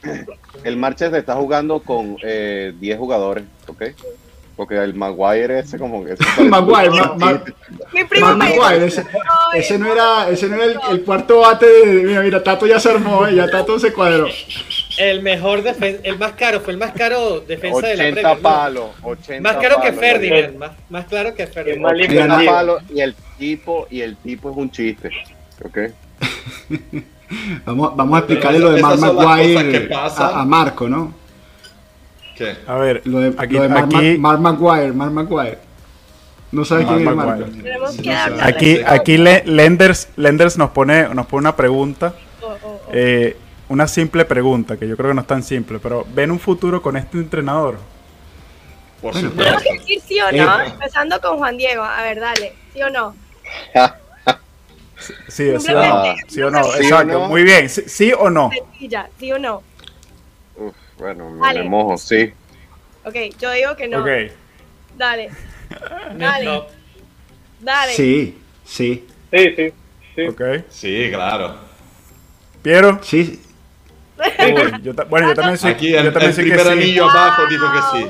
el 0.64 0.78
Manchester 0.78 1.20
está 1.20 1.36
jugando 1.36 1.80
con 1.80 2.18
eh, 2.24 2.74
10 2.80 2.98
jugadores, 2.98 3.44
¿ok? 3.68 3.84
Porque 4.56 4.76
el 4.78 4.94
Maguire 4.94 5.60
ese 5.60 5.80
como 5.80 6.04
que... 6.06 6.16
Maguire, 6.44 6.90
Ma- 6.92 7.16
Ma- 7.18 7.44
Mi 7.94 8.04
primo 8.04 8.28
Mark 8.28 8.38
me 8.38 8.46
dijo, 8.52 8.62
Maguire, 8.62 8.86
ese, 8.86 9.02
"Ay, 9.54 9.60
ese 9.62 9.80
no 9.80 9.92
era, 9.92 10.30
ese 10.30 10.50
no 10.50 10.56
era 10.56 10.66
el, 10.66 10.80
el 10.92 11.04
cuarto 11.04 11.40
bate 11.40 11.66
de. 11.66 11.86
Mira, 12.04 12.22
mira, 12.22 12.44
Tato 12.44 12.68
ya 12.68 12.80
se 12.80 12.92
armó, 12.92 13.26
eh, 13.26 13.34
ya 13.36 13.48
Tato 13.50 13.80
se 13.80 13.92
cuadró. 13.92 14.28
El 15.02 15.22
mejor 15.24 15.64
defen- 15.64 16.00
el 16.04 16.18
más 16.20 16.34
caro, 16.34 16.60
fue 16.62 16.74
el 16.74 16.80
más 16.80 16.92
caro 16.92 17.40
defensa 17.42 17.88
de 17.88 17.96
la 17.98 18.04
80 18.06 18.36
Premier. 18.36 18.90
80 19.04 19.42
Más 19.42 19.58
caro 19.62 19.82
que 19.82 19.94
Ferdinand, 19.94 20.58
más, 20.58 20.72
más 20.90 21.06
claro 21.06 21.34
que 21.34 21.46
más 21.46 21.54
Ferdinand. 21.54 21.86
80 21.86 22.38
Mira, 22.38 22.52
palos 22.52 22.84
y 22.94 23.02
el 23.02 23.16
tipo, 23.40 23.88
y 23.90 24.02
el 24.02 24.16
tipo 24.18 24.52
es 24.52 24.58
un 24.58 24.70
chiste, 24.72 25.10
¿ok? 25.66 25.78
Vamos, 27.66 27.96
vamos 27.96 28.16
a 28.16 28.18
explicarle 28.20 28.58
Pero 28.60 28.70
lo 28.72 28.76
de 28.76 28.82
Mark 28.82 29.00
Maguire 29.00 29.90
a, 29.96 30.42
a 30.42 30.46
Marco, 30.46 30.90
¿no? 30.90 31.14
¿Qué? 32.38 32.56
A 32.68 32.76
ver, 32.76 33.02
Lo 33.06 33.20
de, 33.20 33.34
aquí, 33.38 33.54
lo 33.56 33.62
de 33.64 33.70
Mark, 33.70 33.86
aquí, 33.96 34.18
Mark 34.18 34.40
Maguire, 34.42 34.92
Mark 34.92 35.12
Maguire. 35.14 35.58
No 36.52 36.66
sabe 36.66 36.84
Mark 36.84 36.98
quién 36.98 37.08
es. 37.10 37.16
Marco. 37.16 38.42
Aquí, 38.42 38.80
aquí 38.86 39.18
Le- 39.18 39.44
Lenders, 39.46 40.10
Lenders 40.18 40.58
nos 40.58 40.72
pone, 40.72 41.08
nos 41.14 41.26
pone 41.28 41.40
una 41.42 41.56
pregunta, 41.56 42.14
oh, 42.42 42.48
oh, 42.48 42.68
oh. 42.68 42.82
eh, 42.92 43.38
una 43.72 43.88
simple 43.88 44.26
pregunta, 44.26 44.78
que 44.78 44.88
yo 44.88 44.98
creo 44.98 45.10
que 45.12 45.16
no 45.16 45.22
es 45.22 45.28
tan 45.28 45.44
simple, 45.44 45.80
pero 45.80 46.06
¿ven 46.14 46.30
un 46.32 46.40
futuro 46.40 46.82
con 46.82 46.98
este 46.98 47.18
entrenador? 47.18 47.78
Por 49.02 49.14
Bueno, 49.14 49.30
supuesto. 49.30 49.58
Tenemos 49.60 49.64
que 49.64 49.74
decir 49.80 50.02
sí 50.08 50.20
o 50.20 50.32
no, 50.32 50.62
Eh. 50.62 50.66
empezando 50.68 51.20
con 51.22 51.38
Juan 51.38 51.58
Diego. 51.58 51.84
A 51.84 52.02
ver, 52.04 52.20
dale, 52.20 52.54
sí 52.74 52.82
o 52.84 52.90
no. 52.90 53.16
Sí, 55.00 55.14
sí 55.28 55.50
o 55.50 55.54
no, 55.54 55.60
Simplemente. 55.60 56.16
sí 56.28 56.42
o 56.44 56.52
no, 56.52 56.64
Sí 56.64 56.70
o 56.70 56.76
exacto, 56.84 57.14
no. 57.14 57.28
muy 57.28 57.44
bien, 57.44 57.68
sí, 57.70 57.82
sí 57.88 58.14
o 58.16 58.30
no. 58.30 58.52
Sencilla, 58.52 59.10
sí 59.20 59.32
o 59.32 59.40
no. 59.40 59.64
Uf, 60.58 60.76
bueno, 61.00 61.32
me, 61.32 61.40
Vale. 61.40 61.64
me 61.64 61.70
mojo, 61.70 61.98
sí. 61.98 62.32
Ok, 63.04 63.16
yo 63.40 63.50
digo 63.52 63.76
que 63.76 63.88
no. 63.88 64.02
Ok, 64.02 64.32
Dale, 64.96 65.32
dale, 66.18 66.46
No, 66.46 66.66
dale. 67.62 67.94
Sí, 67.94 68.38
sí, 68.64 69.08
Sí, 69.34 69.54
sí. 69.56 69.74
sí. 70.16 70.28
ok. 70.28 70.42
Sí, 70.70 71.10
claro. 71.12 71.56
Piero, 72.62 73.00
sí. 73.02 73.42
Yo 74.84 74.94
bueno, 75.10 75.30
yo 75.30 75.34
también 75.36 75.58
soy, 75.58 75.72
Aquí 75.72 75.90
yo 75.92 76.00
el, 76.00 76.06
también 76.12 76.30
el 76.30 76.36
soy 76.36 76.44
que 76.46 76.52
primer 76.52 76.68
sí. 76.68 76.72
anillo 76.74 77.10
abajo 77.10 77.44
dijo 77.50 77.66
que 77.72 78.00
sí. 78.00 78.06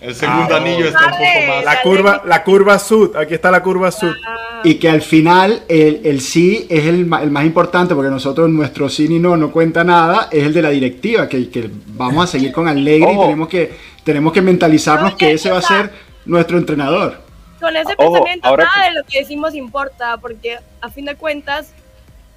El 0.00 0.14
segundo 0.14 0.54
Ah, 0.54 0.56
anillo 0.56 0.86
está 0.86 1.04
un 1.06 1.10
poco 1.12 1.46
más. 1.48 1.64
La 1.64 1.82
curva, 1.82 2.22
la 2.24 2.42
curva 2.42 2.78
sud, 2.78 3.16
aquí 3.16 3.34
está 3.34 3.50
la 3.50 3.62
curva 3.62 3.90
sud. 3.90 4.14
Ah, 4.26 4.60
Y 4.64 4.76
que 4.76 4.88
al 4.88 5.02
final 5.02 5.62
el, 5.68 6.00
el 6.04 6.20
sí 6.22 6.66
es 6.70 6.86
el, 6.86 7.00
el 7.20 7.30
más 7.30 7.44
importante 7.44 7.94
porque 7.94 8.10
nosotros 8.10 8.48
nuestro 8.48 8.88
sí 8.88 9.08
ni 9.08 9.18
no 9.18 9.36
no 9.36 9.50
cuenta 9.52 9.84
nada, 9.84 10.28
es 10.32 10.44
el 10.44 10.54
de 10.54 10.62
la 10.62 10.70
directiva, 10.70 11.28
que, 11.28 11.50
que 11.50 11.70
vamos 11.88 12.24
a 12.24 12.26
seguir 12.26 12.50
con 12.52 12.66
Allegri 12.66 13.10
y 13.10 13.14
Ojo. 13.14 13.24
tenemos 13.24 13.48
que, 13.48 13.72
tenemos 14.04 14.32
que 14.32 14.40
mentalizarnos 14.42 15.16
que 15.16 15.32
ese 15.32 15.50
va 15.50 15.58
a 15.58 15.62
ser 15.62 15.90
nuestro 16.24 16.56
entrenador. 16.56 17.20
Con 17.60 17.76
ese 17.76 17.92
Ojo, 17.98 18.12
pensamiento, 18.12 18.48
ahora 18.48 18.64
nada 18.64 18.84
que- 18.84 18.88
de 18.90 18.94
lo 19.00 19.04
que 19.06 19.18
decimos 19.18 19.54
importa, 19.54 20.16
porque 20.16 20.56
a 20.80 20.88
fin 20.88 21.04
de 21.04 21.14
cuentas, 21.16 21.74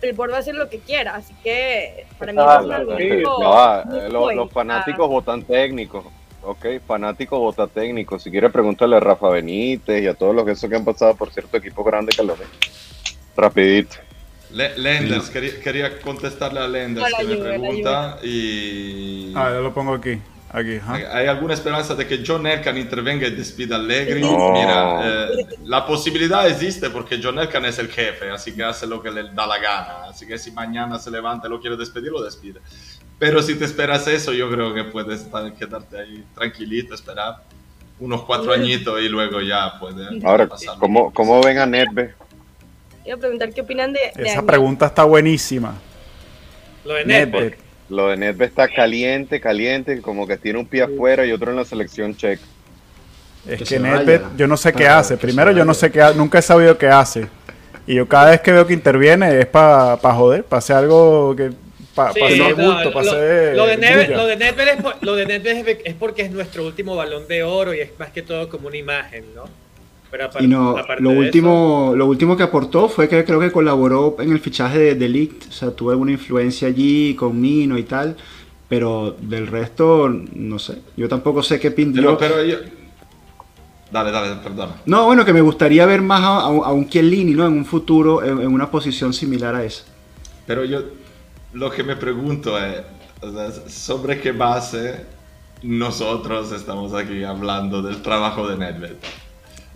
el 0.03 0.13
board 0.13 0.31
va 0.31 0.37
a 0.37 0.39
hacer 0.39 0.55
lo 0.55 0.69
que 0.69 0.79
quiera. 0.79 1.15
Así 1.15 1.33
que 1.43 2.05
para 2.19 2.31
mí 2.33 2.39
Ah, 2.41 2.57
es 2.59 2.65
un 2.65 2.71
argumento 2.73 3.83
eh, 3.93 4.09
los 4.09 4.51
fanáticos 4.51 5.07
votan 5.09 5.43
técnicos, 5.43 6.05
ok, 6.41 6.65
fanáticos 6.85 7.39
votan 7.39 7.69
técnicos. 7.69 8.21
Si 8.23 8.29
quieres 8.31 8.51
preguntarle 8.51 8.97
a 8.97 8.99
Rafa 8.99 9.29
Benítez 9.29 10.03
y 10.03 10.07
a 10.07 10.13
todos 10.13 10.35
los 10.35 10.45
que 10.45 10.51
esos 10.51 10.69
que 10.69 10.75
han 10.75 10.85
pasado 10.85 11.15
por 11.15 11.31
cierto 11.31 11.57
equipo 11.57 11.83
grande 11.83 12.13
que 12.15 12.23
lo 12.23 12.35
ven. 12.35 12.47
Rapidito. 13.35 13.95
Le- 14.51 14.77
Lenders, 14.77 15.31
quería, 15.31 15.59
quería 15.59 15.99
contestarle 15.99 16.59
a 16.59 16.67
Lenders 16.67 17.07
Hola, 17.07 17.17
que 17.17 17.23
me 17.23 17.35
Juve, 17.35 17.49
hola, 17.49 17.59
pregunta 17.59 18.17
y... 18.21 19.33
Ah, 19.35 19.49
yo 19.51 19.61
lo 19.61 19.73
pongo 19.73 19.95
aquí, 19.95 20.19
aquí, 20.53 20.77
ajá. 20.77 20.93
¿Hay 21.17 21.27
alguna 21.27 21.53
esperanza 21.53 21.95
de 21.95 22.07
que 22.07 22.23
John 22.25 22.45
Elkan 22.47 22.77
intervenga 22.77 23.27
y 23.27 23.31
despida 23.31 23.75
a 23.75 23.79
Allegri? 23.79 24.21
No. 24.21 24.51
Mira, 24.53 25.01
eh, 25.03 25.45
la 25.65 25.85
posibilidad 25.85 26.47
existe 26.47 26.89
porque 26.89 27.19
John 27.21 27.39
Elkan 27.39 27.65
es 27.65 27.79
el 27.79 27.89
jefe, 27.89 28.29
así 28.29 28.53
que 28.55 28.63
hace 28.63 28.87
lo 28.87 29.01
que 29.01 29.11
le 29.11 29.23
da 29.33 29.45
la 29.47 29.57
gana. 29.59 30.05
Así 30.09 30.25
que 30.25 30.37
si 30.37 30.51
mañana 30.51 30.97
se 30.99 31.11
levanta 31.11 31.47
y 31.47 31.49
lo 31.49 31.59
quiere 31.59 31.75
despedir, 31.75 32.11
lo 32.11 32.21
despide. 32.23 32.59
Pero 33.19 33.41
si 33.41 33.55
te 33.55 33.65
esperas 33.65 34.07
eso, 34.07 34.31
yo 34.33 34.49
creo 34.49 34.73
que 34.73 34.83
puedes 34.85 35.21
estar- 35.21 35.53
quedarte 35.53 35.99
ahí 35.99 36.23
tranquilito, 36.35 36.93
esperar 36.95 37.43
unos 37.99 38.23
cuatro 38.23 38.51
añitos 38.51 38.99
y 39.01 39.07
luego 39.09 39.39
ya 39.41 39.79
puede 39.79 40.07
Ahora, 40.25 40.49
¿cómo, 40.79 41.13
cómo 41.13 41.41
ven 41.41 41.57
a 41.59 41.65
Nedved? 41.65 42.09
Iba 43.05 43.15
a 43.15 43.19
preguntar 43.19 43.53
qué 43.53 43.61
opinan 43.61 43.93
de, 43.93 43.99
de 44.15 44.27
Esa 44.29 44.41
pregunta 44.45 44.87
está 44.87 45.03
buenísima. 45.03 45.75
lo 46.85 46.93
de 46.95 47.05
Nedved. 47.05 47.53
Lo 47.89 48.09
de 48.09 48.17
Nedved 48.17 48.45
está 48.47 48.67
caliente, 48.69 49.39
caliente, 49.41 50.01
como 50.01 50.25
que 50.25 50.37
tiene 50.37 50.59
un 50.59 50.65
pie 50.65 50.83
afuera 50.83 51.25
y 51.25 51.31
otro 51.31 51.51
en 51.51 51.57
la 51.57 51.65
selección 51.65 52.15
checa. 52.15 52.41
Es 53.47 53.59
Que 53.59 53.65
que 53.65 53.79
Nedved, 53.79 54.21
yo 54.37 54.47
no 54.47 54.55
sé 54.57 54.71
qué 54.71 54.85
Para 54.85 54.99
hace. 54.99 55.17
Primero, 55.17 55.51
yo 55.51 55.65
no 55.65 55.73
sé 55.73 55.91
qué 55.91 56.01
ha- 56.01 56.13
nunca 56.13 56.39
he 56.39 56.41
sabido 56.41 56.77
qué 56.77 56.87
hace. 56.87 57.27
Y 57.85 57.95
yo 57.95 58.07
cada 58.07 58.31
vez 58.31 58.39
que 58.39 58.53
veo 58.53 58.65
que 58.65 58.73
interviene 58.73 59.37
es 59.39 59.45
para 59.45 59.97
joder, 59.97 60.43
para 60.45 60.59
hacer 60.59 60.77
algo 60.77 61.35
que. 61.35 61.51
Para 61.93 62.13
Sí, 62.13 62.21
hacer 62.23 62.39
no, 62.39 62.55
bulto, 62.55 62.83
lo, 62.85 62.93
para 62.93 63.05
hacer. 63.11 63.55
lo 63.57 63.65
de 63.67 63.77
Nedved, 63.77 64.05
bulla. 64.07 64.17
lo 64.17 64.25
de 64.27 64.35
Nedved 64.37 64.67
es, 64.69 64.81
por- 64.81 64.95
lo 65.01 65.15
de 65.15 65.25
Nedved 65.27 65.67
es, 65.67 65.77
es 65.85 65.93
porque 65.93 66.21
es 66.23 66.31
nuestro 66.31 66.65
último 66.65 66.95
balón 66.95 67.27
de 67.27 67.43
oro 67.43 67.73
y 67.73 67.81
es 67.81 67.89
más 67.99 68.09
que 68.11 68.21
todo 68.23 68.47
como 68.49 68.67
una 68.69 68.77
imagen, 68.77 69.25
¿no? 69.35 69.43
Pero 70.13 70.25
aparte, 70.25 70.45
Y 70.45 70.47
no, 70.47 70.77
aparte 70.77 71.01
lo 71.01 71.09
último, 71.09 71.93
lo 71.95 72.05
último 72.05 72.37
que 72.37 72.43
aportó 72.43 72.87
fue 72.87 73.09
que 73.09 73.25
creo 73.25 73.39
que 73.39 73.51
colaboró 73.51 74.15
en 74.19 74.31
el 74.31 74.39
fichaje 74.39 74.77
de, 74.77 74.95
de 74.95 75.09
Ligt, 75.09 75.47
o 75.49 75.51
sea, 75.51 75.71
tuvo 75.71 75.89
alguna 75.89 76.11
influencia 76.11 76.67
allí 76.67 77.15
con 77.15 77.41
Mino 77.41 77.79
y 77.79 77.83
tal, 77.83 78.15
pero 78.69 79.15
del 79.19 79.47
resto, 79.47 80.09
no 80.09 80.59
sé, 80.59 80.83
yo 80.95 81.09
tampoco 81.09 81.41
sé 81.41 81.59
qué 81.59 81.71
Pero, 81.71 81.75
pintió. 81.75 82.17
pero 82.17 82.43
yo... 82.43 82.57
Dale, 83.91 84.11
dale, 84.11 84.35
perdona. 84.41 84.73
No, 84.85 85.05
bueno, 85.05 85.23
que 85.25 85.33
me 85.33 85.41
gustaría 85.41 85.85
ver 85.87 86.01
más 86.01 86.21
a, 86.21 86.41
a 86.41 86.49
un- 86.49 86.63
a 86.65 86.71
un 86.71 86.87
Chiellini, 86.89 87.33
¿no? 87.33 87.45
En 87.47 87.53
un 87.53 87.65
futuro, 87.65 88.23
en, 88.23 88.39
en 88.41 88.47
una 88.53 88.69
posición 88.71 89.13
similar 89.13 89.55
a 89.55 89.63
esa. 89.63 89.83
Pero 90.45 90.63
yo 90.65 90.79
lo 91.53 91.71
que 91.71 91.83
me 91.83 91.95
pregunto 91.95 92.57
es, 92.57 92.81
o 93.21 93.31
sea, 93.31 93.51
¿sobre 93.69 94.19
qué 94.19 94.31
base 94.31 95.05
nosotros 95.63 96.51
estamos 96.51 96.93
aquí 96.93 97.23
hablando 97.23 97.81
del 97.81 98.01
trabajo 98.01 98.47
de 98.47 98.57
Nedved? 98.57 98.95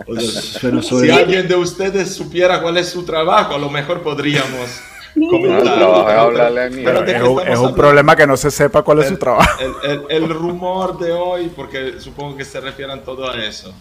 O 0.06 0.16
sea, 0.20 0.60
Pero 0.62 0.82
si 0.82 0.90
sobre- 0.90 1.12
alguien 1.12 1.48
de 1.48 1.56
ustedes 1.56 2.14
supiera 2.16 2.62
cuál 2.62 2.78
es 2.78 2.90
su 2.90 3.04
trabajo, 3.04 3.56
a 3.56 3.58
lo 3.58 3.70
mejor 3.70 4.02
podríamos 4.02 4.80
No, 5.16 5.26
el 5.26 5.32
comentar. 5.32 5.64
trabajo 5.78 6.10
es 6.10 6.16
hablarle 6.18 6.64
a 6.64 6.70
mí. 6.70 6.82
Pero 6.84 7.00
Pero 7.00 7.02
¿de 7.06 7.12
es, 7.14 7.22
qué 7.24 7.28
un, 7.28 7.48
es 7.48 7.60
un 7.60 7.74
problema 7.76 8.16
que 8.16 8.28
no 8.28 8.38
se 8.38 8.52
sepa 8.52 8.84
cuál 8.84 9.00
es 9.00 9.08
su 9.08 9.14
El- 9.14 9.20
trabajo. 9.20 9.60
El, 9.84 9.92
el- 9.92 10.24
el 10.24 10.30
rumor 10.30 11.00
de 11.00 11.12
hoy, 11.12 11.52
porque 11.56 12.00
supongo 12.00 12.38
que 12.38 12.46
se 12.46 12.60
refieran 12.62 13.04
todo 13.04 13.28
a 13.30 13.36
eso. 13.44 13.74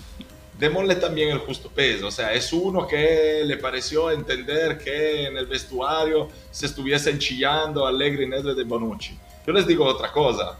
Démosle 0.58 0.94
también 0.96 1.28
el 1.28 1.38
justo 1.40 1.68
peso. 1.68 2.06
O 2.06 2.10
sea, 2.10 2.32
es 2.32 2.50
uno 2.54 2.86
que 2.86 3.42
le 3.44 3.58
pareció 3.58 4.10
entender 4.10 4.78
que 4.78 5.26
en 5.26 5.36
el 5.36 5.44
vestuario 5.44 6.28
se 6.50 6.64
estuviesen 6.64 7.18
chillando 7.18 7.86
Allegri, 7.86 8.26
Nedved 8.26 8.56
y 8.56 8.64
Bonucci. 8.64 9.18
Yo 9.46 9.52
les 9.52 9.66
digo 9.66 9.84
otra 9.84 10.10
cosa. 10.10 10.56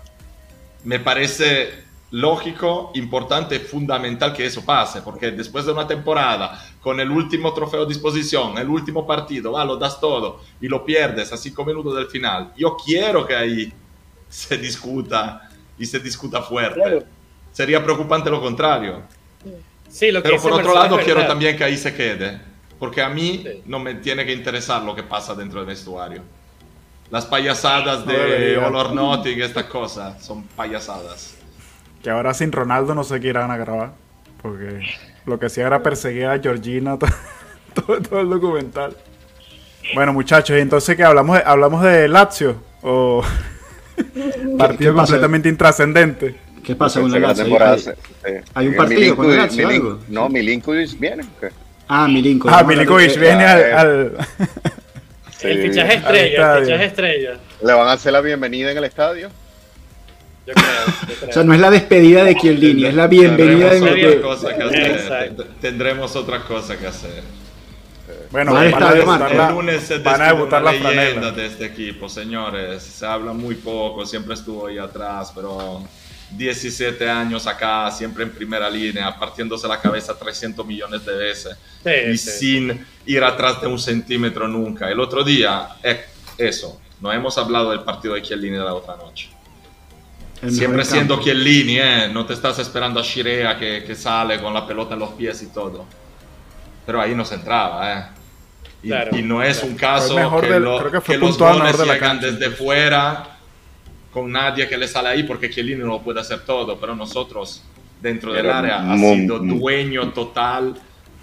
Me 0.84 1.00
parece 1.00 1.85
lógico, 2.10 2.92
importante, 2.94 3.58
fundamental 3.58 4.32
que 4.32 4.46
eso 4.46 4.64
pase, 4.64 5.02
porque 5.02 5.30
después 5.32 5.66
de 5.66 5.72
una 5.72 5.86
temporada 5.86 6.64
con 6.80 7.00
el 7.00 7.10
último 7.10 7.52
trofeo 7.52 7.82
a 7.82 7.86
disposición, 7.86 8.56
el 8.58 8.68
último 8.68 9.06
partido, 9.06 9.52
va, 9.52 9.64
lo 9.64 9.76
das 9.76 10.00
todo 10.00 10.40
y 10.60 10.68
lo 10.68 10.84
pierdes 10.84 11.32
a 11.32 11.36
cinco 11.36 11.64
minutos 11.64 11.96
del 11.96 12.06
final. 12.06 12.52
Yo 12.56 12.76
quiero 12.76 13.26
que 13.26 13.34
ahí 13.34 13.72
se 14.28 14.56
discuta 14.56 15.50
y 15.78 15.86
se 15.86 15.98
discuta 15.98 16.42
fuerte. 16.42 16.80
Claro. 16.80 17.02
Sería 17.52 17.82
preocupante 17.82 18.30
lo 18.30 18.40
contrario. 18.40 19.02
Sí, 19.88 20.10
lo 20.10 20.22
que 20.22 20.28
Pero 20.30 20.42
por 20.42 20.52
otro 20.52 20.74
lado 20.74 20.98
quiero 21.02 21.26
también 21.26 21.56
que 21.56 21.64
ahí 21.64 21.76
se 21.76 21.94
quede, 21.94 22.40
porque 22.78 23.00
a 23.02 23.08
mí 23.08 23.42
Sí. 23.44 23.62
no 23.66 23.78
me 23.78 23.94
tiene 23.94 24.26
que 24.26 24.32
interesar 24.32 24.82
lo 24.82 24.94
que 24.94 25.02
pasa 25.02 25.34
dentro 25.34 25.60
del 25.60 25.68
vestuario. 25.68 26.22
Las 27.10 27.24
payasadas 27.24 28.04
de 28.04 28.58
Naughty 28.60 29.30
y 29.30 29.42
estas 29.42 29.64
cosas 29.66 30.24
son 30.24 30.42
payasadas. 30.42 31.35
Que 32.06 32.10
ahora 32.10 32.34
sin 32.34 32.52
Ronaldo 32.52 32.94
no 32.94 33.02
sé 33.02 33.18
qué 33.18 33.26
irán 33.26 33.50
a 33.50 33.56
grabar. 33.56 33.90
Porque 34.40 34.80
lo 35.24 35.40
que 35.40 35.46
hacía 35.46 35.66
era 35.66 35.82
perseguir 35.82 36.26
a 36.26 36.38
Georgina 36.38 36.96
todo, 36.96 37.10
todo, 37.74 38.00
todo 38.00 38.20
el 38.20 38.30
documental. 38.30 38.96
Bueno, 39.92 40.12
muchachos, 40.12 40.56
y 40.56 40.60
entonces 40.60 40.94
que 40.96 41.02
hablamos 41.02 41.36
de, 41.38 41.42
hablamos 41.44 41.82
de 41.82 42.06
Lazio 42.06 42.62
o 42.82 43.24
partido 44.56 44.94
completamente 44.94 45.48
intrascendente. 45.48 46.36
¿Qué 46.62 46.76
pasa 46.76 47.00
con 47.00 47.10
la 47.10 47.18
Lazio? 47.18 47.44
Hay- 47.60 47.82
eh, 48.24 48.42
hay 48.54 48.66
un 48.68 48.74
eh, 48.74 48.76
partido 48.76 49.16
con 49.16 49.36
Lazio, 49.36 49.66
algo. 49.68 49.98
No, 50.06 50.28
Milinkovic 50.28 51.00
viene. 51.00 51.24
Ah, 51.88 52.06
Milinkovic. 52.06 52.56
Ah, 52.56 52.62
Milinkovic 52.62 53.18
viene 53.18 53.44
al... 53.46 53.60
eh, 53.60 53.72
al- 53.74 54.16
Sí. 55.38 55.48
El 55.48 55.68
fichaje 55.70 55.94
estrella, 55.96 56.56
el 56.58 56.64
fichaje 56.64 56.84
estrella. 56.84 57.30
Le 57.64 57.72
van 57.72 57.88
a 57.88 57.92
hacer 57.94 58.12
la 58.12 58.20
bienvenida 58.20 58.70
en 58.70 58.78
el 58.78 58.84
estadio. 58.84 59.28
Yo 60.46 60.54
creo, 60.54 60.86
yo 61.08 61.14
creo. 61.16 61.30
O 61.30 61.32
sea, 61.32 61.44
no 61.44 61.54
es 61.54 61.60
la 61.60 61.70
despedida 61.70 62.24
de 62.24 62.36
Chiellini, 62.36 62.84
es 62.86 62.94
la 62.94 63.08
bienvenida 63.08 63.70
de 63.70 64.20
cosa 64.20 64.54
que 64.56 64.62
hacer. 64.62 65.36
Tendremos 65.60 66.14
otra 66.14 66.42
cosa 66.42 66.78
que 66.78 66.86
hacer. 66.86 67.22
Bueno, 68.30 68.52
Vale, 68.52 68.70
van 68.70 68.82
a 68.82 68.94
debutar 68.94 69.32
El 69.32 69.38
la, 69.38 69.50
lunes 69.50 69.82
se 69.82 69.98
van 69.98 70.22
a 70.22 70.26
debutar 70.28 70.62
una 70.62 70.72
la 70.72 70.90
leyenda 70.90 71.30
de 71.32 71.46
este 71.46 71.66
equipo, 71.66 72.08
señores. 72.08 72.82
Se 72.82 73.06
habla 73.06 73.32
muy 73.32 73.54
poco, 73.56 74.04
siempre 74.06 74.34
estuvo 74.34 74.66
ahí 74.66 74.78
atrás, 74.78 75.32
pero 75.34 75.82
17 76.30 77.08
años 77.08 77.46
acá, 77.46 77.90
siempre 77.90 78.24
en 78.24 78.30
primera 78.30 78.68
línea, 78.68 79.16
partiéndose 79.18 79.66
la 79.68 79.80
cabeza 79.80 80.16
300 80.18 80.66
millones 80.66 81.04
de 81.04 81.14
veces 81.16 81.56
Sí, 81.84 81.90
y 82.12 82.18
sí. 82.18 82.30
sin 82.30 82.86
ir 83.06 83.22
atrás 83.22 83.60
de 83.60 83.68
un 83.68 83.78
centímetro 83.78 84.48
nunca. 84.48 84.90
El 84.90 85.00
otro 85.00 85.22
día, 85.22 85.68
eh, 85.82 86.04
eso, 86.36 86.80
no 87.00 87.12
hemos 87.12 87.38
hablado 87.38 87.70
del 87.70 87.80
partido 87.80 88.14
de 88.14 88.22
Chiellini 88.22 88.56
de 88.56 88.64
la 88.64 88.74
otra 88.74 88.96
noche. 88.96 89.30
El 90.42 90.52
Siempre 90.52 90.84
siendo. 90.84 91.20
Chiellini, 91.20 91.78
eh, 91.78 92.08
no 92.12 92.26
te 92.26 92.34
estás 92.34 92.58
esperando 92.58 93.00
a 93.00 93.02
Shirea 93.02 93.58
que, 93.58 93.84
que 93.84 93.94
sale 93.94 94.40
con 94.40 94.52
la 94.52 94.66
pelota 94.66 94.94
en 94.94 95.00
los 95.00 95.10
pies 95.10 95.42
y 95.42 95.46
todo. 95.46 95.84
Pero 96.84 97.00
ahí 97.00 97.14
no 97.14 97.24
se 97.24 97.36
entraba, 97.36 97.92
eh. 97.98 98.04
Y, 98.82 98.88
Claro, 98.88 99.16
y 99.16 99.22
no 99.22 99.42
es 99.42 99.58
claro. 99.58 99.72
un 99.72 99.78
caso 99.78 100.40
que, 100.40 100.46
del- 100.48 100.62
lo- 100.62 100.78
creo 100.78 100.92
que 100.92 101.00
fue 101.00 101.14
que 101.16 101.20
los 101.20 101.38
goles 101.38 101.78
de 101.78 101.84
llegan 101.84 101.98
cancha. 102.20 102.26
desde 102.30 102.50
fuera 102.54 103.38
con 104.12 104.30
nadie 104.30 104.68
que 104.68 104.76
le 104.76 104.86
sale 104.86 105.08
ahí 105.08 105.22
porque 105.24 105.50
Chiellini 105.50 105.80
no 105.80 105.86
lo 105.88 106.02
puede 106.02 106.20
hacer 106.20 106.40
todo, 106.44 106.78
pero 106.78 106.94
nosotros 106.94 107.62
dentro 108.00 108.32
del 108.32 108.48
área 108.50 108.90
ha 108.92 108.96
sido 108.96 109.38
dueño 109.38 110.10
total 110.12 110.74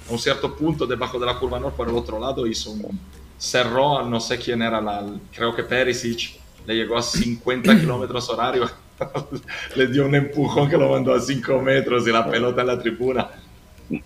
a 0.10 0.12
un 0.12 0.20
cierto 0.20 0.56
punto 0.56 0.86
debajo 0.86 1.18
de 1.20 1.26
la 1.28 1.36
curva 1.40 1.60
norte 1.60 1.78
por 1.78 1.88
el 1.88 1.96
otro 1.96 2.20
lado 2.20 2.46
hizo 2.48 2.72
un 2.72 3.00
cerró 3.38 4.00
a 4.00 4.04
no 4.04 4.20
sé 4.20 4.38
quién 4.38 4.62
era 4.62 4.82
la 4.82 5.04
creo 5.34 5.56
que 5.56 5.64
Perisic 5.64 6.40
le 6.66 6.76
llegó 6.76 6.98
a 6.98 7.02
50 7.02 7.76
kilómetros 7.80 8.28
horarios 8.30 8.74
le 9.76 9.88
dio 9.88 10.06
un 10.06 10.16
empujón 10.16 10.70
que 10.70 10.78
lo 10.78 10.90
mandó 10.90 11.14
a 11.14 11.20
5 11.20 11.60
metros 11.62 12.08
y 12.08 12.12
la 12.12 12.26
pelota 12.30 12.62
en 12.62 12.68
la 12.68 12.80
tribuna 12.80 13.30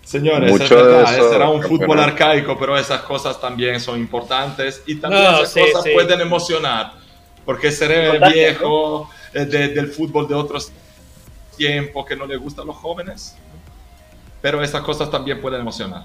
Señores, 0.04 0.52
Mucho 0.52 0.64
es 0.64 0.70
verdad, 0.86 1.14
eso, 1.14 1.30
será 1.32 1.50
un 1.50 1.62
fútbol 1.64 2.00
arcaico, 2.00 2.58
pero 2.60 2.78
esas 2.78 3.02
cosas 3.02 3.40
también 3.40 3.80
son 3.80 4.00
importantes 4.00 4.82
y 4.88 4.96
también 4.96 5.24
No, 5.24 5.38
esas 5.38 5.54
sí, 5.54 5.60
cosas 5.62 5.84
sí. 5.84 5.92
pueden 5.94 6.20
emocionar, 6.20 6.94
porque 7.46 7.72
seré 7.72 8.06
Importante, 8.06 8.36
viejo 8.38 9.10
eh, 9.34 9.46
de- 9.46 9.68
del 9.70 9.88
fútbol 9.88 10.28
de 10.28 10.34
otros 10.34 10.72
tiempos 11.56 12.06
que 12.06 12.16
no 12.16 12.26
le 12.26 12.36
gustan 12.38 12.64
a 12.64 12.68
los 12.68 12.76
jóvenes, 12.76 13.38
pero 14.42 14.62
esas 14.64 14.82
cosas 14.82 15.10
también 15.12 15.40
pueden 15.40 15.62
emocionar. 15.62 16.04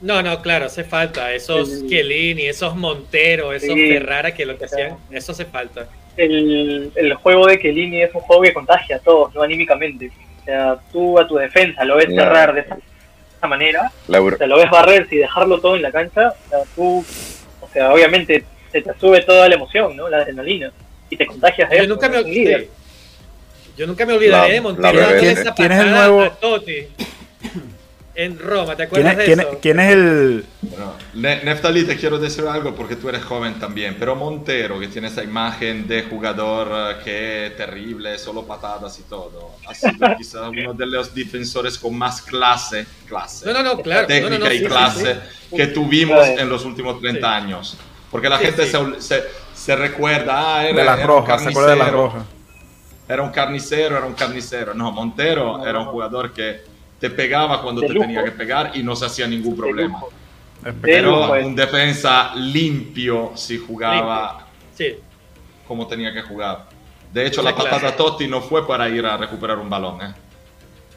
No, 0.00 0.20
no, 0.20 0.42
claro, 0.42 0.66
hace 0.66 0.82
falta. 0.84 1.32
Esos 1.32 1.68
Sí. 1.68 1.86
Chiellini, 1.88 2.46
esos 2.46 2.74
Montero, 2.74 3.52
esos 3.52 3.74
Sí. 3.74 3.88
Ferrara 3.88 4.34
que 4.34 4.44
lo 4.46 4.58
que 4.58 4.64
hacían, 4.64 4.96
eso 5.10 5.32
hace 5.32 5.44
falta. 5.44 5.88
El, 6.16 6.90
el 6.94 7.14
juego 7.14 7.46
de 7.46 7.58
Kelini 7.58 8.02
es 8.02 8.14
un 8.14 8.20
juego 8.22 8.42
que 8.42 8.52
contagia 8.52 8.96
a 8.96 8.98
todos, 9.00 9.34
¿no? 9.34 9.42
Anímicamente. 9.42 10.10
O 10.40 10.44
sea, 10.44 10.76
tú 10.92 11.18
a 11.18 11.26
tu 11.28 11.36
defensa 11.36 11.84
lo 11.84 11.96
ves 11.96 12.06
cerrar 12.08 12.52
de 12.54 12.60
esa, 12.60 12.76
esa 13.38 13.46
manera, 13.46 13.90
o 14.08 14.36
sea, 14.38 14.46
lo 14.46 14.56
ves 14.56 14.70
barrerse 14.70 15.14
y 15.14 15.18
dejarlo 15.18 15.60
todo 15.60 15.76
en 15.76 15.82
la 15.82 15.92
cancha, 15.92 16.30
o 16.46 16.48
sea, 16.48 16.58
tú, 16.74 17.04
o 17.60 17.68
sea, 17.72 17.92
obviamente 17.92 18.44
se 18.72 18.82
te 18.82 18.90
sube 18.98 19.20
toda 19.22 19.48
la 19.48 19.54
emoción, 19.54 19.96
¿no? 19.96 20.08
La 20.08 20.18
adrenalina. 20.18 20.72
Y 21.08 21.16
te 21.16 21.26
contagias 21.26 21.68
de 21.70 21.76
Yo 21.78 21.82
eso, 21.84 21.94
nunca, 21.94 22.08
me, 22.08 22.14
eres 22.16 22.26
un 22.26 22.34
líder. 22.34 22.60
sí. 22.62 22.68
Yo 23.76 23.86
nunca 23.86 24.04
me 24.06 24.12
olvidaré 24.12 24.52
de 24.54 24.60
Montero 24.60 24.88
bebé. 24.92 25.00
dándole 25.02 25.20
¿Quién- 25.20 25.38
esa 25.38 25.54
quién 25.54 25.72
es 25.72 25.80
el 25.80 25.90
nuevo- 25.90 26.30
en 28.22 28.38
Roma, 28.38 28.76
¿te 28.76 28.86
¿Quién 28.88 29.06
acuerdas 29.06 29.12
es, 29.12 29.18
de 29.18 29.24
quién, 29.24 29.40
eso? 29.40 29.58
quién 29.62 29.80
es 29.80 29.92
el, 29.92 30.44
Bueno, 30.62 30.92
Ne- 31.14 31.42
Neftali, 31.42 31.84
te 31.84 31.96
quiero 31.96 32.18
decir 32.18 32.44
algo 32.46 32.74
porque 32.74 32.96
tú 32.96 33.08
eres 33.08 33.24
joven 33.24 33.54
también, 33.58 33.96
pero 33.98 34.14
Montero, 34.14 34.78
que 34.78 34.88
tiene 34.88 35.08
esa 35.08 35.22
imagen 35.24 35.86
de 35.88 36.02
jugador 36.02 36.68
eh, 36.70 36.96
que 37.02 37.46
es 37.46 37.56
terrible, 37.56 38.18
solo 38.18 38.44
patadas 38.46 38.98
y 38.98 39.02
todo, 39.04 39.52
ha 39.66 39.74
sido 39.74 40.06
quizás 40.18 40.48
uno 40.50 40.74
de 40.74 40.86
los 40.86 41.14
defensores 41.14 41.78
con 41.78 41.96
más 41.96 42.20
clase, 42.22 42.84
clase 43.08 43.46
No, 43.46 43.52
no, 43.54 43.62
no, 43.62 43.80
claro. 43.80 44.06
técnica 44.06 44.30
no, 44.38 44.38
no, 44.38 44.44
no, 44.46 44.52
y 44.52 44.58
sí, 44.58 44.64
sí, 44.64 44.68
clase 44.68 45.14
sí. 45.50 45.56
que 45.56 45.66
tuvimos 45.68 46.26
Sí. 46.26 46.34
en 46.38 46.48
los 46.48 46.64
últimos 46.66 47.00
30 47.00 47.26
Sí. 47.26 47.34
años. 47.44 47.76
Porque 48.10 48.28
la 48.28 48.38
Sí, 48.38 48.44
gente 48.46 48.66
sí. 48.66 48.70
Se, 48.72 49.00
se- 49.00 49.24
se 49.54 49.76
recuerda, 49.76 50.56
ah, 50.56 50.64
era, 50.66 50.78
de 50.78 50.84
las 50.84 50.98
era 50.98 51.02
un 51.12 51.18
rojas? 51.20 51.42
¿Se 51.42 51.48
acuerda 51.48 51.70
de 51.70 51.76
las 51.76 51.92
rojas? 51.92 52.24
Era 53.08 53.22
un 53.22 53.30
carnicero, 53.30 53.96
era 53.96 54.06
un 54.06 54.14
carnicero. 54.14 54.74
No, 54.74 54.92
Montero 54.92 55.64
era 55.66 55.78
un 55.80 55.86
jugador 55.86 56.32
que 56.32 56.62
te 57.00 57.10
pegaba 57.10 57.62
cuando 57.62 57.80
De 57.80 57.86
te 57.88 57.94
lujo. 57.94 58.06
tenía 58.06 58.22
que 58.24 58.30
pegar 58.32 58.72
y 58.74 58.82
no 58.82 58.94
se 58.94 59.06
hacía 59.06 59.26
ningún 59.26 59.54
De 59.54 59.60
problema. 59.60 59.98
lujo. 59.98 60.10
Lujo, 60.62 60.76
Pero 60.82 61.28
pues. 61.28 61.44
un 61.46 61.56
defensa 61.56 62.34
limpio 62.36 63.32
si 63.34 63.56
jugaba 63.58 64.46
Sí, 64.74 64.96
como 65.66 65.86
tenía 65.86 66.12
que 66.12 66.20
jugar. 66.22 66.66
De 67.12 67.26
hecho, 67.26 67.42
La 67.42 67.50
la 67.50 67.56
patada 67.56 67.80
clase. 67.80 67.96
Totti 67.96 68.28
no 68.28 68.40
fue 68.42 68.66
para 68.66 68.88
ir 68.88 69.04
a 69.06 69.16
recuperar 69.16 69.58
un 69.58 69.68
balón, 69.70 70.00
¿eh? 70.02 70.14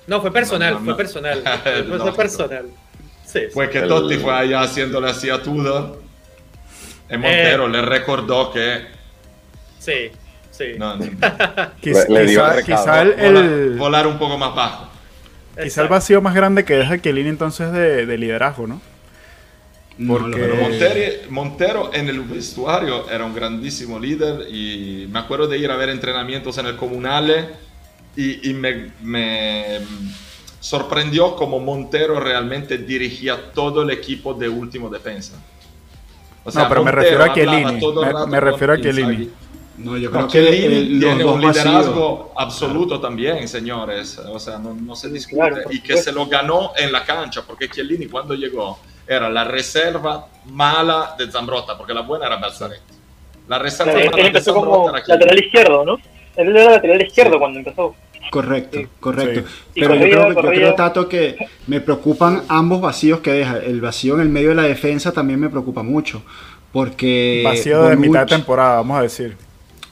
no, 0.07 0.19
fue 0.21 0.31
personal, 0.31 0.73
No, 0.73 0.79
no, 0.79 0.85
fue 0.85 0.91
no. 0.91 0.97
personal. 0.97 1.41
Fue, 1.41 1.83
fue 1.83 1.97
Lógico. 1.97 2.15
personal. 2.17 2.65
Sí, 3.25 3.39
sí. 3.39 3.45
Fue 3.53 3.69
que 3.69 3.79
El- 3.79 3.87
Totti 3.87 4.17
fue 4.17 4.33
allá 4.33 4.61
haciéndole 4.61 5.09
así 5.09 5.29
a 5.29 5.41
Tudor. 5.41 6.01
Eh. 7.09 7.15
Y 7.15 7.17
Montero 7.17 7.67
le 7.67 7.81
recordó 7.81 8.51
que 8.51 8.85
sí, 9.79 10.11
sí. 10.51 10.73
no, 10.77 10.95
no, 10.97 11.05
Quiz- 11.81 12.07
Le- 12.09 12.13
le 12.13 12.25
dio 12.25 12.41
quizá, 12.43 12.57
el 12.59 12.65
quizá 12.65 13.01
el, 13.01 13.11
volar, 13.13 13.43
el- 13.45 13.77
volar 13.77 14.07
un 14.07 14.17
poco 14.19 14.37
más 14.37 14.53
bajo. 14.55 14.87
Quizá 15.61 15.81
el 15.83 15.87
vacío 15.87 16.21
más 16.21 16.33
grande 16.35 16.63
que 16.65 16.75
deja 16.75 16.99
Chiellini 17.01 17.29
entonces 17.29 17.71
de, 17.71 18.05
de 18.05 18.17
liderazgo, 18.17 18.67
¿no? 18.67 18.81
No, 19.97 20.13
Porque- 20.17 20.29
lo- 20.29 20.37
Pero 20.37 20.55
Montero, 20.55 21.11
Montero 21.29 21.91
en 21.93 22.09
el 22.09 22.21
vestuario 22.21 23.09
era 23.09 23.25
un 23.25 23.35
grandísimo 23.35 23.99
líder 23.99 24.47
y 24.49 25.07
me 25.11 25.19
acuerdo 25.19 25.47
de 25.47 25.57
ir 25.59 25.69
a 25.69 25.75
ver 25.75 25.89
entrenamientos 25.89 26.57
en 26.57 26.65
el 26.65 26.75
Comunale 26.75 27.49
y, 28.15 28.49
y 28.49 28.53
me, 28.55 28.91
me 29.03 29.79
sorprendió 30.59 31.35
como 31.35 31.59
Montero 31.59 32.19
realmente 32.19 32.77
dirigía 32.79 33.51
todo 33.53 33.83
el 33.83 33.91
equipo 33.91 34.33
de 34.33 34.49
último 34.49 34.89
defensa. 34.89 35.33
O 36.43 36.51
No, 36.51 36.67
pero 36.67 36.83
me 36.83 36.91
refiero 36.91 37.23
a 37.23 37.33
Chiellini, 37.33 37.79
me- 38.27 38.39
refiero 38.39 38.73
a. 38.73 38.77
Chiellini. 38.81 39.29
No, 39.77 39.97
yo 39.97 40.09
No, 40.11 40.27
creo 40.27 40.45
que 40.45 40.51
tiene 40.51 41.25
un 41.25 41.41
liderazgo 41.41 42.33
absoluto 42.37 42.99
también, 42.99 43.47
señores. 43.47 44.17
O 44.19 44.39
sea, 44.39 44.57
no, 44.59 44.73
no 44.73 44.95
se 44.95 45.09
discute. 45.09 45.35
Claro, 45.37 45.57
y 45.71 45.81
que 45.81 45.97
se 45.97 46.11
lo 46.11 46.27
ganó 46.27 46.71
en 46.77 46.91
la 46.91 47.03
cancha, 47.03 47.41
porque 47.45 47.69
Chiellini 47.69 48.07
cuando 48.07 48.33
llegó 48.35 48.79
era 49.07 49.29
la 49.29 49.43
reserva 49.43 50.27
mala 50.45 51.15
de 51.17 51.29
Zambrotta, 51.31 51.77
porque 51.77 51.93
la 51.93 52.01
buena 52.01 52.27
era 52.27 52.37
Balzaretti. 52.37 52.93
La 53.47 53.59
reserva 53.59 53.93
Él, 53.93 54.05
mala 54.05 54.17
él 54.17 54.23
de 54.23 54.27
empezó 54.27 54.53
Zambrotta 54.53 54.77
como 54.77 54.89
era 54.97 55.03
lateral 55.07 55.43
izquierdo, 55.43 55.85
¿no? 55.85 55.97
Él 56.35 56.55
era 56.55 56.71
lateral 56.71 57.01
izquierdo 57.01 57.39
cuando 57.39 57.59
empezó. 57.59 57.95
Correcto, 58.31 58.79
Sí. 58.79 58.87
correcto. 58.99 59.49
Sí. 59.49 59.79
Pero 59.81 59.95
yo, 59.95 60.01
creo, 60.01 60.27
que- 60.29 60.33
yo 60.35 60.41
creo, 60.49 60.75
Tato, 60.75 61.09
que 61.09 61.35
me 61.67 61.81
preocupan 61.81 62.43
ambos 62.47 62.79
vacíos 62.81 63.19
que 63.19 63.31
deja. 63.31 63.57
El 63.57 63.81
vacío 63.81 64.15
en 64.15 64.21
el 64.21 64.29
medio 64.29 64.49
de 64.49 64.55
la 64.55 64.63
defensa 64.63 65.11
también 65.11 65.39
me 65.39 65.49
preocupa 65.49 65.83
mucho. 65.83 66.23
Porque. 66.71 67.41
Vacío 67.43 67.83
de 67.83 67.95
Bonucci- 67.95 67.99
mitad 67.99 68.21
de 68.21 68.25
temporada, 68.35 68.75
vamos 68.77 68.97
a 68.97 69.01
decir. 69.03 69.37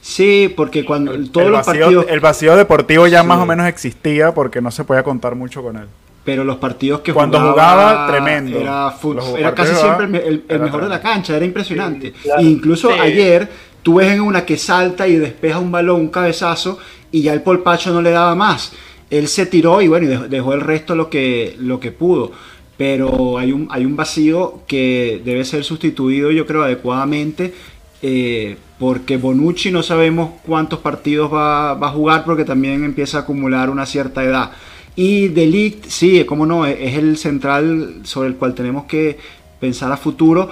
Sí, 0.01 0.51
porque 0.55 0.83
cuando 0.83 1.11
todos 1.29 1.45
el, 1.47 1.51
los 1.53 1.65
partidos. 1.65 2.05
el 2.09 2.19
vacío 2.19 2.55
deportivo 2.55 3.07
ya 3.07 3.21
Sí. 3.21 3.27
más 3.27 3.39
o 3.39 3.45
menos 3.45 3.67
existía 3.67 4.33
porque 4.33 4.59
no 4.61 4.71
se 4.71 4.83
podía 4.83 5.03
contar 5.03 5.35
mucho 5.35 5.61
con 5.61 5.77
él. 5.77 5.85
Pero 6.23 6.43
los 6.43 6.57
partidos 6.57 7.01
que 7.01 7.13
Cuando 7.13 7.39
jugaba, 7.39 8.07
tremendo. 8.07 8.59
Era, 8.59 8.93
Los 9.03 9.29
era 9.37 9.53
casi 9.55 9.73
siempre 9.75 10.05
el, 10.05 10.15
el- 10.15 10.43
el 10.47 10.59
mejor 10.59 10.83
de 10.83 10.89
la 10.89 11.01
cancha, 11.01 11.35
era 11.35 11.45
impresionante. 11.45 12.07
Sí, 12.09 12.13
claro. 12.23 12.41
E 12.41 12.45
incluso 12.45 12.89
Sí. 12.89 12.99
ayer, 12.99 13.49
tú 13.81 13.95
ves 13.95 14.11
en 14.11 14.21
una 14.21 14.45
que 14.45 14.57
salta 14.57 15.07
y 15.07 15.15
despeja 15.17 15.57
un 15.59 15.71
balón, 15.71 16.01
un 16.01 16.09
cabezazo, 16.09 16.77
y 17.11 17.23
ya 17.23 17.33
el 17.33 17.41
polpacho 17.41 17.91
no 17.91 18.01
le 18.01 18.11
daba 18.11 18.35
más. 18.35 18.71
Él 19.09 19.27
se 19.27 19.45
tiró 19.47 19.81
y 19.81 19.87
bueno, 19.87 20.05
y 20.05 20.09
dejó, 20.09 20.27
dejó 20.27 20.53
el 20.53 20.61
resto 20.61 20.95
lo 20.95 21.09
que, 21.09 21.55
lo 21.59 21.79
que 21.79 21.91
pudo. 21.91 22.31
Pero 22.77 23.37
hay 23.37 23.51
un, 23.51 23.67
hay 23.71 23.85
un 23.85 23.95
vacío 23.95 24.59
que 24.67 25.21
debe 25.25 25.43
ser 25.45 25.63
sustituido, 25.63 26.31
yo 26.31 26.45
creo, 26.47 26.63
adecuadamente. 26.63 27.53
Eh, 28.01 28.57
porque 28.79 29.17
Bonucci 29.17 29.71
no 29.71 29.83
sabemos 29.83 30.31
cuántos 30.45 30.79
partidos 30.79 31.31
va, 31.31 31.75
va 31.75 31.87
a 31.87 31.91
jugar 31.91 32.25
porque 32.25 32.45
también 32.45 32.83
empieza 32.83 33.19
a 33.19 33.21
acumular 33.21 33.69
una 33.69 33.85
cierta 33.85 34.23
edad. 34.23 34.51
Y 34.95 35.29
De 35.29 35.45
Ligt, 35.45 35.85
sí, 35.87 36.23
cómo 36.25 36.45
no, 36.45 36.65
es 36.65 36.97
el 36.97 37.17
central 37.17 38.01
sobre 38.03 38.29
el 38.29 38.35
cual 38.35 38.53
tenemos 38.53 38.85
que 38.85 39.17
pensar 39.59 39.91
a 39.91 39.97
futuro. 39.97 40.49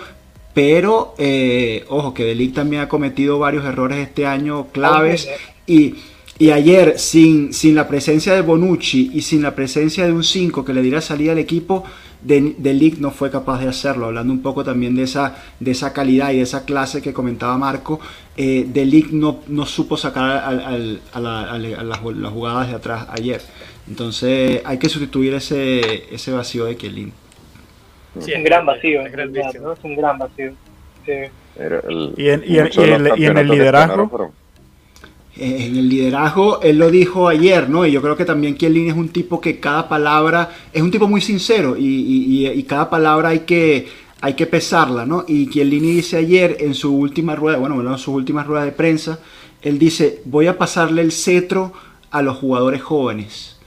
Pero, 0.54 1.16
eh, 1.18 1.86
ojo, 1.90 2.14
que 2.14 2.24
De 2.24 2.36
Ligt 2.36 2.56
también 2.56 2.84
ha 2.84 2.90
cometido 2.90 3.40
varios 3.40 3.66
errores 3.66 4.00
este 4.00 4.26
año 4.26 4.68
claves. 4.72 5.30
Y, 5.68 5.96
y 6.38 6.52
ayer, 6.52 6.98
sin, 6.98 7.54
sin 7.54 7.76
la 7.76 7.88
presencia 7.88 8.34
de 8.34 8.42
Bonucci 8.42 9.12
y 9.14 9.22
sin 9.22 9.42
la 9.42 9.56
presencia 9.56 10.06
de 10.06 10.14
un 10.14 10.24
5 10.24 10.64
que 10.64 10.74
le 10.74 10.82
diera 10.82 11.02
salida 11.02 11.34
al 11.34 11.40
equipo, 11.40 11.84
de, 12.22 12.56
de 12.58 12.74
Ligt 12.74 13.00
no 13.00 13.12
fue 13.12 13.30
capaz 13.32 13.60
de 13.60 13.68
hacerlo. 13.68 14.08
Hablando 14.08 14.34
un 14.34 14.42
poco 14.42 14.64
también 14.64 14.96
de 14.96 15.04
esa, 15.04 15.36
de 15.60 15.72
esa 15.72 15.94
calidad 15.94 16.32
y 16.32 16.38
de 16.38 16.42
esa 16.44 16.66
clase 16.66 17.02
que 17.02 17.14
comentaba 17.14 17.58
Marco, 17.58 18.00
eh, 18.38 18.66
de 18.68 18.86
Ligt 18.86 19.12
no, 19.12 19.40
no 19.48 19.66
supo 19.66 19.96
sacar 19.98 20.44
al- 20.44 20.60
al- 20.62 21.02
a, 21.14 21.20
la- 21.20 21.42
a 21.52 21.58
la- 21.58 21.80
a 21.80 21.84
las, 21.84 22.04
las 22.04 22.32
jugadas 22.32 22.68
de 22.70 22.76
atrás 22.76 23.08
ayer. 23.10 23.42
Entonces 23.88 24.62
hay 24.66 24.78
que 24.78 24.90
sustituir 24.90 25.34
ese, 25.34 26.14
ese 26.14 26.32
vacío 26.32 26.66
de 26.66 26.78
Chiellini. 26.78 27.14
Sí, 28.20 28.32
Es 28.32 28.38
un 28.38 28.44
gran 28.44 28.66
vacío, 28.66 29.02
es 29.06 29.12
grandísimo. 29.12 29.68
¿no? 29.68 29.74
Es 29.74 29.80
un 29.84 29.96
gran 29.96 30.18
vacío. 30.18 30.52
Sí. 31.06 31.12
El- 31.58 32.14
Y 32.18 32.30
en- 32.30 32.44
y 32.46 32.58
y 32.82 32.82
y 33.18 33.26
en 33.26 33.38
el 33.38 33.48
liderazgo. 33.50 34.34
Eh, 35.40 35.66
en 35.66 35.78
el 35.78 35.88
liderazgo, 35.88 36.62
él 36.62 36.78
lo 36.78 36.92
dijo 36.92 37.28
ayer, 37.28 37.70
¿no? 37.70 37.86
Y 37.86 37.92
yo 37.92 38.02
creo 38.02 38.18
que 38.18 38.26
también 38.26 38.56
Kielini 38.56 38.90
es 38.90 38.96
un 38.96 39.10
tipo 39.10 39.40
que 39.40 39.60
cada 39.60 39.88
palabra, 39.88 40.50
es 40.74 40.82
un 40.82 40.92
tipo 40.92 41.08
muy 41.08 41.22
sincero 41.22 41.76
y, 41.78 42.64
cada 42.68 42.90
palabra 42.90 43.30
hay 43.30 43.40
que, 43.40 43.88
hay 44.22 44.34
que 44.34 44.46
pesarla, 44.46 45.06
¿no? 45.06 45.24
Y 45.28 45.48
Kielini 45.48 45.92
dice 45.92 46.18
ayer 46.18 46.58
en 46.60 46.74
su 46.76 46.94
última 46.94 47.36
rueda, 47.36 47.58
bueno, 47.58 47.82
en 47.82 47.98
su 47.98 48.14
última 48.14 48.44
rueda 48.44 48.66
de 48.66 48.72
prensa, 48.72 49.20
él 49.62 49.80
dice, 49.80 50.22
voy 50.26 50.48
a 50.48 50.58
pasarle 50.58 51.02
el 51.02 51.12
cetro 51.12 51.74
a 52.12 52.22
los 52.22 52.38
jugadores 52.38 52.82
jóvenes. 52.82 53.58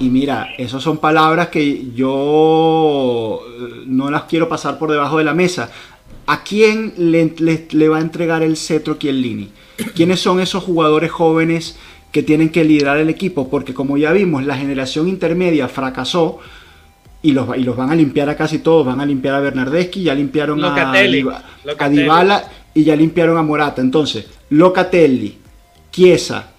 Y 0.00 0.10
mira, 0.10 0.50
esas 0.58 0.82
son 0.82 0.98
palabras 0.98 1.48
que 1.48 1.92
yo 1.94 3.40
eh, 3.40 3.84
no 3.86 4.10
las 4.10 4.24
quiero 4.24 4.48
pasar 4.48 4.78
por 4.78 4.90
debajo 4.90 5.18
de 5.18 5.24
la 5.24 5.34
mesa. 5.34 5.70
¿A 6.26 6.42
quién 6.42 6.92
le, 6.98 7.34
le, 7.70 7.88
va 7.88 7.98
a 7.98 8.00
entregar 8.00 8.42
el 8.42 8.56
cetro 8.56 8.94
Chiellini? 8.94 9.50
¿Quiénes 9.94 10.20
son 10.20 10.40
esos 10.40 10.62
jugadores 10.62 11.10
jóvenes 11.10 11.76
que 12.12 12.22
tienen 12.22 12.50
que 12.50 12.64
liderar 12.64 12.98
el 12.98 13.08
equipo? 13.08 13.48
Porque 13.48 13.74
como 13.74 13.96
ya 13.96 14.12
vimos, 14.12 14.44
la 14.44 14.56
generación 14.56 15.08
intermedia 15.08 15.68
fracasó 15.68 16.38
y 17.22 17.32
los, 17.32 17.56
y 17.56 17.62
los 17.62 17.76
van 17.76 17.90
a 17.90 17.94
limpiar 17.94 18.28
a 18.28 18.36
casi 18.36 18.58
todos. 18.58 18.86
Van 18.86 19.00
a 19.00 19.06
limpiar 19.06 19.34
a 19.34 19.40
Bernardeschi, 19.40 20.02
ya 20.02 20.14
limpiaron 20.14 20.62
a, 20.64 20.90
a 20.90 21.88
Dybala 21.88 22.44
y 22.74 22.84
ya 22.84 22.94
limpiaron 22.94 23.36
a 23.38 23.42
Morata. 23.42 23.80
Entonces, 23.80 24.26
Locatelli, 24.50 25.38
Chiesa 25.90 26.50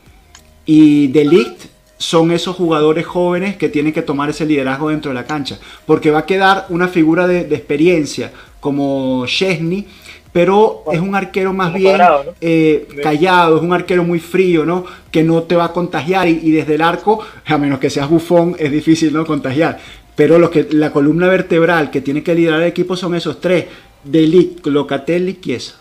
y 0.65 1.07
Delict 1.07 1.65
son 1.97 2.31
esos 2.31 2.55
jugadores 2.55 3.05
jóvenes 3.05 3.57
que 3.57 3.67
tienen 3.69 3.91
que 3.91 4.01
tomar 4.01 4.29
ese 4.29 4.45
liderazgo 4.45 4.89
dentro 4.89 5.11
de 5.11 5.15
la 5.15 5.25
cancha. 5.25 5.59
Porque 5.85 6.11
va 6.11 6.19
a 6.19 6.25
quedar 6.25 6.65
una 6.69 6.87
figura 6.87 7.27
de, 7.27 7.41
experiencia 7.41 8.31
como 8.59 9.25
Chesney, 9.27 9.85
pero 10.31 10.83
es 10.91 10.99
un 10.99 11.15
arquero 11.15 11.53
más 11.53 11.73
bien 11.73 11.99
eh, 12.39 12.87
callado, 13.01 13.57
es 13.57 13.63
un 13.63 13.73
arquero 13.73 14.03
muy 14.03 14.19
frío, 14.19 14.65
¿no? 14.65 14.85
Que 15.11 15.23
no 15.23 15.43
te 15.43 15.55
va 15.55 15.65
a 15.65 15.73
contagiar 15.73 16.27
y, 16.27 16.51
desde 16.51 16.75
el 16.75 16.81
arco, 16.81 17.19
a 17.45 17.57
menos 17.57 17.79
que 17.79 17.89
seas 17.89 18.09
bufón, 18.09 18.55
es 18.59 18.71
difícil 18.71 19.11
no 19.11 19.25
contagiar. 19.25 19.79
Pero 20.15 20.37
los 20.37 20.49
que, 20.49 20.67
la 20.71 20.91
columna 20.91 21.27
vertebral 21.27 21.89
que 21.89 22.01
tiene 22.01 22.21
que 22.21 22.35
liderar 22.35 22.61
el 22.61 22.67
equipo 22.67 22.95
son 22.95 23.15
esos 23.15 23.39
tres, 23.41 23.65
Delic, 24.03 24.65
Locatelli 24.67 25.31
y 25.31 25.39
Chiesa. 25.39 25.75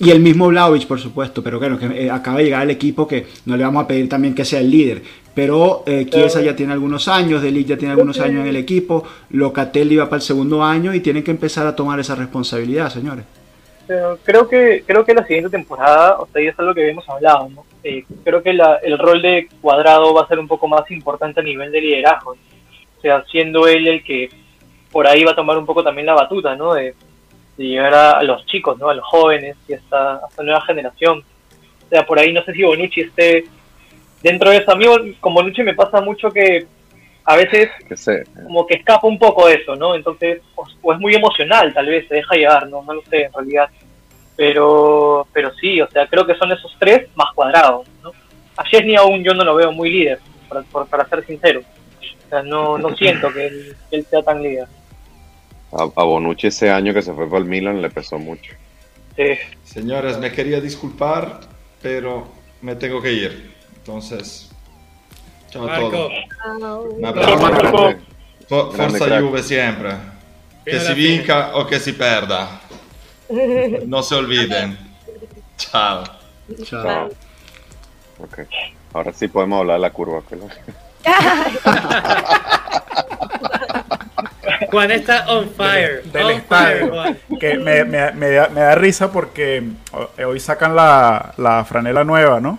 Y 0.00 0.10
el 0.10 0.20
mismo 0.20 0.46
Vlaovic, 0.46 0.86
por 0.86 1.00
supuesto, 1.00 1.42
pero 1.42 1.58
bueno, 1.58 1.76
que 1.76 1.86
eh, 1.86 2.10
acaba 2.10 2.38
de 2.38 2.44
llegar 2.44 2.62
al 2.62 2.70
equipo 2.70 3.06
que 3.06 3.26
no 3.46 3.56
le 3.56 3.64
vamos 3.64 3.82
a 3.82 3.86
pedir 3.88 4.08
también 4.08 4.32
que 4.32 4.44
sea 4.44 4.60
el 4.60 4.70
líder. 4.70 5.02
Pero 5.34 5.82
eh, 5.86 6.06
Chiesa 6.08 6.40
ya 6.40 6.56
tiene 6.56 6.72
algunos 6.72 7.08
años, 7.08 7.42
Delic 7.42 7.66
ya 7.66 7.76
tiene 7.76 7.92
algunos 7.92 8.18
años 8.20 8.42
en 8.42 8.46
el 8.46 8.56
equipo, 8.56 9.04
Locatelli 9.30 9.96
va 9.96 10.06
para 10.06 10.16
el 10.16 10.22
segundo 10.22 10.64
año 10.64 10.94
y 10.94 11.00
tienen 11.00 11.22
que 11.22 11.32
empezar 11.32 11.66
a 11.66 11.76
tomar 11.76 11.98
esa 12.00 12.14
responsabilidad, 12.14 12.92
señores. 12.92 13.24
Creo 14.24 14.48
que 14.48 14.84
creo 14.86 15.04
que 15.04 15.14
la 15.14 15.26
siguiente 15.26 15.50
temporada, 15.50 16.18
o 16.18 16.26
sea, 16.26 16.42
ya 16.42 16.50
es 16.50 16.58
algo 16.58 16.74
que 16.74 16.82
habíamos 16.82 17.08
hablado, 17.08 17.48
¿no? 17.48 17.64
Eh, 17.82 18.04
creo 18.24 18.42
que 18.42 18.50
el 18.50 18.98
rol 18.98 19.22
de 19.22 19.48
Cuadrado 19.60 20.12
va 20.14 20.22
a 20.22 20.28
ser 20.28 20.38
un 20.38 20.48
poco 20.48 20.68
más 20.68 20.90
importante 20.90 21.40
a 21.40 21.42
nivel 21.42 21.72
de 21.72 21.80
liderazgo. 21.80 22.32
O 22.32 23.00
sea, 23.00 23.24
siendo 23.30 23.66
él 23.66 23.86
el 23.86 24.02
que 24.02 24.28
por 24.90 25.06
ahí 25.06 25.24
va 25.24 25.32
a 25.32 25.36
tomar 25.36 25.56
un 25.56 25.66
poco 25.66 25.82
también 25.82 26.06
la 26.06 26.14
batuta, 26.14 26.56
¿no? 26.56 26.74
De, 26.74 26.94
de 27.56 27.64
llegar 27.64 27.94
a, 27.94 28.22
los 28.22 28.44
chicos, 28.46 28.78
¿no? 28.78 28.88
A 28.88 28.94
los 28.94 29.04
jóvenes 29.04 29.56
y 29.68 29.74
a 29.74 29.76
esta, 29.76 30.20
nueva 30.42 30.60
generación. 30.62 31.24
O 31.86 31.88
sea, 31.88 32.06
por 32.06 32.18
ahí 32.18 32.32
no 32.32 32.42
sé 32.44 32.52
si 32.52 32.62
Bonucci 32.62 33.02
esté 33.02 33.44
dentro 34.22 34.50
de 34.50 34.58
eso. 34.58 34.72
A 34.72 34.76
mí 34.76 34.86
con 35.20 35.34
Bonucci 35.34 35.62
me 35.62 35.74
pasa 35.74 36.00
mucho 36.00 36.30
que 36.30 36.66
a 37.28 37.36
veces 37.36 37.68
como 38.42 38.66
que 38.66 38.76
escapa 38.76 39.06
un 39.06 39.18
poco 39.18 39.46
eso, 39.50 39.76
¿no? 39.76 39.94
Entonces, 39.94 40.40
o, 40.54 40.92
es 40.94 40.98
muy 40.98 41.14
emocional, 41.14 41.74
tal 41.74 41.84
vez, 41.84 42.08
se 42.08 42.14
deja 42.14 42.34
llevar, 42.34 42.66
¿no? 42.70 42.82
No 42.82 42.94
lo 42.94 43.02
sé, 43.02 43.24
en 43.24 43.32
realidad. 43.34 43.68
Pero, 44.34 45.26
pero 45.30 45.52
sí, 45.60 45.78
o 45.78 45.90
sea, 45.90 46.06
creo 46.06 46.26
que 46.26 46.36
son 46.36 46.50
esos 46.52 46.74
tres 46.78 47.06
más 47.16 47.34
cuadrados, 47.34 47.86
¿no? 48.02 48.12
A 48.56 48.64
Chesney 48.64 48.96
aún 48.96 49.22
yo 49.22 49.34
no 49.34 49.44
lo 49.44 49.56
veo 49.56 49.70
muy 49.72 49.90
líder, 49.90 50.20
para, 50.48 50.86
para 50.86 51.06
ser 51.06 51.26
sincero. 51.26 51.60
O 52.00 52.28
sea, 52.30 52.42
no, 52.42 52.78
no 52.78 52.96
siento 52.96 53.30
que 53.30 53.46
él, 53.46 53.76
que 53.90 53.96
él 53.96 54.06
sea 54.08 54.22
tan 54.22 54.42
líder. 54.42 54.66
A, 55.70 55.84
Bonucci 55.84 56.46
ese 56.46 56.70
año 56.70 56.94
que 56.94 57.02
se 57.02 57.12
fue 57.12 57.26
para 57.26 57.42
el 57.42 57.44
Milan 57.44 57.82
le 57.82 57.90
pesó 57.90 58.18
mucho. 58.18 58.54
Señores, 59.64 60.18
me 60.18 60.32
quería 60.32 60.62
disculpar, 60.62 61.40
pero 61.82 62.26
me 62.62 62.74
tengo 62.74 63.02
que 63.02 63.12
ir. 63.12 63.52
Entonces, 63.76 64.47
chao 65.50 65.68
a 65.68 65.78
todos. 65.78 66.12
Un 66.96 67.04
abrazo. 67.04 67.94
Forza 68.48 69.20
Juve 69.20 69.42
siempre. 69.42 69.90
Que 70.64 70.80
si 70.80 70.94
vinca 70.94 71.50
o 71.54 71.66
que 71.66 71.78
si 71.80 71.92
perda. 71.92 72.60
No 73.86 74.02
se 74.02 74.14
olviden. 74.14 74.78
Chao. 75.58 76.02
Chao. 76.64 77.10
Ok. 78.18 78.38
Ahora 78.94 79.12
sí 79.12 79.28
podemos 79.28 79.60
hablar 79.60 79.76
de 79.76 79.82
la 79.82 79.90
curva. 79.90 80.22
Juan 84.70 84.90
está 84.90 85.26
on 85.28 85.50
fire. 85.50 86.02
Del 86.04 86.30
estadio. 86.30 87.16
que 87.38 87.58
me, 87.58 87.84
me, 87.84 88.12
me, 88.12 88.30
da, 88.30 88.48
me, 88.48 88.60
da, 88.60 88.74
risa 88.74 89.12
porque 89.12 89.62
hoy 90.26 90.40
sacan 90.40 90.74
la, 90.74 91.34
la, 91.36 91.64
franela 91.64 92.02
nueva, 92.04 92.40
¿no? 92.40 92.58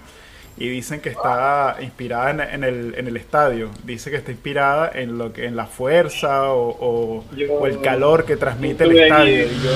Y 0.59 0.67
dicen 0.67 0.99
que 0.99 1.09
está 1.09 1.77
inspirada 1.81 2.31
en, 2.31 2.41
en, 2.41 2.63
el, 2.63 2.95
en, 2.97 3.07
el, 3.07 3.17
estadio. 3.17 3.69
Dice 3.85 4.11
que 4.11 4.17
está 4.17 4.31
inspirada 4.31 4.91
en 4.93 5.17
lo 5.17 5.31
que 5.31 5.45
en 5.45 5.55
la 5.55 5.65
fuerza 5.65 6.51
o, 6.51 7.23
o, 7.31 7.65
el 7.65 7.79
calor 7.81 8.25
que 8.25 8.35
transmite 8.35 8.83
el 8.83 8.97
estadio. 8.97 9.45
Y 9.45 9.59
yo, 9.63 9.71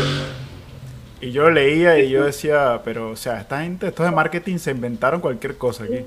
y 1.21 1.31
yo 1.31 1.49
leía 1.49 1.97
y 1.99 2.09
yo 2.09 2.25
decía, 2.25 2.81
pero, 2.84 3.11
o 3.11 3.15
sea, 3.15 3.39
esta 3.39 3.61
gente, 3.61 3.88
estos 3.88 4.05
de 4.05 4.11
marketing 4.11 4.57
se 4.57 4.71
inventaron 4.71 5.21
cualquier 5.21 5.55
cosa 5.55 5.86
aquí. 5.86 6.03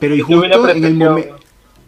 Pero 0.00 0.14
y 0.14 0.20
justo 0.20 0.68
en 0.68 0.84
el 0.84 0.94
momento 0.94 1.36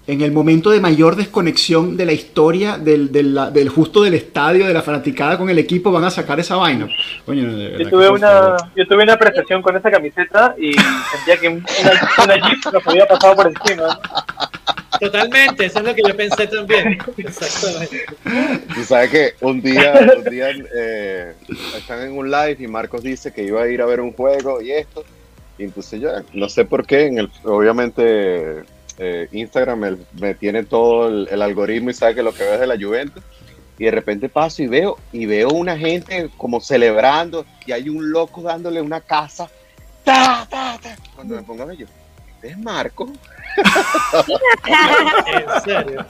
en 0.07 0.21
el 0.21 0.33
momento 0.33 0.71
de 0.71 0.81
mayor 0.81 1.17
desconexión 1.17 1.97
de 1.97 2.05
la 2.05 2.13
historia 2.13 2.77
del, 2.77 3.11
del, 3.11 3.69
justo 3.69 4.03
del 4.03 4.15
estadio, 4.15 4.67
de 4.67 4.75
la 4.75 4.83
fanaticada 4.83 5.39
con 5.39 5.49
el 5.49 5.59
equipo, 5.59 5.91
van 5.91 6.05
a 6.05 6.11
sacar 6.11 6.39
esa 6.41 6.57
vaina. 6.57 6.89
yo, 7.27 7.89
tuve 7.89 8.11
una, 8.11 8.57
yo 8.77 8.87
tuve 8.87 9.03
una 9.03 9.15
apreciación 9.15 9.63
con 9.63 9.77
esa 9.77 9.91
camiseta 9.91 10.55
y 10.59 10.73
sentía 10.73 11.37
que 11.41 11.49
una, 11.49 11.65
una 12.23 12.49
Jeep 12.49 12.73
nos 12.73 12.87
había 12.87 13.07
pasado 13.07 13.35
por 13.35 13.47
encima. 13.47 13.99
Totalmente, 15.01 15.65
eso 15.65 15.79
es 15.79 15.85
lo 15.85 15.95
que 15.95 16.03
yo 16.07 16.17
pensé 16.17 16.47
también. 16.47 16.99
Exactamente. 17.17 18.05
Tú 18.75 18.85
sabes 18.85 19.11
que 19.11 19.35
un 19.41 19.61
día, 19.61 20.09
un 20.19 20.25
día 20.25 20.51
eh, 20.77 21.35
están 21.77 22.03
en 22.03 22.17
un 22.17 22.31
live 22.31 22.57
y 22.61 22.69
Marcos 22.69 23.03
dice 23.03 23.33
que 23.33 23.43
iba 23.43 23.63
a 23.63 23.69
ir 23.69 23.81
a 23.81 23.87
ver 23.87 24.01
un 24.01 24.13
juego 24.13 24.61
y 24.61 24.73
esto. 24.73 25.05
Y 25.59 25.65
entonces 25.65 26.01
yo 26.01 26.11
no 26.33 26.49
sé 26.49 26.65
por 26.65 26.87
qué, 26.87 27.07
en 27.07 27.19
el, 27.19 27.31
obviamente 27.45 28.65
eh, 28.99 29.29
Instagram 29.33 29.99
me, 30.21 30.35
tiene 30.35 30.65
todo 30.65 31.09
el, 31.09 31.43
algoritmo 31.43 31.91
y 31.91 31.95
sabe 31.95 32.15
que 32.15 32.23
lo 32.23 32.33
que 32.33 32.45
veo 32.45 32.55
es 32.55 32.61
de 32.61 32.67
la 32.67 32.77
Juventus. 32.77 33.23
Y 33.77 33.85
de 33.85 33.91
repente 33.91 34.29
paso 34.29 34.63
y 34.63 34.69
veo, 34.69 34.99
y 35.13 35.27
veo 35.27 35.49
una 35.49 35.77
gente 35.77 36.31
como 36.37 36.61
celebrando 36.61 37.45
y 37.67 37.73
hay 37.73 37.89
un 37.89 38.13
loco 38.13 38.43
dándole 38.43 38.81
una 38.81 39.01
casa. 39.01 39.49
Cuando 41.15 41.35
me 41.35 41.43
pongo 41.43 41.63
a 41.65 41.67
ver 41.67 41.79
yo, 41.79 41.87
¿este 42.37 42.49
es 42.51 42.59
Marco? 42.59 43.09
¿En 44.67 45.63
serio? 45.65 46.07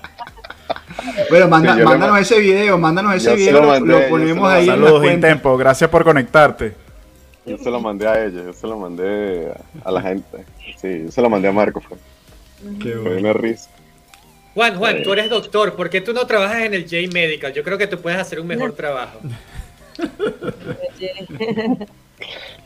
Bueno, 1.30 1.48
mándanos 1.48 2.20
ese 2.20 2.38
video, 2.38 2.76
mándanos 2.76 3.14
ese 3.14 3.34
video, 3.34 3.80
lo, 3.80 4.08
ponemos 4.08 4.48
ahí. 4.48 4.66
Saludos, 4.66 5.06
Intempo, 5.06 5.56
gracias 5.56 5.88
por 5.88 6.04
conectarte. 6.04 6.74
Yo 7.46 7.58
se 7.58 7.70
lo 7.70 7.80
mandé 7.80 8.08
a 8.08 8.24
ellos, 8.24 8.44
yo 8.46 8.52
se 8.52 8.66
lo 8.66 8.78
mandé 8.78 9.52
a, 9.84 9.90
la 9.90 10.02
gente. 10.02 10.44
Sí, 10.80 11.04
yo 11.04 11.10
se 11.10 11.20
lo 11.20 11.28
mandé 11.28 11.48
a 11.48 11.52
Marco. 11.52 11.80
Fue. 11.80 11.96
Qué 12.80 12.94
buena 12.94 13.32
risa. 13.32 13.70
Juan, 14.54 14.76
Juan, 14.76 15.02
tú 15.02 15.12
eres 15.12 15.28
doctor, 15.28 15.74
¿por 15.74 15.90
qué 15.90 16.00
tú 16.00 16.12
no 16.12 16.26
trabajas 16.26 16.62
en 16.62 16.74
el 16.74 16.84
J 16.84 16.96
Medical? 17.12 17.52
Yo 17.52 17.64
creo 17.64 17.76
que 17.76 17.88
tú 17.88 18.00
puedes 18.00 18.18
hacer 18.20 18.38
un 18.38 18.46
mejor 18.46 18.72
trabajo. 18.72 19.18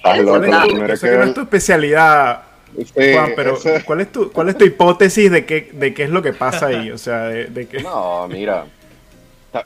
¿Cuál 0.02 0.44
es, 0.90 1.00
tu, 1.00 1.34
tu 1.34 1.40
especialidad, 1.40 2.42
Juan, 2.94 3.32
pero 3.34 3.58
¿cuál 3.84 4.00
es 4.02 4.12
tu, 4.12 4.30
cuál 4.30 4.48
es 4.50 4.58
tu 4.58 4.64
hipótesis 4.64 5.30
de 5.30 5.44
qué, 5.44 5.70
de 5.72 5.94
qué 5.94 6.04
es 6.04 6.10
lo 6.10 6.22
que 6.22 6.32
pasa 6.32 6.66
ahí? 6.66 6.90
O 6.90 6.98
sea, 6.98 7.24
de, 7.24 7.68
No, 7.82 8.28
mira, 8.28 8.66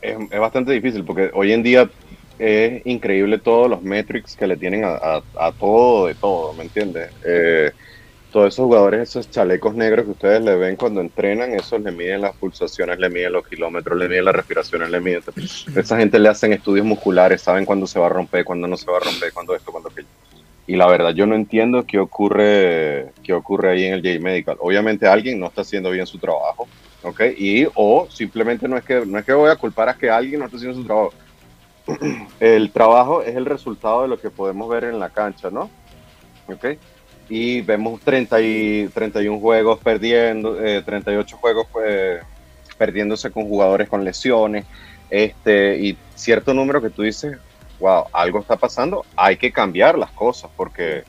es, 0.00 0.16
bastante 0.30 0.72
difícil 0.72 1.04
porque 1.04 1.30
hoy 1.34 1.52
en 1.52 1.62
día 1.62 1.90
es 2.38 2.86
increíble 2.86 3.38
todos 3.38 3.68
los 3.68 3.82
metrics 3.82 4.36
que 4.36 4.46
le 4.46 4.56
tienen 4.56 4.84
a, 4.84 5.22
a 5.38 5.52
todo 5.52 6.06
de 6.06 6.14
todo, 6.14 6.54
¿me 6.54 6.64
entiendes? 6.64 7.10
Eh, 7.24 7.72
todos 8.32 8.52
esos 8.52 8.64
jugadores, 8.64 9.08
esos 9.10 9.30
chalecos 9.30 9.74
negros 9.74 10.06
que 10.06 10.10
ustedes 10.12 10.42
le 10.42 10.56
ven 10.56 10.74
cuando 10.76 11.00
entrenan, 11.00 11.52
esos 11.54 11.80
le 11.82 11.92
miden 11.92 12.22
las 12.22 12.34
pulsaciones, 12.34 12.98
le 12.98 13.10
miden 13.10 13.32
los 13.32 13.46
kilómetros, 13.46 13.98
le 13.98 14.08
miden 14.08 14.24
las 14.24 14.34
respiraciones, 14.34 14.90
le 14.90 15.00
miden. 15.00 15.22
Esa 15.76 15.98
gente 15.98 16.18
le 16.18 16.28
hacen 16.30 16.52
estudios 16.52 16.86
musculares, 16.86 17.42
saben 17.42 17.66
cuándo 17.66 17.86
se 17.86 18.00
va 18.00 18.06
a 18.06 18.08
romper, 18.08 18.44
cuándo 18.44 18.66
no 18.66 18.76
se 18.76 18.90
va 18.90 18.96
a 18.96 19.00
romper, 19.00 19.32
cuándo 19.32 19.54
esto, 19.54 19.70
cuándo 19.70 19.90
aquello. 19.90 20.08
Y 20.66 20.76
la 20.76 20.86
verdad, 20.86 21.10
yo 21.10 21.26
no 21.26 21.34
entiendo 21.34 21.84
qué 21.84 21.98
ocurre, 21.98 23.12
qué 23.22 23.34
ocurre 23.34 23.72
ahí 23.72 23.84
en 23.84 23.94
el 23.94 24.02
J 24.02 24.18
Medical. 24.24 24.56
Obviamente 24.60 25.06
alguien 25.06 25.38
no 25.38 25.46
está 25.46 25.60
haciendo 25.60 25.90
bien 25.90 26.06
su 26.06 26.18
trabajo, 26.18 26.66
¿ok? 27.02 27.20
Y 27.36 27.66
o 27.74 28.08
simplemente 28.10 28.66
no 28.66 28.78
es 28.78 28.84
que 28.84 29.04
no 29.04 29.18
es 29.18 29.24
que 29.24 29.34
voy 29.34 29.50
a 29.50 29.56
culpar 29.56 29.90
a 29.90 29.94
que 29.94 30.08
alguien 30.08 30.40
no 30.40 30.46
está 30.46 30.56
haciendo 30.56 30.78
su 30.78 30.86
trabajo. 30.86 31.12
el 32.40 32.70
trabajo 32.70 33.22
es 33.22 33.36
el 33.36 33.44
resultado 33.44 34.02
de 34.02 34.08
lo 34.08 34.18
que 34.18 34.30
podemos 34.30 34.68
ver 34.70 34.84
en 34.84 34.98
la 34.98 35.10
cancha, 35.10 35.50
¿no? 35.50 35.68
¿Ok? 36.48 36.64
Y 37.34 37.62
vemos 37.62 37.98
30 38.02 38.42
y 38.42 38.88
31 38.92 39.40
juegos 39.40 39.78
perdiendo, 39.78 40.54
38 40.54 41.38
juegos 41.38 41.66
pues, 41.72 42.20
perdiéndose 42.76 43.30
con 43.30 43.48
jugadores 43.48 43.88
con 43.88 44.04
lesiones, 44.04 44.66
este, 45.08 45.78
y 45.78 45.96
cierto 46.14 46.52
número 46.52 46.82
que 46.82 46.90
tú 46.90 47.00
dices, 47.00 47.38
wow, 47.80 48.04
algo 48.12 48.40
está 48.40 48.56
pasando, 48.56 49.06
hay 49.16 49.38
que 49.38 49.50
cambiar 49.50 49.96
las 49.96 50.10
cosas 50.10 50.50
porque, 50.54 51.04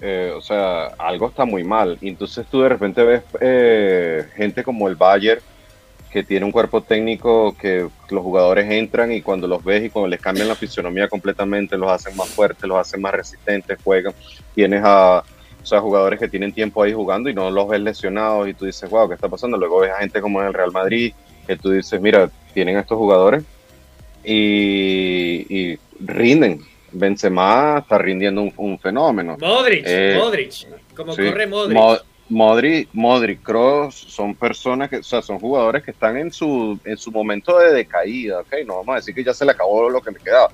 eh, 0.00 0.32
o 0.36 0.40
sea, 0.40 0.84
algo 0.96 1.26
está 1.26 1.44
muy 1.44 1.64
mal. 1.64 1.98
Y 2.00 2.10
entonces 2.10 2.46
tú 2.46 2.62
de 2.62 2.68
repente 2.68 3.02
ves 3.02 3.22
eh, 3.40 4.28
gente 4.36 4.62
como 4.62 4.86
el 4.86 4.94
Bayern 4.94 5.40
que 6.12 6.22
tiene 6.22 6.46
un 6.46 6.52
cuerpo 6.52 6.80
técnico 6.80 7.56
que 7.56 7.88
los 8.10 8.22
jugadores 8.22 8.70
entran 8.70 9.10
y 9.10 9.20
cuando 9.20 9.48
los 9.48 9.64
ves 9.64 9.84
y 9.84 9.90
cuando 9.90 10.06
les 10.06 10.20
cambian 10.20 10.46
la 10.46 10.54
fisionomía 10.54 11.08
completamente, 11.08 11.76
los 11.76 11.90
hacen 11.90 12.16
más 12.16 12.28
fuertes, 12.28 12.68
los 12.68 12.78
hacen 12.78 13.00
más 13.00 13.14
resistentes, 13.14 13.78
juegan. 13.82 14.14
Tienes 14.54 14.82
a 14.84 15.24
o 15.62 15.66
sea, 15.66 15.80
jugadores 15.80 16.18
que 16.18 16.28
tienen 16.28 16.52
tiempo 16.52 16.82
ahí 16.82 16.92
jugando 16.92 17.28
y 17.28 17.34
no 17.34 17.50
los 17.50 17.68
ves 17.68 17.80
lesionados 17.80 18.48
y 18.48 18.54
tú 18.54 18.64
dices, 18.64 18.88
wow, 18.88 19.08
¿qué 19.08 19.14
está 19.14 19.28
pasando? 19.28 19.56
Luego 19.56 19.80
ves 19.80 19.92
a 19.92 19.98
gente 19.98 20.20
como 20.20 20.40
en 20.40 20.48
el 20.48 20.54
Real 20.54 20.72
Madrid, 20.72 21.12
que 21.46 21.56
tú 21.56 21.70
dices, 21.70 22.00
mira, 22.00 22.30
tienen 22.54 22.78
estos 22.78 22.98
jugadores 22.98 23.44
y, 24.24 25.78
rinden. 26.00 26.60
Benzema 26.92 27.78
está 27.78 27.98
rindiendo 27.98 28.50
un, 28.56 28.78
fenómeno. 28.78 29.36
Modric, 29.40 29.84
eh, 29.86 30.16
Modric, 30.18 30.66
como 30.96 31.14
corre 31.14 31.46
Modric. 31.46 31.78
Modric, 32.30 32.88
Modric, 32.92 33.42
Cross 33.42 33.94
son 34.08 34.36
personas 34.36 34.88
que, 34.88 34.98
o 34.98 35.02
sea, 35.02 35.20
son 35.20 35.40
jugadores 35.40 35.82
que 35.82 35.90
están 35.90 36.16
en 36.16 36.32
su, 36.32 36.78
en 36.84 36.96
su 36.96 37.10
momento 37.10 37.58
de 37.58 37.72
decaída, 37.72 38.40
¿ok? 38.40 38.54
No 38.66 38.76
vamos 38.76 38.92
a 38.92 38.96
decir 38.96 39.14
que 39.14 39.24
ya 39.24 39.34
se 39.34 39.44
le 39.44 39.50
acabó 39.50 39.90
lo 39.90 40.00
que 40.00 40.12
me 40.12 40.18
quedaba. 40.20 40.50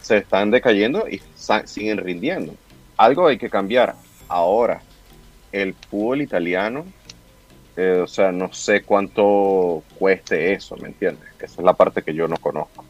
Se 0.00 0.18
están 0.18 0.50
decayendo 0.50 1.06
y 1.08 1.20
siguen 1.64 1.98
rindiendo. 1.98 2.54
Algo 2.96 3.26
hay 3.26 3.36
que 3.36 3.50
cambiar. 3.50 3.94
Ahora, 4.30 4.80
el 5.50 5.74
fútbol 5.74 6.22
italiano, 6.22 6.86
eh, 7.76 8.00
o 8.02 8.06
sea, 8.06 8.30
no 8.30 8.52
sé 8.52 8.82
cuánto 8.82 9.82
cueste 9.98 10.52
eso, 10.52 10.76
¿me 10.76 10.88
entiendes? 10.88 11.28
Esa 11.40 11.60
es 11.60 11.64
la 11.64 11.74
parte 11.74 12.02
que 12.02 12.14
yo 12.14 12.28
no 12.28 12.36
conozco. 12.36 12.84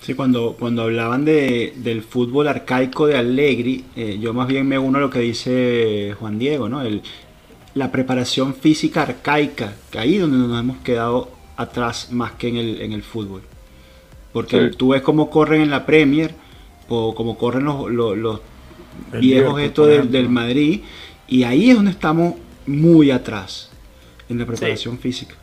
Sí, 0.00 0.14
cuando, 0.14 0.56
cuando 0.58 0.82
hablaban 0.82 1.24
de, 1.24 1.74
del 1.76 2.02
fútbol 2.02 2.48
arcaico 2.48 3.06
de 3.06 3.16
Allegri, 3.16 3.84
eh, 3.94 4.18
yo 4.20 4.34
más 4.34 4.48
bien 4.48 4.66
me 4.66 4.76
uno 4.76 4.98
a 4.98 5.00
lo 5.00 5.10
que 5.10 5.20
dice 5.20 6.16
Juan 6.18 6.40
Diego, 6.40 6.68
¿no? 6.68 6.82
El, 6.82 7.02
la 7.74 7.92
preparación 7.92 8.54
física 8.54 9.02
arcaica, 9.02 9.74
que 9.92 10.00
ahí 10.00 10.18
donde 10.18 10.36
nos 10.36 10.58
hemos 10.58 10.78
quedado 10.78 11.30
atrás 11.56 12.10
más 12.10 12.32
que 12.32 12.48
en 12.48 12.56
el, 12.56 12.80
en 12.80 12.92
el 12.92 13.04
fútbol. 13.04 13.42
Porque 14.32 14.70
tú 14.70 14.88
ves 14.88 15.02
cómo 15.02 15.30
corren 15.30 15.60
en 15.62 15.70
la 15.70 15.86
Premier, 15.86 16.34
o 16.88 17.14
cómo 17.14 17.38
corren 17.38 17.64
los, 17.64 17.90
los, 17.90 18.40
viejos 19.20 19.60
estos 19.60 20.10
del, 20.10 20.28
Madrid, 20.28 20.82
y 21.28 21.44
ahí 21.44 21.70
es 21.70 21.76
donde 21.76 21.90
estamos 21.90 22.34
muy 22.66 23.10
atrás 23.10 23.70
en 24.28 24.38
la 24.38 24.46
preparación 24.46 24.98
física. 24.98 25.34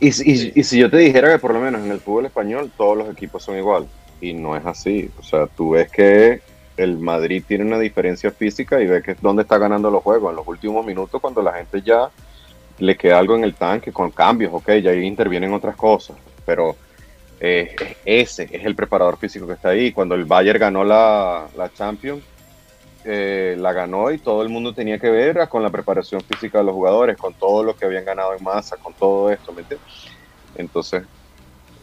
Y, 0.00 0.08
y, 0.08 0.62
si 0.62 0.78
yo 0.78 0.88
te 0.88 0.98
dijera 0.98 1.32
que 1.32 1.38
por 1.38 1.52
lo 1.52 1.60
menos 1.60 1.84
en 1.84 1.90
el 1.90 1.98
fútbol 1.98 2.26
español 2.26 2.70
todos 2.76 2.96
los 2.96 3.10
equipos 3.10 3.42
son 3.42 3.58
igual, 3.58 3.86
y 4.20 4.32
no 4.32 4.56
es 4.56 4.64
así. 4.64 5.10
O 5.18 5.22
sea, 5.22 5.46
tú 5.46 5.70
ves 5.70 5.90
que 5.90 6.40
el 6.76 6.98
Madrid 6.98 7.42
tiene 7.46 7.64
una 7.64 7.78
diferencia 7.78 8.30
física 8.30 8.80
y 8.80 8.86
ves 8.86 9.02
que 9.02 9.12
es 9.12 9.20
donde 9.20 9.42
está 9.42 9.58
ganando 9.58 9.90
los 9.90 10.02
juegos 10.02 10.30
en 10.30 10.36
los 10.36 10.46
últimos 10.46 10.86
minutos 10.86 11.20
cuando 11.20 11.42
la 11.42 11.54
gente 11.54 11.82
ya 11.82 12.08
le 12.78 12.96
queda 12.96 13.18
algo 13.18 13.34
en 13.34 13.42
el 13.42 13.54
tanque 13.54 13.92
con 13.92 14.12
cambios, 14.12 14.52
ok, 14.54 14.74
ya 14.74 14.92
ahí 14.92 15.02
intervienen 15.02 15.52
otras 15.52 15.74
cosas, 15.74 16.16
pero 16.46 16.76
eh, 17.40 17.74
ese 18.04 18.48
es 18.52 18.64
el 18.64 18.76
preparador 18.76 19.16
físico 19.16 19.46
que 19.46 19.54
está 19.54 19.70
ahí. 19.70 19.92
Cuando 19.92 20.14
el 20.14 20.24
Bayern 20.24 20.60
ganó 20.60 20.84
la, 20.84 21.48
la 21.56 21.72
Champions, 21.72 22.22
eh, 23.10 23.56
la 23.58 23.72
ganó 23.72 24.10
y 24.10 24.18
todo 24.18 24.42
el 24.42 24.50
mundo 24.50 24.74
tenía 24.74 24.98
que 24.98 25.08
ver 25.08 25.48
con 25.48 25.62
la 25.62 25.70
preparación 25.70 26.20
física 26.20 26.58
de 26.58 26.64
los 26.64 26.74
jugadores, 26.74 27.16
con 27.16 27.32
todo 27.32 27.62
lo 27.62 27.74
que 27.74 27.86
habían 27.86 28.04
ganado 28.04 28.34
en 28.34 28.44
masa, 28.44 28.76
con 28.76 28.92
todo 28.92 29.30
esto, 29.30 29.50
¿me 29.50 29.62
entiendes? 29.62 29.88
Entonces, 30.54 31.04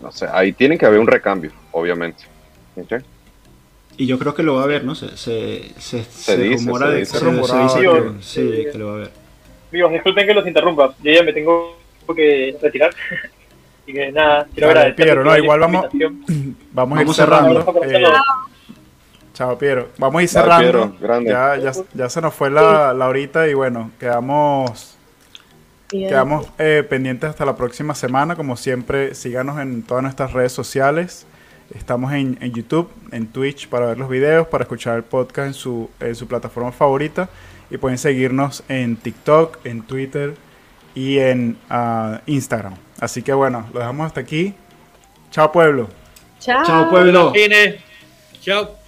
no 0.03 0.11
sé, 0.11 0.27
ahí 0.31 0.53
tiene 0.53 0.77
que 0.77 0.85
haber 0.85 0.99
un 0.99 1.07
recambio, 1.07 1.51
obviamente. 1.71 2.25
Y 3.97 4.05
yo 4.05 4.19
creo 4.19 4.35
que 4.35 4.43
lo 4.43 4.53
va 4.53 4.61
a 4.61 4.63
haber, 4.65 4.83
¿no? 4.83 4.93
Se, 4.93 5.17
se, 5.17 5.73
se, 5.79 6.03
se 6.03 6.35
rumora 6.35 6.89
de 6.89 7.05
se, 7.07 7.19
que, 7.19 8.21
sí, 8.21 8.65
que 8.71 8.77
lo 8.77 8.87
va 8.87 8.93
a 8.93 8.97
ver. 8.99 9.11
Amigos, 9.71 9.91
disculpen 9.93 10.27
que 10.27 10.33
los 10.35 10.45
interrumpa, 10.45 10.93
yo 11.01 11.11
ya 11.11 11.23
me 11.23 11.33
tengo 11.33 11.75
que 12.15 12.55
retirar. 12.61 12.93
y 13.87 13.93
que 13.93 14.11
nada, 14.11 14.47
quiero 14.53 14.67
agradecer. 14.67 14.95
Piero, 14.95 15.23
no, 15.23 15.35
igual 15.35 15.59
vamos, 15.59 15.87
vamos, 16.71 16.99
a 16.99 17.01
ir 17.01 17.13
cerrando. 17.15 17.65
Chao, 19.35 19.57
Piero. 19.57 19.89
Vamos 19.97 20.21
a 20.21 20.23
ir 20.23 20.29
cerrando. 20.29 20.95
ya, 21.25 21.57
ya, 21.57 21.73
ya, 21.93 22.09
se 22.09 22.21
nos 22.21 22.33
fue 22.33 22.49
la, 22.49 22.93
la 22.93 23.09
horita 23.09 23.45
y 23.49 23.53
bueno, 23.53 23.91
quedamos, 23.99 24.95
quedamos 25.89 26.47
eh, 26.57 26.85
pendientes 26.89 27.31
hasta 27.31 27.43
la 27.43 27.57
próxima 27.57 27.93
semana. 27.95 28.37
Como 28.37 28.55
siempre, 28.55 29.13
síganos 29.13 29.59
en 29.59 29.83
todas 29.83 30.03
nuestras 30.03 30.31
redes 30.31 30.53
sociales. 30.53 31.27
Estamos 31.75 32.13
en, 32.13 32.37
en, 32.39 32.53
YouTube, 32.53 32.89
en 33.11 33.27
Twitch 33.27 33.67
para 33.67 33.87
ver 33.87 33.97
los 33.97 34.07
videos, 34.07 34.47
para 34.47 34.63
escuchar 34.63 34.95
el 34.95 35.03
podcast 35.03 35.47
en 35.47 35.53
su, 35.53 35.89
en 35.99 36.15
su 36.15 36.27
plataforma 36.27 36.71
favorita. 36.71 37.27
Y 37.69 37.77
pueden 37.77 37.97
seguirnos 37.97 38.63
en 38.69 38.95
TikTok, 38.95 39.65
en 39.65 39.81
Twitter 39.81 40.35
y 40.93 41.17
en 41.17 41.57
uh, 41.69 42.19
Instagram. 42.25 42.75
Así 43.01 43.21
que 43.21 43.33
bueno, 43.33 43.67
lo 43.73 43.81
dejamos 43.81 44.07
hasta 44.07 44.21
aquí. 44.21 44.53
Chao 45.29 45.51
pueblo. 45.51 45.89
Chao, 46.39 46.63
Chao 46.65 46.89
pueblo. 46.89 47.33
Chao. 48.39 48.84